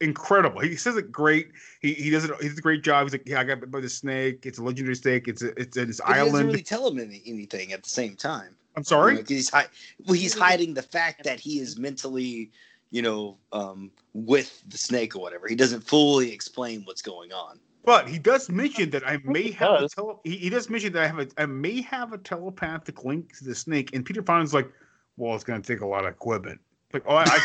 incredible. 0.00 0.60
He 0.60 0.76
says 0.76 0.96
it 0.96 1.10
great. 1.12 1.48
He 1.80 1.94
he 1.94 2.10
does 2.10 2.24
it. 2.24 2.30
He 2.40 2.48
does 2.48 2.58
a 2.58 2.62
great 2.62 2.82
job. 2.82 3.04
He's 3.06 3.12
like, 3.12 3.22
yeah, 3.26 3.40
I 3.40 3.44
got 3.44 3.60
bit 3.60 3.70
by 3.70 3.80
the 3.80 3.88
snake. 3.88 4.44
It's 4.46 4.58
a 4.58 4.62
legendary 4.62 4.96
snake. 4.96 5.28
It's 5.28 5.42
a, 5.42 5.48
it's 5.60 5.76
in 5.76 5.88
this 5.88 6.00
But 6.00 6.08
he 6.08 6.18
doesn't 6.20 6.34
island. 6.34 6.46
really 6.48 6.62
tell 6.62 6.88
him 6.88 6.98
any, 6.98 7.22
anything 7.26 7.72
at 7.72 7.82
the 7.82 7.90
same 7.90 8.16
time. 8.16 8.54
I'm 8.76 8.84
sorry? 8.84 9.12
You 9.12 9.18
know, 9.18 9.22
'cause 9.22 9.28
he's 9.30 9.50
hi- 9.50 9.66
well, 10.06 10.14
he's 10.14 10.38
hiding 10.38 10.74
the 10.74 10.82
fact 10.82 11.24
that 11.24 11.40
he 11.40 11.58
is 11.58 11.76
mentally, 11.78 12.52
you 12.90 13.02
know, 13.02 13.38
um, 13.52 13.90
with 14.14 14.62
the 14.68 14.78
snake 14.78 15.14
or 15.16 15.22
whatever. 15.22 15.48
He 15.48 15.54
doesn't 15.54 15.82
fully 15.82 16.32
explain 16.32 16.82
what's 16.84 17.02
going 17.02 17.32
on. 17.32 17.60
But 17.84 18.08
he 18.08 18.18
does 18.18 18.50
mention 18.50 18.90
that 18.90 19.06
I 19.08 19.18
may 19.24 19.44
he 19.44 19.50
have 19.52 19.80
a 19.80 19.88
tele- 19.88 20.20
he, 20.24 20.36
he 20.36 20.50
does 20.50 20.68
mention 20.68 20.92
that 20.92 21.02
I 21.02 21.06
have 21.06 21.18
a 21.18 21.28
I 21.38 21.46
may 21.46 21.80
have 21.82 22.12
a 22.12 22.18
telepathic 22.18 23.04
link 23.04 23.36
to 23.38 23.44
the 23.44 23.54
snake, 23.54 23.94
and 23.94 24.04
Peter 24.04 24.22
Fonda's 24.22 24.52
like, 24.52 24.70
well, 25.16 25.34
it's 25.34 25.44
going 25.44 25.60
to 25.60 25.66
take 25.66 25.80
a 25.80 25.86
lot 25.86 26.04
of 26.04 26.10
equipment. 26.12 26.60
Like, 26.92 27.04
oh, 27.06 27.14
I, 27.14 27.24
I 27.24 27.40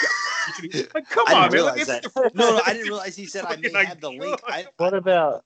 like, 0.94 1.10
come 1.10 1.28
I 1.28 1.34
on, 1.34 1.42
man. 1.42 1.52
didn't 1.52 1.54
realize 1.54 1.88
Like, 1.88 2.02
that. 2.04 2.34
No, 2.34 2.52
no, 2.52 2.62
I 2.66 2.74
didn't 2.74 2.88
realize 2.88 3.16
he 3.16 3.26
said 3.26 3.46
I 3.46 3.56
may 3.62 3.72
like, 3.72 3.88
have 3.88 4.02
the 4.02 4.12
link. 4.12 4.42
I, 4.48 4.66
What 4.78 4.94
about 4.94 5.44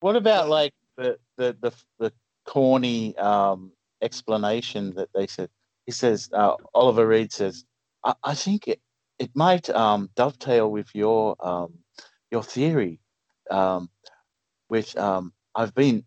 what 0.00 0.16
about 0.16 0.48
like 0.48 0.72
the 0.96 1.18
the 1.36 1.56
the, 1.60 1.72
the 1.98 2.12
corny 2.46 3.16
um, 3.18 3.70
explanation 4.02 4.94
that 4.94 5.08
they 5.14 5.26
said? 5.28 5.48
He 5.86 5.92
says 5.92 6.30
uh, 6.32 6.54
Oliver 6.74 7.06
Reed 7.06 7.32
says, 7.32 7.64
I, 8.04 8.14
I 8.24 8.34
think 8.34 8.68
it 8.68 8.80
it 9.18 9.30
might 9.34 9.70
um, 9.70 10.10
dovetail 10.16 10.70
with 10.70 10.88
your 10.94 11.36
um, 11.44 11.74
your 12.30 12.42
theory, 12.42 13.00
um, 13.50 13.90
which 14.68 14.96
um, 14.96 15.32
I've 15.54 15.74
been 15.74 16.04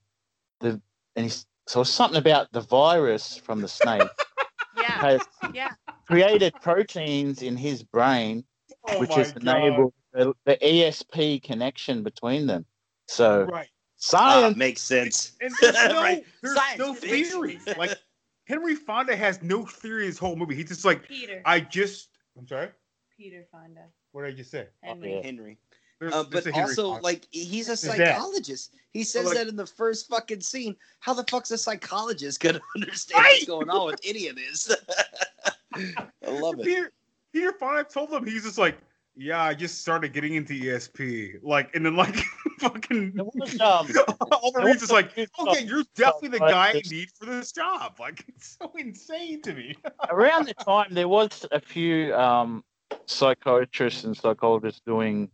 the 0.59 0.81
and 1.15 1.25
he's, 1.25 1.45
so 1.67 1.81
it's 1.81 1.89
something 1.89 2.17
about 2.19 2.51
the 2.51 2.61
virus 2.61 3.37
from 3.37 3.61
the 3.61 3.67
snake 3.67 4.09
Yeah. 4.75 4.99
has 4.99 5.27
Yeah. 5.53 5.71
created 6.07 6.53
proteins 6.61 7.41
in 7.41 7.55
his 7.55 7.83
brain 7.83 8.43
Oh 8.87 8.99
which 8.99 9.09
my 9.11 9.15
has 9.17 9.33
enabled 9.33 9.93
the, 10.13 10.33
the 10.45 10.57
ESP 10.57 11.41
connection 11.43 12.03
between 12.03 12.47
them. 12.47 12.65
So 13.07 13.45
right. 13.45 13.69
science 13.97 14.55
Ah, 14.55 14.59
makes 14.59 14.81
sense. 14.81 15.33
And 15.41 15.53
there's 15.59 15.73
no, 15.89 16.01
Right. 16.01 16.25
there's 16.41 16.55
Science, 16.55 16.79
no 16.79 16.93
theory. 16.93 17.59
Like 17.77 17.97
Henry 18.45 18.75
Fonda 18.75 19.15
has 19.15 19.41
no 19.41 19.65
theory 19.65 20.07
this 20.07 20.17
whole 20.17 20.35
movie. 20.35 20.55
He's 20.55 20.69
just 20.69 20.85
like, 20.85 21.07
Peter. 21.07 21.41
I 21.45 21.59
just. 21.59 22.09
I'm 22.37 22.47
sorry. 22.47 22.69
Peter 23.17 23.45
Fonda. 23.51 23.85
What 24.11 24.23
did 24.23 24.33
I 24.33 24.37
just 24.37 24.51
say? 24.51 24.67
Henry. 24.83 25.21
Henry. 25.23 25.57
There's- 25.99 26.13
Uh, 26.13 26.23
there's 26.23 26.43
but 26.45 26.53
Henry 26.53 26.69
also, 26.69 26.89
Fonda. 26.91 27.03
like, 27.03 27.27
he's 27.31 27.69
a 27.69 27.77
psychologist. 27.77 28.75
He 28.91 29.03
says 29.03 29.25
like- 29.27 29.35
that 29.35 29.47
in 29.47 29.55
the 29.55 29.65
first 29.65 30.07
fucking 30.09 30.41
scene. 30.41 30.75
How 30.99 31.13
the 31.13 31.23
fuck's 31.23 31.51
a 31.51 31.57
psychologist 31.57 32.39
gonna 32.39 32.59
understand 32.75 33.23
what's 33.23 33.45
going 33.45 33.69
on 33.69 33.87
with 33.87 33.99
any 34.05 34.27
of 34.27 34.35
this? 34.35 34.69
I 35.73 36.07
love 36.29 36.59
it. 36.59 36.65
Peter, 36.65 36.91
Peter 37.33 37.53
Fonda 37.53 37.83
told 37.83 38.11
him 38.11 38.25
he's 38.25 38.43
just 38.43 38.57
like, 38.57 38.77
yeah, 39.17 39.41
I 39.41 39.53
just 39.53 39.81
started 39.81 40.13
getting 40.13 40.35
into 40.35 40.53
ESP, 40.53 41.39
like, 41.41 41.73
and 41.73 41.85
then 41.85 41.95
like 41.95 42.15
fucking 42.59 43.13
was, 43.15 43.59
um, 43.61 43.87
all 44.31 44.51
the 44.51 44.59
there 44.59 44.65
reasons 44.65 44.91
like, 44.91 45.17
okay, 45.17 45.63
you're 45.63 45.83
definitely 45.95 46.29
the 46.29 46.39
guy 46.39 46.71
I 46.71 46.81
need 46.89 47.09
for 47.17 47.25
this 47.25 47.51
job. 47.51 47.95
Like, 47.99 48.25
it's 48.27 48.57
so 48.61 48.71
insane 48.77 49.41
to 49.43 49.53
me. 49.53 49.75
around 50.09 50.47
the 50.47 50.53
time 50.53 50.87
there 50.91 51.07
was 51.07 51.45
a 51.51 51.61
few 51.61 52.13
um, 52.15 52.63
psychiatrists 53.05 54.03
and 54.03 54.15
psychologists 54.15 54.81
doing 54.85 55.29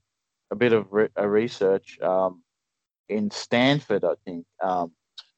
a 0.52 0.56
bit 0.56 0.74
of 0.74 0.92
re- 0.92 1.10
a 1.16 1.28
research 1.28 2.00
um, 2.02 2.44
in 3.10 3.32
Stanford, 3.32 4.04
I 4.04 4.14
think. 4.26 4.46
Um, 4.62 4.92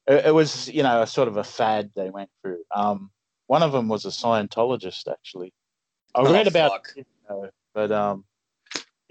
it, 0.06 0.26
it 0.26 0.34
was, 0.34 0.68
you 0.68 0.82
know, 0.82 1.02
a 1.02 1.06
sort 1.06 1.28
of 1.28 1.38
a 1.38 1.44
fad 1.44 1.90
they 1.96 2.10
went 2.10 2.28
through. 2.42 2.62
Um, 2.74 3.10
one 3.46 3.62
of 3.62 3.72
them 3.72 3.88
was 3.88 4.04
a 4.04 4.08
Scientologist, 4.08 5.10
actually. 5.10 5.52
I 6.14 6.20
Oh, 6.20 6.32
read 6.32 6.46
about 6.46 6.72
fuck. 6.72 6.92
it, 6.96 7.06
though, 7.28 7.48
but 7.74 7.90
um, 7.90 8.24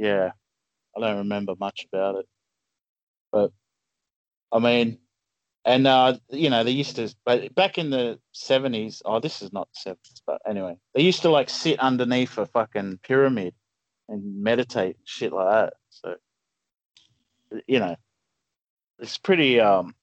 yeah, 0.03 0.31
I 0.95 0.99
don't 0.99 1.17
remember 1.19 1.53
much 1.57 1.88
about 1.91 2.17
it. 2.17 2.25
But 3.31 3.51
I 4.51 4.59
mean, 4.59 4.99
and 5.63 5.88
uh, 5.88 6.17
you 6.30 6.49
know, 6.49 6.65
they 6.65 6.71
used 6.71 6.97
to, 6.97 7.13
but 7.25 7.55
back 7.55 7.77
in 7.77 7.89
the 7.89 8.19
seventies. 8.34 9.01
Oh, 9.05 9.21
this 9.21 9.41
is 9.41 9.53
not 9.53 9.69
the 9.69 9.80
seventies, 9.80 10.21
but 10.27 10.41
anyway, 10.45 10.75
they 10.93 11.01
used 11.01 11.21
to 11.21 11.30
like 11.30 11.49
sit 11.49 11.80
underneath 11.80 12.38
a 12.38 12.45
fucking 12.45 12.99
pyramid 13.03 13.53
and 14.09 14.43
meditate 14.43 14.97
and 14.97 15.07
shit 15.07 15.31
like 15.31 15.49
that. 15.49 15.73
So, 15.89 16.15
you 17.65 17.80
know, 17.80 17.95
it's 18.99 19.17
pretty 19.17 19.61
um, 19.61 19.95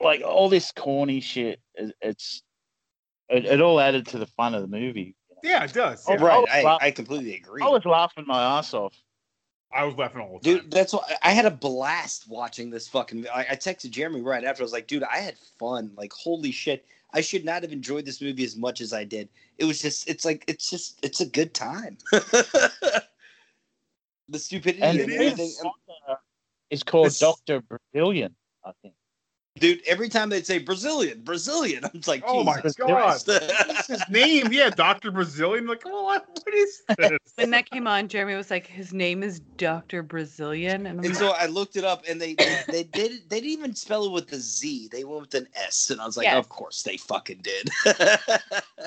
like 0.00 0.22
all 0.22 0.48
this 0.48 0.72
corny 0.72 1.20
shit. 1.20 1.60
It, 1.74 1.94
it's 2.00 2.42
it, 3.28 3.44
it 3.44 3.60
all 3.60 3.80
added 3.80 4.06
to 4.08 4.18
the 4.18 4.26
fun 4.26 4.54
of 4.54 4.62
the 4.62 4.68
movie. 4.68 5.14
Yeah, 5.42 5.64
it 5.64 5.74
does. 5.74 6.06
Oh. 6.08 6.16
Right, 6.16 6.40
was 6.40 6.48
I, 6.50 6.86
I 6.86 6.90
completely 6.90 7.34
agree. 7.34 7.62
I 7.62 7.68
was 7.68 7.84
laughing 7.84 8.24
my 8.26 8.58
ass 8.58 8.72
off. 8.72 8.94
I 9.74 9.84
was 9.84 9.96
laughing 9.96 10.20
all 10.20 10.38
the 10.38 10.50
time. 10.50 10.62
Dude, 10.62 10.70
that's 10.70 10.92
why 10.92 11.00
I 11.22 11.30
had 11.32 11.46
a 11.46 11.50
blast 11.50 12.28
watching 12.28 12.68
this 12.70 12.88
fucking. 12.88 13.26
I, 13.34 13.46
I 13.50 13.56
texted 13.56 13.90
Jeremy 13.90 14.20
right 14.20 14.44
after. 14.44 14.62
I 14.62 14.64
was 14.64 14.72
like, 14.72 14.86
dude, 14.86 15.02
I 15.04 15.18
had 15.18 15.36
fun. 15.58 15.92
Like, 15.96 16.12
holy 16.12 16.52
shit. 16.52 16.84
I 17.14 17.20
should 17.20 17.44
not 17.44 17.62
have 17.62 17.72
enjoyed 17.72 18.04
this 18.06 18.20
movie 18.22 18.44
as 18.44 18.56
much 18.56 18.80
as 18.80 18.92
I 18.92 19.04
did. 19.04 19.28
It 19.58 19.64
was 19.66 19.82
just, 19.82 20.08
it's 20.08 20.24
like, 20.24 20.44
it's 20.48 20.70
just, 20.70 20.98
it's 21.04 21.20
a 21.20 21.26
good 21.26 21.52
time. 21.52 21.98
the 22.10 23.02
stupidity 24.38 24.82
And 24.82 24.98
and, 24.98 25.10
it 25.10 25.14
everything. 25.14 25.46
is. 25.46 25.62
It's 26.70 26.82
called 26.82 27.06
This- 27.08 27.18
Doctor 27.18 27.60
Brasilian, 27.62 28.32
I 28.64 28.72
think. 28.80 28.94
Dude, 29.58 29.82
every 29.86 30.08
time 30.08 30.30
they'd 30.30 30.46
say 30.46 30.58
Brasilian, 30.58 31.22
Brasilian, 31.24 31.84
I'm 31.84 31.90
just 31.92 32.08
like, 32.08 32.22
Oh 32.26 32.42
my 32.42 32.60
god! 32.60 33.22
What's 33.26 33.86
his 33.86 34.02
name? 34.08 34.50
Yeah, 34.50 34.70
Doctor 34.70 35.12
Brasilian. 35.12 35.68
Like, 35.68 35.82
oh, 35.84 36.04
what, 36.04 36.26
what 36.28 36.54
is 36.54 36.82
this? 36.98 37.18
When 37.36 37.50
that 37.50 37.70
came 37.70 37.86
on, 37.86 38.08
Jeremy 38.08 38.34
was 38.34 38.50
like, 38.50 38.66
"His 38.66 38.92
name 38.92 39.22
is 39.22 39.40
Doctor 39.56 40.02
Brasilian," 40.02 40.86
and 40.86 40.86
And 40.86 41.04
like, 41.04 41.14
so 41.14 41.30
I 41.30 41.46
looked 41.46 41.76
it 41.76 41.84
up, 41.84 42.04
and 42.08 42.20
they 42.20 42.34
they, 42.34 42.62
they 42.68 42.82
did 42.84 43.28
they 43.28 43.40
didn't 43.40 43.52
even 43.52 43.74
spell 43.74 44.06
it 44.06 44.12
with 44.12 44.32
a 44.32 44.38
Z. 44.38 44.88
They 44.90 45.04
went 45.04 45.20
with 45.22 45.34
an 45.34 45.48
S, 45.54 45.90
and 45.90 46.00
I 46.00 46.06
was 46.06 46.16
like, 46.16 46.24
Yes. 46.24 46.38
of 46.38 46.48
course 46.48 46.82
they 46.82 46.96
fucking 46.96 47.42
did. 47.42 47.70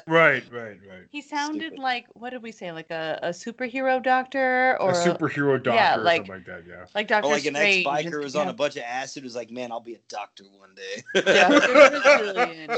Right, 0.07 0.43
right, 0.51 0.77
right. 0.87 1.05
he 1.09 1.21
sounded 1.21 1.79
like 1.79 2.05
what 2.13 2.31
did 2.31 2.43
we 2.43 2.51
say? 2.51 2.71
Like 2.71 2.91
a, 2.91 3.17
a 3.23 3.29
superhero 3.29 4.03
doctor 4.03 4.77
or 4.79 4.91
a 4.91 4.93
superhero 4.93 5.61
doctor 5.61 5.71
yeah, 5.73 5.95
or 5.95 6.03
like 6.03 6.27
something 6.27 6.35
like 6.35 6.45
that. 6.45 6.63
Yeah. 6.67 6.85
like 6.93 7.07
Doctor 7.07 7.29
or 7.29 7.31
like 7.31 7.45
an 7.45 7.55
ex 7.55 7.87
biker 7.87 8.21
was 8.21 8.35
on 8.35 8.47
yeah. 8.47 8.51
a 8.51 8.53
bunch 8.53 8.75
of 8.75 8.83
acid. 8.83 9.23
Was 9.23 9.35
like, 9.35 9.51
man, 9.51 9.71
I'll 9.71 9.79
be 9.79 9.95
a 9.95 9.99
doctor 10.09 10.43
one 10.59 10.75
day. 10.75 11.03
Doctor 11.21 11.67
Brasilian. 12.33 12.69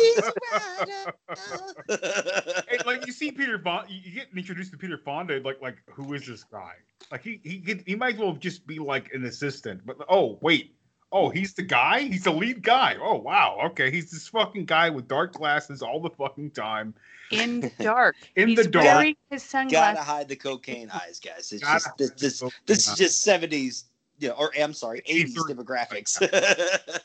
Hey, 2.70 2.78
like 2.86 3.06
you 3.06 3.14
see 3.14 3.32
Peter 3.32 3.60
Fonda, 3.60 3.92
you 3.92 4.12
get 4.12 4.28
introduced 4.36 4.72
to 4.72 4.78
Peter 4.78 4.98
Fonda. 4.98 5.40
Like, 5.44 5.62
like 5.62 5.78
who 5.90 6.14
is 6.14 6.26
this 6.26 6.44
guy? 6.44 6.74
Like 7.12 7.24
he 7.24 7.40
he 7.44 7.60
could- 7.60 7.84
he 7.86 7.96
might 7.96 8.16
as 8.16 8.20
well 8.20 8.34
just 8.34 8.66
be 8.68 8.80
like 8.80 9.14
an 9.14 9.26
assistant. 9.26 9.86
But 9.86 9.98
oh 10.10 10.38
wait, 10.42 10.76
oh 11.12 11.30
he's 11.30 11.54
the 11.54 11.64
guy. 11.64 12.02
He's 12.02 12.24
the 12.24 12.32
lead 12.32 12.62
guy. 12.64 12.98
Oh 13.02 13.16
wow, 13.16 13.60
okay, 13.68 13.92
he's 13.92 14.12
this 14.12 14.28
fucking 14.28 14.66
guy 14.66 14.90
with 14.90 15.08
dark 15.08 15.34
glasses 15.34 15.82
all 15.82 16.02
the 16.02 16.10
fucking 16.12 16.52
time. 16.52 16.94
in 17.32 17.62
the 17.62 17.72
dark. 17.84 18.16
In 18.36 18.50
He's 18.50 18.58
the 18.58 18.68
dark. 18.70 18.86
wearing 18.86 19.16
his 19.30 19.50
Gotta 19.52 20.02
hide 20.02 20.28
the 20.28 20.36
cocaine 20.36 20.90
eyes, 20.92 21.20
guys. 21.20 21.52
It's 21.52 21.64
Gotta 21.64 21.80
just 21.98 21.98
this 21.98 22.40
this, 22.40 22.52
this 22.66 22.88
is 22.88 22.96
just 22.96 23.22
seventies, 23.22 23.86
you 24.20 24.30
know, 24.30 24.36
or 24.36 24.52
I'm 24.60 24.74
sorry, 24.74 25.02
eighties 25.06 25.38
demographics. 25.38 26.18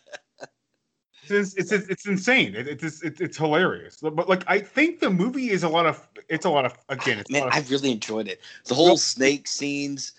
It's 1.32 1.54
it's, 1.54 1.72
it's, 1.72 2.06
insane. 2.06 2.54
It, 2.54 2.68
it's 2.68 3.02
it's 3.02 3.20
it's 3.20 3.36
hilarious. 3.36 3.98
But 4.00 4.28
like 4.28 4.44
I 4.46 4.59
think 4.59 5.00
the 5.00 5.10
movie 5.10 5.50
is 5.50 5.62
a 5.62 5.68
lot 5.68 5.86
of 5.86 6.06
it's 6.28 6.44
a 6.44 6.50
lot 6.50 6.64
of 6.64 6.76
again. 6.88 7.18
It's 7.18 7.30
Man, 7.30 7.42
lot 7.42 7.54
I 7.54 7.59
of, 7.59 7.70
really 7.70 7.92
enjoyed 7.92 8.28
it. 8.28 8.40
The 8.66 8.74
whole 8.74 8.96
snake 8.96 9.48
scenes, 9.48 10.12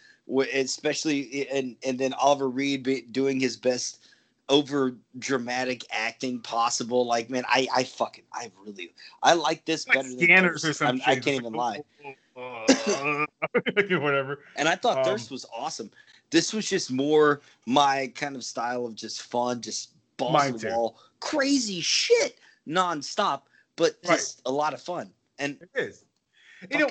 especially 0.54 1.48
and 1.50 1.76
and 1.86 2.00
then 2.00 2.14
Oliver 2.14 2.50
Reed 2.50 2.84
be- 2.84 3.02
doing 3.02 3.40
his 3.40 3.58
best 3.58 4.06
over 4.50 4.96
dramatic 5.20 5.86
acting 5.92 6.40
possible. 6.40 7.06
Like, 7.06 7.30
man, 7.30 7.44
I 7.48 7.68
I 7.74 7.84
fucking 7.84 8.26
I 8.34 8.52
really 8.66 8.94
I 9.22 9.34
like 9.34 9.66
this 9.66 9.88
like 9.88 9.98
better 9.98 10.10
than 10.10 10.20
scanners 10.20 10.66
or 10.66 10.74
something. 10.74 11.04
I 11.06 11.16
can't 11.16 11.40
even 11.40 11.54
lie. 11.54 11.82
Whatever. 12.36 14.40
And 14.56 14.68
I 14.68 14.76
thought 14.76 15.00
Um, 15.00 15.04
Thirst 15.04 15.32
was 15.32 15.46
awesome. 15.56 15.92
This 16.32 16.54
was 16.54 16.68
just 16.68 16.92
more 16.92 17.42
my 17.66 18.12
kind 18.16 18.36
of 18.36 18.44
style 18.44 18.86
of 18.86 18.96
just 18.96 19.22
fun, 19.22 19.62
just 19.62 19.93
balls 20.18 20.34
Mine 20.34 20.54
to 20.54 20.58
the 20.60 20.72
wall, 20.72 21.00
crazy 21.20 21.82
shit 21.82 22.38
nonstop, 22.68 23.44
but 23.76 23.98
Right. 24.06 24.16
just 24.18 24.42
a 24.46 24.52
lot 24.52 24.74
of 24.74 24.82
fun. 24.82 25.12
And 25.40 25.60
It 25.62 25.70
is. 25.82 26.06
You 26.72 26.80
know, 26.80 26.90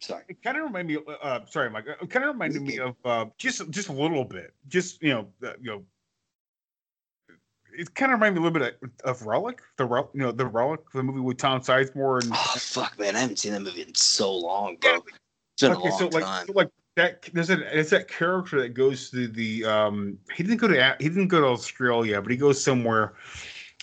sorry. 0.00 0.24
it 0.28 0.42
kind 0.42 0.56
of 0.58 0.64
reminded 0.64 1.06
me. 1.06 1.14
Uh, 1.22 1.40
sorry, 1.48 1.70
Mike. 1.70 1.86
It 1.86 2.10
kind 2.10 2.24
of 2.24 2.34
reminded 2.34 2.60
me 2.62 2.78
of 2.78 2.94
uh, 3.04 3.26
just 3.38 3.68
just 3.70 3.88
a 3.88 3.92
little 3.92 4.24
bit. 4.24 4.52
Just 4.68 5.02
you 5.02 5.10
know, 5.10 5.28
uh, 5.42 5.52
you 5.60 5.70
know. 5.70 5.84
It 7.74 7.94
kind 7.94 8.12
of 8.12 8.20
reminded 8.20 8.40
me 8.40 8.46
a 8.46 8.50
little 8.50 8.66
bit 8.68 8.78
of, 9.04 9.20
of 9.20 9.26
Relic, 9.26 9.62
the 9.78 9.86
Rel- 9.86 10.10
you 10.12 10.20
know 10.20 10.30
the 10.30 10.44
Relic, 10.44 10.80
the 10.92 11.02
movie 11.02 11.20
with 11.20 11.38
Tom 11.38 11.62
Sizemore 11.62 12.22
and 12.22 12.32
Oh 12.34 12.54
fuck, 12.58 12.98
man! 12.98 13.16
I 13.16 13.20
haven't 13.20 13.38
seen 13.38 13.52
that 13.52 13.60
movie 13.60 13.80
in 13.80 13.94
so 13.94 14.30
long, 14.34 14.76
bro. 14.76 14.96
It's 15.54 15.62
been 15.62 15.72
a 15.72 15.78
long 15.78 15.98
so 15.98 16.08
like, 16.08 16.24
time. 16.24 16.46
so 16.48 16.52
like 16.52 16.68
that. 16.96 17.28
There's 17.32 17.50
a 17.50 17.78
it's 17.78 17.90
that 17.90 18.08
character 18.08 18.60
that 18.62 18.70
goes 18.70 19.10
to 19.10 19.28
the 19.28 19.64
um. 19.64 20.18
He 20.34 20.42
didn't 20.42 20.58
go 20.58 20.68
to 20.68 20.96
he 21.00 21.08
didn't 21.08 21.28
go 21.28 21.40
to 21.40 21.46
Australia, 21.48 22.20
but 22.20 22.30
he 22.30 22.36
goes 22.36 22.62
somewhere. 22.62 23.14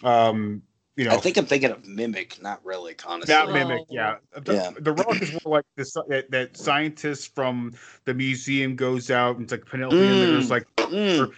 Um, 0.03 0.61
you 0.95 1.06
know, 1.06 1.11
I 1.11 1.18
think 1.18 1.38
I'm 1.38 1.45
thinking 1.45 1.72
of 1.72 1.86
Mimic, 1.86 2.41
not 2.41 2.60
Relic, 2.65 3.02
honestly. 3.07 3.34
That 3.34 3.52
mimic, 3.52 3.86
yeah. 3.90 4.18
The, 4.44 4.53
Yeah. 4.53 4.72
the 4.80 4.91
relic 4.91 5.22
is 5.22 5.31
more 5.45 5.57
like 5.57 5.65
this 5.77 5.94
that, 5.94 6.30
that 6.31 6.57
scientist 6.57 7.34
from 7.34 7.73
the 8.03 8.14
museum 8.14 8.76
goes 8.76 9.10
out 9.10 9.36
and 9.38 9.44
it's 9.44 9.52
like 9.53 9.65
Penelope 9.65 9.95
and 9.98 10.22
there's 10.22 10.48
Mm, 10.48 10.49
like 10.49 10.68
mm. 10.76 11.34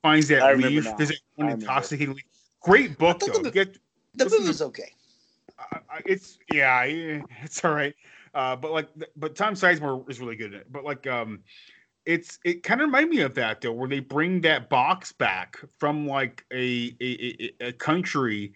finds 0.00 0.30
I 0.30 0.36
that 0.36 0.46
remember 0.52 0.68
leaf. 0.68 0.84
now. 0.84 0.96
There's 0.96 1.08
that 1.10 1.18
I 1.46 1.50
intoxicating 1.50 2.14
leaf. 2.14 2.24
Great 2.60 2.96
book 2.96 3.20
though. 3.20 3.42
the- 3.42 3.50
Get 3.50 3.74
The 4.14 4.24
listen 4.24 4.38
movie 4.38 4.44
to- 4.44 4.48
was 4.48 4.62
okay. 4.62 4.92
I- 5.58 5.78
I- 5.90 6.02
it's 6.06 6.38
yeah, 6.50 6.84
yeah, 6.84 7.22
it's 7.42 7.62
all 7.62 7.72
right. 7.74 7.94
Uh, 8.34 8.56
but 8.56 8.72
like, 8.72 8.88
but 9.16 9.36
Tom 9.36 9.54
Sizemore 9.54 10.08
is 10.10 10.20
really 10.20 10.36
good 10.36 10.54
at 10.54 10.62
it. 10.62 10.72
But 10.72 10.84
like, 10.84 11.06
um, 11.06 11.40
it's 12.04 12.38
it 12.44 12.62
kind 12.62 12.80
of 12.80 12.86
reminded 12.88 13.10
me 13.10 13.20
of 13.22 13.34
that 13.34 13.60
though, 13.60 13.72
where 13.72 13.88
they 13.88 14.00
bring 14.00 14.40
that 14.42 14.68
box 14.68 15.12
back 15.12 15.58
from 15.78 16.06
like 16.06 16.44
a 16.52 16.94
a, 17.00 17.52
a, 17.62 17.68
a 17.68 17.72
country, 17.72 18.52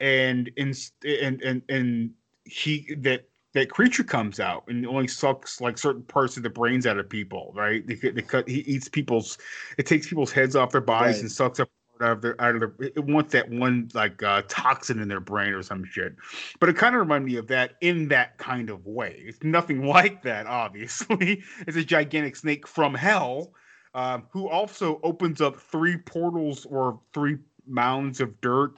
and 0.00 0.48
in 0.56 0.72
and 1.04 1.42
and 1.42 1.62
and 1.68 2.10
he 2.44 2.94
that 2.98 3.28
that 3.54 3.70
creature 3.70 4.04
comes 4.04 4.40
out 4.40 4.64
and 4.68 4.86
only 4.86 5.08
sucks 5.08 5.60
like 5.60 5.76
certain 5.76 6.02
parts 6.02 6.36
of 6.36 6.42
the 6.42 6.50
brains 6.50 6.86
out 6.86 6.98
of 6.98 7.08
people, 7.08 7.52
right? 7.54 7.86
They, 7.86 7.96
cut- 7.96 8.14
they 8.14 8.22
cut 8.22 8.48
he 8.48 8.60
eats 8.60 8.88
people's 8.88 9.38
it 9.78 9.86
takes 9.86 10.08
people's 10.08 10.32
heads 10.32 10.56
off 10.56 10.70
their 10.72 10.80
bodies 10.80 11.16
Right. 11.16 11.22
and 11.22 11.32
sucks 11.32 11.60
up 11.60 11.68
out 12.00 12.12
of 12.12 12.22
their 12.22 12.40
out 12.40 12.54
of 12.54 12.60
their 12.60 12.72
it 12.78 13.04
wants 13.04 13.32
that 13.32 13.48
one 13.50 13.88
like 13.94 14.22
uh 14.22 14.42
toxin 14.48 14.98
in 15.00 15.08
their 15.08 15.20
brain 15.20 15.52
or 15.52 15.62
some 15.62 15.84
shit. 15.84 16.14
But 16.60 16.68
it 16.68 16.76
kind 16.76 16.94
of 16.94 17.00
reminded 17.00 17.26
me 17.30 17.36
of 17.38 17.48
that 17.48 17.74
in 17.80 18.08
that 18.08 18.38
kind 18.38 18.70
of 18.70 18.86
way. 18.86 19.22
It's 19.24 19.42
nothing 19.42 19.86
like 19.86 20.22
that, 20.22 20.46
obviously. 20.46 21.42
It's 21.66 21.76
a 21.76 21.84
gigantic 21.84 22.36
snake 22.36 22.66
from 22.66 22.94
hell, 22.94 23.52
um, 23.94 24.24
who 24.30 24.48
also 24.48 25.00
opens 25.02 25.40
up 25.40 25.60
three 25.60 25.96
portals 25.96 26.66
or 26.66 27.00
three 27.12 27.38
mounds 27.66 28.20
of 28.20 28.40
dirt 28.40 28.74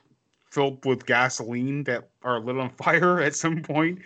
filled 0.54 0.84
with 0.84 1.04
gasoline 1.04 1.82
that 1.84 2.08
are 2.22 2.38
lit 2.40 2.56
on 2.56 2.70
fire 2.70 3.20
at 3.26 3.34
some 3.34 3.62
point. 3.62 3.98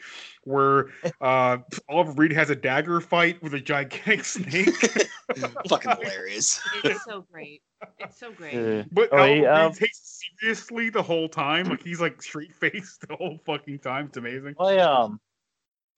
Where 0.45 0.87
uh, 1.21 1.59
Oliver 1.91 2.13
Reed 2.13 2.33
has 2.33 2.49
a 2.49 2.57
dagger 2.57 3.03
fight 3.03 3.43
with 3.43 3.53
a 3.53 3.61
gigantic 3.61 4.25
snake. 4.25 4.75
Fucking 5.69 5.91
hilarious. 6.01 6.59
It's 6.83 7.05
so 7.05 7.27
great. 7.31 7.61
It's 7.99 8.19
so 8.19 8.33
great. 8.33 8.55
Yeah. 8.55 8.83
But 8.91 9.11
Oh, 9.13 9.19
Oliver 9.19 9.35
he, 9.35 9.45
um, 9.45 9.67
Reed 9.67 9.79
takes 9.79 10.23
seriously 10.41 10.89
the 10.89 11.03
whole 11.03 11.29
time. 11.29 11.69
Like 11.69 11.83
he's 11.83 12.01
like 12.01 12.23
straight 12.23 12.55
faced 12.55 13.07
the 13.07 13.15
whole 13.15 13.39
fucking 13.45 13.81
time. 13.81 14.07
It's 14.07 14.17
amazing. 14.17 14.55
I 14.59 14.79
um, 14.79 15.21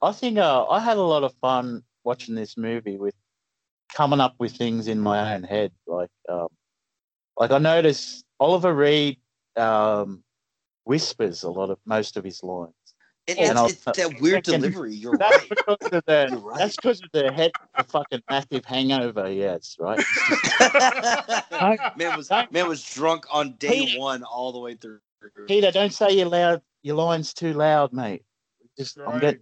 I 0.02 0.10
think 0.10 0.38
uh, 0.38 0.66
I 0.66 0.80
had 0.80 0.96
a 0.96 1.02
lot 1.02 1.22
of 1.22 1.32
fun 1.40 1.84
watching 2.02 2.34
this 2.34 2.56
movie 2.56 2.96
with 2.96 3.14
coming 3.94 4.20
up 4.20 4.34
with 4.38 4.52
things 4.52 4.88
in 4.88 4.98
my 4.98 5.34
own 5.34 5.44
head. 5.44 5.70
Like, 5.86 6.10
um, 6.28 6.48
like 7.38 7.52
I 7.52 7.58
noticed 7.58 8.24
Oliver 8.40 8.74
Reed 8.74 9.18
um, 9.56 10.24
whispers 10.90 11.44
a 11.44 11.50
lot 11.50 11.70
of 11.70 11.78
most 11.86 12.16
of 12.16 12.24
his 12.24 12.42
lines. 12.42 12.74
It, 13.28 13.38
And 13.38 13.56
it's, 13.56 13.86
it's 13.86 13.96
that 13.96 14.20
weird 14.20 14.48
reckon 14.48 14.60
delivery. 14.60 14.92
You're 14.92 15.16
That's 15.16 15.38
right. 15.38 15.48
because 15.48 15.78
of 15.92 16.04
the 16.04 16.28
You're 16.32 16.40
right. 16.40 16.58
that's 16.58 16.76
because 16.76 17.00
of 17.04 17.10
the 17.12 17.30
head, 17.30 17.52
the 17.76 17.84
fucking 17.84 18.22
massive 18.28 18.64
hangover 18.64 19.30
Yes, 19.30 19.76
right? 19.78 20.00
man 21.96 22.16
was 22.16 22.28
man 22.50 22.66
was 22.66 22.82
drunk 22.82 23.24
on 23.30 23.52
day 23.58 23.82
Peter- 23.82 24.00
one 24.00 24.24
all 24.24 24.50
the 24.50 24.58
way 24.58 24.74
through. 24.74 24.98
Peter, 25.46 25.70
don't 25.70 25.92
say 25.92 26.10
your 26.10 26.26
loud 26.26 26.60
your 26.82 26.96
lines 26.96 27.32
too 27.34 27.52
loud, 27.52 27.92
mate. 27.92 28.24
Just 28.76 28.98
I'm 28.98 29.12
Right. 29.12 29.20
get, 29.20 29.40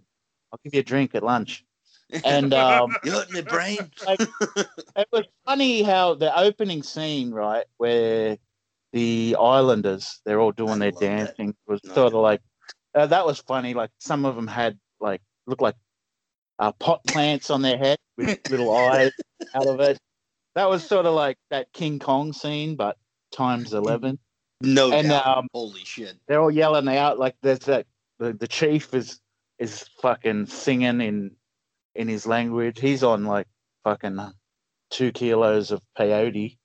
I'll 0.51 0.59
give 0.63 0.75
you 0.75 0.81
a 0.81 0.83
drink 0.83 1.15
at 1.15 1.23
lunch. 1.23 1.65
And 2.23 2.53
um, 2.53 2.95
You 3.03 3.11
hurting 3.11 3.33
me, 3.33 3.41
brain? 3.41 3.89
like, 4.05 4.19
it 4.95 5.07
was 5.11 5.25
funny 5.45 5.81
how 5.81 6.13
the 6.13 6.35
opening 6.37 6.83
scene, 6.83 7.31
right, 7.31 7.65
where 7.77 8.37
the 8.93 9.35
Islanders 9.39 10.21
they're 10.25 10.39
all 10.39 10.51
doing 10.51 10.79
their 10.79 10.91
dancing 10.91 11.55
was 11.67 11.79
No. 11.83 11.93
sort 11.93 12.13
of 12.13 12.21
like 12.21 12.41
uh, 12.95 13.05
that 13.07 13.25
was 13.25 13.39
funny. 13.39 13.73
Like 13.73 13.91
some 13.99 14.25
of 14.25 14.35
them 14.35 14.47
had 14.47 14.77
like 14.99 15.21
looked 15.45 15.61
like 15.61 15.75
uh, 16.57 16.71
pot 16.73 17.03
plants 17.05 17.49
on 17.49 17.61
their 17.61 17.77
head 17.77 17.97
with 18.17 18.39
little 18.49 18.75
eyes 18.75 19.11
out 19.53 19.67
of 19.67 19.79
it. 19.79 19.97
That 20.55 20.69
was 20.69 20.83
sort 20.83 21.05
of 21.05 21.13
like 21.13 21.37
that 21.51 21.71
King 21.73 21.99
Kong 21.99 22.33
scene, 22.33 22.75
but 22.75 22.97
times 23.31 23.73
eleven. 23.73 24.17
No 24.61 24.91
And, 24.91 25.07
doubt. 25.09 25.25
um, 25.37 25.47
Holy 25.53 25.85
shit. 25.85 26.17
They're 26.27 26.41
all 26.41 26.51
yelling 26.51 26.89
out 26.89 27.17
like 27.19 27.35
there's 27.41 27.59
that 27.59 27.85
the, 28.17 28.33
the 28.33 28.47
chief 28.47 28.93
is 28.93 29.19
is 29.59 29.87
fucking 30.01 30.47
singing 30.47 30.99
in 30.99 31.31
in 31.95 32.07
his 32.07 32.25
language. 32.25 32.79
He's 32.79 33.03
on 33.03 33.25
like 33.25 33.47
fucking 33.83 34.19
two 34.89 35.11
kilos 35.11 35.71
of 35.71 35.81
peyote, 35.97 36.57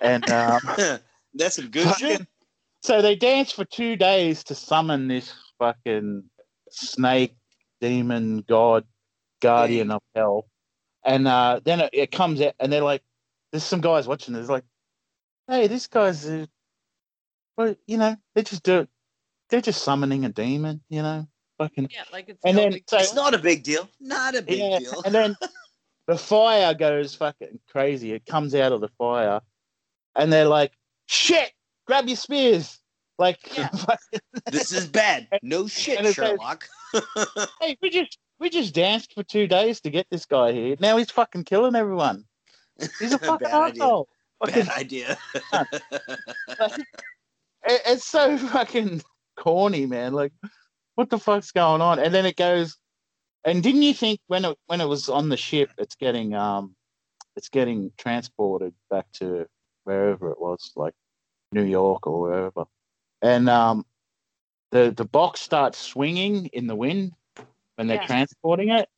and 0.00 0.28
um, 0.30 0.60
That's 1.34 1.56
some 1.56 1.70
good 1.70 1.94
shit. 1.96 2.26
so 2.82 3.02
they 3.02 3.16
dance 3.16 3.52
for 3.52 3.64
two 3.64 3.96
days 3.96 4.44
to 4.44 4.54
summon 4.54 5.08
this 5.08 5.32
fucking 5.58 6.24
snake 6.70 7.36
demon 7.80 8.44
god 8.48 8.84
guardian 9.40 9.90
of 9.90 10.02
hell, 10.14 10.46
and 11.04 11.28
uh, 11.28 11.60
then 11.64 11.80
it, 11.80 11.90
it 11.92 12.10
comes 12.10 12.40
out, 12.40 12.54
and 12.58 12.72
they're 12.72 12.82
like, 12.82 13.02
"There's 13.52 13.64
some 13.64 13.80
guys 13.80 14.08
watching. 14.08 14.34
There's 14.34 14.50
like, 14.50 14.64
hey, 15.48 15.66
this 15.66 15.86
guy's, 15.86 16.26
uh, 16.26 16.46
well, 17.56 17.74
you 17.86 17.98
know, 17.98 18.16
they 18.34 18.42
just 18.42 18.62
do 18.62 18.80
it. 18.80 18.88
They're 19.50 19.60
just 19.60 19.82
summoning 19.82 20.24
a 20.24 20.28
demon, 20.28 20.82
you 20.88 21.02
know, 21.02 21.26
fucking." 21.58 21.88
Yeah, 21.92 22.04
like 22.12 22.28
it's 22.28 22.44
And 22.44 22.56
no 22.56 22.62
then 22.64 22.80
so 22.86 22.98
It's 22.98 23.14
not 23.14 23.34
a 23.34 23.38
big 23.38 23.62
deal. 23.62 23.88
Not 24.00 24.34
a 24.34 24.42
big 24.42 24.58
yeah, 24.58 24.78
deal. 24.78 25.02
and 25.04 25.14
then 25.14 25.36
the 26.06 26.18
fire 26.18 26.74
goes 26.74 27.14
fucking 27.14 27.60
crazy. 27.70 28.12
It 28.12 28.26
comes 28.26 28.54
out 28.54 28.72
of 28.72 28.80
the 28.80 28.90
fire, 28.98 29.40
and 30.16 30.32
they're 30.32 30.46
like, 30.46 30.72
"Shit, 31.08 31.52
grab 31.86 32.06
your 32.06 32.16
spears!" 32.16 32.78
Like, 33.18 33.40
this 34.46 34.70
is 34.72 34.86
bad. 34.86 35.26
No 35.42 35.66
shit, 35.66 35.98
says- 35.98 36.14
Sherlock. 36.14 36.68
hey, 37.60 37.76
we 37.82 37.90
just 37.90 38.16
we 38.38 38.48
just 38.48 38.72
danced 38.74 39.12
for 39.14 39.24
two 39.24 39.46
days 39.48 39.80
to 39.80 39.90
get 39.90 40.06
this 40.10 40.24
guy 40.24 40.52
here. 40.52 40.76
Now 40.78 40.96
he's 40.96 41.10
fucking 41.10 41.44
killing 41.44 41.74
everyone. 41.74 42.24
He's 43.00 43.12
a 43.12 43.18
fucking 43.18 43.48
Bad 43.48 43.72
idea. 43.72 43.82
asshole. 43.82 44.08
Bad 44.44 44.68
idea. 44.68 45.18
It- 47.66 47.82
it's 47.86 48.04
so 48.06 48.38
fucking 48.38 49.02
corny, 49.36 49.86
man. 49.86 50.12
Like, 50.12 50.32
what 50.94 51.10
the 51.10 51.18
fuck's 51.18 51.50
going 51.52 51.80
on? 51.80 51.98
And 51.98 52.14
then 52.14 52.24
it 52.26 52.36
goes. 52.36 52.76
And 53.44 53.62
didn't 53.62 53.82
you 53.82 53.94
think 53.94 54.20
when 54.26 54.44
it 54.44 54.56
when 54.66 54.80
it 54.80 54.86
was 54.88 55.08
on 55.08 55.28
the 55.28 55.36
ship, 55.36 55.70
it's 55.78 55.94
getting 55.96 56.34
um, 56.34 56.74
it's 57.36 57.48
getting 57.48 57.92
transported 57.98 58.74
back 58.90 59.06
to 59.14 59.46
wherever 59.88 60.30
it 60.30 60.40
was, 60.40 60.72
like 60.76 60.94
New 61.52 61.64
York 61.64 62.06
or 62.06 62.20
wherever, 62.20 62.64
and 63.22 63.48
um, 63.48 63.84
the 64.70 64.92
the 64.96 65.04
box 65.04 65.40
starts 65.40 65.78
swinging 65.78 66.46
in 66.52 66.66
the 66.66 66.76
wind 66.76 67.12
when 67.76 67.86
they're 67.86 67.96
Yeah. 67.98 68.06
transporting 68.06 68.68
it. 68.70 68.88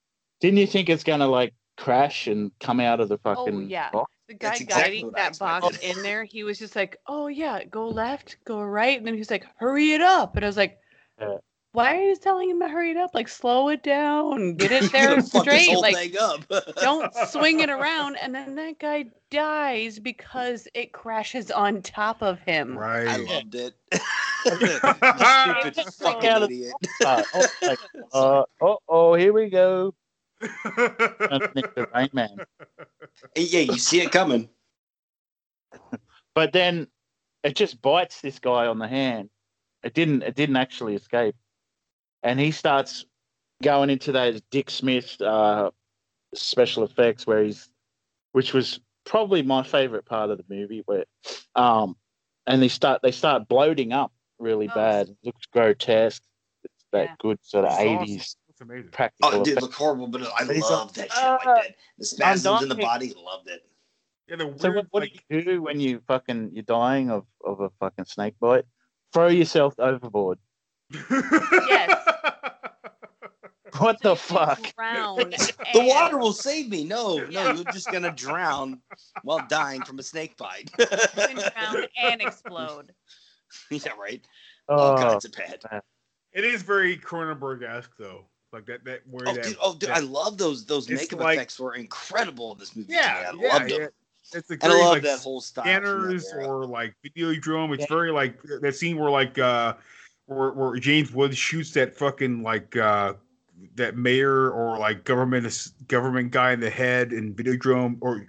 Didn't 0.41 0.59
you 0.59 0.67
think 0.67 0.89
it's 0.89 1.05
gonna 1.05 1.29
like 1.29 1.55
crash 1.77 2.27
and 2.27 2.51
come 2.61 2.81
out 2.81 3.01
of 3.01 3.09
the 3.09 3.19
fucking 3.19 3.57
Oh 3.57 3.61
yeah, 3.61 3.91
box? 3.91 4.11
the 4.27 4.35
guy 4.35 4.59
That's 4.59 4.65
guiding 4.65 5.07
what 5.07 5.19
I 5.19 5.23
that 5.23 5.39
box 5.39 5.67
expected. 5.69 5.97
in 5.97 6.03
there, 6.03 6.25
he 6.25 6.43
was 6.45 6.59
just 6.59 6.75
like, 6.77 6.97
"Oh 7.07 7.29
yeah, 7.29 7.65
go 7.65 7.89
left, 7.89 8.37
go 8.45 8.61
right," 8.61 8.99
and 8.99 9.07
then 9.07 9.17
he's 9.17 9.31
like, 9.31 9.47
"Hurry 9.59 9.93
it 9.93 10.01
up," 10.03 10.37
and 10.37 10.45
I 10.45 10.49
was 10.49 10.57
like, 10.57 10.79
Yeah. 11.21 11.39
"Why 11.73 11.97
are 11.97 12.03
you 12.03 12.17
telling 12.17 12.51
him 12.51 12.61
to 12.61 12.69
hurry 12.69 12.91
it 12.91 12.97
up? 12.97 13.15
Like 13.15 13.29
slow 13.29 13.69
it 13.69 13.83
down, 13.83 14.55
get 14.55 14.73
it 14.73 14.91
there 14.93 15.09
gonna 15.09 15.23
fuck 15.23 15.45
this 15.45 15.65
straight, 15.67 15.79
like 15.79 16.17
up. 16.21 16.41
don't 16.77 17.15
swing 17.29 17.61
it 17.61 17.71
around." 17.79 18.17
And 18.17 18.35
then 18.35 18.55
that 18.57 18.79
guy 18.79 19.07
dies 19.31 19.99
because 19.99 20.67
it 20.75 20.93
crashes 20.93 21.51
on 21.51 21.83
top 21.83 22.23
of 22.23 22.41
him. 22.41 22.77
Right. 22.77 23.07
I 23.07 23.17
loved 23.17 23.55
it. 23.55 23.75
Stupid 24.41 24.81
Stupid 24.81 25.95
fucking 25.95 26.43
idiot. 26.45 26.73
Uh, 27.05 27.23
oh, 27.35 27.47
like, 27.63 27.79
uh, 28.13 28.43
oh, 28.63 28.79
oh, 28.89 29.15
here 29.15 29.33
we 29.33 29.51
go. 29.51 29.95
The 30.41 31.89
Rain 31.95 32.09
Man. 32.13 32.37
Yeah, 33.37 33.61
you 33.61 33.79
see 33.79 34.01
it 34.01 34.11
coming. 34.11 34.49
But 36.35 36.53
then 36.53 36.87
it 37.45 37.55
just 37.55 37.83
bites 37.83 38.21
this 38.21 38.39
guy 38.39 38.67
on 38.67 38.79
the 38.79 38.89
hand. 38.89 39.29
It 39.83 39.95
didn't. 39.95 40.23
It 40.23 40.35
didn't 40.35 40.57
actually 40.57 40.95
escape, 40.95 41.35
and 42.23 42.39
he 42.39 42.51
starts 42.51 43.05
going 43.63 43.91
into 43.91 44.13
those 44.13 44.41
Dick 44.51 44.71
Smith 44.71 45.21
uh, 45.21 45.71
special 46.35 46.85
effects 46.85 47.27
where 47.27 47.45
he's, 47.45 47.69
which 48.33 48.53
was 48.55 48.81
probably 49.05 49.43
my 49.43 49.63
favorite 49.63 50.05
part 50.07 50.31
of 50.31 50.39
the 50.39 50.45
movie, 50.49 50.83
where, 50.87 51.05
um, 51.55 51.97
and 52.47 52.63
they 52.63 52.69
start 52.69 53.01
they 53.03 53.13
start 53.13 53.49
bloating 53.49 53.93
up 53.93 54.13
really 54.39 54.69
Oh, 54.69 54.75
bad. 54.75 55.09
It 55.09 55.17
looks 55.25 55.47
grotesque. 55.47 56.23
It's 56.65 56.85
that 56.93 57.05
Yeah. 57.11 57.15
good 57.19 57.39
sort 57.43 57.65
of 57.65 57.71
That's 57.71 57.83
awesome. 57.83 58.03
eighties 58.03 58.37
amazing. 58.61 58.91
practical. 58.91 59.39
Oh, 59.39 59.41
it 59.41 59.45
did 59.45 59.63
look 59.63 59.73
horrible, 59.73 60.07
but 60.09 60.23
I 60.23 60.45
But 60.45 60.55
he's 60.57 60.69
love 60.71 60.89
like, 60.89 60.95
that 61.09 61.13
shit 61.13 61.25
"Ah, 61.25 61.39
like 61.45 61.65
that. 61.65 61.75
The 61.99 62.05
spasms 62.05 62.63
in 62.63 62.69
the 62.69 62.75
body, 62.75 63.15
loved 63.17 63.49
it. 63.49 63.67
Yeah, 64.29 64.37
the 64.37 64.55
So 64.59 64.71
what, 64.71 64.87
what 64.91 65.01
like, 65.01 65.25
do 65.29 65.37
you 65.39 65.45
do 65.45 65.63
when 65.63 65.81
you 65.81 66.01
fucking 66.07 66.51
you're 66.53 66.63
dying 66.63 67.11
of, 67.11 67.27
of 67.45 67.61
a 67.61 67.71
fucking 67.81 68.05
snake 68.05 68.35
bite? 68.39 68.65
Throw 69.13 69.29
yourself 69.29 69.75
overboard. 69.79 70.39
Yes. 70.91 72.07
What 73.79 74.03
the 74.03 74.17
fuck? 74.17 74.75
Drown. 74.75 75.17
The 75.73 75.85
water 75.85 76.19
will 76.19 76.33
save 76.33 76.69
me. 76.69 76.85
No, 76.85 77.19
no, 77.31 77.53
you're 77.53 77.65
just 77.73 77.91
gonna 77.91 78.11
drown 78.11 78.81
while 79.23 79.47
dying 79.49 79.83
from 79.83 79.99
a 80.01 80.03
snake 80.03 80.37
bite. 80.37 80.71
and 80.79 81.39
drown 81.39 81.85
and 82.03 82.21
explode. 82.21 82.93
yeah, 83.71 83.93
right. 83.99 84.23
All 84.69 84.93
Oh, 84.93 84.97
kinds 84.97 85.25
of 85.25 85.33
bad. 85.33 85.63
man. 85.71 85.81
it 86.33 86.45
is 86.45 86.63
very 86.63 86.99
Cronenberg-esque 86.99 87.93
though. 87.99 88.27
Like 88.53 88.67
that, 88.67 88.85
that 88.85 89.03
where 89.09 89.29
Oh, 89.29 89.35
that, 89.35 89.45
dude, 89.45 89.57
oh, 89.63 89.73
dude, 89.75 89.89
that- 89.91 89.97
I 89.99 90.01
love 90.01 90.37
those. 90.37 90.67
Those 90.67 90.91
It's 90.91 91.03
makeup 91.03 91.21
like- 91.21 91.37
effects 91.39 91.59
were 91.61 91.75
incredible 91.77 92.53
in 92.53 92.59
this 92.59 92.75
movie. 92.75 92.93
yeah, 92.93 93.31
to 93.31 93.37
me. 93.37 93.45
I 93.45 93.47
yeah, 93.47 93.53
loved 93.55 93.71
them. 93.71 93.81
yeah. 93.83 93.87
It's 94.39 94.49
the 94.49 94.55
And 94.63 94.65
I 94.73 94.79
love 94.81 94.93
like, 94.95 95.03
that 95.05 95.21
whole 95.21 95.41
style. 95.41 95.65
from 95.65 95.73
that 95.73 95.81
scanners 95.89 96.33
era. 96.35 96.49
or 96.49 96.67
like 96.67 96.95
Videodrome. 97.07 97.73
It's 97.75 97.83
Yeah. 97.83 97.87
very 97.97 98.11
like 98.11 98.43
that 98.61 98.75
scene 98.75 98.99
where 98.99 99.11
like 99.11 99.39
uh 99.39 99.75
where, 100.31 100.53
where 100.53 100.77
James 100.79 101.13
Woods 101.13 101.37
shoots 101.37 101.73
that 101.73 101.97
fucking 101.97 102.43
like 102.43 102.77
uh 102.77 103.15
that 103.75 103.97
mayor 103.97 104.51
or 104.51 104.79
like 104.79 105.05
government 105.05 105.69
government 105.89 106.31
guy 106.31 106.53
in 106.53 106.61
the 106.61 106.71
head 106.71 107.13
in 107.13 107.35
Videodrome 107.35 107.99
or 108.01 108.27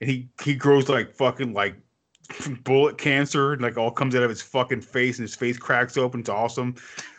and 0.00 0.10
he 0.10 0.28
he 0.42 0.54
grows 0.54 0.88
like 0.88 1.12
fucking 1.14 1.54
like 1.54 1.74
bullet 2.64 2.98
cancer 2.98 3.54
and 3.54 3.62
like 3.62 3.78
all 3.78 3.90
comes 3.90 4.14
out 4.14 4.22
of 4.22 4.30
his 4.30 4.42
fucking 4.42 4.82
face 4.82 5.18
and 5.18 5.24
his 5.24 5.34
face 5.34 5.56
cracks 5.56 5.96
open. 5.96 6.20
It's 6.20 6.28
awesome. 6.28 6.74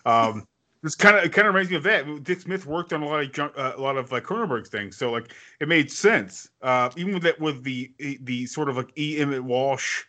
Um 0.05 0.45
this 0.83 0.95
kind 0.95 1.17
of 1.17 1.23
it 1.23 1.33
kind 1.33 1.47
of 1.47 1.53
reminds 1.53 1.71
me 1.71 1.77
of 1.77 1.83
that. 1.83 2.23
Dick 2.23 2.41
Smith 2.41 2.65
worked 2.65 2.93
on 2.93 3.01
a 3.01 3.07
lot 3.07 3.23
of 3.23 3.57
uh, 3.57 3.73
a 3.75 3.81
lot 3.81 3.97
of 3.97 4.11
like 4.11 4.23
Cronenberg 4.23 4.67
things, 4.67 4.95
so 4.95 5.11
like 5.11 5.33
it 5.59 5.67
made 5.67 5.91
sense. 5.91 6.49
Uh, 6.61 6.89
even 6.95 7.13
with 7.13 7.23
that, 7.23 7.39
with 7.39 7.63
the 7.63 7.91
the 8.21 8.45
sort 8.45 8.69
of 8.69 8.77
like 8.77 8.97
E. 8.97 9.17
Emmett 9.19 9.43
Walsh 9.43 10.03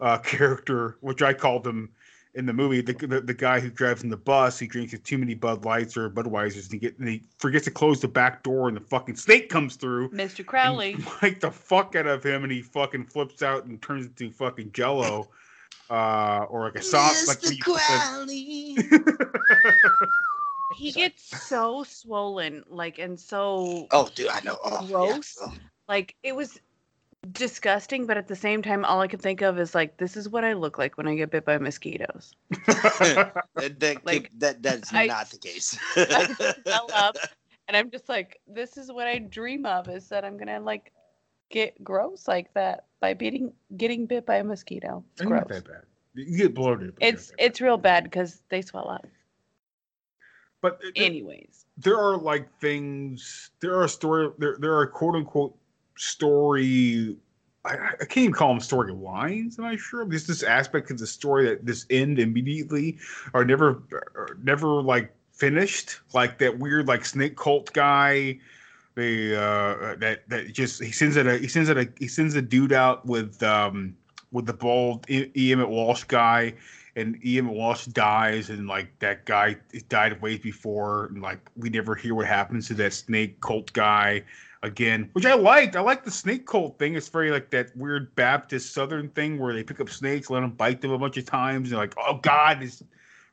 uh, 0.00 0.18
character, 0.24 0.96
which 1.00 1.22
I 1.22 1.34
called 1.34 1.66
him 1.66 1.90
in 2.38 2.46
the 2.46 2.52
movie, 2.52 2.80
the, 2.80 2.92
the 2.92 3.20
the 3.20 3.34
guy 3.34 3.58
who 3.58 3.68
drives 3.68 4.04
in 4.04 4.08
the 4.08 4.16
bus, 4.16 4.60
he 4.60 4.68
drinks 4.68 4.94
too 5.00 5.18
many 5.18 5.34
Bud 5.34 5.64
Lights 5.64 5.96
or 5.96 6.08
Budweisers, 6.08 6.64
and 6.64 6.72
he 6.74 6.78
get 6.78 6.96
and 6.98 7.08
he 7.08 7.24
forgets 7.38 7.64
to 7.64 7.72
close 7.72 8.00
the 8.00 8.06
back 8.06 8.44
door, 8.44 8.68
and 8.68 8.76
the 8.76 8.80
fucking 8.80 9.16
snake 9.16 9.48
comes 9.50 9.74
through, 9.74 10.10
Mr. 10.10 10.46
Crowley. 10.46 10.96
like 11.22 11.40
the 11.40 11.50
fuck 11.50 11.96
out 11.96 12.06
of 12.06 12.22
him, 12.24 12.44
and 12.44 12.52
he 12.52 12.62
fucking 12.62 13.06
flips 13.06 13.42
out 13.42 13.64
and 13.64 13.82
turns 13.82 14.06
into 14.06 14.30
fucking 14.30 14.70
Jello. 14.72 15.28
Uh, 15.90 16.44
or 16.50 16.64
like 16.66 16.76
a 16.76 16.82
sauce, 16.82 17.26
like 17.26 17.42
when 17.42 17.52
you 17.54 17.62
put 17.64 17.80
the- 18.26 19.40
He 20.76 20.92
gets 20.92 21.46
so 21.48 21.82
swollen, 21.82 22.62
like 22.68 22.98
and 22.98 23.18
so 23.18 23.88
Oh, 23.90 24.08
dude, 24.14 24.28
I 24.28 24.40
know. 24.40 24.58
Oh, 24.62 24.82
yeah. 24.82 24.88
gross. 24.88 25.38
Oh. 25.40 25.52
Like 25.88 26.14
it 26.22 26.36
was 26.36 26.60
disgusting, 27.32 28.06
but 28.06 28.16
at 28.16 28.28
the 28.28 28.36
same 28.36 28.62
time, 28.62 28.84
all 28.84 29.00
I 29.00 29.08
could 29.08 29.20
think 29.20 29.42
of 29.42 29.58
is 29.58 29.74
like, 29.74 29.96
this 29.96 30.16
is 30.16 30.28
what 30.28 30.44
I 30.44 30.52
look 30.52 30.78
like 30.78 30.96
when 30.96 31.08
I 31.08 31.14
get 31.14 31.30
bit 31.30 31.44
by 31.44 31.58
mosquitoes. 31.58 32.32
that, 32.66 33.42
that, 33.78 33.98
Like, 34.04 34.30
that 34.38 34.62
that's 34.62 34.92
I- 34.92 35.06
not 35.06 35.30
the 35.30 35.38
case. 35.38 35.78
I 35.96 36.54
swell 36.64 36.90
up, 36.94 37.16
and 37.66 37.76
I'm 37.76 37.90
just 37.90 38.08
like, 38.08 38.40
this 38.46 38.76
is 38.76 38.90
what 38.92 39.06
I 39.06 39.18
dream 39.18 39.66
of: 39.66 39.88
is 39.88 40.08
that 40.08 40.24
I'm 40.24 40.36
gonna 40.36 40.60
like 40.60 40.92
get 41.50 41.82
gross 41.82 42.28
like 42.28 42.52
that 42.54 42.84
by 43.00 43.14
beating 43.14 43.52
getting 43.76 44.06
bit 44.06 44.26
by 44.26 44.36
a 44.36 44.44
mosquito. 44.44 45.02
It's 45.12 45.22
It's 45.22 45.28
gross. 45.28 45.40
not 45.40 45.48
that 45.48 45.64
bad. 45.66 45.82
You 46.14 46.36
get 46.36 46.54
bloated. 46.54 46.94
but 46.98 47.06
It's 47.08 47.32
it's 47.38 47.60
real 47.60 47.76
bad 47.78 48.04
because 48.04 48.42
they 48.48 48.62
swell 48.62 48.88
up. 48.88 49.06
But 50.60 50.80
uh, 50.84 50.90
Anyways, 50.96 51.66
there 51.76 51.96
are 51.98 52.16
like 52.16 52.48
things 52.60 53.50
there 53.60 53.80
are 53.80 53.86
story 53.88 54.30
there 54.38 54.56
there 54.58 54.76
are 54.76 54.86
quote 54.86 55.14
unquote 55.14 55.56
story 55.98 57.16
I, 57.64 57.74
I 58.00 58.04
can't 58.04 58.18
even 58.18 58.32
call 58.32 58.48
them 58.48 58.60
story 58.60 58.92
lines 58.92 59.58
am 59.58 59.64
i 59.64 59.76
sure 59.76 60.04
there's 60.06 60.26
this 60.26 60.42
aspect 60.42 60.90
of 60.90 60.98
the 60.98 61.06
story 61.06 61.46
that 61.46 61.66
this 61.66 61.86
end 61.90 62.18
immediately 62.18 62.98
are 63.34 63.44
never 63.44 63.82
are 63.92 64.38
never 64.42 64.82
like 64.82 65.12
finished 65.32 66.00
like 66.14 66.38
that 66.38 66.58
weird 66.58 66.88
like 66.88 67.04
snake 67.04 67.36
cult 67.36 67.72
guy 67.72 68.38
the 68.94 69.40
uh 69.40 69.96
that 69.96 70.28
that 70.28 70.52
just 70.52 70.82
he 70.82 70.90
sends 70.90 71.16
it 71.16 71.26
a 71.26 71.38
he 71.38 71.46
sends 71.46 71.68
it 71.68 71.78
a 71.78 71.88
he 71.98 72.08
sends 72.08 72.34
a 72.34 72.42
dude 72.42 72.72
out 72.72 73.06
with 73.06 73.42
um 73.42 73.94
with 74.32 74.46
the 74.46 74.52
bald 74.52 75.08
E- 75.08 75.30
E. 75.34 75.54
Walsh 75.54 76.04
guy, 76.04 76.54
and. 76.96 77.18
Emmet 77.24 77.54
Walsh 77.54 77.86
dies, 77.86 78.50
and 78.50 78.66
like 78.66 78.90
that 78.98 79.24
guy 79.24 79.56
died 79.88 80.20
way 80.20 80.36
before, 80.36 81.06
and 81.06 81.22
like 81.22 81.38
we 81.56 81.70
never 81.70 81.94
hear 81.94 82.14
what 82.14 82.26
happens 82.26 82.66
to 82.68 82.74
that 82.74 82.92
snake 82.92 83.40
cult 83.40 83.72
guy 83.72 84.22
again, 84.62 85.10
which 85.12 85.26
I 85.26 85.34
liked. 85.34 85.76
I 85.76 85.80
like 85.80 86.04
the 86.04 86.10
snake 86.10 86.46
cult 86.46 86.78
thing. 86.78 86.94
It's 86.94 87.08
very 87.08 87.30
like 87.30 87.50
that 87.50 87.76
weird 87.76 88.14
Baptist 88.14 88.74
Southern 88.74 89.08
thing 89.10 89.38
where 89.38 89.54
they 89.54 89.62
pick 89.62 89.80
up 89.80 89.90
snakes, 89.90 90.30
let 90.30 90.40
them 90.40 90.50
bite 90.52 90.80
them 90.80 90.90
a 90.90 90.98
bunch 90.98 91.16
of 91.16 91.24
times, 91.24 91.70
and 91.70 91.78
like, 91.78 91.94
oh 91.98 92.18
God, 92.22 92.62
it's 92.62 92.82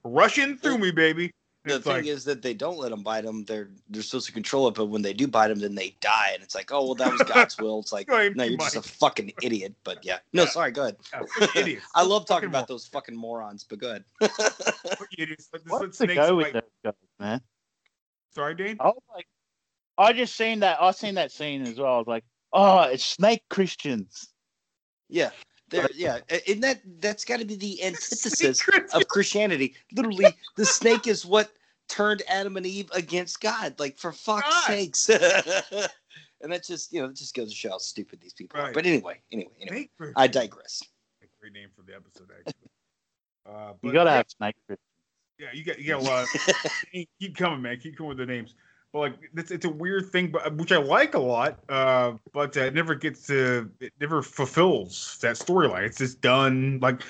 rushing 0.03 0.57
through 0.57 0.77
me, 0.77 0.91
baby. 0.91 1.31
And 1.65 1.73
The 1.73 1.80
thing 1.80 1.93
like, 1.93 2.06
is 2.06 2.23
that 2.26 2.43
they 2.43 2.53
don't 2.53 2.77
let 2.77 2.91
them 2.91 3.02
bite 3.02 3.23
them. 3.23 3.43
They're 3.43 3.69
they're 3.89 4.03
supposed 4.03 4.27
to 4.27 4.31
control 4.31 4.68
it, 4.68 4.76
but 4.76 4.85
when 4.85 5.02
they 5.02 5.14
do 5.14 5.27
bite 5.27 5.47
them, 5.47 5.60
then 5.60 5.73
they 5.73 5.95
die, 5.99 6.31
and 6.34 6.43
it's 6.43 6.53
like, 6.53 6.72
oh 6.72 6.85
well, 6.85 6.95
that 6.95 7.11
was 7.11 7.22
God's 7.23 7.57
will. 7.60 7.80
It's 7.80 7.91
like, 7.91 8.07
no, 8.07 8.43
you're 8.43 8.57
just 8.57 8.76
a 8.76 8.84
fucking 8.84 9.34
idiot. 9.41 9.73
But 9.84 10.06
yeah, 10.06 10.19
no, 10.31 10.45
sorry, 10.45 10.72
go 10.72 10.84
ahead. 10.84 10.97
idiots. 11.56 11.85
I 11.95 12.03
love 12.03 12.27
talking 12.27 12.49
about 12.49 12.68
those 12.68 12.85
fucking 12.85 13.15
morons, 13.15 13.64
but 13.64 13.80
go 13.80 13.89
ahead. 13.89 14.03
idiots. 15.18 15.49
Like, 15.52 15.64
this 15.64 15.72
What's 15.72 15.81
what 15.81 15.91
to 15.91 15.93
snakes 15.93 16.15
go 16.15 16.35
with 16.35 16.45
like. 16.45 16.53
those 16.53 16.64
guys, 16.84 16.93
man? 17.19 17.41
Sorry, 18.35 18.53
Dane. 18.53 18.77
I 18.80 18.88
was 18.88 19.02
like, 19.15 19.27
I 19.97 20.13
just 20.13 20.35
seen 20.35 20.59
that. 20.59 20.81
I 20.81 20.91
seen 20.91 21.15
that 21.15 21.31
scene 21.31 21.61
as 21.63 21.77
well. 21.77 21.95
I 21.95 21.97
was 21.97 22.07
like, 22.07 22.23
oh, 22.53 22.81
it's 22.84 23.03
snake 23.03 23.43
Christians. 23.49 24.30
Yeah. 25.09 25.31
There, 25.69 25.89
yeah, 25.95 26.19
a- 26.30 26.51
and 26.51 26.63
that 26.63 26.81
that's 26.99 27.26
got 27.26 27.39
to 27.39 27.45
be 27.45 27.55
the 27.55 27.84
antithesis 27.84 28.61
of 28.93 29.07
Christianity. 29.07 29.76
Literally, 29.93 30.27
the 30.57 30.65
snake 30.65 31.07
is 31.07 31.26
what 31.26 31.51
turned 31.89 32.22
Adam 32.27 32.55
and 32.55 32.65
Eve 32.67 32.89
against 32.93 33.41
God. 33.41 33.80
Like 33.80 33.97
for 33.97 34.11
fuck's 34.11 34.67
sakes. 34.67 35.09
and 36.41 36.51
that 36.51 36.63
just 36.63 36.93
you 36.93 37.01
know 37.01 37.07
that 37.07 37.15
just 37.15 37.34
goes 37.34 37.49
to 37.49 37.55
show 37.55 37.72
how 37.72 37.77
stupid 37.80 38.22
these 38.22 38.34
people 38.34 38.61
are. 38.61 38.72
But 38.72 38.85
anyway, 38.85 39.22
anyway, 39.31 39.51
anyway, 39.59 39.89
Snake 39.97 40.13
I 40.15 40.27
digress. 40.27 40.84
A 41.23 41.26
Great 41.39 41.53
name 41.53 41.69
for 41.76 41.81
the 41.81 41.95
episode, 41.95 42.30
actually. 42.38 42.53
Uh, 43.47 43.73
You 43.84 43.93
gotta 43.93 44.09
yeah, 44.09 44.15
have 44.15 44.26
snake 44.27 44.55
Yeah, 45.38 45.47
you 45.53 45.63
got 45.63 45.77
you 45.77 45.88
got 45.88 46.01
a 46.01 46.03
lot. 46.03 46.23
Of, 46.23 47.05
keep 47.19 47.38
coming, 47.38 47.61
man. 47.61 47.77
Keep 47.80 47.95
coming 47.95 48.09
with 48.09 48.17
the 48.17 48.26
names. 48.26 48.55
But 48.95 49.01
like, 49.01 49.13
it's, 49.35 49.51
it's 49.51 49.65
a 49.65 49.69
weird 49.69 50.09
thing, 50.09 50.31
but 50.31 50.55
which 50.55 50.72
I 50.72 50.77
like 50.77 51.15
a 51.15 51.19
lot. 51.19 51.59
Uh, 51.67 52.13
but 52.31 52.55
uh, 52.55 52.61
it 52.61 52.73
never 52.73 52.95
gets 52.95 53.27
to. 53.27 53.69
It 53.81 53.91
never 53.99 54.22
fulfills 54.22 55.17
that 55.22 55.35
storyline. 55.35 55.84
It's 55.84 55.97
just 55.97 56.22
done. 56.22 56.80
Like, 56.81 57.01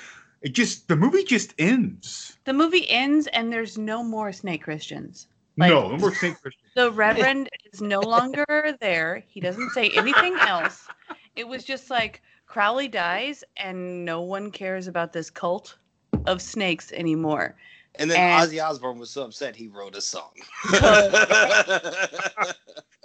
it 0.42 0.48
just 0.48 0.88
the 0.88 0.96
movie 0.96 1.22
just 1.22 1.54
ends. 1.60 2.38
The 2.44 2.52
movie 2.52 2.90
ends 2.90 3.28
and 3.28 3.52
there's 3.52 3.78
no 3.78 4.02
more 4.02 4.32
snake 4.32 4.64
Christians. 4.64 5.28
Like- 5.56 5.70
no, 5.70 5.90
no 5.90 5.96
more 5.98 6.12
Snake 6.12 6.34
Christians. 6.42 6.72
The 6.74 6.90
Reverend 6.90 7.48
is 7.72 7.80
no 7.80 8.00
longer 8.00 8.76
there. 8.80 9.22
He 9.28 9.38
doesn't 9.38 9.70
say 9.70 9.90
anything 9.90 10.36
else. 10.40 10.88
It 11.36 11.46
was 11.46 11.62
just 11.62 11.88
like 11.88 12.20
Crowley 12.46 12.88
dies 12.88 13.44
and 13.58 14.04
no 14.04 14.22
one 14.22 14.50
cares 14.50 14.88
about 14.88 15.12
this 15.12 15.30
cult 15.30 15.78
of 16.26 16.42
snakes 16.42 16.90
anymore. 16.90 17.54
And 17.98 18.10
then 18.10 18.18
And- 18.18 18.50
Ozzy 18.50 18.62
Osbourne 18.64 18.98
was 18.98 19.10
so 19.10 19.24
upset 19.24 19.56
he 19.56 19.68
wrote 19.68 19.96
a 19.96 20.00
song. 20.00 20.32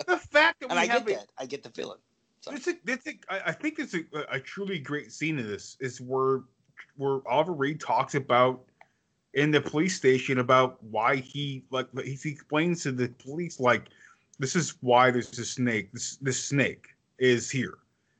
The 0.07 0.17
fact 0.17 0.61
that 0.61 0.71
and 0.71 0.71
we 0.71 0.77
I 0.77 0.85
have 0.87 1.05
get 1.05 1.15
a- 1.15 1.19
that. 1.19 1.27
I 1.37 1.45
get 1.45 1.61
the 1.63 1.69
feeling. 1.69 1.99
It's 2.49 2.67
a, 2.67 2.73
it's 2.87 3.05
a, 3.07 3.11
I 3.29 3.41
I 3.47 3.51
think 3.51 3.77
it's 3.77 3.93
a, 3.93 3.99
a 4.31 4.39
truly 4.39 4.79
great 4.79 5.11
scene 5.11 5.37
in 5.37 5.47
this 5.47 5.77
is 5.79 6.01
where 6.01 6.41
where 6.97 7.19
Oliver 7.29 7.53
Reed 7.53 7.79
talks 7.79 8.15
about 8.15 8.61
in 9.35 9.51
the 9.51 9.61
police 9.61 9.95
station 9.95 10.39
about 10.39 10.83
why 10.83 11.17
he 11.17 11.63
like 11.69 11.87
he, 12.03 12.13
he 12.15 12.29
explains 12.31 12.81
to 12.83 12.91
the 12.91 13.09
police 13.23 13.59
like 13.59 13.89
this 14.39 14.55
is 14.55 14.73
why 14.81 15.11
there's 15.11 15.37
a 15.37 15.45
snake 15.45 15.91
this 15.93 16.15
this 16.17 16.43
snake 16.43 16.87
is 17.19 17.51
here 17.51 17.77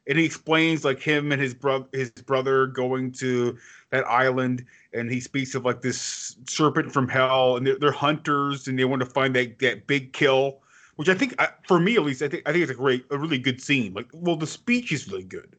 and 0.07 0.17
he 0.17 0.25
explains 0.25 0.83
like 0.83 0.99
him 1.01 1.31
and 1.31 1.41
his 1.41 1.53
brother 1.53 1.85
his 1.93 2.09
brother 2.11 2.67
going 2.67 3.11
to 3.11 3.57
that 3.91 4.05
island 4.07 4.65
and 4.93 5.11
he 5.11 5.19
speaks 5.19 5.55
of 5.55 5.63
like 5.65 5.81
this 5.81 6.37
serpent 6.47 6.91
from 6.91 7.07
hell 7.07 7.57
and 7.57 7.65
they're, 7.67 7.77
they're 7.79 7.91
hunters 7.91 8.67
and 8.67 8.77
they 8.77 8.85
want 8.85 9.01
to 9.01 9.05
find 9.05 9.35
that 9.35 9.59
that 9.59 9.87
big 9.87 10.13
kill 10.13 10.61
which 10.97 11.09
I 11.09 11.15
think, 11.15 11.33
I- 11.39 11.49
for 11.67 11.79
me 11.79 11.95
at 11.95 12.03
least, 12.03 12.21
I 12.21 12.27
think 12.27 12.43
I 12.47 12.51
think 12.51 12.63
it's 12.63 12.71
a 12.71 12.75
great, 12.75 13.05
a 13.09 13.17
really 13.17 13.39
good 13.39 13.59
scene. 13.61 13.93
Like, 13.93 14.07
well, 14.13 14.35
the 14.35 14.45
speech 14.45 14.91
is 14.91 15.07
really 15.07 15.23
good 15.23 15.55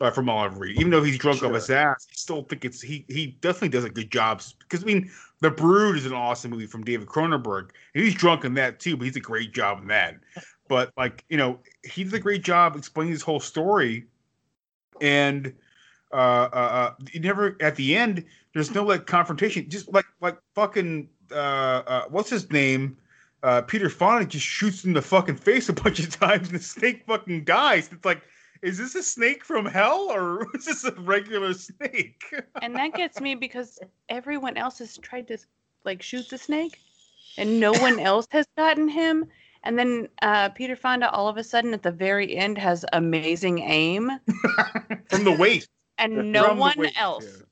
uh, 0.00 0.10
from 0.10 0.28
Oliver 0.28 0.60
Reed, 0.60 0.76
even 0.78 0.90
though 0.90 1.02
he's 1.02 1.18
drunk 1.18 1.42
off 1.42 1.54
his 1.54 1.70
ass. 1.70 2.06
I 2.10 2.14
still 2.14 2.42
think 2.42 2.64
it's 2.64 2.80
he 2.80 3.04
he 3.08 3.28
definitely 3.40 3.70
does 3.70 3.84
a 3.84 3.90
good 3.90 4.10
job 4.10 4.42
because 4.60 4.82
I 4.82 4.86
mean, 4.86 5.10
The 5.40 5.50
Brood 5.50 5.96
is 5.96 6.06
an 6.06 6.12
awesome 6.12 6.50
movie 6.50 6.66
from 6.66 6.84
David 6.84 7.08
Cronenberg, 7.08 7.70
and 7.94 8.04
he's 8.04 8.14
drunk 8.14 8.44
in 8.44 8.54
that 8.54 8.80
too, 8.80 8.96
but 8.96 9.04
he's 9.06 9.16
a 9.16 9.20
great 9.20 9.52
job 9.54 9.80
in 9.80 9.88
that. 9.88 10.16
But 10.68 10.92
like, 10.96 11.24
you 11.28 11.36
know, 11.36 11.58
he 11.84 12.04
did 12.04 12.14
a 12.14 12.18
great 12.18 12.42
job 12.42 12.76
explaining 12.76 13.12
his 13.12 13.22
whole 13.22 13.40
story, 13.40 14.06
and 15.00 15.54
uh, 16.12 16.16
uh, 16.16 16.56
uh, 16.56 16.94
you 17.12 17.20
never 17.20 17.56
at 17.60 17.76
the 17.76 17.96
end. 17.96 18.24
There's 18.54 18.74
no 18.74 18.84
like 18.84 19.06
confrontation, 19.06 19.68
just 19.68 19.92
like 19.92 20.06
like 20.20 20.38
fucking 20.54 21.08
uh, 21.30 21.34
uh 21.34 22.04
what's 22.08 22.30
his 22.30 22.50
name? 22.50 22.96
uh, 23.46 23.62
Peter 23.62 23.88
Fonda 23.88 24.26
just 24.26 24.44
shoots 24.44 24.84
him 24.84 24.90
in 24.90 24.94
the 24.94 25.02
fucking 25.02 25.36
face 25.36 25.68
a 25.68 25.72
bunch 25.72 26.00
of 26.00 26.10
times, 26.10 26.48
and 26.48 26.58
the 26.58 26.62
snake 26.62 27.04
fucking 27.06 27.44
dies. 27.44 27.88
It's 27.92 28.04
like, 28.04 28.22
is 28.62 28.76
this 28.78 28.94
a 28.96 29.02
snake 29.02 29.44
from 29.44 29.66
hell 29.66 30.08
or 30.10 30.46
is 30.54 30.64
this 30.64 30.84
a 30.84 30.92
regular 30.92 31.54
snake? 31.54 32.24
And 32.60 32.74
that 32.74 32.94
gets 32.94 33.20
me 33.20 33.34
because 33.34 33.78
everyone 34.08 34.56
else 34.56 34.78
has 34.78 34.98
tried 34.98 35.28
to 35.28 35.38
like 35.84 36.02
shoot 36.02 36.28
the 36.28 36.38
snake 36.38 36.80
and 37.38 37.60
no 37.60 37.72
one 37.80 38.00
else 38.00 38.26
has 38.30 38.46
gotten 38.56 38.88
him. 38.88 39.26
And 39.66 39.78
then 39.78 40.08
uh, 40.22 40.48
Peter 40.50 40.76
Fonda 40.76 41.10
all 41.10 41.28
of 41.28 41.36
a 41.36 41.44
sudden 41.44 41.74
at 41.74 41.82
the 41.82 41.90
very 41.92 42.36
end 42.36 42.56
has 42.58 42.84
amazing 42.92 43.58
aim. 43.58 44.10
from 45.10 45.24
the 45.24 45.36
waist. 45.38 45.68
And 45.98 46.30
no 46.32 46.48
From 46.48 46.58
one 46.58 46.78
waist, 46.78 47.00
else 47.00 47.42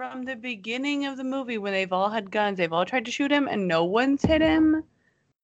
from 0.00 0.24
the 0.24 0.34
beginning 0.34 1.04
of 1.04 1.18
the 1.18 1.24
movie 1.24 1.58
when 1.58 1.74
they've 1.74 1.92
all 1.92 2.08
had 2.08 2.30
guns, 2.30 2.56
they've 2.56 2.72
all 2.72 2.86
tried 2.86 3.04
to 3.04 3.10
shoot 3.10 3.30
him 3.30 3.46
and 3.46 3.68
no 3.68 3.84
one's 3.84 4.22
hit 4.22 4.40
him. 4.40 4.82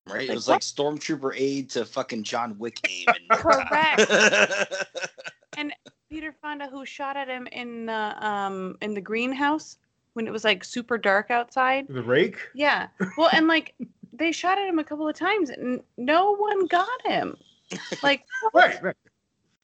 Right? 0.07 0.23
It 0.23 0.29
Like, 0.29 0.35
was 0.35 0.49
like 0.49 0.61
Stormtrooper 0.63 1.35
aid 1.37 1.69
to 1.71 1.85
fucking 1.85 2.23
John 2.23 2.57
Wick 2.59 2.81
aim. 2.89 3.05
And 3.09 3.29
Correct. 3.39 4.11
and 5.59 5.75
Peter 6.09 6.33
Fonda, 6.41 6.69
who 6.69 6.87
shot 6.87 7.19
at 7.19 7.29
him 7.29 7.47
in 7.53 7.85
the 7.85 8.27
um 8.27 8.79
in 8.81 8.95
the 8.95 9.01
greenhouse 9.03 9.77
when 10.15 10.27
it 10.27 10.33
was 10.33 10.45
like 10.45 10.65
super 10.65 10.97
dark 10.97 11.31
outside. 11.31 11.87
The 11.91 12.03
rake? 12.03 12.39
Yeah. 12.55 12.87
Well, 13.19 13.29
and 13.35 13.49
like 13.49 13.75
they 14.19 14.33
shot 14.33 14.59
at 14.59 14.69
him 14.69 14.79
a 14.79 14.85
couple 14.85 15.09
of 15.09 15.15
times 15.17 15.51
and 15.51 15.81
no 15.97 16.35
one 16.37 16.67
got 16.67 16.89
him. 17.07 17.37
Like 18.03 18.25
right, 18.55 18.81
right. 18.83 18.97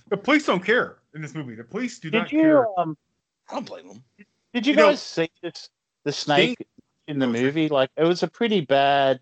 The 0.09 0.17
police 0.17 0.45
don't 0.47 0.65
care 0.65 0.99
in 1.15 1.23
this 1.23 1.35
movie. 1.35 1.55
The 1.55 1.63
police 1.65 1.99
do 2.01 2.11
not 2.11 2.33
you 2.33 2.41
care. 2.41 2.67
um? 2.81 2.97
I 3.49 3.55
don't 3.55 3.67
blame 3.67 3.87
them. 3.89 4.03
Did 4.53 4.67
you, 4.67 4.73
You 4.73 4.77
know- 4.77 4.89
guys 4.91 5.01
see 5.03 5.31
this? 5.43 5.69
The 6.05 6.11
snake 6.13 6.67
in 7.07 7.21
the 7.21 7.29
movie, 7.29 7.69
like 7.69 7.91
it 7.97 8.03
was 8.05 8.25
a 8.25 8.29
pretty 8.29 8.61
bad 8.63 9.21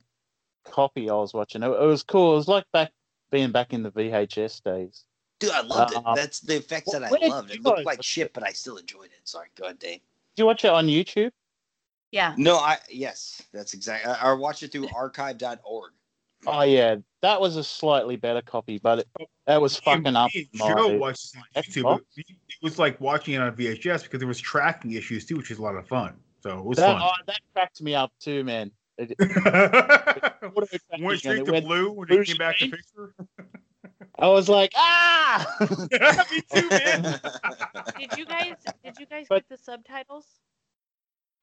copy. 0.65 1.11
I 1.11 1.15
was 1.15 1.35
watching. 1.35 1.63
It, 1.63 1.67
it 1.69 1.85
was 1.85 2.03
cool. 2.03 2.33
It 2.33 2.37
was 2.37 2.49
like 2.49 2.65
back 2.73 2.91
being 3.31 3.53
back 3.53 3.75
in 3.75 3.83
the 3.83 3.91
VHS 3.91 4.63
days. 4.63 5.05
Dude, 5.41 5.51
I 5.51 5.61
loved 5.61 5.95
Uh, 5.95 5.99
it. 6.01 6.15
That's 6.17 6.41
the 6.41 6.57
effects 6.57 6.93
that 6.93 7.05
I 7.05 7.11
loved. 7.11 7.51
It 7.51 7.63
looked 7.63 7.85
like 7.85 8.03
shit, 8.03 8.33
but 8.33 8.47
I 8.47 8.53
still 8.53 8.77
enjoyed 8.79 9.07
it. 9.07 9.21
Sorry, 9.25 9.49
go 9.57 9.65
ahead, 9.65 9.79
Dave. 9.79 10.01
Did 10.37 10.43
you 10.43 10.47
watch 10.47 10.65
it 10.65 10.71
on 10.71 10.87
YouTube? 10.87 11.33
Yeah. 12.13 12.35
No, 12.37 12.57
I 12.57 12.79
yes, 12.91 13.43
that's 13.53 13.75
exactly. 13.75 14.11
I, 14.13 14.31
I 14.31 14.33
watched 14.35 14.63
it 14.63 14.73
through 14.73 14.89
archive.org. 14.95 15.93
Oh 16.47 16.63
yeah, 16.63 16.97
that 17.21 17.41
was 17.41 17.57
a 17.57 17.65
slightly 17.65 18.17
better 18.17 18.41
copy, 18.41 18.79
but 18.79 19.01
it, 19.01 19.09
that 19.47 19.61
was 19.61 19.77
fucking 19.77 20.17
up. 20.17 20.31
Me 20.35 20.49
and 20.53 20.61
my- 20.61 20.69
Joe 20.69 20.97
watched 20.97 21.35
this 21.35 21.37
on 21.37 21.63
YouTube. 21.63 22.01
It, 22.17 22.27
it 22.31 22.37
was 22.63 22.79
like 22.79 22.99
watching 23.01 23.35
it 23.35 23.43
on 23.43 23.55
VHS 23.55 24.05
because 24.05 24.19
there 24.21 24.29
was 24.29 24.41
tracking 24.41 24.93
issues 24.93 25.27
too, 25.27 25.37
which 25.37 25.51
is 25.51 25.59
a 25.59 25.63
lot 25.63 25.77
of 25.77 25.87
fun. 25.87 26.17
So 26.43 26.59
it 26.59 26.65
was 26.65 26.79
That, 26.79 26.99
fun. 26.99 27.03
oh, 27.05 27.23
that 27.27 27.39
cracked 27.53 27.83
me 27.83 27.95
up 27.95 28.13
too, 28.19 28.43
man. 28.45 28.71
It, 28.97 29.15
Went 31.01 31.19
straight 31.19 31.45
to 31.45 31.53
went 31.53 31.67
blue 31.67 31.93
when 31.93 32.11
it 32.11 32.27
came 32.27 32.37
back 32.37 32.59
to 32.59 32.69
picture. 32.69 33.15
I 34.19 34.29
was 34.29 34.49
like, 34.49 34.73
ah! 34.77 35.57
Me 35.61 36.41
too, 36.53 36.69
man. 36.71 37.21
did 37.99 38.17
you 38.19 38.27
guys 38.27 38.55
did 38.85 38.99
you 38.99 39.07
guys 39.07 39.27
get 39.31 39.49
the 39.49 39.57
subtitles? 39.57 40.27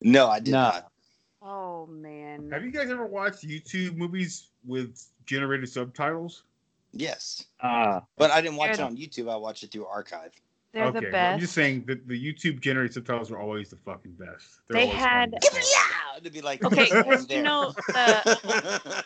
No, 0.02 0.28
I 0.28 0.40
did 0.40 0.52
No. 0.52 0.58
not. 0.64 0.92
Oh 1.42 1.86
man. 1.88 2.50
Have 2.52 2.64
you 2.64 2.72
guys 2.72 2.90
ever 2.90 3.06
watched 3.06 3.48
YouTube 3.48 3.96
movies 3.96 4.50
with 4.66 5.02
generated 5.26 5.70
subtitles? 5.70 6.44
Yes, 6.94 7.46
Ah, 7.62 8.04
but 8.18 8.32
I 8.32 8.42
didn't 8.42 8.56
watch 8.58 8.72
it 8.72 8.80
on 8.80 8.96
YouTube. 8.98 9.30
I 9.32 9.36
watched 9.36 9.64
it 9.64 9.72
through 9.72 9.86
archive. 9.86 10.32
They're 10.74 10.86
okay, 10.86 11.00
the 11.00 11.04
well, 11.06 11.12
best. 11.12 11.34
I'm 11.34 11.40
just 11.40 11.54
saying 11.54 11.84
that 11.88 12.08
the 12.08 12.16
YouTube 12.20 12.60
generated 12.60 12.94
subtitles 12.94 13.32
are 13.32 13.40
always 13.40 13.70
the 13.70 13.76
fucking 13.78 14.14
best. 14.14 14.60
They're 14.68 14.82
They 14.82 14.88
had- 14.88 15.32
fun. 15.32 15.40
Give 15.42 15.54
me 15.54 15.60
yeah 15.72 16.20
to 16.24 16.30
be 16.32 16.42
like 16.42 16.64
Okay, 16.64 16.88
right 17.02 17.30
you 17.30 17.42
know 17.44 17.74
the 17.88 19.04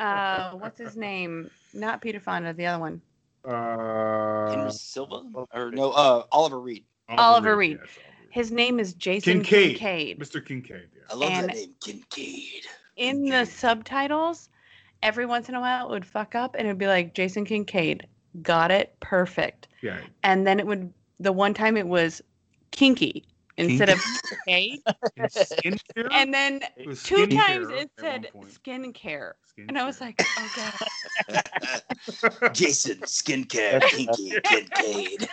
uh 0.00 0.50
what's 0.52 0.78
his 0.78 0.96
name? 0.96 1.50
Not 1.74 2.00
Peter 2.02 2.20
Fonda, 2.20 2.52
the 2.52 2.66
other 2.66 2.80
one. 2.80 3.00
Uh, 3.44 4.50
Henry 4.50 4.72
Silva 4.72 5.22
or 5.54 5.70
no? 5.70 5.92
Uh, 5.92 6.24
Oliver 6.32 6.60
Reed. 6.60 6.84
Oliver 7.08 7.56
Reed. 7.56 7.78
yes, 7.80 7.88
Oliver 7.88 7.96
Reed. 7.96 8.15
His 8.36 8.52
name 8.52 8.78
is 8.78 8.92
Jason 8.92 9.42
Kincaid. 9.42 9.78
Kincaid. 9.78 10.18
Mr. 10.20 10.44
Kincaid. 10.44 10.90
I 11.08 11.14
love 11.14 11.30
And- 11.32 11.48
that 11.48 11.56
name, 11.56 11.74
Kincaid. 11.82 12.66
In 12.96 13.24
the 13.24 13.46
subtitles, 13.46 14.50
every 15.02 15.24
once 15.24 15.48
in 15.48 15.54
a 15.54 15.60
while 15.60 15.86
it 15.88 15.90
would 15.90 16.04
fuck 16.04 16.34
up 16.34 16.54
and 16.54 16.66
it 16.66 16.70
would 16.70 16.76
be 16.78 16.86
like 16.86 17.14
Jason 17.14 17.46
Kincaid. 17.46 18.06
Got 18.42 18.70
it. 18.70 18.94
Perfect. 19.00 19.68
Yeah. 19.80 20.00
And 20.22 20.46
then 20.46 20.60
it 20.60 20.66
would 20.66 20.92
the 21.18 21.32
one 21.32 21.54
time 21.54 21.78
it 21.78 21.88
was 21.88 22.20
kinky 22.72 23.24
instead 23.56 23.88
of 23.88 23.98
K. 24.46 24.82
Skincare? 25.18 26.08
And 26.10 26.34
then 26.34 26.60
two 27.04 27.26
times 27.28 27.68
it 27.70 27.90
said 27.98 28.28
one 28.34 28.44
point. 28.48 28.62
skincare. 28.62 29.32
And 29.56 29.78
I 29.78 29.86
was 29.86 30.02
like, 30.02 30.20
oh 30.20 30.52
god. 31.30 32.52
Jason, 32.52 32.98
skincare, 32.98 33.80
kinky, 33.84 34.32
Kincaid. 34.44 35.26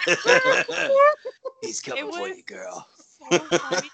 He's 1.61 1.81
coming 1.85 2.07
It 2.07 2.13
for 2.15 2.27
you, 2.29 2.43
girl. 2.43 2.87
So 3.31 3.39
funny 3.57 3.89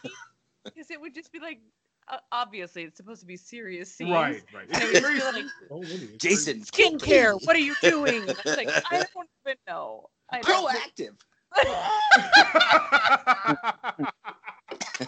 because 0.66 0.92
it 0.92 1.00
would 1.00 1.14
just 1.14 1.32
be 1.32 1.40
like, 1.40 1.60
uh, 2.08 2.18
obviously 2.32 2.84
it's 2.84 2.98
supposed 2.98 3.22
to 3.22 3.28
be 3.28 3.38
serious 3.38 3.94
scenes. 3.94 4.12
Right, 4.12 4.42
right. 4.54 4.68
And 4.72 4.84
it 4.84 5.04
would 5.04 5.18
just 5.18 5.34
be 5.34 5.42
like, 5.42 5.46
Oh, 5.72 5.80
really? 5.82 5.96
It's 6.14 6.18
Jason, 6.24 6.62
skincare. 6.62 7.34
What 7.46 7.56
are 7.56 7.60
you 7.60 7.76
doing? 7.82 8.24
And 8.30 8.32
I 8.32 8.42
was 8.46 8.58
like, 8.58 8.70
I 8.92 9.04
don't 9.14 9.30
even 9.46 9.58
know. 9.68 10.10
I 10.32 10.42
don't- 10.42 10.70
Proactive. 10.70 11.16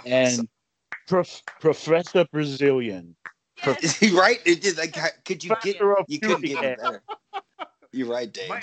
and 0.06 0.48
Prof- 1.08 1.42
Professor 1.60 2.26
Brazilian. 2.32 3.16
right? 3.66 4.40
It 4.46 4.62
did, 4.62 4.78
like, 4.78 4.96
could 5.26 5.44
you 5.44 5.52
get? 5.62 5.76
You 6.08 6.20
couldn't 6.20 6.42
get 6.42 6.44
Beauty. 6.62 6.68
it 6.68 6.80
better. 6.80 7.04
You're 7.92 8.08
right, 8.08 8.32
Dave. 8.32 8.50
My 8.50 8.62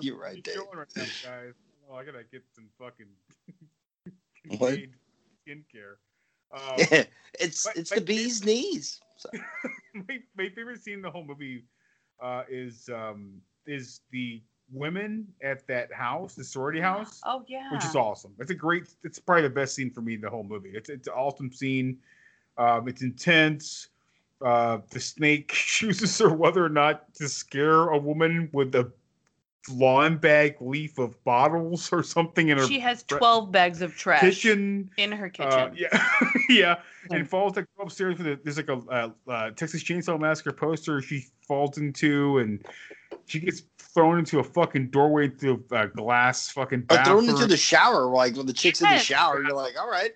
You're 0.00 0.16
right, 0.18 0.30
really 0.30 0.42
Dave. 0.42 0.54
showing 0.54 0.76
right 0.76 0.86
now, 0.96 1.02
guys. 1.24 1.54
Oh, 1.90 1.96
I 1.96 2.04
gotta 2.04 2.22
get 2.30 2.44
some 2.54 2.66
fucking 2.78 3.06
What? 4.48 4.74
Kincaid 4.76 4.92
skincare. 5.46 5.94
Um, 6.52 7.04
it's 7.38 7.66
my- 7.66 7.72
it's 7.76 7.90
my 7.90 7.96
the 7.98 8.04
bee's 8.04 8.44
knees. 8.44 9.00
Sorry. 9.16 9.42
my, 9.94 10.18
my 10.36 10.48
favorite 10.50 10.82
scene 10.82 10.94
in 10.94 11.02
the 11.02 11.10
whole 11.10 11.24
movie 11.24 11.64
uh, 12.20 12.44
is 12.48 12.88
um, 12.88 13.40
is 13.66 14.00
the 14.10 14.42
women 14.72 15.26
at 15.42 15.66
that 15.66 15.92
house, 15.92 16.34
the 16.34 16.44
sorority 16.44 16.80
house, 16.80 17.20
Oh 17.24 17.44
yeah. 17.48 17.72
which 17.72 17.84
is 17.84 17.94
awesome. 17.96 18.32
It's 18.38 18.50
a 18.50 18.54
great. 18.54 18.88
It's 19.04 19.18
probably 19.18 19.42
the 19.42 19.50
best 19.50 19.74
scene 19.74 19.90
for 19.90 20.00
me 20.00 20.14
in 20.14 20.20
the 20.20 20.30
whole 20.30 20.44
movie. 20.44 20.70
It's 20.70 20.88
it's 20.90 21.06
an 21.08 21.14
awesome 21.14 21.52
scene. 21.52 21.98
Um, 22.58 22.88
it's 22.88 23.02
intense. 23.02 23.88
Uh, 24.42 24.78
the 24.90 25.00
snake 25.00 25.48
chooses 25.52 26.18
her 26.18 26.30
whether 26.32 26.64
or 26.64 26.68
not 26.70 27.12
to 27.14 27.28
scare 27.28 27.88
a 27.90 27.98
woman 27.98 28.48
with 28.52 28.74
a 28.74 28.90
lawn 29.68 30.16
bag 30.16 30.56
leaf 30.60 30.98
of 30.98 31.22
bottles 31.24 31.92
or 31.92 32.02
something 32.02 32.48
in 32.48 32.58
her 32.58 32.66
She 32.66 32.78
has 32.80 33.02
bre- 33.02 33.18
12 33.18 33.52
bags 33.52 33.82
of 33.82 33.94
trash 33.96 34.20
kitchen. 34.22 34.90
in 34.96 35.12
her 35.12 35.28
kitchen. 35.28 35.52
Uh, 35.52 35.70
yeah, 35.74 36.06
yeah, 36.48 36.80
and 37.10 37.28
falls 37.28 37.56
like 37.56 37.66
upstairs 37.80 38.16
with 38.18 38.26
a, 38.26 38.40
there's 38.42 38.56
like 38.56 38.68
a 38.68 38.78
uh, 38.90 39.10
uh, 39.28 39.50
Texas 39.50 39.84
Chainsaw 39.84 40.18
Massacre 40.18 40.52
poster 40.52 41.00
she 41.02 41.26
falls 41.46 41.76
into, 41.78 42.38
and 42.38 42.64
she 43.26 43.38
gets 43.40 43.62
thrown 43.78 44.18
into 44.18 44.38
a 44.38 44.44
fucking 44.44 44.88
doorway 44.88 45.28
through 45.28 45.62
a 45.72 45.86
glass 45.88 46.48
fucking 46.50 46.80
Or 46.80 46.96
bathroom. 46.96 47.24
thrown 47.26 47.34
into 47.34 47.46
the 47.46 47.56
shower, 47.56 48.06
like 48.06 48.36
when 48.36 48.46
the 48.46 48.52
chick's 48.52 48.80
in 48.80 48.88
the 48.88 48.98
shower, 48.98 49.42
you're 49.42 49.52
like, 49.54 49.78
all 49.78 49.90
right. 49.90 50.12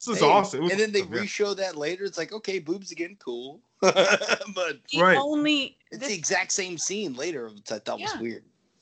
This 0.00 0.16
is 0.16 0.20
hey. 0.20 0.26
awesome. 0.26 0.62
Was 0.62 0.70
and 0.72 0.80
then 0.80 0.92
they 0.92 1.00
awesome, 1.02 1.14
yeah. 1.14 1.20
re-show 1.20 1.54
that 1.54 1.76
later. 1.76 2.04
It's 2.04 2.16
like, 2.18 2.32
okay, 2.32 2.58
boobs 2.60 2.92
again, 2.92 3.16
cool. 3.18 3.60
but 3.80 4.76
The 4.92 5.00
Right. 5.00 5.16
only 5.18 5.76
it's 5.90 6.00
this- 6.00 6.08
the 6.08 6.14
exact 6.14 6.52
same 6.52 6.78
scene 6.78 7.14
later, 7.14 7.48
which 7.48 7.70
I 7.72 7.78
thought 7.80 8.00
was 8.00 8.12
Yeah. 8.20 8.38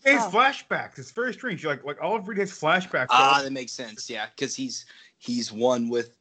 Weird. 0.06 0.16
It's 0.18 0.24
Oh. 0.24 0.30
flashbacks. 0.30 0.98
It's 0.98 1.10
very 1.10 1.32
strange. 1.34 1.64
Like 1.64 1.84
like 1.84 2.00
Oliver 2.00 2.30
Reed 2.30 2.38
has 2.38 2.52
flashbacks. 2.52 3.06
Ah, 3.10 3.36
all- 3.38 3.42
that 3.44 3.52
makes 3.52 3.72
sense. 3.72 4.08
Yeah, 4.08 4.26
because 4.34 4.54
he's 4.54 4.86
he's 5.18 5.52
one 5.52 5.88
with 5.88 6.16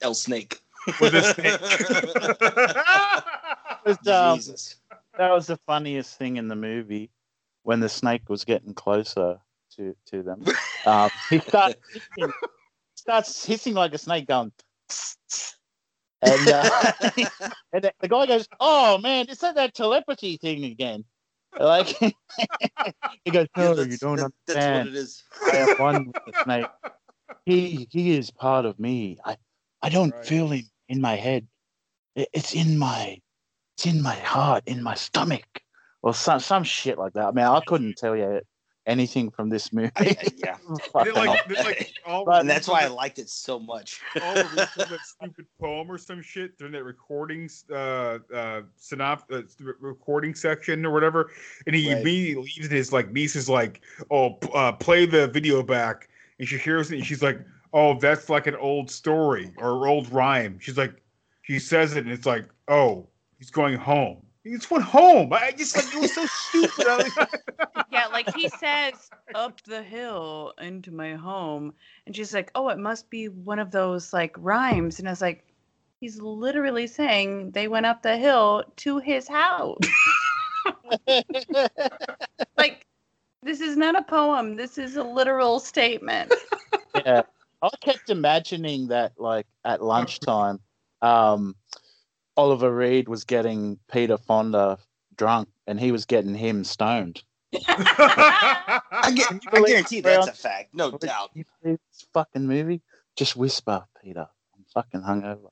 El 0.00 0.14
Snake. 0.14 0.60
with 1.00 1.14
a 1.14 1.34
snake. 1.34 1.60
Was, 3.86 3.98
um, 4.08 4.36
Jesus. 4.38 4.76
that 5.16 5.30
was 5.30 5.46
the 5.46 5.56
funniest 5.58 6.18
thing 6.18 6.36
in 6.38 6.48
the 6.48 6.56
movie 6.56 7.10
when 7.62 7.78
the 7.80 7.88
snake 7.88 8.28
was 8.28 8.44
getting 8.44 8.74
closer 8.74 9.38
to, 9.76 9.94
to 10.06 10.22
them. 10.22 10.44
Um, 10.86 11.10
he 11.30 11.40
starts 11.40 11.74
hissing, 11.92 12.32
starts 12.94 13.44
hissing 13.44 13.74
like 13.74 13.92
a 13.92 13.98
snake, 13.98 14.28
going, 14.28 14.52
and, 16.22 16.48
uh, 16.48 16.92
and 17.72 17.82
the, 17.82 17.92
the 17.98 18.06
guy 18.06 18.26
goes, 18.26 18.46
"Oh 18.60 18.96
man, 18.98 19.26
is 19.28 19.38
that 19.38 19.56
that 19.56 19.74
telepathy 19.74 20.36
thing 20.36 20.62
again?" 20.64 21.04
Like 21.58 21.86
he 23.24 23.30
goes, 23.30 23.46
"No, 23.56 23.74
that's- 23.74 23.88
you 23.92 23.98
don't 23.98 24.16
that- 24.16 24.32
that's 24.46 24.56
understand. 24.58 24.78
what 24.78 24.86
it 24.88 24.94
is. 24.94 25.24
I 25.52 25.56
have 25.56 25.78
one 25.78 26.06
with 26.06 26.16
the 26.26 26.42
snake. 26.44 26.66
He 27.44 27.88
he 27.90 28.16
is 28.16 28.30
part 28.30 28.66
of 28.66 28.78
me. 28.78 29.18
I 29.24 29.36
I 29.82 29.88
don't 29.88 30.12
Right. 30.14 30.24
feel 30.26 30.48
him 30.48 30.64
in 30.88 31.00
my 31.00 31.16
head. 31.16 31.46
It- 32.14 32.28
it's 32.32 32.54
in 32.54 32.78
my 32.78 33.20
it's 33.76 33.86
in 33.86 34.02
my 34.02 34.14
heart, 34.16 34.64
in 34.66 34.82
my 34.82 34.94
stomach, 34.94 35.62
or 36.02 36.14
some 36.14 36.40
some 36.40 36.64
shit 36.64 36.98
like 36.98 37.12
that. 37.14 37.26
I 37.26 37.30
mean, 37.32 37.44
I 37.46 37.60
couldn't 37.66 37.96
tell 37.96 38.16
you 38.16 38.40
anything 38.86 39.30
from 39.30 39.48
this 39.48 39.72
movie. 39.72 39.90
yeah, 40.36 40.56
like, 40.94 41.14
like 41.64 41.92
all 42.06 42.24
But- 42.24 42.40
and 42.40 42.50
that's 42.50 42.68
why 42.68 42.82
I 42.82 42.86
liked 42.86 43.18
it 43.18 43.28
so 43.28 43.58
much. 43.58 44.00
all 44.22 44.34
the 44.34 44.68
that 44.76 45.00
stupid 45.04 45.46
poem 45.60 45.90
or 45.90 45.98
some 45.98 46.22
shit 46.22 46.56
during 46.58 46.72
that 46.72 46.84
recordings 46.84 47.64
uh 47.70 48.18
uh 48.34 48.62
synop 48.80 49.22
uh, 49.32 49.42
recording 49.80 50.34
section 50.34 50.86
or 50.86 50.90
whatever 50.92 51.30
and 51.66 51.74
he 51.74 51.88
Right. 51.92 52.00
immediately 52.00 52.42
leaves 52.44 52.66
And 52.66 52.72
his 52.72 52.92
like 52.92 53.12
niece 53.12 53.36
is 53.36 53.48
like 53.48 53.80
oh 54.10 54.38
uh 54.54 54.72
play 54.72 55.06
the 55.06 55.26
video 55.28 55.62
back 55.62 56.08
and 56.38 56.46
she 56.48 56.56
hears 56.58 56.90
it 56.92 56.96
and 56.96 57.06
she's 57.06 57.22
like 57.22 57.40
oh 57.72 57.98
that's 57.98 58.28
like 58.28 58.46
an 58.46 58.56
old 58.56 58.90
story 58.90 59.52
or 59.58 59.86
old 59.88 60.10
rhyme 60.12 60.58
she's 60.60 60.78
like 60.78 61.02
she 61.42 61.58
says 61.58 61.94
it 61.96 62.04
and 62.04 62.12
it's 62.12 62.26
like 62.26 62.48
oh 62.68 63.08
he's 63.38 63.50
going 63.50 63.74
home 63.76 64.22
just 64.52 64.70
went 64.70 64.84
home 64.84 65.32
i 65.32 65.52
just 65.52 65.76
like 65.76 65.94
it 65.94 66.00
was 66.00 66.14
so 66.14 66.26
stupid 66.26 67.12
yeah, 67.90 68.06
like 68.06 68.34
he 68.34 68.48
says, 68.48 69.10
up 69.34 69.60
the 69.62 69.82
hill 69.82 70.52
into 70.60 70.92
my 70.92 71.14
home. 71.14 71.72
And 72.06 72.14
she's 72.14 72.34
like, 72.34 72.50
oh, 72.54 72.68
it 72.68 72.78
must 72.78 73.10
be 73.10 73.28
one 73.28 73.58
of 73.58 73.70
those 73.70 74.12
like 74.12 74.34
rhymes. 74.38 74.98
And 74.98 75.08
I 75.08 75.12
was 75.12 75.22
like, 75.22 75.44
he's 76.00 76.20
literally 76.20 76.86
saying 76.86 77.52
they 77.52 77.68
went 77.68 77.86
up 77.86 78.02
the 78.02 78.16
hill 78.16 78.64
to 78.76 78.98
his 78.98 79.28
house. 79.28 79.78
like, 82.56 82.86
this 83.42 83.60
is 83.60 83.76
not 83.76 83.96
a 83.96 84.02
poem. 84.02 84.56
This 84.56 84.78
is 84.78 84.96
a 84.96 85.04
literal 85.04 85.60
statement. 85.60 86.32
yeah. 86.94 87.22
I 87.62 87.70
kept 87.80 88.10
imagining 88.10 88.88
that, 88.88 89.12
like 89.16 89.46
at 89.64 89.82
lunchtime, 89.82 90.60
um, 91.00 91.56
Oliver 92.36 92.74
Reed 92.74 93.08
was 93.08 93.24
getting 93.24 93.78
Peter 93.90 94.18
Fonda 94.18 94.78
drunk, 95.16 95.48
and 95.66 95.80
he 95.80 95.92
was 95.92 96.04
getting 96.04 96.34
him 96.34 96.64
stoned. 96.64 97.22
I, 97.68 99.12
get, 99.14 99.32
I 99.52 99.62
guarantee 99.66 100.00
that's 100.00 100.26
a 100.26 100.32
fact, 100.32 100.74
no 100.74 100.90
Would 100.90 101.00
doubt. 101.00 101.30
you 101.34 101.44
this 101.62 101.78
fucking 102.12 102.46
movie? 102.46 102.82
Just 103.16 103.36
whisper, 103.36 103.84
Peter. 104.02 104.26
I'm 104.54 104.64
fucking 104.74 105.00
hungover. 105.02 105.50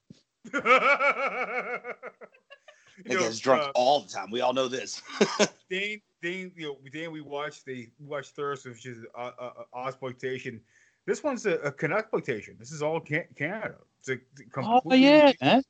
That 3.04 3.12
You 3.12 3.20
know, 3.20 3.32
drunk 3.40 3.62
uh, 3.62 3.72
all 3.74 4.00
the 4.00 4.08
time. 4.08 4.30
We 4.30 4.40
all 4.40 4.52
know 4.52 4.68
this. 4.68 5.02
Dane, 5.70 6.00
Dane, 6.22 6.52
you 6.56 6.66
know, 6.68 6.78
Dane, 6.92 7.10
we 7.10 7.20
watched 7.20 7.64
the 7.64 7.88
we 7.98 8.06
watched 8.06 8.36
Thirst, 8.36 8.66
which 8.66 8.86
is 8.86 8.98
uh, 9.18 9.30
uh, 9.38 9.50
uh, 9.74 9.86
exploitation. 9.86 10.60
This 11.06 11.22
one's 11.22 11.44
a, 11.44 11.56
a 11.58 11.92
exploitation. 11.92 12.56
This 12.58 12.70
is 12.70 12.82
all 12.82 13.00
can- 13.00 13.26
Canada. 13.36 13.74
It's 13.98 14.08
a, 14.10 14.12
it's 14.12 14.56
a 14.56 14.60
Oh 14.60 14.94
yeah, 14.94 15.32
man. 15.42 15.62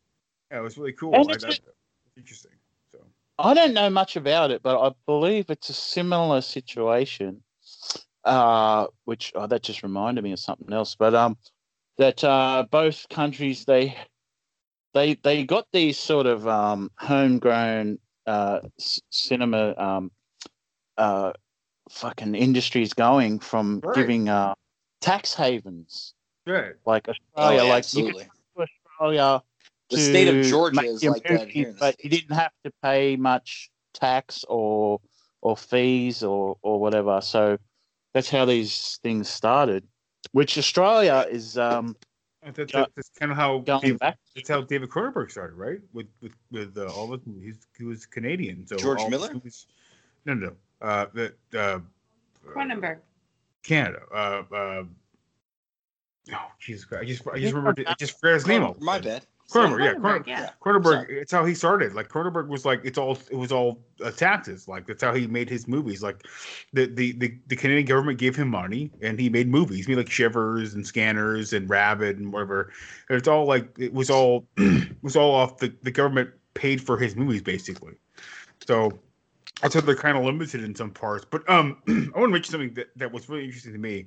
Yeah, 0.55 0.61
it 0.61 0.63
was 0.63 0.79
really 0.79 0.93
cool. 0.93 1.13
And 1.15 1.29
I, 1.31 1.33
it's 1.35 1.61
interesting. 2.17 2.53
So 2.93 3.01
I 3.39 3.55
don't 3.55 3.75
know 3.75 3.91
much 3.91 4.15
about 4.15 4.53
it, 4.53 4.63
but 4.63 4.81
I 4.81 4.93
believe 5.07 5.51
it's 5.51 5.69
a 5.69 5.75
similar 5.75 6.41
situation. 6.41 7.43
Uh, 8.25 8.87
which 9.05 9.33
oh, 9.35 9.47
that 9.47 9.63
just 9.63 9.83
reminded 9.83 10.23
me 10.25 10.33
of 10.33 10.39
something 10.39 10.73
else. 10.73 10.95
But 10.95 11.15
um, 11.15 11.37
that 11.99 12.23
uh, 12.23 12.65
both 12.71 13.07
countries 13.11 13.65
they 13.65 13.97
they 14.95 15.15
they 15.15 15.45
got 15.45 15.67
these 15.73 15.99
sort 15.99 16.27
of 16.27 16.47
um 16.47 16.91
homegrown 16.99 17.99
uh 18.27 18.61
c- 18.79 19.03
cinema 19.11 19.75
um 19.77 20.11
uh 20.97 21.33
fucking 21.91 22.35
industries 22.35 22.95
going 22.95 23.41
from 23.41 23.81
Right. 23.81 23.97
giving 23.97 24.29
uh 24.29 24.55
tax 25.01 25.35
havens 25.35 26.15
good. 26.47 26.77
like 26.87 27.07
Oh, 27.09 27.13
Australia, 27.13 27.65
yeah, 27.65 27.69
like 27.71 27.93
you 27.93 28.05
could 28.05 28.15
go 28.15 28.65
to 28.65 28.73
Australia 28.97 29.43
The 29.91 29.99
state 29.99 30.29
of 30.29 30.45
Georgia 30.47 30.85
is 30.85 31.03
your 31.03 31.13
like 31.13 31.23
that 31.25 31.51
here 31.51 31.69
in 31.69 31.75
the 31.75 31.81
but 31.81 32.03
you 32.03 32.11
didn't 32.11 32.35
have 32.35 32.53
to 32.65 32.73
pay 32.83 33.17
much 33.17 33.71
tax 33.93 34.45
or 34.49 35.01
or 35.43 35.57
fees 35.57 36.23
or 36.23 36.57
or 36.63 36.81
whatever. 36.81 37.21
So 37.21 37.59
that's 38.13 38.31
how 38.31 38.45
these 38.45 38.99
things 39.03 39.29
started. 39.29 39.87
Which 40.33 40.57
Australia 40.59 41.27
is 41.31 41.59
um 41.59 41.97
And 42.43 42.55
that, 42.55 42.73
that- 42.73 42.91
that's 42.97 43.11
kind 43.11 43.31
of 43.31 43.37
how 43.37 43.59
going 43.59 43.81
David, 43.83 43.99
back. 44.01 44.19
that's 44.35 44.49
how 44.49 44.63
David 44.63 44.89
Cronenberg 44.89 45.31
started, 45.31 45.55
right? 45.57 45.81
With 45.93 46.09
with 46.21 46.33
with 46.51 46.77
uh, 46.79 46.87
all 46.87 47.13
of 47.13 47.21
he's, 47.43 47.67
he 47.77 47.85
was 47.85 48.07
Canadian. 48.07 48.67
So 48.67 48.77
George 48.77 49.07
Miller? 49.09 49.27
his 49.29 49.35
movies- 49.35 49.67
no, 50.27 50.35
no, 50.35 50.47
no. 50.47 50.57
Uh, 50.81 51.07
that 51.15 51.37
uh, 51.55 51.81
Cronenberg. 52.47 52.99
Canada. 53.63 54.01
Uh, 54.13 54.43
uh, 54.55 54.85
oh 56.33 56.51
Jesus 56.59 56.85
Christ! 56.85 57.03
I 57.03 57.07
just 57.07 57.27
I 57.29 57.39
just 57.39 57.55
remembered. 57.55 57.87
I 57.87 57.95
just 57.99 58.19
forgot 58.19 58.35
his 58.35 58.47
name. 58.47 58.63
all 58.63 58.77
My 58.81 58.99
bad. 58.99 59.27
Cronenberg, 59.51 59.85
yeah, 59.85 59.95
Cronenberg, 59.95 60.27
yeah. 60.27 60.51
Cronenberg. 60.61 61.11
It's 61.11 61.33
how 61.33 61.45
he 61.45 61.55
started. 61.55 61.95
Like 61.95 62.09
Cronenberg 62.09 62.49
was 62.49 62.65
like 62.65 62.81
it's 62.85 62.99
all 62.99 63.19
it 63.31 63.37
was 63.37 63.53
all 63.53 63.85
uh, 64.03 64.11
taxes. 64.11 64.67
Like 64.67 64.87
that's 64.87 65.03
how 65.03 65.15
he 65.15 65.27
made 65.27 65.51
his 65.51 65.69
movies. 65.69 66.03
Like 66.03 66.25
the, 66.73 66.87
the 66.87 67.13
the 67.13 67.39
the 67.47 67.57
Canadian 67.57 67.87
government 67.87 68.19
gave 68.19 68.35
him 68.35 68.49
money 68.49 68.91
and 69.03 69.19
he 69.21 69.29
made 69.29 69.49
movies. 69.49 69.87
He 69.87 69.93
made 69.93 69.99
like 69.99 70.11
Shivers 70.11 70.75
and 70.75 70.87
Scanners 70.87 71.53
and 71.53 71.69
Rabid 71.69 72.19
and 72.19 72.33
whatever. 72.33 72.73
It's 73.11 73.29
all 73.29 73.45
like 73.45 73.69
it 73.79 73.93
was 73.93 74.11
all 74.11 74.47
it 74.57 74.97
was 75.03 75.15
all 75.15 75.35
off 75.35 75.59
the 75.59 75.75
the 75.83 75.91
government 75.91 76.31
paid 76.55 76.81
for 76.81 76.97
his 76.97 77.15
movies 77.15 77.43
basically. 77.43 77.95
So 78.67 78.99
that's 79.61 79.75
how 79.75 79.81
they're 79.83 79.95
kind 79.95 80.17
of 80.17 80.25
limited 80.25 80.65
in 80.65 80.75
some 80.75 80.91
parts. 80.91 81.27
But 81.29 81.49
um, 81.51 81.77
I 81.89 81.93
want 81.93 82.15
to 82.15 82.29
mention 82.29 82.53
something 82.53 82.75
that, 82.75 82.89
that 82.97 83.13
was 83.13 83.29
really 83.29 83.45
interesting 83.45 83.73
to 83.73 83.79
me, 83.79 84.07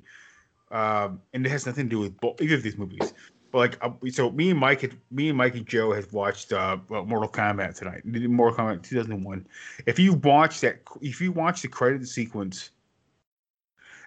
um, 0.71 1.21
and 1.33 1.45
it 1.45 1.49
has 1.49 1.65
nothing 1.65 1.85
to 1.85 1.89
do 1.89 1.99
with 1.99 2.19
both, 2.19 2.41
either 2.41 2.55
of 2.55 2.63
these 2.63 2.77
movies. 2.77 3.13
But 3.51 3.57
like, 3.57 3.77
uh, 3.81 3.91
so 4.09 4.31
me 4.31 4.49
and 4.51 4.59
Mike, 4.59 4.81
had, 4.81 4.97
me 5.11 5.29
and 5.29 5.37
Mike 5.37 5.55
and 5.55 5.65
Joe 5.65 5.93
has 5.93 6.11
watched 6.11 6.51
uh, 6.51 6.77
Mortal 6.89 7.29
Kombat 7.29 7.75
tonight. 7.75 8.05
Mortal 8.05 8.65
Kombat 8.65 8.83
2001. 8.83 9.47
If 9.85 9.99
you 9.99 10.13
watch 10.13 10.59
that, 10.61 10.81
if 11.01 11.21
you 11.21 11.31
watch 11.31 11.61
the 11.61 11.67
credit 11.67 12.07
sequence 12.07 12.71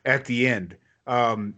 at 0.05 0.25
the 0.25 0.47
end, 0.47 0.77
um, 1.07 1.55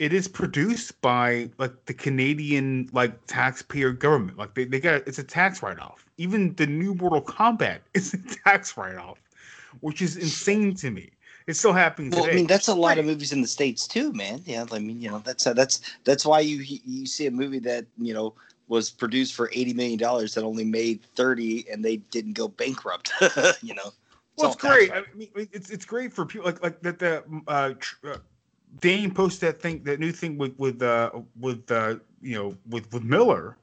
it 0.00 0.14
is 0.14 0.26
produced 0.26 0.98
by 1.02 1.50
like 1.58 1.84
the 1.84 1.92
Canadian 1.92 2.88
like 2.92 3.26
taxpayer 3.26 3.92
government. 3.92 4.38
Like 4.38 4.54
they, 4.54 4.64
they 4.64 4.80
got 4.80 5.06
it's 5.06 5.18
a 5.18 5.24
tax 5.24 5.62
write 5.62 5.78
off. 5.78 6.06
Even 6.16 6.54
the 6.54 6.66
new 6.66 6.94
Mortal 6.94 7.22
Kombat 7.22 7.80
is 7.94 8.14
a 8.14 8.18
tax 8.18 8.76
write 8.76 8.96
off, 8.96 9.18
which 9.80 10.00
is 10.00 10.16
insane 10.16 10.74
to 10.76 10.90
me. 10.90 11.10
It's 11.50 11.58
still 11.58 11.72
happening 11.72 12.12
today. 12.12 12.30
I 12.30 12.34
mean, 12.34 12.46
that's 12.46 12.68
a 12.68 12.74
lot 12.74 12.96
of 12.98 13.04
movies 13.04 13.32
in 13.32 13.42
the 13.42 13.48
states 13.48 13.88
too, 13.88 14.12
man. 14.12 14.40
Yeah, 14.46 14.64
I 14.70 14.78
mean, 14.78 15.00
you 15.00 15.10
know, 15.10 15.18
that's 15.18 15.48
uh, 15.48 15.52
that's 15.52 15.80
that's 16.04 16.24
why 16.24 16.40
you 16.40 16.62
you 16.62 17.06
see 17.06 17.26
a 17.26 17.30
movie 17.30 17.58
that 17.58 17.86
you 17.98 18.14
know 18.14 18.34
was 18.68 18.88
produced 18.88 19.34
for 19.34 19.50
eighty 19.52 19.72
million 19.72 19.98
dollars 19.98 20.34
that 20.34 20.44
only 20.44 20.64
made 20.64 21.02
thirty, 21.16 21.66
and 21.68 21.84
they 21.84 21.96
didn't 21.96 22.34
go 22.34 22.46
bankrupt. 22.46 23.12
you 23.62 23.74
know, 23.74 23.90
Well, 24.36 24.52
it's 24.52 24.56
great. 24.56 24.92
I 24.92 25.02
mean, 25.12 25.28
it's 25.34 25.70
it's 25.70 25.84
great 25.84 26.12
for 26.12 26.24
people 26.24 26.46
like 26.46 26.62
like 26.62 26.80
that. 26.82 27.00
The 27.00 27.24
uh, 27.48 27.74
tr- 27.80 28.10
uh, 28.12 28.16
Dane 28.80 29.12
posted 29.12 29.48
that 29.48 29.60
thing, 29.60 29.82
that 29.82 29.98
new 29.98 30.12
thing 30.12 30.38
with 30.38 30.56
with 30.56 30.80
uh, 30.82 31.10
with 31.40 31.68
uh, 31.72 31.96
you 32.22 32.36
know 32.36 32.56
with 32.68 32.92
with 32.92 33.02
Miller, 33.02 33.56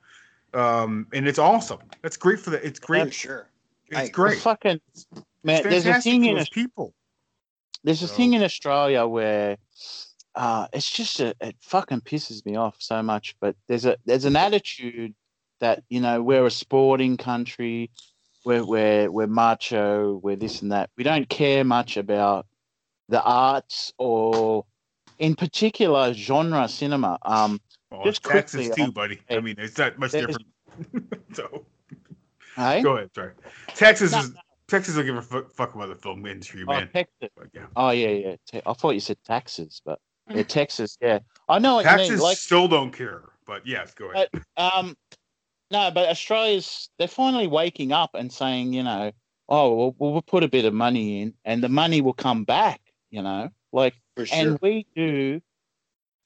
um, 0.54 1.08
and 1.14 1.26
it's 1.26 1.40
awesome. 1.40 1.80
That's 2.02 2.18
great 2.18 2.42
for 2.42 2.50
the. 2.50 2.66
It's 2.68 2.80
great. 2.80 3.14
sure. 3.14 3.48
It's 3.90 4.10
great. 4.10 4.40
Fucking 4.40 4.82
man, 5.46 5.56
It's 5.56 5.64
there's 5.64 5.86
a 5.86 5.94
fantastic 5.94 6.12
thing 6.12 6.26
in 6.26 6.36
those 6.36 6.42
Aus- 6.42 6.50
people. 6.50 6.94
There's 7.88 8.04
a 8.04 8.08
So- 8.10 8.16
thing 8.16 8.34
in 8.34 8.44
Australia 8.44 9.08
where 9.08 9.56
uh, 10.36 10.68
it's 10.74 10.92
just 10.92 11.22
a, 11.22 11.34
it 11.40 11.56
fucking 11.62 12.02
pisses 12.02 12.46
me 12.46 12.58
off 12.58 12.76
so 12.80 13.02
much. 13.02 13.34
But 13.40 13.56
there's 13.68 13.86
a 13.86 13.96
there's 14.06 14.26
an 14.26 14.36
attitude 14.36 15.16
that 15.62 15.84
you 15.88 16.02
know 16.02 16.22
we're 16.22 16.46
a 16.46 16.52
sporting 16.52 17.16
country, 17.16 17.90
we're 18.44 18.66
we're 18.66 19.10
we're 19.10 19.28
macho, 19.28 20.20
we're 20.22 20.36
this 20.36 20.62
and 20.62 20.74
that. 20.74 20.90
We 20.98 21.06
don't 21.06 21.30
care 21.30 21.64
much 21.64 21.96
about 21.96 22.46
the 23.08 23.24
arts 23.24 23.94
or, 23.98 24.66
in 25.18 25.34
particular, 25.34 26.14
genre 26.14 26.68
cinema. 26.68 27.18
Um, 27.22 27.62
Well, 27.90 28.04
just 28.04 28.22
Texas 28.22 28.68
quickly, 28.68 28.86
too, 28.86 28.92
buddy. 28.92 29.22
I 29.30 29.40
mean, 29.40 29.56
it's 29.58 29.78
not 29.78 29.98
much 29.98 30.12
different. 30.12 30.46
so 31.34 31.66
Hey? 32.58 32.82
go 32.82 32.98
ahead. 32.98 33.12
Sorry, 33.16 33.32
Texas 33.76 34.12
No, 34.12 34.20
is 34.20 34.34
Texas 34.68 34.96
don't 34.96 35.06
give 35.06 35.16
a 35.16 35.22
fuck, 35.22 35.52
fuck 35.52 35.76
about 35.76 35.90
the 35.90 35.96
film 35.96 36.26
industry, 36.26 36.64
Oh, 36.68 36.72
man. 36.72 36.90
Texas. 36.94 37.30
yeah. 37.54 37.66
Oh 37.76 37.90
yeah, 37.92 38.10
yeah. 38.10 38.36
Te- 38.50 38.62
I 38.66 38.74
thought 38.74 38.92
you 38.92 39.00
said 39.00 39.18
taxes, 39.26 39.82
but 39.86 40.00
yeah, 40.30 40.44
Texas. 40.44 40.98
Yeah, 41.02 41.20
I 41.48 41.60
know 41.60 41.76
what 41.76 41.86
you 41.86 42.10
mean. 42.10 42.20
Like, 42.20 42.38
still 42.38 42.68
don't 42.68 42.92
care, 42.92 43.24
but 43.46 43.66
yes, 43.66 43.94
go 43.94 44.12
ahead. 44.12 44.28
but, 44.34 44.42
um, 44.58 44.96
no, 45.72 45.90
but 45.92 46.10
Australia's 46.10 46.90
they're 47.00 47.08
finally 47.08 47.48
waking 47.48 47.92
up 47.94 48.12
and 48.14 48.32
saying, 48.32 48.74
you 48.74 48.84
know, 48.84 49.12
oh, 49.48 49.74
well, 49.76 49.96
we'll, 49.98 50.12
we'll 50.14 50.22
put 50.22 50.44
a 50.44 50.50
bit 50.50 50.66
of 50.66 50.74
money 50.74 51.22
in, 51.22 51.34
and 51.46 51.64
the 51.64 51.70
money 51.70 52.02
will 52.02 52.14
come 52.14 52.44
back. 52.44 52.82
You 53.10 53.22
know, 53.22 53.50
like, 53.72 53.94
For 54.18 54.26
sure. 54.26 54.38
and 54.38 54.60
we 54.62 54.86
do 54.96 55.40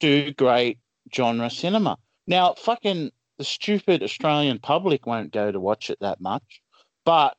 do 0.00 0.32
great 0.32 0.78
genre 1.14 1.48
cinema. 1.48 1.96
Now, 2.26 2.54
fucking 2.54 3.12
the 3.38 3.44
stupid 3.44 4.02
Australian 4.02 4.58
public 4.58 5.06
won't 5.06 5.32
go 5.32 5.52
to 5.52 5.60
watch 5.60 5.90
it 5.90 5.98
that 6.00 6.20
much, 6.20 6.60
but 7.04 7.36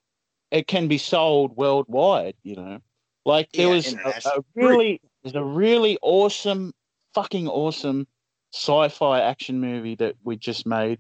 it 0.54 0.68
can 0.68 0.88
be 0.88 1.00
sold 1.00 1.58
worldwide. 1.58 2.36
You 2.44 2.56
know, 2.56 2.80
like 3.26 3.52
there 3.52 3.68
Yeah, 3.68 3.76
was 3.76 3.94
a, 3.94 4.30
a 4.30 4.44
really 4.56 5.02
there's 5.24 5.36
a 5.36 5.44
really 5.44 5.98
awesome, 6.02 6.74
fucking 7.14 7.48
awesome 7.50 8.08
sci-fi 8.54 9.20
action 9.20 9.60
movie 9.60 9.96
that 9.96 10.16
we 10.24 10.38
just 10.38 10.66
made. 10.66 11.00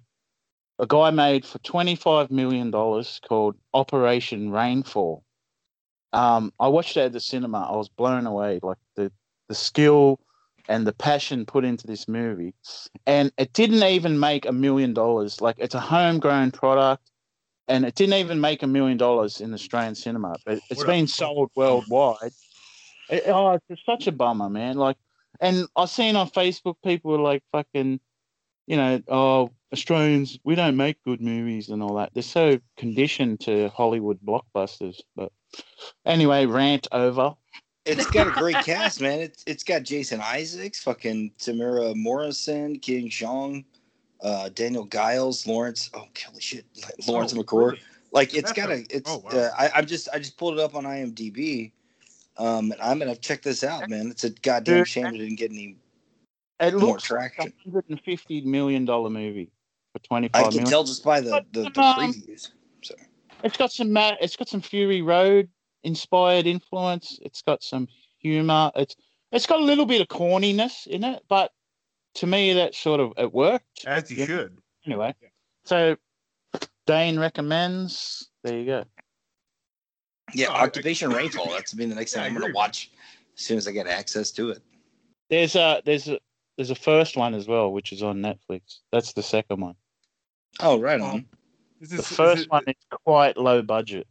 A 0.80 0.88
guy 0.88 1.11
made 1.11 1.45
for 1.45 1.59
twenty-five 1.59 2.31
million 2.31 2.71
dollars 2.71 3.21
called 3.25 3.55
Occupation 3.73 4.49
Rainfall. 4.51 5.23
Um, 6.11 6.51
I 6.59 6.67
watched 6.67 6.97
it 6.97 7.01
at 7.01 7.13
the 7.13 7.19
cinema. 7.19 7.67
I 7.71 7.77
was 7.77 7.89
blown 7.89 8.25
away, 8.25 8.59
like 8.63 8.80
the 8.95 9.11
the 9.47 9.55
skill 9.55 10.19
and 10.67 10.88
the 10.88 10.93
passion 10.93 11.45
put 11.45 11.65
into 11.65 11.85
this 11.85 12.07
movie, 12.07 12.55
and 13.05 13.31
it 13.38 13.53
didn't 13.53 13.84
even 13.84 14.19
make 14.19 14.47
a 14.47 14.51
million 14.51 14.93
dollars. 14.95 15.41
Like 15.41 15.57
it's 15.59 15.75
a 15.75 15.80
homegrown 15.80 16.51
product, 16.51 17.11
and 17.68 17.85
it 17.85 17.95
didn't 17.95 18.15
even 18.15 18.40
make 18.41 18.64
a 18.64 18.68
million 18.68 18.98
dollars 18.98 19.41
in 19.41 19.53
Australian 19.53 19.95
cinema, 19.95 20.35
but 20.45 20.60
it's 20.69 20.80
What 20.80 20.88
a 20.88 20.91
been 20.91 21.07
sold 21.07 21.52
worldwide. 21.56 22.31
It- 23.10 23.23
oh, 23.27 23.52
it's 23.52 23.65
just 23.69 23.85
such 23.85 24.07
a 24.07 24.11
bummer, 24.11 24.49
man. 24.49 24.77
Like, 24.77 24.98
and 25.40 25.68
I've 25.76 25.90
seen 25.90 26.15
on 26.15 26.30
Facebook 26.30 26.76
people 26.84 27.11
were 27.11 27.19
like 27.19 27.44
fucking, 27.52 27.99
you 28.68 28.77
know, 28.77 29.02
oh, 29.07 29.52
Australians, 29.72 30.40
we 30.44 30.56
don't 30.56 30.77
make 30.77 31.03
good 31.03 31.22
movies 31.22 31.69
and 31.69 31.81
all 31.81 31.95
that. 31.95 32.14
They're 32.14 32.23
so 32.23 32.60
conditioned 32.77 33.40
to 33.41 33.69
Hollywood 33.69 34.19
blockbusters. 34.26 35.02
But 35.15 35.31
anyway, 36.06 36.45
rant 36.45 36.88
over. 36.91 37.35
It's 37.85 38.10
got 38.11 38.27
a 38.27 38.31
great 38.31 38.56
cast, 38.64 39.02
man. 39.02 39.19
It's 39.19 39.44
it's 39.45 39.64
got 39.64 39.84
Jason 39.84 40.22
Isaacs, 40.22 40.81
fucking 40.81 41.34
Temuera 41.38 41.94
Morrison, 41.95 42.80
Ken 42.80 43.10
Jeong, 43.10 43.65
uh, 44.24 44.50
Daniel 44.50 44.86
Gillies, 44.86 45.45
Lawrence. 45.45 45.90
Oh, 45.94 46.08
holy 46.26 46.41
shit, 46.41 46.66
Lawrence 47.08 47.34
Oh, 47.34 47.44
Makoare. 47.44 47.72
really? 47.72 47.82
Like 48.12 48.34
it's 48.34 48.52
got 48.54 48.70
a-. 48.70 48.86
It's. 48.90 49.10
oh, 49.10 49.18
wow. 49.18 49.30
uh, 49.32 49.50
I, 49.58 49.72
I'm 49.76 49.86
just. 49.86 50.08
I 50.14 50.20
just 50.20 50.38
pulled 50.38 50.54
it 50.54 50.60
up 50.60 50.76
on 50.76 50.86
IMDb. 50.86 51.72
Um, 52.38 52.72
and 52.72 52.82
I'm 52.82 52.98
gonna 53.00 53.16
check 53.16 53.44
this 53.44 53.64
out, 53.64 53.90
man. 53.90 54.08
It's 54.08 54.24
a 54.24 54.30
goddamn 54.32 54.78
Dude, 54.78 54.88
shame 54.88 55.08
it 55.08 55.18
didn't 55.20 55.36
get 55.36 55.52
any. 55.52 55.78
It 56.60 56.74
More 56.74 56.90
looks 56.90 57.12
like 57.12 57.34
traction. 57.36 57.54
a 57.60 57.64
hundred 57.64 57.86
and 57.90 58.02
fifty 58.02 58.41
million 58.41 58.86
dollar 58.86 59.10
movie 59.10 59.52
for 59.91 60.00
twenty 60.00 60.30
I 60.34 60.44
can 60.44 60.52
million. 60.52 60.66
tell 60.66 60.84
just 60.84 61.04
by 61.04 61.22
the 61.22 61.45
the, 61.52 61.64
the 61.64 61.70
previews. 61.70 62.50
So 62.82 62.95
It's 63.44 63.58
got 63.58 63.72
some 63.72 63.95
it's 63.95 64.36
got 64.36 64.48
some 64.48 64.62
Fury 64.62 65.02
Road 65.02 65.50
inspired 65.84 66.48
influence. 66.48 67.20
It's 67.22 67.41
got 67.41 67.62
some 67.64 67.88
humor. 68.20 68.72
It's 68.76 68.95
it's 69.32 69.45
got 69.45 69.60
a 69.60 69.64
little 69.64 69.86
bit 69.86 70.02
of 70.02 70.08
corniness 70.08 70.88
in 70.88 71.04
it, 71.04 71.24
but 71.28 71.52
to 72.15 72.27
me 72.27 72.53
that 72.53 72.76
sort 72.76 72.99
of 72.99 73.14
it 73.18 73.34
worked. 73.34 73.85
As 73.85 74.10
you 74.11 74.18
Yeah. 74.18 74.26
should. 74.26 74.57
Anyway, 74.85 75.14
so 75.65 75.95
Dane 76.85 77.18
recommends. 77.18 78.30
There 78.44 78.57
you 78.60 78.65
go. 78.65 78.84
yeah, 80.34 80.48
Oh, 80.49 80.53
I- 80.53 80.64
Occupation 80.64 81.10
Rainfall. 81.11 81.49
That's 81.49 81.73
been 81.73 81.90
the 81.90 81.95
next 81.95 82.14
Yeah, 82.14 82.23
thing 82.23 82.34
I 82.34 82.35
I'm 82.35 82.41
gonna 82.41 82.53
watch 82.53 82.91
as 83.38 83.44
soon 83.44 83.57
as 83.57 83.68
I 83.68 83.72
get 83.72 83.88
access 83.88 84.31
to 84.31 84.49
it. 84.52 84.61
There's 85.30 85.56
a 85.56 85.81
there's 85.85 86.07
a 86.10 86.19
there's 86.57 86.69
a 86.69 86.76
first 86.76 87.18
one 87.18 87.34
as 87.34 87.48
well, 87.48 87.72
which 87.72 87.91
is 87.91 88.03
on 88.03 88.22
Netflix. 88.22 88.80
That's 88.91 89.14
the 89.14 89.23
second 89.23 89.61
one. 89.61 89.76
Oh, 90.60 90.80
right 90.80 90.99
um, 91.02 91.07
on. 91.10 91.26
Is 91.81 91.90
The 91.90 91.98
this- 91.98 92.11
is 92.11 92.18
first 92.18 92.44
it- 92.44 92.52
one 92.52 92.64
is 92.68 92.76
quite 93.06 93.38
low 93.38 93.61
budget. 93.61 94.07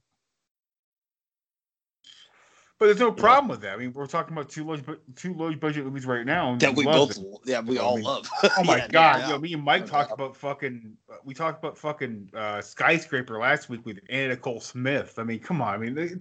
But 2.83 2.87
there's 2.87 2.99
no 2.99 3.13
problem 3.13 3.47
with 3.49 3.61
that. 3.61 3.75
I 3.75 3.77
mean, 3.77 3.93
we're 3.93 4.09
talking 4.09 4.33
about 4.37 4.49
two 4.49 4.65
low, 4.65 4.77
two 5.15 5.35
low 5.35 5.55
budget 5.55 5.85
movies 5.85 6.05
right 6.05 6.27
now. 6.27 6.51
and 6.51 6.61
That 6.61 6.75
we 6.75 6.85
love 6.85 7.11
both, 7.11 7.17
it. 7.17 7.49
yeah, 7.49 7.61
we 7.61 7.79
I 7.79 7.81
all 7.83 7.95
mean, 7.95 8.05
love. 8.05 8.29
Oh 8.59 8.65
my 8.65 8.79
Yeah, 8.79 8.89
god! 8.89 9.21
yeah. 9.21 9.29
Yo, 9.29 9.39
me 9.39 9.53
and 9.55 9.63
Mike 9.63 9.83
No 9.83 9.87
talked 9.87 10.11
about 10.11 10.35
fucking. 10.35 10.97
uh, 11.09 11.15
We 11.23 11.33
talked 11.33 11.63
about 11.63 11.79
fucking 11.79 12.31
uh, 12.35 12.61
skyscraper 12.61 13.39
last 13.39 13.69
week 13.69 13.87
with 13.87 14.01
Anna 14.11 14.31
Nicole 14.31 14.61
Smith. 14.61 15.15
I 15.17 15.23
mean, 15.23 15.39
come 15.39 15.63
on. 15.63 15.75
I 15.75 15.77
mean, 15.77 15.95
you 15.97 16.17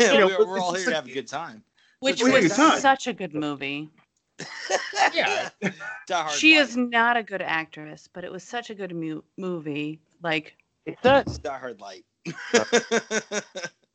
know, 0.00 0.26
we're, 0.26 0.46
we're 0.46 0.58
all 0.58 0.72
it's 0.72 0.84
here 0.84 0.92
to 0.92 0.94
have 0.96 1.06
a 1.06 1.12
good 1.12 1.28
time. 1.28 1.62
Which 2.00 2.22
Wait, 2.24 2.32
was 2.32 2.44
it's 2.46 2.56
not. 2.56 2.78
such 2.78 3.08
a 3.08 3.12
good 3.12 3.34
movie. 3.34 3.90
yeah. 5.12 5.50
Die 6.06 6.28
She 6.30 6.56
Light. 6.56 6.62
is 6.62 6.78
not 6.78 7.18
a 7.18 7.22
good 7.22 7.42
actress, 7.42 8.08
but 8.10 8.24
it 8.24 8.32
was 8.32 8.42
such 8.42 8.70
a 8.70 8.74
good 8.74 8.94
mu- 8.96 9.20
movie. 9.36 10.00
Like 10.22 10.56
It's 10.86 11.02
that 11.02 11.26
It's 11.26 11.36
Die 11.36 11.58
Hard 11.58 11.78
Light. 11.82 12.06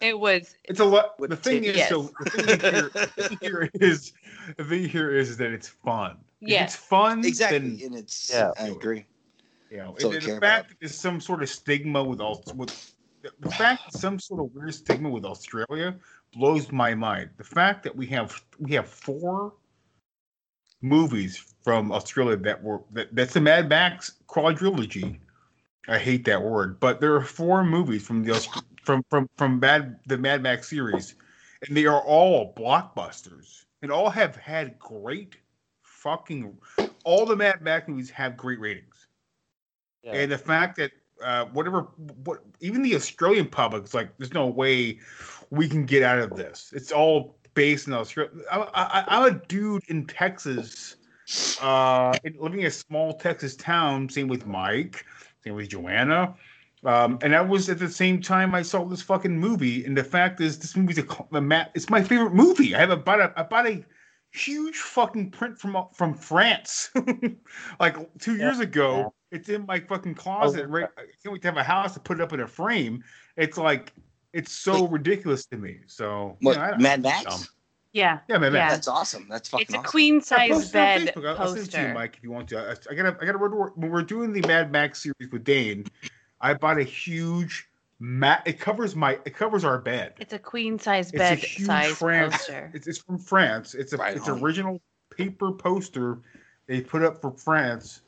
It 0.02 0.19
was. 0.19 0.56
It's 0.64 0.80
a 0.80 0.86
lot. 0.86 1.18
The 1.18 1.36
thing 1.36 1.64
is, 1.64 1.78
Yes. 1.78 1.90
so 1.90 2.10
the 2.23 2.30
thing 2.30 2.60
here, 2.60 2.90
the 3.15 3.23
thing 3.30 3.38
here 3.41 3.69
is, 3.76 4.14
the 4.57 4.64
thing 4.64 4.90
here 4.90 5.11
is, 5.11 5.30
is 5.30 5.38
that 5.38 5.52
it's 5.52 5.68
fun. 5.68 6.18
Yeah, 6.40 6.64
it's 6.64 6.76
fun. 6.76 7.23
exactly, 7.26 7.60
Then, 7.60 7.80
and 7.86 7.95
it's. 7.95 8.32
Yeah. 8.34 8.52
I 8.60 8.68
agree. 8.68 9.06
you 9.69 9.78
know, 9.78 9.91
That's 9.91 10.03
all 10.06 10.11
and 10.14 10.22
the 10.22 10.40
fact 10.40 10.69
that 10.69 10.78
there's 10.80 10.95
some 10.95 11.22
sort 11.22 11.44
of 11.44 11.49
stigma 11.49 12.03
with 12.03 12.19
all 12.19 12.44
with 12.56 12.94
the, 13.22 13.32
the 13.40 13.52
fact 13.52 13.84
that 13.91 13.99
some 13.99 14.19
sort 14.19 14.41
of 14.41 14.56
weird 14.56 14.73
stigma 14.73 15.10
with 15.10 15.26
Australia 15.26 15.95
blows 16.34 16.72
my 16.72 16.95
mind. 16.95 17.30
The 17.38 17.44
fact 17.44 17.84
that 17.84 17.95
we 17.95 18.07
have 18.07 18.44
we 18.60 18.72
have 18.73 18.88
four 18.88 19.53
movies 20.82 21.53
from 21.64 21.91
Australia 21.91 22.36
that 22.38 22.64
were 22.64 22.82
that, 22.94 23.14
that's 23.15 23.34
the 23.34 23.41
Mad 23.41 23.69
Max 23.69 24.14
quadrilogy 24.28 25.19
I 25.88 25.98
hate 25.98 26.26
that 26.26 26.41
word, 26.41 26.80
but 26.80 27.02
there 27.02 27.15
are 27.15 27.23
four 27.23 27.64
movies 27.64 28.06
from 28.06 28.23
the 28.23 28.34
from 28.83 29.03
from 29.09 29.29
from 29.37 29.59
Mad 29.59 29.99
the 30.05 30.17
Mad 30.17 30.41
Max 30.41 30.69
series, 30.69 31.15
and 31.67 31.75
they 31.75 31.85
are 31.85 32.01
all 32.01 32.53
blockbusters 32.55 33.65
and 33.81 33.91
all 33.91 34.09
have 34.09 34.35
had 34.35 34.77
great 34.79 35.37
fucking. 35.83 36.57
All 37.03 37.25
the 37.25 37.35
Mad 37.35 37.61
Max 37.61 37.87
movies 37.87 38.09
have 38.11 38.37
great 38.37 38.59
ratings, 38.59 39.07
Yeah. 40.03 40.13
and 40.13 40.31
the 40.31 40.37
fact 40.37 40.77
that 40.77 40.91
uh, 41.23 41.45
whatever 41.45 41.87
what 42.23 42.43
even 42.59 42.81
the 42.83 42.95
Australian 42.95 43.47
public's 43.47 43.93
like, 43.93 44.15
there's 44.17 44.33
no 44.33 44.47
way 44.47 44.99
we 45.49 45.67
can 45.67 45.85
get 45.85 46.03
out 46.03 46.19
of 46.19 46.35
this. 46.35 46.71
It's 46.75 46.91
all 46.91 47.35
based 47.53 47.87
in 47.87 47.93
Australia. 47.93 48.31
I, 48.51 48.59
I, 48.73 49.03
I'm 49.07 49.35
a 49.35 49.39
dude 49.47 49.83
in 49.87 50.05
Texas, 50.05 50.95
uh, 51.61 52.13
living 52.39 52.61
in 52.61 52.67
a 52.67 52.71
small 52.71 53.13
Texas 53.13 53.55
town. 53.55 54.09
Same 54.09 54.27
with 54.27 54.45
Mike. 54.45 55.05
Same 55.43 55.55
with 55.55 55.69
Joanna. 55.69 56.35
Um, 56.83 57.19
and 57.21 57.33
that 57.33 57.47
was 57.47 57.69
at 57.69 57.77
the 57.79 57.89
same 57.89 58.21
time 58.21 58.55
I 58.55 58.63
saw 58.63 58.83
this 58.85 59.01
fucking 59.03 59.37
movie. 59.39 59.85
And 59.85 59.95
the 59.95 60.03
fact 60.03 60.41
is, 60.41 60.57
this 60.57 60.75
movie's 60.75 60.97
a, 60.97 61.03
cl- 61.03 61.27
a 61.31 61.39
ma- 61.41 61.65
It's 61.75 61.89
my 61.89 62.01
favorite 62.01 62.33
movie. 62.33 62.73
I 62.75 62.79
have 62.79 62.89
a, 62.89 62.97
bought 62.97 63.19
a 63.21 63.31
I 63.37 63.43
bought 63.43 63.67
a 63.67 63.83
huge 64.33 64.77
fucking 64.77 65.29
print 65.31 65.59
from 65.59 65.75
uh, 65.75 65.83
from 65.93 66.13
France, 66.15 66.89
like 67.79 67.97
two 68.19 68.35
years 68.37 68.59
ago. 68.59 69.13
It's 69.31 69.47
in 69.49 69.65
my 69.65 69.79
fucking 69.79 70.15
closet. 70.15 70.67
Right, 70.67 70.87
I 70.97 71.01
can't 71.23 71.33
wait 71.33 71.41
to 71.43 71.47
have 71.49 71.57
a 71.57 71.63
house 71.63 71.93
to 71.93 71.99
put 71.99 72.19
it 72.19 72.23
up 72.23 72.33
in 72.33 72.39
a 72.41 72.47
frame. 72.47 73.03
It's 73.37 73.57
like 73.57 73.93
it's 74.33 74.51
so 74.51 74.87
ridiculous 74.87 75.45
to 75.47 75.57
me. 75.57 75.77
So 75.87 76.37
you 76.39 76.47
What, 76.47 76.57
know, 76.57 76.77
Mad 76.77 77.01
Max? 77.03 77.23
dumb. 77.25 77.41
Yeah. 77.93 78.19
Yeah, 78.29 78.37
Mad 78.39 78.53
Max. 78.53 78.73
That's 78.73 78.87
awesome. 78.87 79.27
That's 79.29 79.49
fucking 79.49 79.65
It's 79.65 79.73
a 79.73 79.77
awesome. 79.79 79.89
queen 79.91 80.21
size 80.21 80.49
posted 80.49 80.73
bed 80.73 81.01
Facebook. 81.15 81.27
I'll- 81.27 81.37
I'll 81.41 81.47
send 81.53 81.67
it 81.67 81.71
to 81.71 81.81
you. 81.89 81.93
Mike, 81.93 82.15
if 82.17 82.23
you 82.23 82.31
want 82.31 82.47
to. 82.49 82.57
I, 82.59 82.71
I 82.91 82.95
gotta, 82.95 83.17
I 83.21 83.25
gotta. 83.25 83.37
When 83.37 83.91
we're 83.91 84.01
doing 84.01 84.31
the 84.33 84.41
Mad 84.47 84.71
Max 84.71 85.03
series 85.03 85.29
with 85.31 85.43
Dane, 85.43 85.85
I 86.41 86.53
bought 86.53 86.77
a 86.80 86.84
huge 86.84 87.68
mat. 87.99 88.43
It 88.45 88.59
covers 88.59 88.95
my. 88.95 89.19
It 89.26 89.35
covers 89.35 89.63
our 89.63 89.77
bed. 89.77 90.13
It's 90.19 90.34
a 90.34 90.39
queen 90.39 90.80
size 90.80 91.11
bed 91.11 91.34
It's 91.34 91.43
a 91.43 91.45
bed 91.45 91.49
huge 91.49 91.65
size 91.68 91.91
France. 91.97 92.38
poster. 92.38 92.72
It's, 92.73 92.88
it's 92.88 92.97
from 92.97 93.18
France. 93.19 93.73
It's 93.76 93.93
a 93.93 93.97
Right 93.97 94.15
it's 94.18 94.27
on. 94.27 94.41
original 94.41 94.81
paper 95.09 95.51
poster 95.51 96.19
they 96.68 96.80
put 96.81 97.03
up 97.03 97.19
for 97.22 97.31
France 97.31 98.01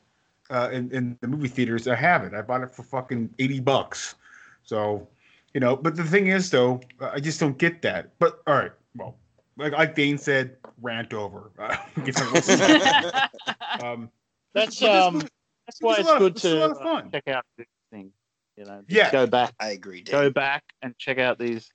uh, 0.49 0.69
in 0.71 0.89
in 0.91 1.17
the 1.21 1.27
movie 1.27 1.47
theaters. 1.47 1.87
I 1.87 1.95
have 1.95 2.23
it. 2.23 2.33
I 2.33 2.41
bought 2.41 2.61
it 2.63 2.71
for 2.71 2.83
fucking 2.83 3.29
eighty 3.39 3.59
bucks. 3.59 4.15
So, 4.63 5.07
you 5.53 5.59
know. 5.59 5.75
But 5.75 5.95
the 5.95 6.03
thing 6.03 6.27
is, 6.27 6.49
though, 6.49 6.81
I 7.01 7.19
just 7.19 7.39
don't 7.39 7.57
get 7.57 7.81
that. 7.83 8.09
But 8.19 8.41
all 8.47 8.55
right, 8.55 8.71
well, 8.95 9.15
like 9.57 9.73
like 9.73 9.95
Dane 9.95 10.17
said, 10.17 10.55
rant 10.81 11.13
over. 11.13 11.51
Uh, 11.59 11.75
get 12.03 12.17
some 12.17 12.31
listen. 12.33 12.59
um, 13.83 14.09
That's 14.53 14.81
um. 14.81 15.21
That's 15.65 15.79
why 15.81 15.91
was 15.91 15.99
it's 15.99 16.07
lot 16.07 16.15
of- 16.15 16.19
good 16.19 16.35
to 16.37 16.55
lot 16.55 16.71
uh, 16.71 16.75
fun. 16.83 17.11
check 17.11 17.27
out 17.29 17.45
this 17.57 17.65
thing. 17.67 17.67
You 18.55 18.65
know, 18.65 18.83
Yeah. 18.87 19.11
go 19.11 19.25
back, 19.25 19.53
I 19.59 19.69
agree, 19.69 20.01
Dave. 20.01 20.11
go 20.11 20.29
back 20.29 20.63
and 20.81 20.97
check 20.97 21.17
out 21.17 21.39
these 21.39 21.71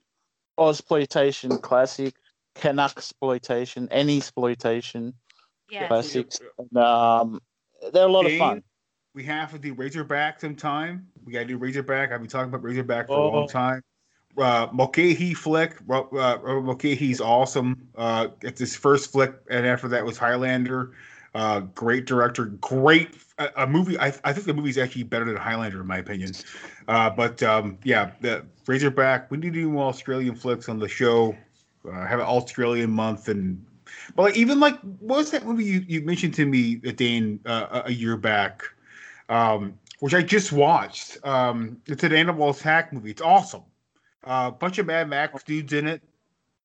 Ozploitation 0.58 1.60
classics, 1.60 2.20
Canuck 2.54 2.96
exploitation, 2.96 3.88
any 3.90 4.16
exploitation 4.18 5.14
Yes. 5.68 5.88
classics. 5.88 6.40
And, 6.58 6.76
um, 6.78 7.40
they're 7.92 8.06
a 8.06 8.10
lot 8.12 8.26
of 8.26 8.36
fun. 8.38 8.62
We 9.14 9.24
have 9.24 9.52
to 9.52 9.58
do 9.58 9.74
Razorback 9.74 10.40
sometime. 10.40 11.08
We 11.24 11.32
got 11.32 11.40
to 11.40 11.44
do 11.46 11.58
Razorback. 11.58 12.12
I've 12.12 12.20
been 12.20 12.28
talking 12.30 12.48
about 12.48 12.62
Razorback 12.62 13.06
for 13.08 13.12
a 13.18 13.22
Oh. 13.22 13.30
long 13.30 13.48
time. 13.48 13.82
Uh, 14.36 14.68
Mulcahy 14.72 15.34
flick. 15.34 15.76
Ro- 15.86 16.08
Uh, 16.12 16.60
Mulcahy's 16.60 17.20
awesome. 17.20 17.88
Uh, 17.96 18.28
it's 18.42 18.60
his 18.60 18.76
first 18.76 19.10
flick, 19.10 19.34
and 19.50 19.66
after 19.66 19.88
that 19.88 20.04
was 20.04 20.16
Highlander. 20.16 20.92
Uh, 21.34 21.60
great 21.60 22.06
director. 22.06 22.46
Great 22.46 23.10
a, 23.38 23.50
a 23.56 23.66
movie. 23.66 23.98
I, 23.98 24.06
I 24.24 24.32
think 24.32 24.46
the 24.46 24.54
movie's 24.54 24.78
actually 24.78 25.04
better 25.04 25.24
than 25.24 25.36
Highlander 25.36 25.80
in 25.80 25.86
my 25.86 25.98
opinion. 25.98 26.32
Uh, 26.86 27.10
but 27.10 27.42
um, 27.42 27.78
yeah, 27.84 28.12
the 28.20 28.44
Razorback. 28.66 29.30
We 29.30 29.38
need 29.38 29.54
to 29.54 29.60
do 29.60 29.70
more 29.70 29.88
Australian 29.88 30.34
flicks 30.34 30.68
on 30.68 30.78
the 30.78 30.88
show. 30.88 31.36
Uh, 31.88 32.06
have 32.06 32.20
an 32.20 32.26
Australian 32.26 32.90
month 32.90 33.28
and 33.28 33.64
but 34.14 34.22
like 34.22 34.36
even 34.36 34.60
like 34.60 34.78
what 34.80 35.18
was 35.18 35.30
that 35.30 35.46
movie 35.46 35.64
you, 35.64 35.84
you 35.86 36.02
mentioned 36.02 36.34
to 36.34 36.46
me, 36.46 36.80
uh, 36.86 36.92
Dane, 36.92 37.40
uh, 37.46 37.82
a 37.84 37.88
a 37.88 37.92
year 37.92 38.16
back, 38.16 38.62
um, 39.28 39.78
which 40.00 40.14
I 40.14 40.22
just 40.22 40.52
watched. 40.52 41.24
Um, 41.26 41.80
it's 41.86 42.02
an 42.02 42.12
animal 42.12 42.50
attack 42.50 42.92
movie. 42.92 43.10
It's 43.10 43.22
awesome. 43.22 43.62
A 44.24 44.30
uh, 44.30 44.50
bunch 44.50 44.78
of 44.78 44.86
Mad 44.86 45.08
Max 45.08 45.42
dudes 45.44 45.72
in 45.72 45.86
it. 45.86 46.02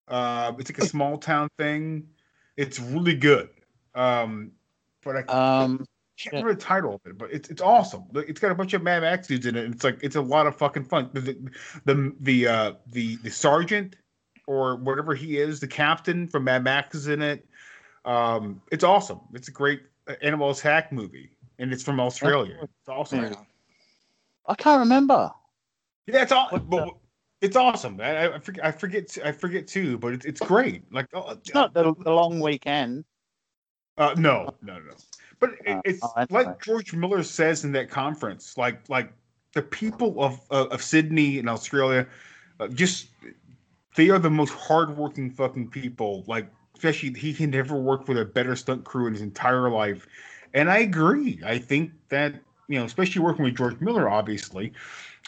Uh, 0.07 0.52
it's 0.60 0.69
like 0.69 0.80
a 0.80 0.85
small 0.85 1.18
town 1.18 1.49
thing. 1.57 2.07
It's 2.57 2.80
really 2.80 3.15
good. 3.15 3.49
Um, 3.95 4.52
but 5.03 5.18
I 5.18 5.20
Um, 5.64 5.86
can't 6.18 6.34
remember 6.34 6.53
the 6.53 6.61
title 6.61 6.95
of 6.95 7.02
it, 7.06 7.18
but 7.18 7.32
it's 7.32 7.49
it's 7.49 7.61
awesome. 7.61 8.06
Like, 8.14 8.30
It's 8.30 8.40
got 8.40 8.52
a 8.52 8.56
bunch 8.56 8.74
of 8.74 8.84
Mad 8.84 9.02
Max 9.02 9.28
dudes 9.28 9.45
in 9.45 9.56
it. 9.56 9.65
And 9.65 9.74
it's 9.74 9.84
like 9.84 9.99
it's 10.02 10.15
a 10.15 10.22
lot 10.22 10.48
of 10.48 10.56
fucking 10.56 10.86
fun. 10.86 11.10
The 11.14 11.22
the 11.22 11.52
the 11.86 12.15
the, 12.22 12.48
uh, 12.48 12.74
the, 12.91 13.15
the 13.18 13.30
sergeant 13.32 13.95
or 14.48 14.76
whatever 14.78 15.15
he 15.15 15.38
is, 15.38 15.60
the 15.60 15.68
captain 15.68 16.28
from 16.28 16.44
Mad 16.45 16.64
Max 16.64 16.95
is 16.95 17.07
in 17.07 17.22
it. 17.22 17.45
Um, 18.06 18.61
it's 18.72 18.84
awesome. 18.84 19.22
It's 19.34 19.48
a 19.48 19.52
great 19.52 19.82
uh, 20.07 20.15
animal 20.22 20.49
attack 20.52 20.91
movie, 20.91 21.32
and 21.60 21.72
it's 21.72 21.84
from 21.84 21.99
Australia. 21.99 22.57
It's 22.61 22.90
awesome. 22.90 23.24
Yeah. 23.24 23.36
I 24.48 24.56
can't 24.56 24.80
remember. 24.80 25.32
Yeah, 26.07 26.22
it's 26.24 26.32
all. 26.34 26.49
But, 26.57 26.90
it's 27.41 27.56
awesome. 27.56 27.99
I, 28.02 28.28
I- 28.28 28.36
I 28.36 28.40
forget. 28.40 28.65
I 28.65 28.72
forget. 28.72 29.18
I 29.24 29.32
forget 29.32 29.68
too. 29.68 29.98
But 29.98 30.14
it's 30.14 30.26
it's 30.26 30.40
great. 30.41 30.84
Like 30.94 31.07
oh, 31.14 31.32
It's 31.32 31.53
not 31.53 31.74
the, 31.74 31.94
the 31.99 32.11
long 32.11 32.40
weekend. 32.40 33.06
Uh, 33.98 34.15
no, 34.18 34.53
no, 34.61 34.80
no. 34.80 34.94
But 35.40 35.52
it, 35.65 35.78
Uh, 35.78 35.82
it's 35.86 35.99
oh, 36.03 36.26
like. 36.30 36.61
George 36.61 36.94
Miller 36.94 37.24
says 37.24 37.64
in 37.64 37.72
that 37.74 37.90
conference, 37.90 38.57
like 38.57 38.88
like 38.90 39.14
the 39.53 39.61
people 39.61 40.24
of 40.24 40.40
of, 40.49 40.72
of 40.72 40.82
Sydney 40.82 41.40
and 41.40 41.49
Australia, 41.49 42.07
uh, 42.60 42.68
just 42.70 43.07
they 43.95 44.10
are 44.10 44.20
the 44.20 44.30
most 44.30 44.53
hardworking 44.53 45.30
fucking 45.30 45.70
people. 45.70 46.24
Like 46.28 46.48
especially 46.76 47.14
he 47.14 47.34
can 47.34 47.52
never 47.52 47.76
work 47.76 48.07
with 48.07 48.18
a 48.18 48.26
better 48.26 48.56
stunt 48.56 48.84
crew 48.84 49.07
in 49.07 49.14
his 49.14 49.22
entire 49.22 49.70
life, 49.70 50.07
and 50.53 50.70
I 50.72 50.80
agree. 50.80 51.40
I 51.45 51.60
think 51.60 51.91
that 52.10 52.36
you 52.68 52.80
know, 52.80 52.86
especially 52.86 53.22
working 53.22 53.45
with 53.45 53.56
George 53.56 53.80
Miller, 53.80 54.10
obviously, 54.10 54.74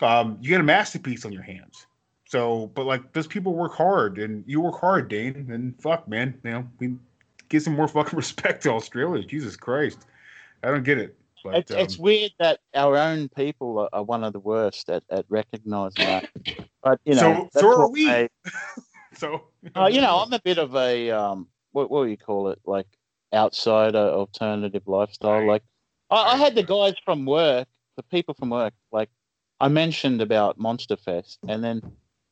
um, 0.02 0.38
you 0.42 0.52
got 0.52 0.62
a 0.62 0.64
masterpiece 0.64 1.26
on 1.26 1.32
your 1.32 1.44
hands. 1.44 1.86
So, 2.28 2.72
but 2.74 2.86
like 2.86 3.14
those 3.14 3.28
people 3.28 3.54
work 3.54 3.74
hard, 3.74 4.18
and 4.18 4.44
you 4.48 4.60
work 4.62 4.80
hard, 4.80 5.10
Dane. 5.10 5.48
And 5.52 5.80
fuck, 5.80 6.08
man, 6.08 6.40
you 6.44 6.52
know, 6.52 6.68
we 6.80 6.96
give 7.50 7.64
some 7.64 7.76
more 7.76 7.88
fucking 7.88 8.16
respect 8.18 8.64
to 8.64 8.72
Australia. 8.72 9.24
Jesus 9.24 9.56
Christ, 9.56 10.06
I 10.64 10.68
don't 10.72 10.84
get 10.84 10.98
it. 10.98 11.18
But 11.44 11.56
It's, 11.58 11.72
it's 11.72 12.00
um, 12.00 12.04
weird 12.04 12.32
that 12.40 12.60
our 12.74 12.98
own 12.98 13.30
people 13.30 13.78
are, 13.78 13.90
are 13.94 14.02
one 14.04 14.24
of 14.24 14.34
the 14.34 14.40
worst 14.40 14.90
at, 14.90 15.04
at 15.12 15.26
recognizing 15.30 16.06
that. 16.06 16.28
But 16.82 17.00
you 17.06 17.14
know, 17.16 17.50
So- 17.54 17.60
so 17.62 17.82
are 17.84 17.90
we. 17.92 18.06
they- 18.08 18.30
so 19.14 19.44
uh, 19.76 19.86
you 19.86 20.02
know, 20.02 20.18
I'm 20.24 20.34
a 20.34 20.42
bit 20.44 20.58
of 20.58 20.76
a 20.76 21.12
um, 21.12 21.48
what 21.72 21.92
what 21.92 22.06
do 22.06 22.10
you 22.10 22.18
call 22.18 22.50
it? 22.50 22.60
Like 22.66 22.88
outsider 23.34 23.98
alternative 24.00 24.84
lifestyle. 24.88 25.46
Like 25.46 25.62
I, 26.10 26.34
I 26.34 26.36
had 26.38 26.56
the 26.56 26.64
guys 26.64 26.96
from 27.04 27.26
work, 27.26 27.68
the 27.96 28.04
people 28.04 28.34
from 28.34 28.50
work. 28.50 28.74
Like 28.92 29.10
I 29.60 29.68
mentioned 29.68 30.22
about 30.22 30.58
Monster 30.58 30.98
Fest, 30.98 31.38
and 31.48 31.64
then 31.64 31.82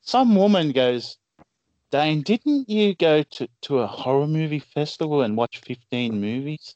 some 0.02 0.36
woman 0.36 0.72
goes, 0.72 1.18
Dane, 1.94 2.24
didn't 2.24 2.68
you 2.68 2.96
go 2.96 3.22
to, 3.22 3.48
to 3.62 3.78
a 3.78 3.86
horror 3.86 4.26
movie 4.26 4.58
festival 4.58 5.22
and 5.22 5.38
watch 5.38 5.62
15 5.64 6.20
movies? 6.20 6.76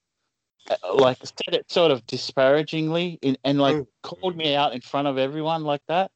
Uh, 0.69 0.75
Like 0.93 1.17
said 1.25 1.55
it 1.55 1.71
sort 1.71 1.89
of 1.89 2.05
disparagingly, 2.05 3.17
in, 3.23 3.35
and 3.43 3.59
like 3.59 3.83
called 4.03 4.37
me 4.37 4.53
out 4.53 4.75
in 4.75 4.81
front 4.81 5.07
of 5.07 5.17
everyone 5.17 5.63
like 5.63 5.81
that. 5.87 6.11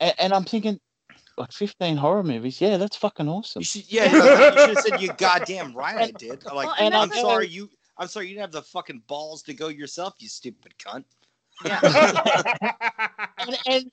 And, 0.00 0.12
and 0.18 0.32
I'm 0.34 0.44
thinking, 0.44 0.78
like 1.38 1.50
15 1.50 1.96
horror 1.96 2.22
movies, 2.22 2.60
yeah, 2.60 2.76
that's 2.76 2.94
fucking 2.96 3.26
awesome. 3.26 3.62
Yeah, 3.88 4.12
you 4.12 4.20
should 4.20 4.68
have 4.68 4.78
said 4.80 5.00
you 5.00 5.12
goddamn 5.16 5.72
right 5.72 5.96
I 5.96 6.10
did. 6.10 6.44
Like, 6.44 6.68
and 6.78 6.94
I'm 6.94 7.08
that's- 7.08 7.24
sorry 7.24 7.48
you. 7.48 7.70
I'm 7.96 8.08
sorry 8.08 8.26
you 8.26 8.34
didn't 8.34 8.42
have 8.42 8.52
the 8.52 8.60
fucking 8.60 9.04
balls 9.06 9.42
to 9.44 9.54
go 9.54 9.68
yourself, 9.68 10.12
you 10.18 10.28
stupid 10.28 10.74
cunt. 10.78 11.04
and 13.38 13.58
and 13.66 13.90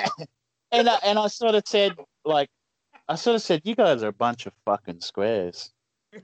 and 0.72 0.88
I, 0.88 0.98
and 1.04 1.18
I 1.18 1.26
sort 1.26 1.54
of 1.54 1.64
said 1.66 1.94
like, 2.24 2.48
I 3.08 3.14
sort 3.16 3.36
of 3.36 3.42
said, 3.42 3.62
you 3.64 3.74
guys 3.74 4.02
are 4.02 4.08
a 4.08 4.12
bunch 4.12 4.46
of 4.46 4.52
fucking 4.64 5.00
squares. 5.00 5.70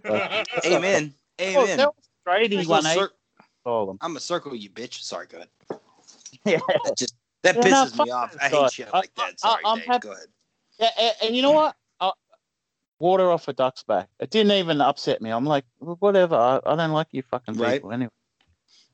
Like, 0.05 0.47
Amen. 0.67 1.15
Oh, 1.41 1.45
Amen. 1.45 1.77
that 1.79 1.87
was 1.89 2.09
Brady 2.25 2.57
Just 2.59 2.69
one 2.69 2.83
cir- 2.83 3.11
Call 3.65 3.87
them. 3.87 3.99
I'm 4.01 4.17
a 4.17 4.21
circle 4.21 4.55
you 4.55 4.71
bitch. 4.71 5.01
Sorry, 5.03 5.27
go 5.27 5.39
ahead. 5.39 5.81
Yeah. 6.45 6.59
That 6.85 6.97
just 6.97 7.15
that 7.43 7.57
Yeah, 7.57 7.63
pisses 7.63 7.95
fuck 7.97 8.07
me 8.07 8.13
off. 8.13 8.33
that 8.33 8.43
I 8.43 8.51
guy. 8.51 8.63
hate 8.63 8.73
shit 8.73 8.93
like 8.93 9.15
that. 9.17 9.39
Sorry, 9.41 9.63
I'm 9.65 9.79
Dave. 9.79 9.87
happy- 9.87 10.09
Go 10.09 10.13
ahead. 10.15 10.27
Yeah, 10.79 10.91
and, 10.99 11.15
and 11.25 11.37
you 11.37 11.43
know 11.43 11.53
what? 11.53 11.77
I, 12.01 12.13
water 13.01 13.31
off 13.31 13.49
a 13.49 13.53
duck's 13.53 13.83
back. 13.83 14.09
It 14.21 14.31
didn't 14.31 14.53
even 14.53 14.81
upset 14.81 15.21
me. 15.23 15.31
I'm 15.31 15.45
like, 15.45 15.65
"Well, 15.81 15.97
whatever. 16.01 16.37
I, 16.37 16.61
I 16.65 16.77
don't 16.77 16.93
like 16.93 17.09
you 17.13 17.23
fucking 17.23 17.55
Right. 17.55 17.75
people 17.75 17.93
anyway. 17.93 18.11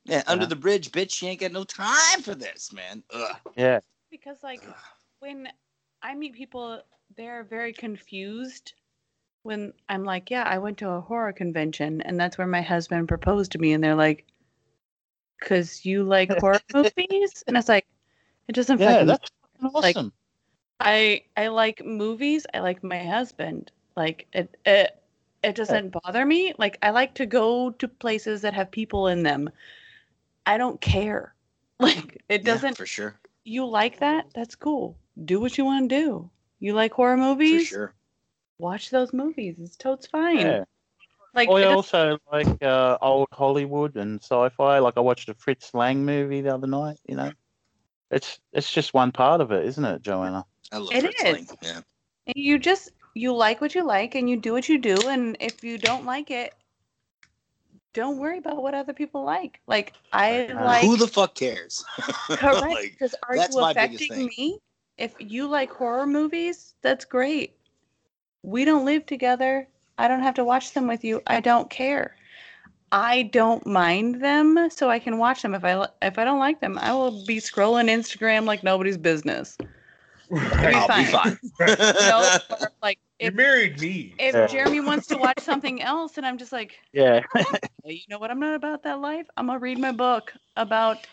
Yeah, 0.05 0.23
under 0.27 0.45
the 0.45 0.55
bridge, 0.55 0.91
bitch. 0.91 1.21
You 1.21 1.29
ain't 1.29 1.39
got 1.41 1.51
no 1.51 1.63
time 1.63 2.21
for 2.21 2.35
this, 2.35 2.71
man. 2.73 3.03
Ugh. 3.11 3.35
Yeah. 3.55 3.79
because 4.11 4.37
like 4.43 4.61
when 5.19 5.47
I 6.05 6.13
meet 6.15 6.35
people, 6.35 6.81
they're 7.17 7.43
very 7.43 7.73
confused 7.73 8.73
when 9.43 9.73
I'm 9.89 10.03
like, 10.05 10.29
yeah, 10.31 10.43
I 10.43 10.59
went 10.59 10.77
to 10.79 10.89
a 10.89 11.01
horror 11.01 11.33
convention 11.33 12.01
and 12.01 12.19
that's 12.19 12.37
where 12.37 12.47
my 12.47 12.61
husband 12.61 13.07
proposed 13.09 13.51
to 13.53 13.59
me, 13.59 13.73
and 13.73 13.83
they're 13.83 13.95
like, 13.95 14.25
because 15.39 15.85
you 15.85 16.03
like 16.03 16.29
horror 16.39 16.61
movies, 16.73 17.43
and 17.47 17.57
it's 17.57 17.69
like, 17.69 17.87
It 18.47 18.55
doesn't 18.55 18.79
Yeah, 18.79 19.03
fucking 19.03 19.07
that's 19.07 19.31
fucking 19.41 19.71
like 19.81 19.95
awesome. 19.95 20.13
I 20.79 21.23
I 21.37 21.47
like 21.49 21.85
movies. 21.85 22.45
I 22.53 22.59
like 22.59 22.83
my 22.83 23.03
husband. 23.03 23.71
Like 23.97 24.27
it 24.33 24.55
it 24.65 25.01
it 25.43 25.55
doesn't 25.55 25.91
bother 25.91 26.25
me. 26.25 26.53
Like 26.59 26.77
I 26.83 26.91
like 26.91 27.15
to 27.15 27.25
go 27.25 27.71
to 27.71 27.87
places 27.87 28.41
that 28.43 28.53
have 28.53 28.71
people 28.71 29.07
in 29.07 29.23
them. 29.23 29.49
I 30.45 30.57
don't 30.57 30.81
care. 30.81 31.33
Like 31.79 32.23
it 32.29 32.45
doesn't 32.45 32.77
for 32.77 32.85
sure. 32.85 33.19
You 33.45 33.65
like 33.65 33.99
that? 33.99 34.27
That's 34.33 34.55
cool. 34.55 34.97
Do 35.23 35.39
what 35.39 35.57
you 35.57 35.63
want 35.63 35.89
to 35.89 35.95
do. 35.95 36.29
You 36.59 36.73
like 36.73 36.93
horror 36.93 37.15
movies? 37.15 37.69
For 37.69 37.75
sure. 37.75 37.93
Watch 38.57 38.89
those 38.89 39.13
movies. 39.13 39.55
It's 39.59 39.77
totes 39.77 40.07
fine. 40.07 40.39
Yeah. 40.39 40.63
Like 41.33 41.49
I 41.49 41.63
also 41.63 42.17
like 42.31 42.63
uh, 42.63 42.97
old 43.01 43.27
Hollywood 43.31 43.97
and 43.97 44.21
sci-fi. 44.21 44.79
Like 44.79 44.93
I 44.97 45.01
watched 45.01 45.27
a 45.29 45.33
Fritz 45.33 45.73
Lang 45.73 46.05
movie 46.05 46.41
the 46.41 46.53
other 46.53 46.67
night. 46.67 46.97
You 47.07 47.15
know, 47.17 47.31
it's 48.09 48.39
it's 48.53 48.71
just 48.71 48.93
one 48.93 49.11
part 49.11 49.41
of 49.41 49.51
it, 49.51 49.65
isn't 49.65 49.83
it, 49.83 50.01
Joanna? 50.01 50.45
I 50.71 50.77
love 50.77 50.93
It 50.93 51.01
Fritz 51.01 51.23
is. 51.23 51.33
Lang. 51.33 51.47
Yeah. 51.61 51.81
And 52.27 52.35
you 52.35 52.57
just 52.57 52.91
you 53.13 53.35
like 53.35 53.59
what 53.59 53.75
you 53.75 53.83
like 53.83 54.15
and 54.15 54.29
you 54.29 54.37
do 54.37 54.53
what 54.53 54.69
you 54.69 54.77
do 54.77 54.95
and 55.07 55.35
if 55.41 55.63
you 55.63 55.77
don't 55.77 56.05
like 56.05 56.31
it 56.31 56.53
don't 57.95 58.17
worry 58.17 58.37
about 58.37 58.61
what 58.61 58.75
other 58.75 58.93
people 58.93 59.23
like. 59.23 59.61
Like 59.65 59.93
i 60.13 60.47
uh, 60.47 60.63
like 60.63 60.83
Who 60.83 60.97
the 60.97 61.07
fuck 61.07 61.33
cares? 61.33 61.83
correct 62.29 62.61
Like, 62.61 62.91
because 62.91 63.15
are 63.27 63.35
that's 63.35 63.55
you 63.55 63.61
affecting 63.61 64.29
me? 64.37 64.59
If 64.97 65.15
you 65.19 65.47
like 65.47 65.71
horror 65.71 66.05
movies 66.05 66.75
that's 66.83 67.05
great. 67.05 67.55
We 68.43 68.63
don't 68.65 68.85
live 68.85 69.07
together. 69.07 69.67
I 69.97 70.07
don't 70.07 70.21
have 70.21 70.35
to 70.35 70.43
watch 70.43 70.73
them 70.73 70.87
with 70.87 71.03
you. 71.03 71.21
I 71.25 71.39
don't 71.39 71.69
care. 71.69 72.15
I 72.91 73.23
don't 73.23 73.65
mind 73.65 74.21
them 74.21 74.69
so 74.69 74.89
i 74.89 74.99
can 74.99 75.17
watch 75.17 75.41
them. 75.41 75.55
If 75.55 75.63
i 75.65 75.87
if 76.01 76.19
i 76.19 76.23
don't 76.23 76.39
like 76.39 76.61
them 76.61 76.77
i 76.77 76.93
will 76.93 77.25
be 77.25 77.37
scrolling 77.37 77.89
instagram 77.89 78.45
like 78.45 78.63
nobody's 78.63 78.97
business 78.97 79.57
I'll 80.31 80.87
be 80.87 81.05
fine. 81.05 81.37
no, 81.59 82.29
or, 82.49 82.71
like 82.81 82.99
You 83.19 83.27
if 83.27 83.33
married 83.33 83.79
me. 83.79 84.13
if 84.19 84.33
Yeah. 84.33 84.47
Jeremy 84.47 84.79
wants 84.79 85.07
to 85.07 85.17
watch 85.17 85.39
something 85.39 85.81
else, 85.81 86.17
and 86.17 86.25
I'm 86.25 86.37
just 86.37 86.51
like, 86.51 86.79
Yeah. 86.93 87.21
"Well, 87.33 87.93
you 87.93 88.01
know 88.09 88.17
what? 88.17 88.31
I'm 88.31 88.39
not 88.39 88.55
about 88.55 88.83
that 88.83 88.99
life. 88.99 89.27
I'm 89.37 89.47
gonna 89.47 89.59
read 89.59 89.79
my 89.79 89.91
book 89.91 90.33
about 90.55 91.07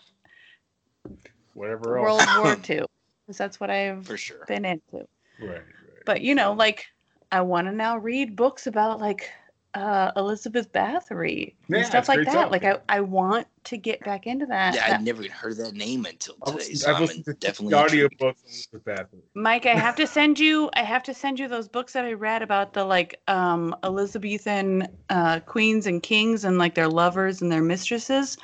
Whatever 1.53 1.97
else. 1.97 2.03
World 2.03 2.43
War 2.43 2.57
II, 2.69 2.85
because 3.25 3.37
that's 3.37 3.59
what 3.59 3.69
I've 3.69 4.05
For 4.05 4.17
sure. 4.17 4.45
been 4.47 4.65
into. 4.65 5.07
Right. 5.39 5.61
But 6.05 6.21
you 6.21 6.35
know, 6.35 6.53
like, 6.53 6.85
I 7.31 7.41
want 7.41 7.67
to 7.67 7.71
now 7.73 7.97
read 7.97 8.35
books 8.35 8.67
about 8.67 8.99
like 8.99 9.29
uh, 9.73 10.11
Elizabeth 10.15 10.71
Bathory 10.71 11.53
and 11.69 11.85
stuff 11.85 12.07
like 12.07 12.25
that. 12.25 12.31
stuff, 12.31 12.51
Like, 12.51 12.63
I, 12.63 12.77
I 12.89 12.99
want 13.01 13.47
to 13.65 13.77
get 13.77 14.03
back 14.03 14.27
into 14.27 14.45
that. 14.47 14.75
Yeah, 14.75 14.87
that- 14.87 14.99
I'd 14.99 15.05
never 15.05 15.23
even 15.23 15.31
heard 15.35 15.57
that 15.57 15.73
name 15.73 16.05
until 16.05 16.35
I've 16.45 16.53
today. 16.53 16.73
So 16.75 16.89
I've 16.89 16.95
I'm 16.97 17.01
listened 17.03 17.25
to 17.25 17.33
definitely 17.33 17.71
the 17.71 17.77
audio 17.77 18.09
books 18.19 18.67
with 18.71 18.83
Bathory. 18.85 19.21
Mike, 19.33 19.65
I 19.65 19.75
have 19.75 19.95
to 19.95 20.05
send 20.07 20.39
you. 20.39 20.69
I 20.75 20.83
have 20.83 21.03
to 21.03 21.13
send 21.13 21.39
you 21.39 21.47
those 21.47 21.67
books 21.67 21.93
that 21.93 22.05
I 22.05 22.13
read 22.13 22.41
about 22.41 22.73
the 22.73 22.85
like 22.85 23.19
um, 23.27 23.75
Elizabethan 23.83 24.87
uh, 25.09 25.39
queens 25.41 25.87
and 25.87 26.03
kings 26.03 26.45
and 26.45 26.57
like 26.57 26.75
their 26.75 26.87
lovers 26.87 27.41
and 27.41 27.51
their 27.51 27.63
mistresses. 27.63 28.37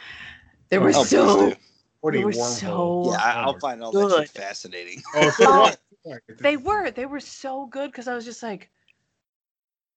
They 0.69 0.77
were 0.79 0.91
Oh, 0.95 1.03
so. 1.03 1.53
What 2.01 2.13
They 2.13 2.21
a 2.21 2.25
were 2.25 2.31
so. 2.31 3.11
Yeah, 3.11 3.21
I, 3.21 3.41
I'll 3.41 3.59
find 3.59 3.83
all 3.83 3.91
that 3.91 4.07
Good. 4.07 4.19
shit 4.19 4.29
fascinating. 4.29 5.03
Oh, 5.15 5.29
so 5.31 5.45
Well. 5.45 5.75
They 6.39 6.55
were. 6.55 6.91
They 6.91 7.05
were 7.05 7.19
so 7.19 7.65
good 7.65 7.91
because 7.91 8.07
I 8.07 8.15
was 8.15 8.23
just 8.23 8.41
like, 8.41 8.69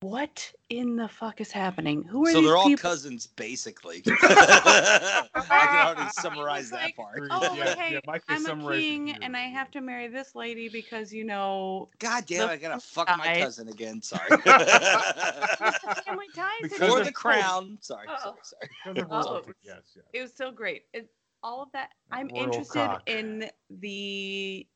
what 0.02 0.52
in 0.70 0.96
the 0.96 1.08
fuck 1.08 1.40
is 1.40 1.50
happening? 1.52 2.02
Who 2.04 2.26
are 2.26 2.28
you? 2.28 2.32
so 2.34 2.40
these 2.40 2.48
they're 2.48 2.56
all 2.56 2.66
people? 2.66 2.82
cousins, 2.82 3.26
basically. 3.26 4.02
I 4.22 5.26
can 5.34 5.86
already 5.86 6.10
summarize 6.20 6.70
that 6.70 6.94
part. 6.96 7.20
Oh, 7.30 7.54
Yeah, 7.56 7.74
hey, 7.76 8.00
yeah, 8.04 8.16
I'm 8.28 8.46
a 8.46 8.72
king 8.76 9.16
and 9.22 9.36
I 9.36 9.42
have 9.42 9.70
to 9.72 9.80
marry 9.80 10.08
this 10.08 10.34
lady 10.34 10.68
because 10.68 11.12
you 11.12 11.24
know 11.24 11.88
God 11.98 12.26
damn, 12.26 12.48
the 12.48 12.54
I 12.54 12.56
gotta 12.56 12.80
fuck 12.80 13.08
my 13.16 13.38
cousin 13.40 13.68
again. 13.68 14.02
Sorry. 14.02 14.28
family 14.28 16.26
ties. 16.34 16.50
Because 16.62 16.78
For 16.78 17.00
of- 17.00 17.06
the 17.06 17.12
crown. 17.12 17.78
Sorry, 17.80 18.06
sorry, 18.22 18.36
sorry. 18.42 19.06
Oh. 19.10 19.42
yes, 19.62 19.82
yes. 19.94 20.04
It 20.12 20.20
was 20.22 20.32
so 20.34 20.50
great. 20.50 20.84
It, 20.92 21.08
all 21.42 21.62
of 21.62 21.72
that. 21.72 21.90
I'm 22.10 22.28
Royal 22.28 22.44
interested 22.44 22.86
cock. 22.86 23.02
in 23.08 23.50
the. 23.70 24.66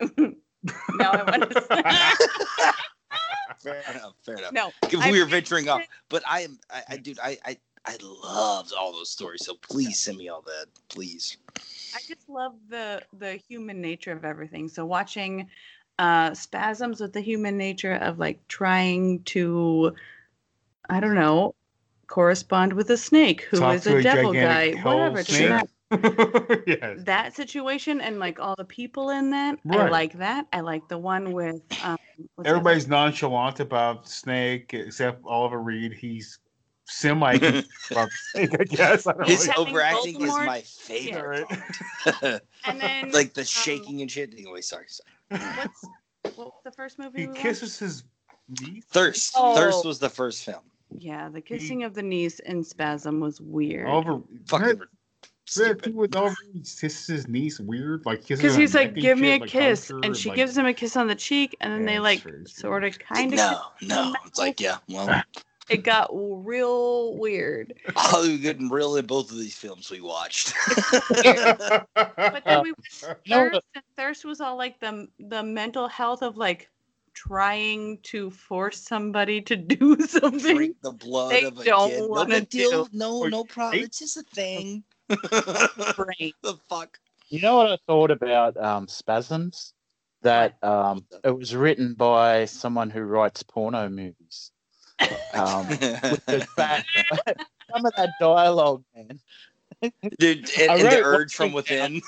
now 0.00 1.10
I 1.12 1.22
want 1.38 1.50
to. 1.50 2.74
Fair 3.58 3.82
enough. 3.90 4.14
Fair 4.24 4.36
enough. 4.36 4.52
no, 4.52 4.72
If 4.90 5.00
I'm 5.00 5.12
we 5.12 5.20
were 5.20 5.26
venturing 5.26 5.68
off, 5.68 5.82
but 6.08 6.22
I 6.28 6.40
am, 6.42 6.58
I, 6.70 6.82
I 6.90 6.96
dude, 6.96 7.18
I, 7.18 7.38
I, 7.44 7.56
I 7.84 7.96
loved 8.02 8.72
all 8.72 8.92
those 8.92 9.10
stories. 9.10 9.44
So 9.44 9.54
please 9.54 9.98
send 9.98 10.18
me 10.18 10.28
all 10.28 10.42
that, 10.42 10.66
please. 10.88 11.36
I 11.94 11.98
just 12.06 12.28
love 12.28 12.54
the 12.68 13.02
the 13.18 13.34
human 13.48 13.80
nature 13.80 14.12
of 14.12 14.24
everything. 14.24 14.68
So 14.68 14.84
watching 14.84 15.48
uh 15.98 16.34
spasms 16.34 17.00
with 17.00 17.12
the 17.12 17.20
human 17.20 17.56
nature 17.56 17.94
of 17.94 18.18
like 18.18 18.46
trying 18.48 19.22
to 19.24 19.94
I 20.88 21.00
don't 21.00 21.14
know, 21.14 21.54
correspond 22.06 22.72
with 22.72 22.90
a 22.90 22.96
snake 22.96 23.42
who 23.42 23.58
Talk 23.58 23.74
is 23.74 23.86
a 23.86 23.96
a 23.96 24.02
devil 24.02 24.32
guy, 24.32 24.72
whatever. 24.72 25.24
snake. 25.24 25.68
Matter. 25.90 26.62
yes. 26.66 27.02
That 27.04 27.34
situation 27.34 28.00
and 28.00 28.18
like 28.18 28.40
all 28.40 28.54
the 28.56 28.64
people 28.64 29.10
in 29.10 29.30
that, 29.30 29.58
I 29.70 29.88
like 29.88 30.14
that. 30.18 30.46
I 30.52 30.60
like 30.60 30.88
the 30.88 30.98
one 30.98 31.32
with 31.32 31.62
um 31.82 31.98
what's 32.34 32.46
that- 32.46 32.46
Everybody's 32.46 32.88
nonchalant 32.88 33.60
about 33.60 34.08
Snake 34.08 34.74
except 34.74 35.22
Oliver 35.24 35.60
Reed. 35.60 35.92
He's 35.92 36.38
semi 36.86 37.34
about 37.90 38.08
Snake, 38.10 38.60
I 38.60 38.64
guess. 38.64 39.06
I 39.06 39.12
don't 39.12 39.28
His 39.28 39.46
know. 39.46 39.52
having 39.52 39.68
overacting 39.68 40.20
is 40.22 40.28
my 40.28 40.60
favorite. 40.60 41.46
Yeah. 42.22 42.38
And 42.64 42.80
then 42.80 43.10
like 43.12 43.34
the 43.34 43.42
um, 43.42 43.46
shaking 43.46 44.00
and 44.00 44.10
shit. 44.10 44.32
Anyway, 44.32 44.60
sorry, 44.60 44.86
sorry. 44.88 45.42
what's 45.56 45.84
what 46.36 46.46
was 46.48 46.62
the 46.64 46.72
first 46.72 46.98
movie? 46.98 47.20
He 47.20 47.26
we 47.26 47.32
watched? 47.32 47.42
kisses 47.42 47.78
his 47.78 48.04
niece. 48.60 48.84
Thirst. 48.86 49.34
Oh. 49.36 49.54
Thirst 49.54 49.84
was 49.84 49.98
the 49.98 50.08
first 50.10 50.44
film. 50.44 50.62
Yeah, 50.98 51.28
the 51.28 51.40
kissing 51.40 51.82
of 51.82 51.94
the 51.94 52.02
niece 52.02 52.38
in 52.40 52.62
spasm 52.62 53.18
was 53.20 53.40
weird. 53.40 53.88
Oliver. 53.88 54.20
Fucking 54.46 54.80
That 55.46 55.52
stupid. 55.52 55.82
thing 55.84 55.94
with 55.94 56.16
Oliver 56.16 56.34
Reed 56.52 56.64
kisses 56.64 57.06
his 57.06 57.28
niece 57.28 57.60
weird, 57.60 58.04
like 58.04 58.26
Because 58.26 58.56
he's 58.56 58.74
like, 58.74 58.94
"Give 58.94 59.16
me 59.16 59.28
shit, 59.28 59.38
a 59.38 59.40
like, 59.42 59.50
kiss," 59.50 59.80
hugs 59.88 59.90
her 59.90 60.00
and 60.02 60.16
she 60.16 60.28
like- 60.30 60.36
gives 60.36 60.58
him 60.58 60.66
a 60.66 60.74
kiss 60.74 60.96
on 60.96 61.06
the 61.06 61.14
cheek, 61.14 61.56
and 61.60 61.72
then 61.72 61.80
Yeah, 61.82 61.86
they 61.86 61.98
like 62.00 62.26
sort 62.46 62.82
of 62.82 62.98
kind 62.98 63.32
of. 63.32 63.36
No, 63.38 63.60
no. 63.82 64.14
It's 64.26 64.38
like, 64.40 64.60
yeah, 64.60 64.78
well, 64.88 65.22
It 65.68 65.82
got 65.82 66.08
real 66.12 67.16
weird. 67.16 67.74
Oh, 67.88 67.92
Hollywood 67.96 68.40
getting 68.40 68.68
real 68.68 68.94
in 68.96 69.04
both 69.06 69.32
of 69.32 69.36
these 69.38 69.56
films 69.56 69.90
we 69.90 70.00
watched. 70.00 70.52
But 71.94 72.42
then 72.44 72.62
we 72.62 72.72
watched 73.02 73.04
Thirst, 73.28 73.60
and 73.74 73.84
Thirst 73.96 74.24
was 74.24 74.40
all 74.40 74.56
like 74.56 74.78
the 74.80 75.08
the 75.18 75.42
mental 75.42 75.88
health 75.88 76.22
of 76.22 76.36
like 76.36 76.70
trying 77.14 77.98
to 78.02 78.30
force 78.30 78.78
somebody 78.80 79.40
to 79.42 79.56
do 79.56 79.96
something. 80.06 80.56
Drink 80.56 80.76
the 80.82 80.92
blood 80.92 81.32
They 81.32 81.44
of 81.44 81.58
a 81.58 81.64
don't 81.64 81.90
kid. 81.90 81.98
No 82.00 82.06
wanna 82.08 82.28
big 82.40 82.48
deal. 82.50 82.84
do. 82.86 82.90
No, 82.92 83.22
no 83.24 83.42
problem. 83.44 83.82
It's 83.82 83.98
just 83.98 84.16
a 84.16 84.22
thing. 84.34 84.84
Brain. 85.08 86.32
the 86.42 86.58
fuck? 86.68 86.98
You 87.28 87.40
know 87.40 87.56
what 87.56 87.72
I 87.72 87.78
thought 87.86 88.10
about 88.10 88.56
um, 88.56 88.86
Spasms? 88.88 89.72
That 90.22 90.62
um, 90.62 91.04
it 91.24 91.36
was 91.36 91.54
written 91.54 91.94
by 91.94 92.46
someone 92.46 92.90
who 92.90 93.02
writes 93.02 93.42
porno 93.42 93.88
movies. 93.88 94.50
Um, 95.34 95.68
with 95.68 95.78
some 96.26 97.84
of 97.84 97.92
that 97.96 98.08
dialogue, 98.18 98.82
man. 98.94 99.20
Dude, 100.18 100.50
and, 100.58 100.70
I 100.70 100.76
and 100.76 100.82
the 100.82 101.02
wrote 101.02 101.04
urge 101.04 101.34
from 101.34 101.48
thing 101.48 101.54
within. 101.54 102.00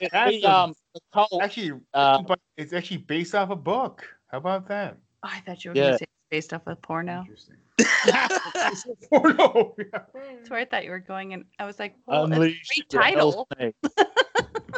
The, 0.00 0.42
um, 0.44 0.74
actually, 1.40 1.72
uh, 1.94 2.22
it's 2.56 2.72
actually 2.72 2.96
based 2.98 3.36
off 3.36 3.50
a 3.50 3.56
book. 3.56 4.04
How 4.26 4.38
about 4.38 4.66
that? 4.68 4.96
Oh, 5.22 5.28
I 5.30 5.40
thought 5.40 5.64
you 5.64 5.70
were 5.70 5.76
Yeah. 5.76 5.84
gonna 5.84 5.98
say 5.98 6.04
it's 6.04 6.30
based 6.30 6.52
off 6.52 6.66
of 6.66 6.82
porno. 6.82 7.20
Interesting. 7.20 7.56
It's 8.06 8.86
a 8.86 9.08
porno. 9.08 9.74
Yeah. 9.78 9.84
That's 10.14 10.50
where 10.50 10.60
I 10.60 10.64
thought 10.64 10.84
you 10.84 10.90
were 10.90 10.98
going, 11.00 11.34
and 11.34 11.44
I 11.58 11.64
was 11.66 11.78
like, 11.78 11.94
well, 12.06 12.24
it's 12.26 12.34
a 12.34 12.38
great 12.38 12.88
title. 12.90 13.46
Snake. 13.56 13.74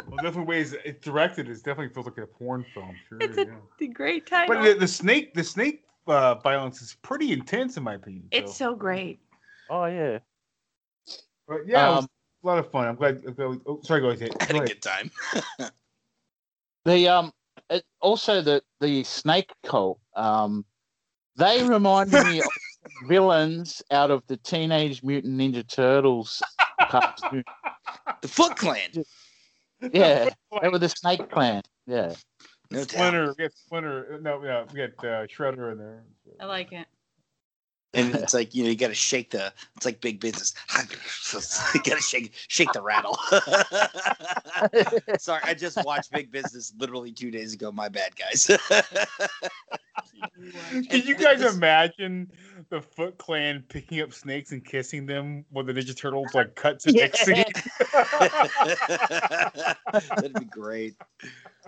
Well, 0.07 0.23
definitely 0.23 0.45
ways 0.55 0.75
it's 0.85 1.03
directed. 1.03 1.49
It 1.49 1.55
definitely 1.57 1.89
feels 1.89 2.05
like 2.05 2.17
a 2.19 2.27
porn 2.27 2.63
film. 2.73 2.95
Sure, 3.09 3.17
It's 3.19 3.35
a 3.37 3.45
yeah. 3.45 3.55
the 3.79 3.87
great 3.87 4.27
title. 4.27 4.55
But 4.55 4.63
the, 4.63 4.73
the 4.75 4.87
snake, 4.87 5.33
the 5.33 5.43
snake 5.43 5.85
uh, 6.05 6.35
violence 6.35 6.83
is 6.83 6.97
pretty 7.01 7.31
intense 7.31 7.77
in 7.77 7.83
my 7.83 7.95
opinion. 7.95 8.27
it's 8.31 8.55
so. 8.55 8.71
so 8.73 8.75
great. 8.75 9.19
Oh 9.71 9.85
yeah. 9.85 10.19
But 11.47 11.65
yeah, 11.67 11.87
it 11.87 11.95
was 11.95 12.03
Um, 12.03 12.09
a 12.43 12.47
lot 12.47 12.57
of 12.59 12.69
fun. 12.71 12.87
I'm 12.87 12.95
glad. 12.95 13.23
I'm 13.25 13.33
glad 13.33 13.49
we, 13.49 13.57
oh, 13.65 13.79
sorry, 13.81 14.01
go 14.01 14.09
ahead. 14.09 14.29
Had 14.39 14.51
Go 14.51 14.61
a 14.61 14.67
good 14.67 14.81
time. 14.81 15.09
The 16.85 17.07
um, 17.07 17.31
it, 17.69 17.83
also 18.01 18.41
the 18.41 18.61
the 18.81 19.03
snake 19.05 19.51
cult. 19.63 19.99
Um, 20.15 20.65
they 21.37 21.63
reminded 21.63 22.25
me 22.25 22.39
of 22.39 22.47
villains 23.07 23.81
out 23.91 24.11
of 24.11 24.23
the 24.27 24.37
Teenage 24.37 25.03
Mutant 25.03 25.39
Ninja 25.39 25.67
Turtles 25.67 26.41
cartoon. 26.89 27.43
The 28.21 28.27
Foot 28.29 28.55
Clan. 28.55 29.03
Yeah, 29.91 30.29
they 30.61 30.69
were 30.69 30.79
the 30.79 30.87
Snake 30.87 31.29
Clan. 31.29 31.61
Yeah. 31.85 32.13
No 32.71 32.79
doubt. 32.79 32.89
Splinter, 32.89 33.27
we 33.37 33.43
got 33.43 33.53
Splinter. 33.53 34.19
No, 34.21 34.43
yeah, 34.43 34.63
we 34.71 34.77
got 34.77 35.05
uh, 35.05 35.27
Shredder 35.27 35.73
in 35.73 35.77
there. 35.77 36.03
I 36.39 36.45
like 36.45 36.71
it. 36.71 36.87
And 37.93 38.15
it's 38.15 38.33
like 38.33 38.53
you 38.55 38.63
know 38.63 38.69
you 38.69 38.75
got 38.75 38.87
to 38.89 38.93
shake 38.93 39.31
the. 39.31 39.53
It's 39.75 39.85
like 39.85 40.01
big 40.01 40.19
business. 40.19 40.53
you 41.73 41.81
got 41.83 41.95
to 41.95 42.01
shake 42.01 42.33
shake 42.47 42.71
the 42.73 42.81
rattle. 42.81 43.17
Sorry, 45.19 45.41
I 45.43 45.53
just 45.53 45.83
watched 45.83 46.11
Big 46.11 46.31
Business 46.31 46.73
literally 46.77 47.11
two 47.11 47.31
days 47.31 47.53
ago. 47.53 47.71
My 47.71 47.89
bad, 47.89 48.15
guys. 48.15 48.49
Can 50.89 51.01
you 51.05 51.15
guys 51.15 51.41
imagine 51.41 52.31
the 52.69 52.81
Foot 52.81 53.17
Clan 53.17 53.63
picking 53.69 54.01
up 54.01 54.13
snakes 54.13 54.51
and 54.51 54.63
kissing 54.63 55.05
them 55.05 55.45
when 55.51 55.65
the 55.65 55.73
Ninja 55.73 55.95
Turtles 55.95 56.33
like 56.33 56.55
cut 56.55 56.79
to 56.81 56.91
Yeah. 56.91 57.03
next 57.03 57.25
scene? 57.25 57.43
That'd 60.15 60.33
be 60.33 60.45
great. 60.45 60.95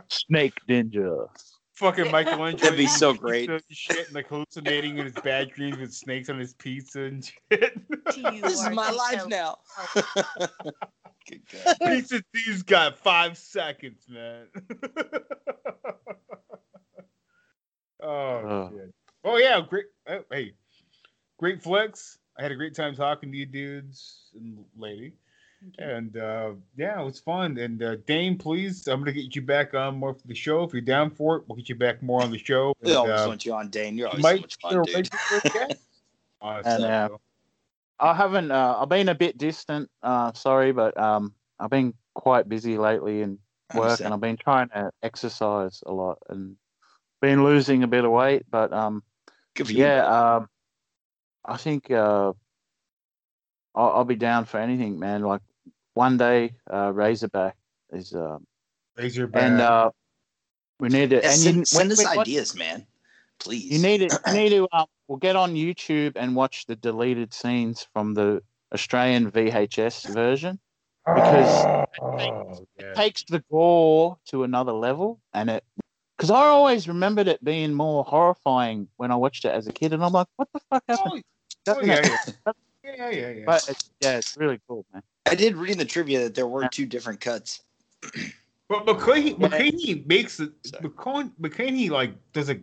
Snake 0.09 0.53
Ninja. 0.67 1.27
Fucking 1.75 2.05
Michelangelo. 2.11 2.57
That'd 2.63 2.77
be 2.77 2.87
so 2.87 3.13
great. 3.13 3.49
pizza 3.49 3.63
Shit, 3.69 4.05
and 4.07 4.15
like 4.15 4.27
hallucinating 4.27 4.97
in 4.97 5.05
his 5.05 5.13
bad 5.23 5.51
dreams 5.51 5.77
with 5.77 5.93
snakes 5.93 6.29
on 6.29 6.39
his 6.39 6.53
pizza 6.53 7.01
and 7.01 7.23
shit. 7.51 7.79
this 8.09 8.61
is 8.61 8.69
my 8.71 8.89
life 8.91 9.27
now. 9.27 9.57
Pizza 11.83 12.23
Thieves 12.33 12.61
got 12.63 12.97
five 12.99 13.35
seconds, 13.37 14.03
man. 14.07 14.45
oh, 18.01 18.09
Oh. 18.09 18.69
shit. 18.71 18.93
Oh 19.23 19.37
yeah, 19.37 19.59
great. 19.67 19.85
oh, 20.07 20.19
hey, 20.31 20.53
great 21.39 21.63
flex. 21.63 22.19
I 22.37 22.43
had 22.43 22.51
a 22.51 22.55
great 22.55 22.75
time 22.75 22.95
talking 22.95 23.31
to 23.31 23.37
you, 23.37 23.45
dudes 23.47 24.29
and 24.35 24.63
lady. 24.77 25.13
And 25.79 26.17
uh, 26.17 26.51
yeah, 26.75 26.99
it 26.99 27.05
was 27.05 27.19
fun. 27.19 27.57
And 27.57 27.81
uh, 27.81 27.95
Dane, 28.07 28.37
please, 28.37 28.87
I'm 28.87 28.99
gonna 28.99 29.11
get 29.11 29.35
you 29.35 29.41
back 29.41 29.73
on 29.73 29.97
more 29.97 30.13
for 30.13 30.27
the 30.27 30.35
show. 30.35 30.63
If 30.63 30.73
you're 30.73 30.81
down 30.81 31.09
for 31.09 31.37
it, 31.37 31.43
we'll 31.47 31.55
get 31.57 31.69
you 31.69 31.75
back 31.75 32.01
more 32.01 32.21
on 32.21 32.31
the 32.31 32.37
show. 32.37 32.73
We 32.81 32.93
always 32.93 33.21
uh, 33.21 33.25
want 33.27 33.45
you 33.45 33.53
on, 33.53 33.69
Dane. 33.69 33.97
You're 33.97 34.09
always 34.09 34.23
might 34.23 34.35
so 34.35 34.41
much 34.41 34.55
fun, 34.61 34.83
dude. 34.83 34.95
regular 34.95 35.67
guest. 35.67 35.81
And 36.41 36.83
uh, 36.83 37.09
I 37.99 38.13
haven't. 38.13 38.51
Uh, 38.51 38.77
I've 38.79 38.89
been 38.89 39.09
a 39.09 39.15
bit 39.15 39.37
distant. 39.37 39.89
Uh, 40.03 40.33
sorry, 40.33 40.71
but 40.71 40.97
um, 40.97 41.33
I've 41.59 41.69
been 41.69 41.93
quite 42.13 42.47
busy 42.47 42.77
lately 42.77 43.21
in 43.21 43.39
work, 43.73 43.99
and 43.99 44.13
I've 44.13 44.21
been 44.21 44.37
trying 44.37 44.69
to 44.69 44.91
exercise 45.01 45.81
a 45.85 45.91
lot 45.91 46.19
and 46.29 46.55
been 47.21 47.43
losing 47.43 47.83
a 47.83 47.87
bit 47.87 48.05
of 48.05 48.11
weight. 48.11 48.43
But 48.49 48.71
um, 48.73 49.03
Good 49.55 49.69
yeah, 49.69 50.01
brother. 50.01 50.37
um, 50.37 50.49
I 51.45 51.57
think 51.57 51.89
uh, 51.91 52.33
I'll, 53.73 53.89
I'll 53.89 54.05
be 54.05 54.15
down 54.15 54.45
for 54.45 54.59
anything, 54.59 54.99
man. 54.99 55.21
Like 55.21 55.41
one 55.95 56.17
day, 56.17 56.53
uh, 56.71 56.91
Razorback 56.93 57.55
is, 57.91 58.13
uh, 58.13 58.37
Razorback. 58.97 59.41
and 59.43 59.59
uh, 59.61 59.89
we 60.79 60.89
need 60.89 61.09
to. 61.09 61.15
Yeah, 61.17 61.29
and 61.31 61.39
send, 61.39 61.57
you, 61.57 61.65
send 61.65 61.89
when- 61.89 61.91
us 61.93 62.05
when- 62.05 62.19
ideas, 62.19 62.55
man. 62.55 62.85
Please. 63.39 63.65
you 63.65 63.79
need 63.79 64.07
to. 64.09 64.19
You 64.27 64.33
need 64.33 64.49
to. 64.51 64.67
Um, 64.71 64.85
we'll 65.07 65.17
get 65.17 65.35
on 65.35 65.55
YouTube 65.55 66.13
and 66.15 66.35
watch 66.35 66.65
the 66.67 66.75
deleted 66.75 67.33
scenes 67.33 67.85
from 67.91 68.13
the 68.13 68.41
Australian 68.73 69.29
VHS 69.31 70.13
version 70.13 70.57
because 71.05 71.85
Oh, 72.01 72.65
it 72.77 72.95
takes 72.95 73.23
the 73.23 73.43
gore 73.51 74.17
to 74.27 74.43
another 74.43 74.71
level, 74.73 75.19
and 75.33 75.49
it. 75.49 75.63
Because 76.17 76.31
I 76.31 76.45
always 76.45 76.87
remembered 76.87 77.27
it 77.27 77.43
being 77.43 77.73
more 77.73 78.05
horrifying 78.05 78.87
when 78.95 79.11
I 79.11 79.15
watched 79.17 79.43
it 79.43 79.49
as 79.51 79.67
a 79.67 79.73
kid, 79.73 79.91
and 79.91 80.01
I'm 80.03 80.13
like, 80.13 80.27
"What 80.37 80.47
the 80.53 80.61
fuck 80.69 80.83
happened?" 80.87 81.11
Oh, 81.15 81.21
Doesn't 81.65 81.87
yeah, 81.87 82.01
yeah. 82.05 82.53
yeah, 82.85 83.09
yeah, 83.09 83.29
yeah. 83.31 83.43
But 83.45 83.67
it's, 83.69 83.89
yeah, 83.99 84.17
it's 84.17 84.37
really 84.37 84.61
cool, 84.67 84.85
man. 84.93 85.03
I 85.25 85.35
did 85.35 85.55
read 85.55 85.71
in 85.71 85.77
the 85.77 85.85
trivia 85.85 86.23
that 86.23 86.35
there 86.35 86.47
were 86.47 86.67
two 86.67 86.85
different 86.85 87.19
cuts. 87.19 87.61
But 88.67 88.85
McCaney, 88.85 89.37
McCaney 89.37 90.05
makes 90.05 90.39
it. 90.39 90.51
McCaney, 90.81 91.31
McCaney 91.39 91.89
like 91.89 92.11
does 92.33 92.49
a. 92.49 92.59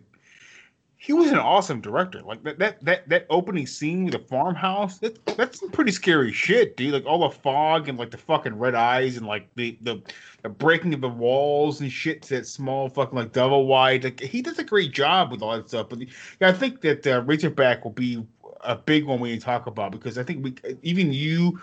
He 0.95 1.11
was 1.11 1.31
an 1.31 1.37
awesome 1.39 1.81
director. 1.81 2.21
Like 2.21 2.43
that 2.43 2.59
that 2.59 2.83
that, 2.83 3.09
that 3.09 3.25
opening 3.29 3.67
scene 3.67 4.05
with 4.05 4.13
the 4.13 4.19
farmhouse. 4.19 4.99
That, 4.99 5.25
that's 5.37 5.59
some 5.59 5.71
pretty 5.71 5.91
scary 5.91 6.31
shit, 6.31 6.75
dude. 6.77 6.93
Like 6.93 7.05
all 7.05 7.19
the 7.19 7.29
fog 7.29 7.89
and 7.89 7.97
like 7.97 8.11
the 8.11 8.17
fucking 8.17 8.57
red 8.57 8.75
eyes 8.75 9.17
and 9.17 9.25
like 9.25 9.47
the 9.55 9.77
the, 9.81 10.01
the 10.41 10.49
breaking 10.49 10.93
of 10.93 11.01
the 11.01 11.09
walls 11.09 11.81
and 11.81 11.91
shit. 11.91 12.21
to 12.23 12.35
That 12.35 12.47
small 12.47 12.89
fucking 12.89 13.17
like 13.17 13.31
double 13.31 13.65
wide. 13.65 14.03
Like 14.03 14.19
he 14.19 14.41
does 14.41 14.59
a 14.59 14.63
great 14.63 14.93
job 14.93 15.31
with 15.31 15.41
all 15.41 15.55
that 15.55 15.69
stuff. 15.69 15.87
But 15.89 15.99
yeah, 16.01 16.49
I 16.49 16.53
think 16.53 16.81
that 16.81 17.05
uh, 17.07 17.21
Razorback 17.21 17.83
will 17.83 17.91
be 17.91 18.25
a 18.61 18.75
big 18.75 19.05
one 19.05 19.19
we 19.19 19.37
talk 19.37 19.67
about 19.67 19.91
because 19.91 20.17
I 20.17 20.23
think 20.23 20.43
we 20.43 20.55
even 20.81 21.11
you 21.11 21.59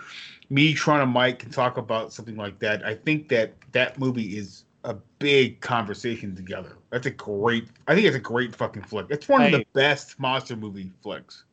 me, 0.51 0.73
Tron, 0.73 0.99
and 0.99 1.11
Mike 1.11 1.39
can 1.39 1.49
talk 1.49 1.77
about 1.77 2.11
something 2.11 2.35
like 2.35 2.59
that. 2.59 2.85
I 2.85 2.93
think 2.93 3.29
that 3.29 3.53
that 3.71 3.97
movie 3.97 4.37
is 4.37 4.65
a 4.83 4.95
big 5.17 5.61
conversation 5.61 6.35
together. 6.35 6.77
That's 6.89 7.05
a 7.07 7.11
great. 7.11 7.67
I 7.87 7.95
think 7.95 8.05
it's 8.05 8.17
a 8.17 8.19
great 8.19 8.53
fucking 8.53 8.83
flick. 8.83 9.07
It's 9.09 9.29
one 9.29 9.45
of 9.45 9.51
the 9.51 9.65
best 9.73 10.19
monster 10.19 10.57
movie 10.57 10.91
flicks. 11.01 11.45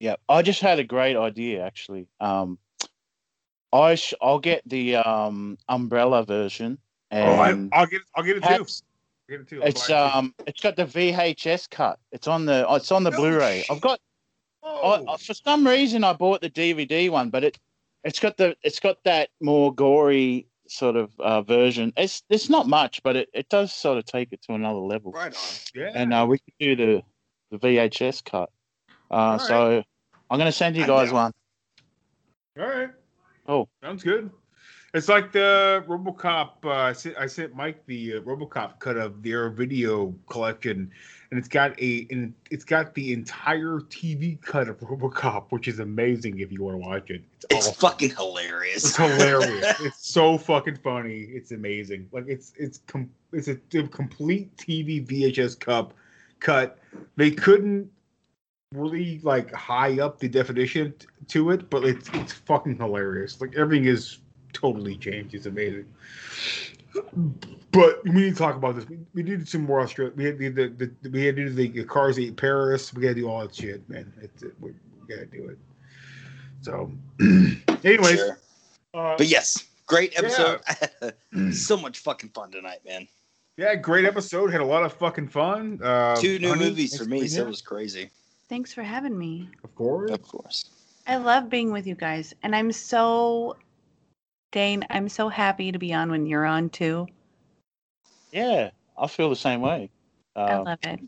Yeah, 0.00 0.16
I 0.28 0.42
just 0.42 0.60
had 0.60 0.80
a 0.80 0.84
great 0.84 1.16
idea 1.16 1.64
actually. 1.64 2.08
Um, 2.20 2.58
I 3.72 3.94
sh- 3.94 4.14
I'll 4.20 4.40
get 4.40 4.68
the 4.68 4.96
um 4.96 5.56
umbrella 5.68 6.24
version, 6.24 6.78
and 7.12 7.30
oh, 7.30 7.72
I, 7.74 7.80
I'll 7.80 7.86
get. 7.86 8.02
I'll 8.16 8.24
get 8.24 8.38
it 8.38 8.42
too. 8.42 8.66
get 9.28 9.40
it 9.42 9.48
too. 9.48 9.62
it's 9.62 9.86
buy 9.86 9.94
it 9.94 10.14
um 10.16 10.34
it's 10.48 10.60
got 10.60 10.74
the 10.74 10.84
VHS 10.84 11.70
cut. 11.70 12.00
It's 12.10 12.26
on 12.26 12.44
the 12.46 12.66
it's 12.70 12.90
on 12.90 13.04
the 13.04 13.12
Blu-ray. 13.12 13.64
I've 13.70 13.80
got. 13.80 14.00
I, 14.64 15.04
I- 15.08 15.16
for 15.16 15.34
some 15.34 15.64
reason, 15.64 16.02
I 16.02 16.12
bought 16.12 16.40
the 16.40 16.50
DVD 16.50 17.08
one, 17.08 17.30
but 17.30 17.44
it 17.44 17.56
it's 18.04 18.18
got 18.20 18.36
the 18.36 18.56
it's 18.62 18.80
got 18.80 19.02
that 19.04 19.30
more 19.40 19.74
gory 19.74 20.46
sort 20.68 20.96
of 20.96 21.10
uh, 21.20 21.42
version. 21.42 21.92
It's 21.96 22.22
it's 22.28 22.48
not 22.48 22.68
much, 22.68 23.02
but 23.02 23.16
it, 23.16 23.28
it 23.32 23.48
does 23.48 23.72
sort 23.72 23.98
of 23.98 24.04
take 24.04 24.32
it 24.32 24.42
to 24.42 24.54
another 24.54 24.78
level. 24.78 25.12
Right 25.12 25.34
on. 25.34 25.40
Yeah. 25.74 25.92
And 25.94 26.12
uh, 26.12 26.26
we 26.28 26.38
could 26.38 26.54
do 26.58 26.76
the 26.76 27.02
the 27.50 27.58
VHS 27.58 28.24
cut. 28.24 28.50
Uh, 29.10 29.14
All 29.14 29.30
right. 29.32 29.40
so 29.40 29.82
I'm 30.30 30.38
gonna 30.38 30.52
send 30.52 30.76
you 30.76 30.86
guys 30.86 31.12
one. 31.12 31.32
All 32.58 32.66
right. 32.66 32.90
Oh, 33.46 33.68
Sounds 33.82 34.02
good. 34.02 34.30
It's 34.94 35.08
like 35.08 35.32
the 35.32 35.82
RoboCop. 35.88 36.64
Uh, 36.64 36.70
I 36.70 36.92
sent 36.92 37.16
I 37.16 37.26
sent 37.26 37.56
Mike 37.56 37.82
the 37.86 38.16
uh, 38.16 38.20
RoboCop 38.20 38.78
cut 38.78 38.98
of 38.98 39.22
their 39.22 39.48
video 39.48 40.14
collection, 40.28 40.90
and 41.30 41.38
it's 41.38 41.48
got 41.48 41.80
a 41.80 42.06
and 42.10 42.34
it's 42.50 42.64
got 42.64 42.92
the 42.92 43.14
entire 43.14 43.80
TV 43.88 44.38
cut 44.42 44.68
of 44.68 44.78
RoboCop, 44.80 45.46
which 45.48 45.66
is 45.66 45.78
amazing 45.78 46.40
if 46.40 46.52
you 46.52 46.62
want 46.62 46.74
to 46.74 46.86
watch 46.86 47.08
it. 47.08 47.22
It's, 47.48 47.68
It's 47.68 47.76
fucking 47.78 48.10
hilarious. 48.10 48.84
It's 48.84 48.96
hilarious. 48.96 49.76
it's 49.80 50.06
so 50.06 50.36
fucking 50.36 50.76
funny. 50.76 51.20
It's 51.20 51.52
amazing. 51.52 52.10
Like 52.12 52.24
it's 52.28 52.52
it's 52.58 52.82
com- 52.86 53.10
it's 53.32 53.48
a, 53.48 53.58
a 53.78 53.88
complete 53.88 54.54
TV 54.58 55.06
VHS 55.06 55.58
cup 55.58 55.94
cut. 56.40 56.78
They 57.16 57.30
couldn't 57.30 57.90
really 58.74 59.20
like 59.22 59.50
high 59.54 60.00
up 60.00 60.18
the 60.18 60.28
definition 60.28 60.92
t- 60.98 61.06
to 61.28 61.50
it, 61.50 61.70
but 61.70 61.84
it's 61.84 62.10
it's 62.12 62.32
fucking 62.34 62.76
hilarious. 62.76 63.40
Like 63.40 63.54
everything 63.56 63.86
is 63.86 64.18
totally 64.52 64.96
changed. 64.96 65.34
It's 65.34 65.46
amazing. 65.46 65.86
But 67.70 68.04
we 68.04 68.10
need 68.10 68.30
to 68.30 68.36
talk 68.36 68.56
about 68.56 68.76
this. 68.76 68.88
We, 68.88 68.98
we 69.14 69.22
need 69.22 69.48
some 69.48 69.62
more 69.62 69.80
Australia. 69.80 70.12
We 70.14 70.24
had 70.24 70.38
the, 70.38 70.48
the, 70.50 70.90
the 71.02 71.08
we 71.10 71.24
had 71.24 71.36
to 71.36 71.48
do 71.48 71.68
the 71.68 71.84
Cars 71.84 72.18
Ate 72.18 72.36
Paris. 72.36 72.92
We 72.92 73.02
got 73.02 73.08
to 73.08 73.14
do 73.14 73.28
all 73.28 73.40
that 73.40 73.54
shit, 73.54 73.88
man. 73.88 74.12
It's 74.20 74.42
it, 74.42 74.54
we, 74.60 74.72
we 75.00 75.08
got 75.14 75.20
to 75.20 75.26
do 75.26 75.48
it. 75.48 75.58
So, 76.60 76.92
anyways, 77.84 78.18
Sure. 78.18 78.38
uh, 78.94 79.16
But 79.16 79.26
yes, 79.26 79.64
great 79.86 80.12
Yeah. 80.12 80.20
episode. 80.20 81.54
so 81.54 81.76
much 81.76 81.98
fucking 82.00 82.30
fun 82.30 82.50
tonight, 82.50 82.80
man. 82.86 83.08
Yeah, 83.56 83.74
great 83.74 84.04
episode. 84.04 84.50
Had 84.52 84.60
a 84.60 84.66
lot 84.66 84.82
of 84.84 84.92
fucking 84.94 85.28
fun. 85.28 85.80
Uh, 85.82 86.16
Two 86.16 86.38
new 86.38 86.48
Honey, 86.50 86.66
movies 86.70 86.96
for 86.96 87.04
me, 87.04 87.20
being 87.20 87.28
so 87.30 87.42
it 87.42 87.48
was 87.48 87.60
crazy. 87.62 88.10
Thanks 88.48 88.72
for 88.72 88.82
having 88.82 89.16
me. 89.18 89.48
Of 89.64 89.74
course. 89.74 90.10
Of 90.10 90.22
course. 90.22 90.70
I 91.06 91.16
love 91.16 91.48
being 91.50 91.72
with 91.72 91.86
you 91.86 91.94
guys, 91.94 92.34
and 92.42 92.54
I'm 92.54 92.70
so 92.70 93.56
Dane. 94.52 94.84
I'm 94.90 95.08
so 95.08 95.28
happy 95.28 95.72
to 95.72 95.78
be 95.78 95.92
on 95.92 96.10
when 96.10 96.26
you're 96.26 96.44
on 96.46 96.70
too. 96.70 97.08
yeah, 98.30 98.70
I 98.96 99.06
feel 99.08 99.28
the 99.28 99.36
same 99.36 99.60
way. 99.60 99.90
I 100.36 100.40
Uh, 100.40 100.62
love 100.62 100.78
it. 100.84 101.00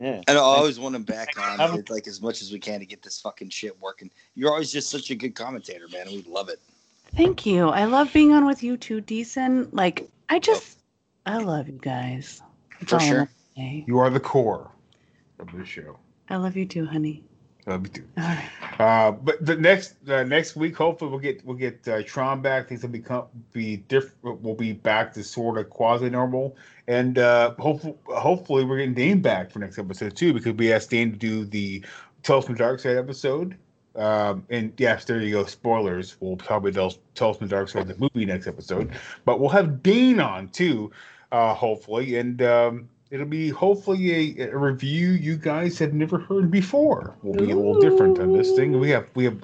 yeah. 0.00 0.20
And 0.26 0.36
I 0.36 0.40
always 0.40 0.78
want 0.78 0.94
him 0.94 1.04
back 1.04 1.38
on, 1.38 1.60
Um, 1.60 1.84
like 1.88 2.06
as 2.06 2.20
much 2.20 2.42
as 2.42 2.52
we 2.52 2.58
can 2.58 2.80
to 2.80 2.86
get 2.86 3.02
this 3.02 3.20
fucking 3.20 3.50
shit 3.50 3.78
working. 3.80 4.10
You're 4.34 4.50
always 4.50 4.70
just 4.72 4.90
such 4.90 5.10
a 5.10 5.14
good 5.14 5.34
commentator, 5.34 5.88
man. 5.88 6.06
We 6.08 6.22
love 6.28 6.48
it. 6.48 6.60
Thank 7.16 7.46
you. 7.46 7.68
I 7.68 7.84
love 7.86 8.12
being 8.12 8.32
on 8.34 8.44
with 8.44 8.62
you 8.62 8.76
too, 8.76 9.00
decent. 9.00 9.72
Like 9.74 10.08
I 10.28 10.38
just, 10.38 10.80
I 11.24 11.38
love 11.38 11.68
you 11.68 11.78
guys. 11.80 12.42
That's 12.80 12.90
For 12.92 13.00
sure. 13.00 13.30
You 13.56 13.98
are 13.98 14.10
the 14.10 14.20
core 14.20 14.70
of 15.38 15.50
this 15.52 15.68
show. 15.68 15.98
I 16.28 16.36
love 16.36 16.56
you 16.56 16.66
too, 16.66 16.84
honey. 16.86 17.24
Too. 17.76 18.04
All 18.16 18.24
right. 18.24 18.50
Uh, 18.80 19.10
but 19.10 19.44
the 19.44 19.56
next 19.56 19.96
uh, 20.08 20.22
next 20.22 20.54
week, 20.54 20.76
hopefully 20.76 21.10
we'll 21.10 21.20
get 21.20 21.44
we'll 21.44 21.56
get 21.56 21.86
uh, 21.88 22.02
Tron 22.04 22.40
back. 22.40 22.68
Things 22.68 22.82
will 22.82 22.90
become 22.90 23.24
be 23.52 23.78
different. 23.78 24.40
We'll 24.40 24.54
be 24.54 24.72
back 24.72 25.12
to 25.14 25.24
sort 25.24 25.58
of 25.58 25.68
quasi 25.68 26.08
normal, 26.08 26.56
and 26.86 27.18
uh, 27.18 27.54
hopefully 27.58 27.94
hopefully 28.06 28.64
we're 28.64 28.78
getting 28.78 28.94
Dane 28.94 29.20
back 29.20 29.50
for 29.50 29.58
next 29.58 29.78
episode 29.78 30.16
too 30.16 30.32
because 30.32 30.54
we 30.54 30.72
asked 30.72 30.90
Dane 30.90 31.12
to 31.12 31.18
do 31.18 31.44
the 31.44 31.84
Tales 32.22 32.46
from 32.46 32.54
the 32.54 32.58
Dark 32.58 32.80
Side 32.80 32.96
episode. 32.96 33.56
Um, 33.96 34.46
and 34.48 34.72
yes, 34.78 35.04
there 35.04 35.20
you 35.20 35.32
go. 35.32 35.44
Spoilers. 35.44 36.16
We'll 36.20 36.36
probably 36.36 36.72
tell 36.72 36.94
Tales 37.14 37.38
from 37.38 37.48
the 37.48 37.56
Dark 37.56 37.68
Side 37.68 37.88
the 37.88 37.96
movie 37.98 38.26
next 38.26 38.46
episode, 38.46 38.92
but 39.24 39.40
we'll 39.40 39.48
have 39.48 39.82
Dane 39.82 40.20
on 40.20 40.48
too, 40.48 40.92
uh, 41.32 41.52
hopefully, 41.52 42.16
and 42.16 42.40
um, 42.42 42.88
it'll 43.10 43.26
be 43.26 43.48
hopefully 43.48 44.38
a, 44.40 44.50
a 44.50 44.56
review 44.56 45.10
you 45.10 45.36
guys 45.36 45.78
have 45.78 45.94
never 45.94 46.18
heard 46.18 46.50
before. 46.50 47.16
Will 47.22 47.34
be 47.34 47.50
a 47.50 47.56
little 47.56 47.80
different 47.80 48.18
on 48.18 48.32
this 48.32 48.52
thing. 48.52 48.78
We 48.78 48.90
have 48.90 49.08
we 49.14 49.24
have 49.24 49.42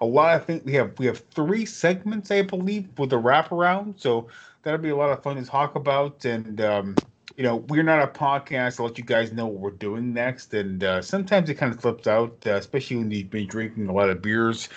a 0.00 0.06
lot 0.06 0.36
of 0.36 0.46
things. 0.46 0.64
We 0.64 0.74
have 0.74 0.98
we 0.98 1.06
have 1.06 1.18
three 1.30 1.64
segments, 1.66 2.30
I 2.30 2.42
believe, 2.42 2.88
with 2.98 3.12
a 3.12 3.16
wraparound. 3.16 4.00
So 4.00 4.28
that'll 4.62 4.80
be 4.80 4.90
a 4.90 4.96
lot 4.96 5.10
of 5.10 5.22
fun 5.22 5.36
to 5.36 5.44
talk 5.44 5.74
about. 5.74 6.24
And 6.24 6.60
um, 6.60 6.96
you 7.36 7.42
know, 7.42 7.56
we're 7.56 7.82
not 7.82 8.02
a 8.02 8.06
podcast 8.06 8.76
to 8.76 8.84
let 8.84 8.98
you 8.98 9.04
guys 9.04 9.32
know 9.32 9.46
what 9.46 9.60
we're 9.60 9.70
doing 9.70 10.12
next. 10.12 10.54
And 10.54 10.82
uh, 10.84 11.02
sometimes 11.02 11.50
it 11.50 11.54
kind 11.54 11.74
of 11.74 11.80
slips 11.80 12.06
out, 12.06 12.36
uh, 12.46 12.50
especially 12.52 12.96
when 12.96 13.10
you've 13.10 13.30
been 13.30 13.46
drinking 13.46 13.88
a 13.88 13.92
lot 13.92 14.08
of 14.08 14.22
beers, 14.22 14.68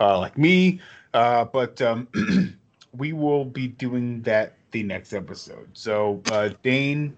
uh, 0.00 0.18
like 0.18 0.38
me. 0.38 0.80
Uh, 1.12 1.44
but 1.44 1.80
um, 1.82 2.08
we 2.96 3.12
will 3.12 3.44
be 3.44 3.68
doing 3.68 4.22
that 4.22 4.54
the 4.70 4.82
next 4.82 5.12
episode. 5.12 5.68
So 5.74 6.22
uh, 6.30 6.50
Dane, 6.62 7.16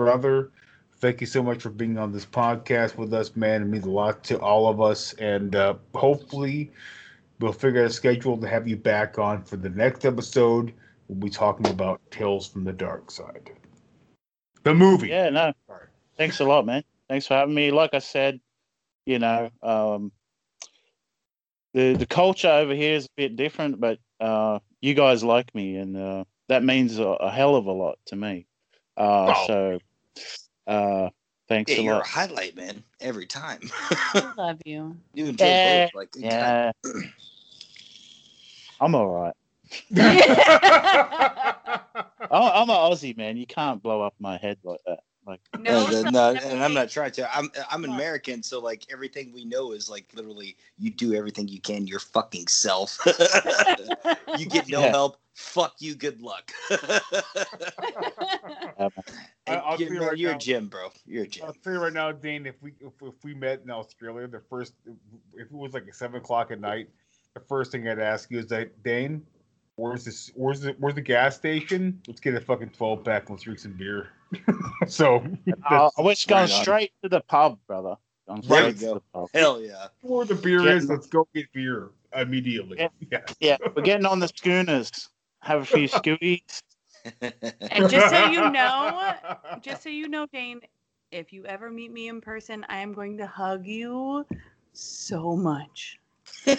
brother. 0.00 0.50
Thank 0.96 1.20
you 1.20 1.26
so 1.26 1.42
much 1.42 1.60
for 1.60 1.68
being 1.68 1.98
on 1.98 2.10
this 2.10 2.24
podcast 2.24 2.96
with 2.96 3.12
us, 3.12 3.36
man. 3.36 3.60
It 3.60 3.66
means 3.66 3.84
a 3.84 3.90
lot 3.90 4.24
to 4.24 4.40
all 4.40 4.66
of 4.66 4.80
us, 4.80 5.12
and 5.14 5.54
uh, 5.54 5.74
hopefully, 5.94 6.72
we'll 7.38 7.52
figure 7.52 7.82
out 7.82 7.88
a 7.88 7.92
schedule 7.92 8.38
to 8.38 8.48
have 8.48 8.66
you 8.66 8.78
back 8.78 9.18
on 9.18 9.42
for 9.42 9.58
the 9.58 9.68
next 9.68 10.06
episode. 10.06 10.72
We'll 11.06 11.18
be 11.18 11.28
talking 11.28 11.66
about 11.68 12.00
Tales 12.10 12.48
from 12.48 12.64
the 12.64 12.72
Dark 12.72 13.10
Side, 13.10 13.50
the 14.62 14.72
movie. 14.74 15.08
Yeah, 15.08 15.28
no. 15.28 15.52
Thanks 16.16 16.40
a 16.40 16.44
lot, 16.44 16.64
man. 16.64 16.82
Thanks 17.10 17.26
for 17.26 17.34
having 17.34 17.54
me. 17.54 17.70
Like 17.70 17.92
I 17.92 17.98
said, 17.98 18.40
you 19.04 19.18
know, 19.18 19.50
um, 19.62 20.12
the 21.74 21.92
the 21.92 22.06
culture 22.06 22.48
over 22.48 22.72
here 22.74 22.94
is 22.94 23.04
a 23.04 23.10
bit 23.16 23.36
different, 23.36 23.78
but 23.78 23.98
uh, 24.18 24.60
you 24.80 24.94
guys 24.94 25.22
like 25.22 25.54
me, 25.54 25.76
and 25.76 25.94
uh, 25.94 26.24
that 26.48 26.64
means 26.64 26.98
a, 26.98 27.04
a 27.04 27.30
hell 27.30 27.54
of 27.54 27.66
a 27.66 27.72
lot 27.72 27.98
to 28.06 28.16
me. 28.16 28.46
Uh, 28.96 29.34
Oh. 29.36 29.46
So, 29.46 29.78
uh, 30.66 31.10
thanks 31.48 31.72
Yeah, 31.72 31.78
a 31.78 31.82
you're 31.82 32.00
a 32.00 32.06
highlight, 32.06 32.56
man. 32.56 32.82
Every 33.00 33.26
time. 33.26 33.60
I 33.90 34.32
love 34.36 34.60
you. 34.64 34.96
You 35.14 35.26
and 35.26 35.38
Joe 35.38 35.46
Yeah, 35.46 35.82
both 35.82 35.94
like 35.94 36.10
good 36.12 36.24
yeah. 36.24 36.72
time. 36.84 37.04
I'm 38.80 38.94
all 38.94 39.08
right. 39.08 39.34
I'm, 42.30 42.42
I'm 42.42 42.70
an 42.70 42.76
Aussie 42.76 43.16
man. 43.16 43.36
You 43.36 43.46
can't 43.46 43.82
blow 43.82 44.02
up 44.02 44.14
my 44.18 44.36
head 44.38 44.58
like 44.64 44.80
that. 44.86 45.00
Like 45.26 45.40
No, 45.58 45.86
no, 45.88 46.02
no, 46.10 46.30
and 46.34 46.64
I'm 46.64 46.72
not 46.72 46.88
trying 46.88 47.10
to. 47.12 47.36
I'm 47.36 47.50
I'm 47.70 47.84
American, 47.84 48.42
so 48.42 48.58
like 48.58 48.86
everything 48.90 49.32
we 49.34 49.44
know 49.44 49.72
is 49.72 49.90
like 49.90 50.10
literally 50.14 50.56
you 50.78 50.90
do 50.90 51.12
everything 51.14 51.46
you 51.46 51.60
can 51.60 51.86
your 51.86 52.00
fucking 52.00 52.48
self. 52.48 52.98
you 54.38 54.46
get 54.46 54.66
no 54.68 54.80
Yeah. 54.80 54.88
help. 54.90 55.18
Fuck 55.34 55.74
you. 55.78 55.94
Good 55.94 56.22
luck. 56.22 56.50
I- 56.70 57.00
And 59.46 59.60
I'll 59.64 59.78
you're, 59.80 59.94
tell 59.94 60.08
right 60.08 60.18
you're 60.18 60.30
now- 60.32 60.36
a 60.36 60.40
Jim, 60.40 60.68
bro. 60.68 60.88
You're 61.06 61.24
a 61.24 61.28
Jim. 61.28 61.44
I'll 61.46 61.52
tell 61.54 61.72
you 61.74 61.78
right 61.80 61.92
now, 61.92 62.12
Dane. 62.12 62.46
If 62.46 62.56
we 62.62 62.72
if, 62.80 62.92
if 63.02 63.14
we 63.24 63.34
met 63.34 63.60
in 63.64 63.70
Australia, 63.70 64.26
the 64.26 64.40
first 64.48 64.74
if 65.34 65.46
it 65.46 65.52
was 65.52 65.72
like 65.74 65.92
seven 65.94 66.16
o'clock 66.16 66.50
at 66.50 66.60
night, 66.60 66.88
the 67.34 67.40
first 67.40 67.72
thing 67.72 67.88
I'd 67.88 67.98
ask 67.98 68.30
you 68.30 68.38
is 68.38 68.46
that 68.48 68.82
Dane, 68.82 69.22
where's 69.76 70.04
this? 70.04 70.30
Where's 70.34 70.60
the 70.60 70.74
where's 70.78 70.94
the 70.94 71.00
gas 71.02 71.36
station? 71.36 72.00
Let's 72.06 72.20
get 72.20 72.34
a 72.34 72.40
fucking 72.40 72.70
twelve 72.70 73.04
pack. 73.04 73.22
and 73.22 73.30
Let's 73.30 73.44
drink 73.44 73.58
some 73.58 73.72
beer. 73.72 74.08
so 74.88 75.16
uh, 75.16 75.20
that's 75.46 75.98
I 75.98 76.02
was 76.02 76.24
going 76.24 76.42
right 76.42 76.52
on. 76.52 76.62
straight 76.62 76.92
to 77.02 77.08
the 77.08 77.20
pub, 77.20 77.58
brother. 77.66 77.96
Going 78.28 78.42
There 78.42 78.58
straight 78.70 78.80
you 78.80 78.88
to 78.88 78.94
the 78.94 79.02
pub. 79.12 79.28
Hell 79.34 79.60
yeah. 79.60 79.86
Where 80.02 80.24
the 80.24 80.34
beer 80.34 80.60
Getting- 80.60 80.76
is, 80.78 80.88
let's 80.88 81.06
go 81.06 81.26
get 81.34 81.52
beer 81.52 81.90
immediately. 82.16 82.78
Yeah. 83.10 83.20
Yeah, 83.40 83.56
we're 83.74 83.82
getting 83.82 84.06
on 84.06 84.18
the 84.20 84.28
schooners. 84.28 85.08
Have 85.42 85.62
a 85.62 85.66
few 85.66 85.88
scooties. 85.88 86.62
And 87.22 87.88
just 87.90 88.10
so 88.10 88.26
you 88.26 88.50
know, 88.50 89.14
just 89.62 89.82
so 89.82 89.88
you 89.88 90.08
know, 90.08 90.26
Dane, 90.32 90.60
if 91.10 91.32
you 91.32 91.44
ever 91.46 91.70
meet 91.70 91.90
me 91.92 92.08
in 92.08 92.20
person, 92.20 92.64
I 92.68 92.78
am 92.78 92.92
going 92.92 93.16
to 93.18 93.26
hug 93.26 93.66
you 93.66 94.26
so 94.74 95.34
much. 95.34 95.98
Yeah, 96.46 96.56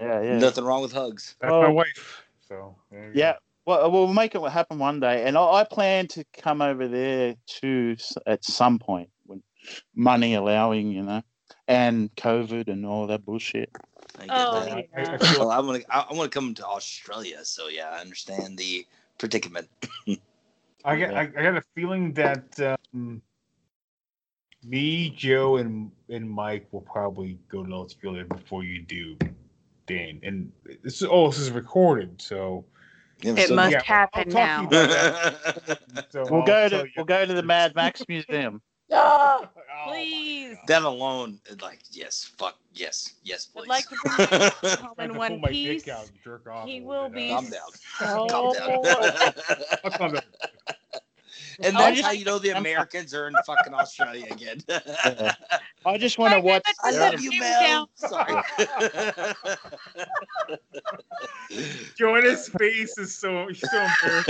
yeah. 0.00 0.38
Nothing 0.38 0.64
wrong 0.64 0.82
with 0.82 0.92
hugs. 0.92 1.36
That's 1.40 1.52
Oh. 1.52 1.62
my 1.62 1.68
wife. 1.68 2.22
So 2.48 2.76
yeah. 2.92 3.32
go. 3.34 3.38
Yeah, 3.66 3.78
well, 3.78 3.90
we'll 3.90 4.12
make 4.12 4.34
it 4.34 4.42
happen 4.50 4.78
one 4.78 5.00
day, 5.00 5.24
and 5.24 5.36
I, 5.36 5.42
I 5.42 5.64
plan 5.64 6.06
to 6.08 6.24
come 6.36 6.62
over 6.62 6.88
there 6.88 7.34
too 7.46 7.96
at 8.26 8.44
some 8.44 8.78
point 8.78 9.10
when 9.26 9.42
money 9.94 10.34
allowing, 10.34 10.90
you 10.90 11.02
know, 11.02 11.22
and 11.68 12.14
COVID 12.16 12.68
and 12.68 12.86
all 12.86 13.06
that 13.08 13.24
bullshit. 13.24 13.70
I 14.18 14.26
get 14.26 14.30
Oh, 14.30 14.64
that. 14.64 14.86
yeah. 14.92 15.18
Well, 15.38 15.50
I 15.50 15.60
want 15.60 15.82
to. 15.82 15.94
I 15.94 16.12
want 16.12 16.30
to 16.32 16.38
come 16.38 16.54
to 16.54 16.66
Australia, 16.66 17.44
so 17.44 17.68
yeah, 17.68 17.90
I 17.90 18.00
understand 18.00 18.58
the 18.58 18.86
predicament. 19.18 19.68
I 20.84 20.98
got 20.98 21.14
I, 21.14 21.20
I 21.20 21.42
got 21.42 21.56
a 21.56 21.62
feeling 21.74 22.12
that 22.14 22.58
um, 22.94 23.22
me, 24.64 25.10
Joe, 25.10 25.58
and 25.58 25.90
and 26.08 26.28
Mike 26.28 26.66
will 26.72 26.80
probably 26.80 27.38
go 27.48 27.64
to 27.64 27.72
Australia 27.72 28.24
before 28.24 28.64
you 28.64 28.82
do, 28.82 29.16
Dan. 29.86 30.20
And 30.22 30.50
this 30.82 31.02
is 31.02 31.08
oh, 31.10 31.28
this 31.28 31.38
is 31.38 31.50
recorded, 31.50 32.20
so 32.20 32.64
It 33.22 33.50
must 33.50 33.72
Yeah, 33.72 33.82
happen 33.84 34.24
I'll 34.28 34.34
now. 34.34 34.62
talk 34.62 34.70
to 34.70 34.76
you 34.76 34.82
about 34.82 35.66
that. 35.66 35.78
So 36.10 36.24
We'll 36.30 36.40
I'll 36.40 36.46
go 36.46 36.68
to 36.68 36.76
you. 36.78 36.90
we'll 36.96 37.04
go 37.06 37.24
to 37.26 37.34
the 37.34 37.42
Mad 37.42 37.74
Max 37.74 38.02
Museum. 38.08 38.60
Ah, 38.92 39.48
please. 39.86 40.56
that 40.66 40.82
alone, 40.82 41.38
like, 41.62 41.78
yes, 41.92 42.32
fuck, 42.36 42.58
yes, 42.74 43.14
yes, 43.22 43.46
please. 43.46 43.62
I'd 43.62 43.68
like 43.68 43.88
to 43.88 43.96
bring 44.02 44.78
home 44.78 44.94
in 44.98 45.06
can 45.06 45.08
pull 45.10 45.16
one 45.18 45.40
my 45.40 45.48
piece. 45.48 45.84
dick 45.84 45.94
out 45.94 46.08
and 46.08 46.18
jerk 46.24 46.46
off. 46.48 46.66
He 46.68 46.80
will 46.80 47.08
bit. 47.08 47.14
be 47.14 47.28
Calm 47.28 47.44
down. 47.50 47.70
so 47.98 48.26
Calm 48.28 50.12
down. 50.12 50.20
I'll 51.64 51.72
calm 51.72 51.72
down. 51.72 51.72
and 51.72 51.76
that's 51.76 51.96
just- 51.96 52.06
how 52.06 52.12
you 52.12 52.24
know 52.24 52.38
the 52.38 52.50
Americans 52.50 53.14
are 53.14 53.28
in 53.28 53.34
fucking 53.46 53.74
Australia 53.74 54.26
again. 54.30 54.60
I 55.86 55.96
just 55.98 56.18
want 56.18 56.34
to 56.34 56.40
watch. 56.40 56.62
I 56.82 56.90
love 56.90 57.20
you, 57.20 57.30
Him 57.32 57.40
Mel. 57.40 57.60
down. 57.62 57.88
Sorry. 57.94 58.42
Joanna's 61.96 62.48
face 62.48 62.96
is 62.98 63.16
so 63.16 63.48
she's 63.48 63.68
so 63.70 63.78
embarrassed. 63.80 64.26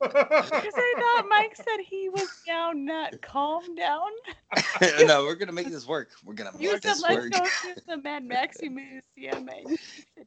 Because 0.00 0.74
I 0.74 0.94
thought 0.98 1.26
Mike 1.28 1.54
said 1.56 1.78
he 1.84 2.08
was 2.08 2.28
down, 2.46 2.84
not 2.84 3.20
calm 3.22 3.74
down. 3.74 4.08
no, 5.06 5.24
we're 5.24 5.34
gonna 5.36 5.52
make 5.52 5.68
this 5.68 5.86
work. 5.86 6.10
We're 6.24 6.34
gonna 6.34 6.50
You 6.58 6.72
make 6.72 6.82
said 6.82 6.92
this 6.94 7.02
let's 7.02 7.28
go 7.28 7.44
to 7.44 7.80
the 7.86 7.96
Mad 7.98 8.24
Maxi 8.28 8.70
Museum, 8.70 9.48
and 9.48 9.78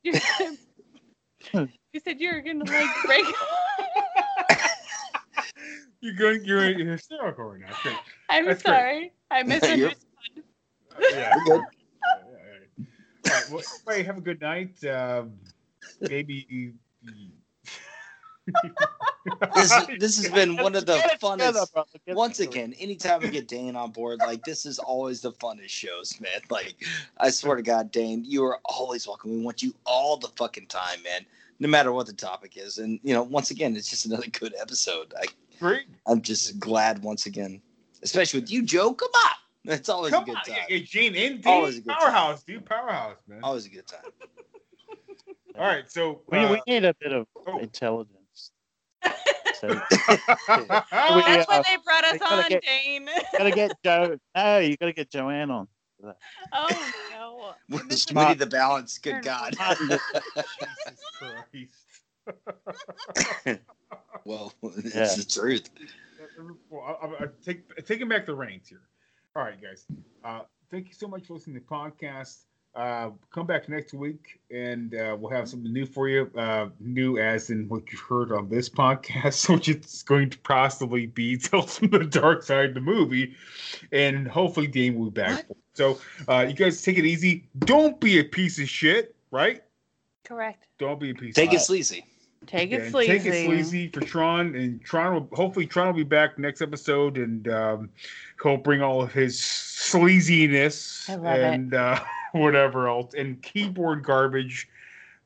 you 0.04 0.14
said 0.14 0.58
you're 1.54 1.68
you 1.94 2.00
said 2.04 2.20
you 2.22 2.32
were 2.34 2.42
gonna 2.42 2.64
like 2.66 2.90
break. 3.06 3.26
You're 6.06 6.14
going. 6.14 6.46
You're, 6.46 6.70
you're 6.70 6.92
hysterical 6.92 7.46
right 7.46 7.62
now. 7.62 7.76
Great. 7.82 7.96
I'm 8.30 8.46
That's 8.46 8.62
great. 8.62 8.76
sorry, 8.76 9.14
I 9.32 9.42
misunderstood. 9.52 9.96
Yeah. 11.02 11.34
We're 11.36 11.44
good. 11.46 11.52
All 11.56 12.32
right. 13.26 13.46
Well, 13.52 13.64
anyway, 13.90 14.04
have 14.04 14.18
a 14.20 14.22
good 14.22 14.40
night. 14.40 14.84
Um, 14.86 15.34
maybe. 16.02 16.74
This, 19.56 19.74
this 20.00 20.18
has 20.24 20.30
been 20.32 20.56
one 20.58 20.76
of 20.76 20.86
the 20.86 20.98
Get 20.98 21.14
it 21.14 21.20
together, 21.20 21.62
funnest. 21.62 21.74
brother. 21.74 21.90
Get 22.06 22.12
it 22.12 22.16
Once 22.16 22.40
again, 22.42 22.76
anytime 22.80 23.22
we 23.22 23.30
get 23.30 23.48
Dane 23.48 23.76
on 23.76 23.90
board, 23.90 24.20
like 24.20 24.44
this 24.44 24.68
is 24.68 24.78
always 24.78 25.22
the 25.22 25.32
funnest 25.32 25.70
shows, 25.70 26.22
man. 26.22 26.42
Like 26.52 26.76
I 27.18 27.32
swear 27.32 27.56
to 27.56 27.64
God, 27.64 27.90
Dane, 27.90 28.24
you 28.24 28.44
are 28.46 28.60
always 28.66 29.08
welcome. 29.08 29.32
We 29.32 29.42
want 29.42 29.64
you 29.64 29.74
all 29.84 30.18
the 30.18 30.28
fucking 30.38 30.68
time, 30.68 31.02
man. 31.04 31.26
No 31.60 31.68
matter 31.68 31.92
what 31.92 32.06
the 32.06 32.14
topic 32.14 32.56
is, 32.56 32.78
and 32.78 33.00
you 33.02 33.16
know, 33.16 33.24
once 33.24 33.50
again, 33.50 33.76
it's 33.76 33.90
just 33.90 34.06
another 34.06 34.28
good 34.28 34.54
episode. 34.62 35.12
I, 35.20 35.26
Great. 35.60 35.86
I'm 36.08 36.22
just 36.22 36.60
glad 36.60 37.02
once 37.04 37.26
again, 37.26 37.62
especially 38.04 38.42
with 38.42 38.52
you, 38.52 38.64
Joe. 38.64 38.94
Come 38.94 39.10
on, 39.14 39.74
it's 39.74 39.90
always 39.90 40.12
Come 40.12 40.24
a 40.24 40.26
good 40.28 40.36
on, 40.38 40.44
time. 40.44 40.56
yeah, 40.70 40.76
yeah, 40.78 40.84
Gene 40.86 41.16
in 41.16 41.42
Always 41.46 41.76
a 41.76 41.78
Dean. 41.80 41.84
good 41.84 41.92
time. 41.92 42.00
Powerhouse, 42.00 42.44
dude. 42.44 42.66
Powerhouse, 42.66 43.18
man. 43.28 43.40
Always 43.44 43.66
a 43.66 43.70
good 43.70 43.88
time. 43.88 44.00
All 45.60 45.66
right, 45.66 45.90
so 45.90 46.22
We, 46.30 46.38
uh, 46.40 46.52
we 46.52 46.62
need 46.68 46.84
a 46.86 46.94
bit 47.00 47.14
of 47.14 47.28
oh. 47.48 47.60
intelligence. 47.60 48.52
So, 49.62 49.68
That's 50.00 50.42
uh, 50.50 50.86
why 50.92 51.62
they 51.66 51.78
brought 51.86 52.04
us 52.04 52.22
on, 52.22 52.50
get- 52.50 52.62
Dane. 52.64 53.10
gotta 53.38 53.52
get 53.52 53.72
Joe. 53.86 54.18
No, 54.36 54.58
you 54.60 54.76
gotta 54.76 54.92
get 54.94 55.10
Joanne 55.10 55.50
on. 55.50 55.68
oh 56.52 56.92
no. 57.12 57.54
we 57.70 57.96
Smart. 57.96 58.30
need 58.30 58.40
the 58.40 58.46
balance. 58.48 58.98
Good 58.98 59.24
God. 59.24 59.56
Jesus 59.58 60.02
Christ. 63.46 63.62
Well, 64.26 64.54
it's 64.64 64.96
Yeah. 64.96 65.14
the 65.16 65.24
truth. 65.24 65.70
well, 66.70 66.98
I, 67.02 67.06
I, 67.06 67.24
I 67.24 67.28
take 67.44 67.86
taking 67.86 68.08
back 68.08 68.26
the 68.26 68.36
reins 68.36 68.68
here. 68.70 68.82
All 69.36 69.44
right, 69.44 69.62
guys. 69.62 69.86
Uh, 70.24 70.42
thank 70.72 70.88
you 70.88 70.94
so 70.94 71.08
much 71.08 71.28
for 71.28 71.34
listening 71.34 71.56
to 71.56 71.62
the 71.62 71.66
podcast. 71.68 72.40
Uh, 72.74 73.10
come 73.32 73.48
back 73.48 73.70
next 73.70 73.94
week, 73.94 74.38
and 74.52 74.96
uh, 74.96 75.16
we'll 75.18 75.32
have 75.32 75.48
something 75.48 75.72
new 75.72 75.86
for 75.86 76.10
you. 76.10 76.30
Uh, 76.38 76.68
new 76.82 77.18
as 77.18 77.50
in 77.50 77.70
what 77.70 77.90
you 77.90 77.98
heard 77.98 78.34
on 78.34 78.50
this 78.50 78.68
podcast, 78.68 79.48
which 79.54 79.70
is 79.70 80.04
going 80.04 80.30
to 80.30 80.38
possibly 80.40 81.06
be 81.06 81.38
Tales 81.38 81.78
from 81.78 81.90
the 81.90 82.00
Dark 82.04 82.44
Side, 82.44 82.70
of 82.70 82.74
the 82.76 82.82
movie, 82.82 83.34
and 83.94 84.28
hopefully 84.28 84.68
Dane 84.68 85.00
will 85.00 85.10
be 85.10 85.22
back. 85.22 85.46
So, 85.74 86.00
uh, 86.28 86.46
you 86.50 86.54
guys 86.54 86.82
take 86.82 86.98
it 86.98 87.06
easy. 87.06 87.48
Don't 87.60 87.98
be 88.00 88.20
a 88.20 88.24
piece 88.26 88.60
of 88.60 88.68
shit, 88.70 89.16
right? 89.32 89.62
Correct. 90.26 90.68
Don't 90.78 91.00
be 91.00 91.12
a 91.12 91.16
piece. 91.16 91.30
Of 91.32 91.36
Take 91.36 91.50
of 91.52 91.56
it 91.56 91.60
sleazy. 91.62 92.04
Take 92.46 92.72
it 92.72 92.92
sleazy. 92.92 93.12
Take 93.12 93.26
it 93.26 93.46
sleazy 93.46 93.88
for 93.90 94.02
Tron, 94.02 94.56
and 94.56 94.84
Tron 94.84 95.14
will 95.14 95.30
hopefully 95.34 95.66
Tron 95.66 95.88
will 95.88 95.94
be 95.94 96.04
back 96.04 96.38
next 96.38 96.62
episode, 96.62 97.18
and 97.18 97.48
um, 97.48 97.90
he'll 98.42 98.58
bring 98.58 98.82
all 98.82 99.02
of 99.02 99.12
his 99.12 99.38
sleaziness, 99.40 101.10
I 101.10 101.16
love 101.16 101.38
it. 101.38 101.44
and 101.44 101.74
uh, 101.74 102.00
whatever 102.32 102.88
else, 102.88 103.14
and 103.14 103.42
keyboard 103.42 104.04
garbage 104.04 104.70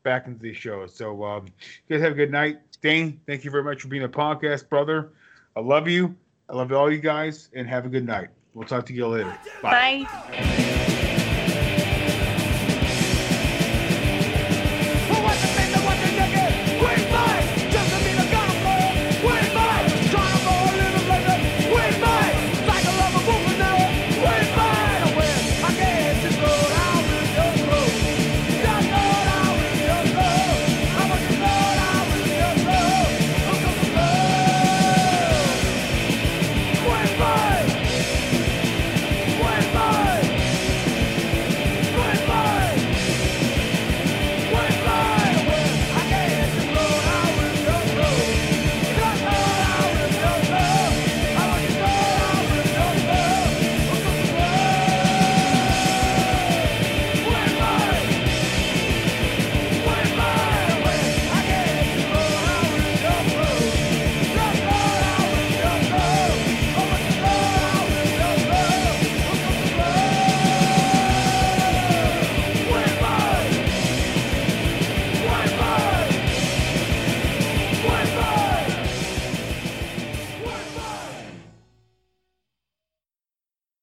back 0.03 0.27
into 0.27 0.39
the 0.39 0.53
show. 0.53 0.87
So, 0.87 1.23
um, 1.23 1.45
you 1.87 1.95
guys 1.95 2.03
have 2.03 2.13
a 2.13 2.15
good 2.15 2.31
night. 2.31 2.59
Dane, 2.81 3.19
thank 3.27 3.43
you 3.43 3.51
very 3.51 3.63
much 3.63 3.81
for 3.81 3.87
being 3.89 4.03
a 4.03 4.09
podcast, 4.09 4.69
brother. 4.69 5.09
I 5.55 5.59
love 5.59 5.87
you. 5.87 6.15
I 6.49 6.53
love 6.53 6.71
all 6.71 6.91
you 6.91 6.99
guys, 6.99 7.49
and 7.53 7.67
have 7.67 7.85
a 7.85 7.89
good 7.89 8.05
night. 8.05 8.29
We'll 8.53 8.67
talk 8.67 8.85
to 8.87 8.93
you 8.93 9.07
later. 9.07 9.37
Bye. 9.61 10.05
Bye. 10.05 10.65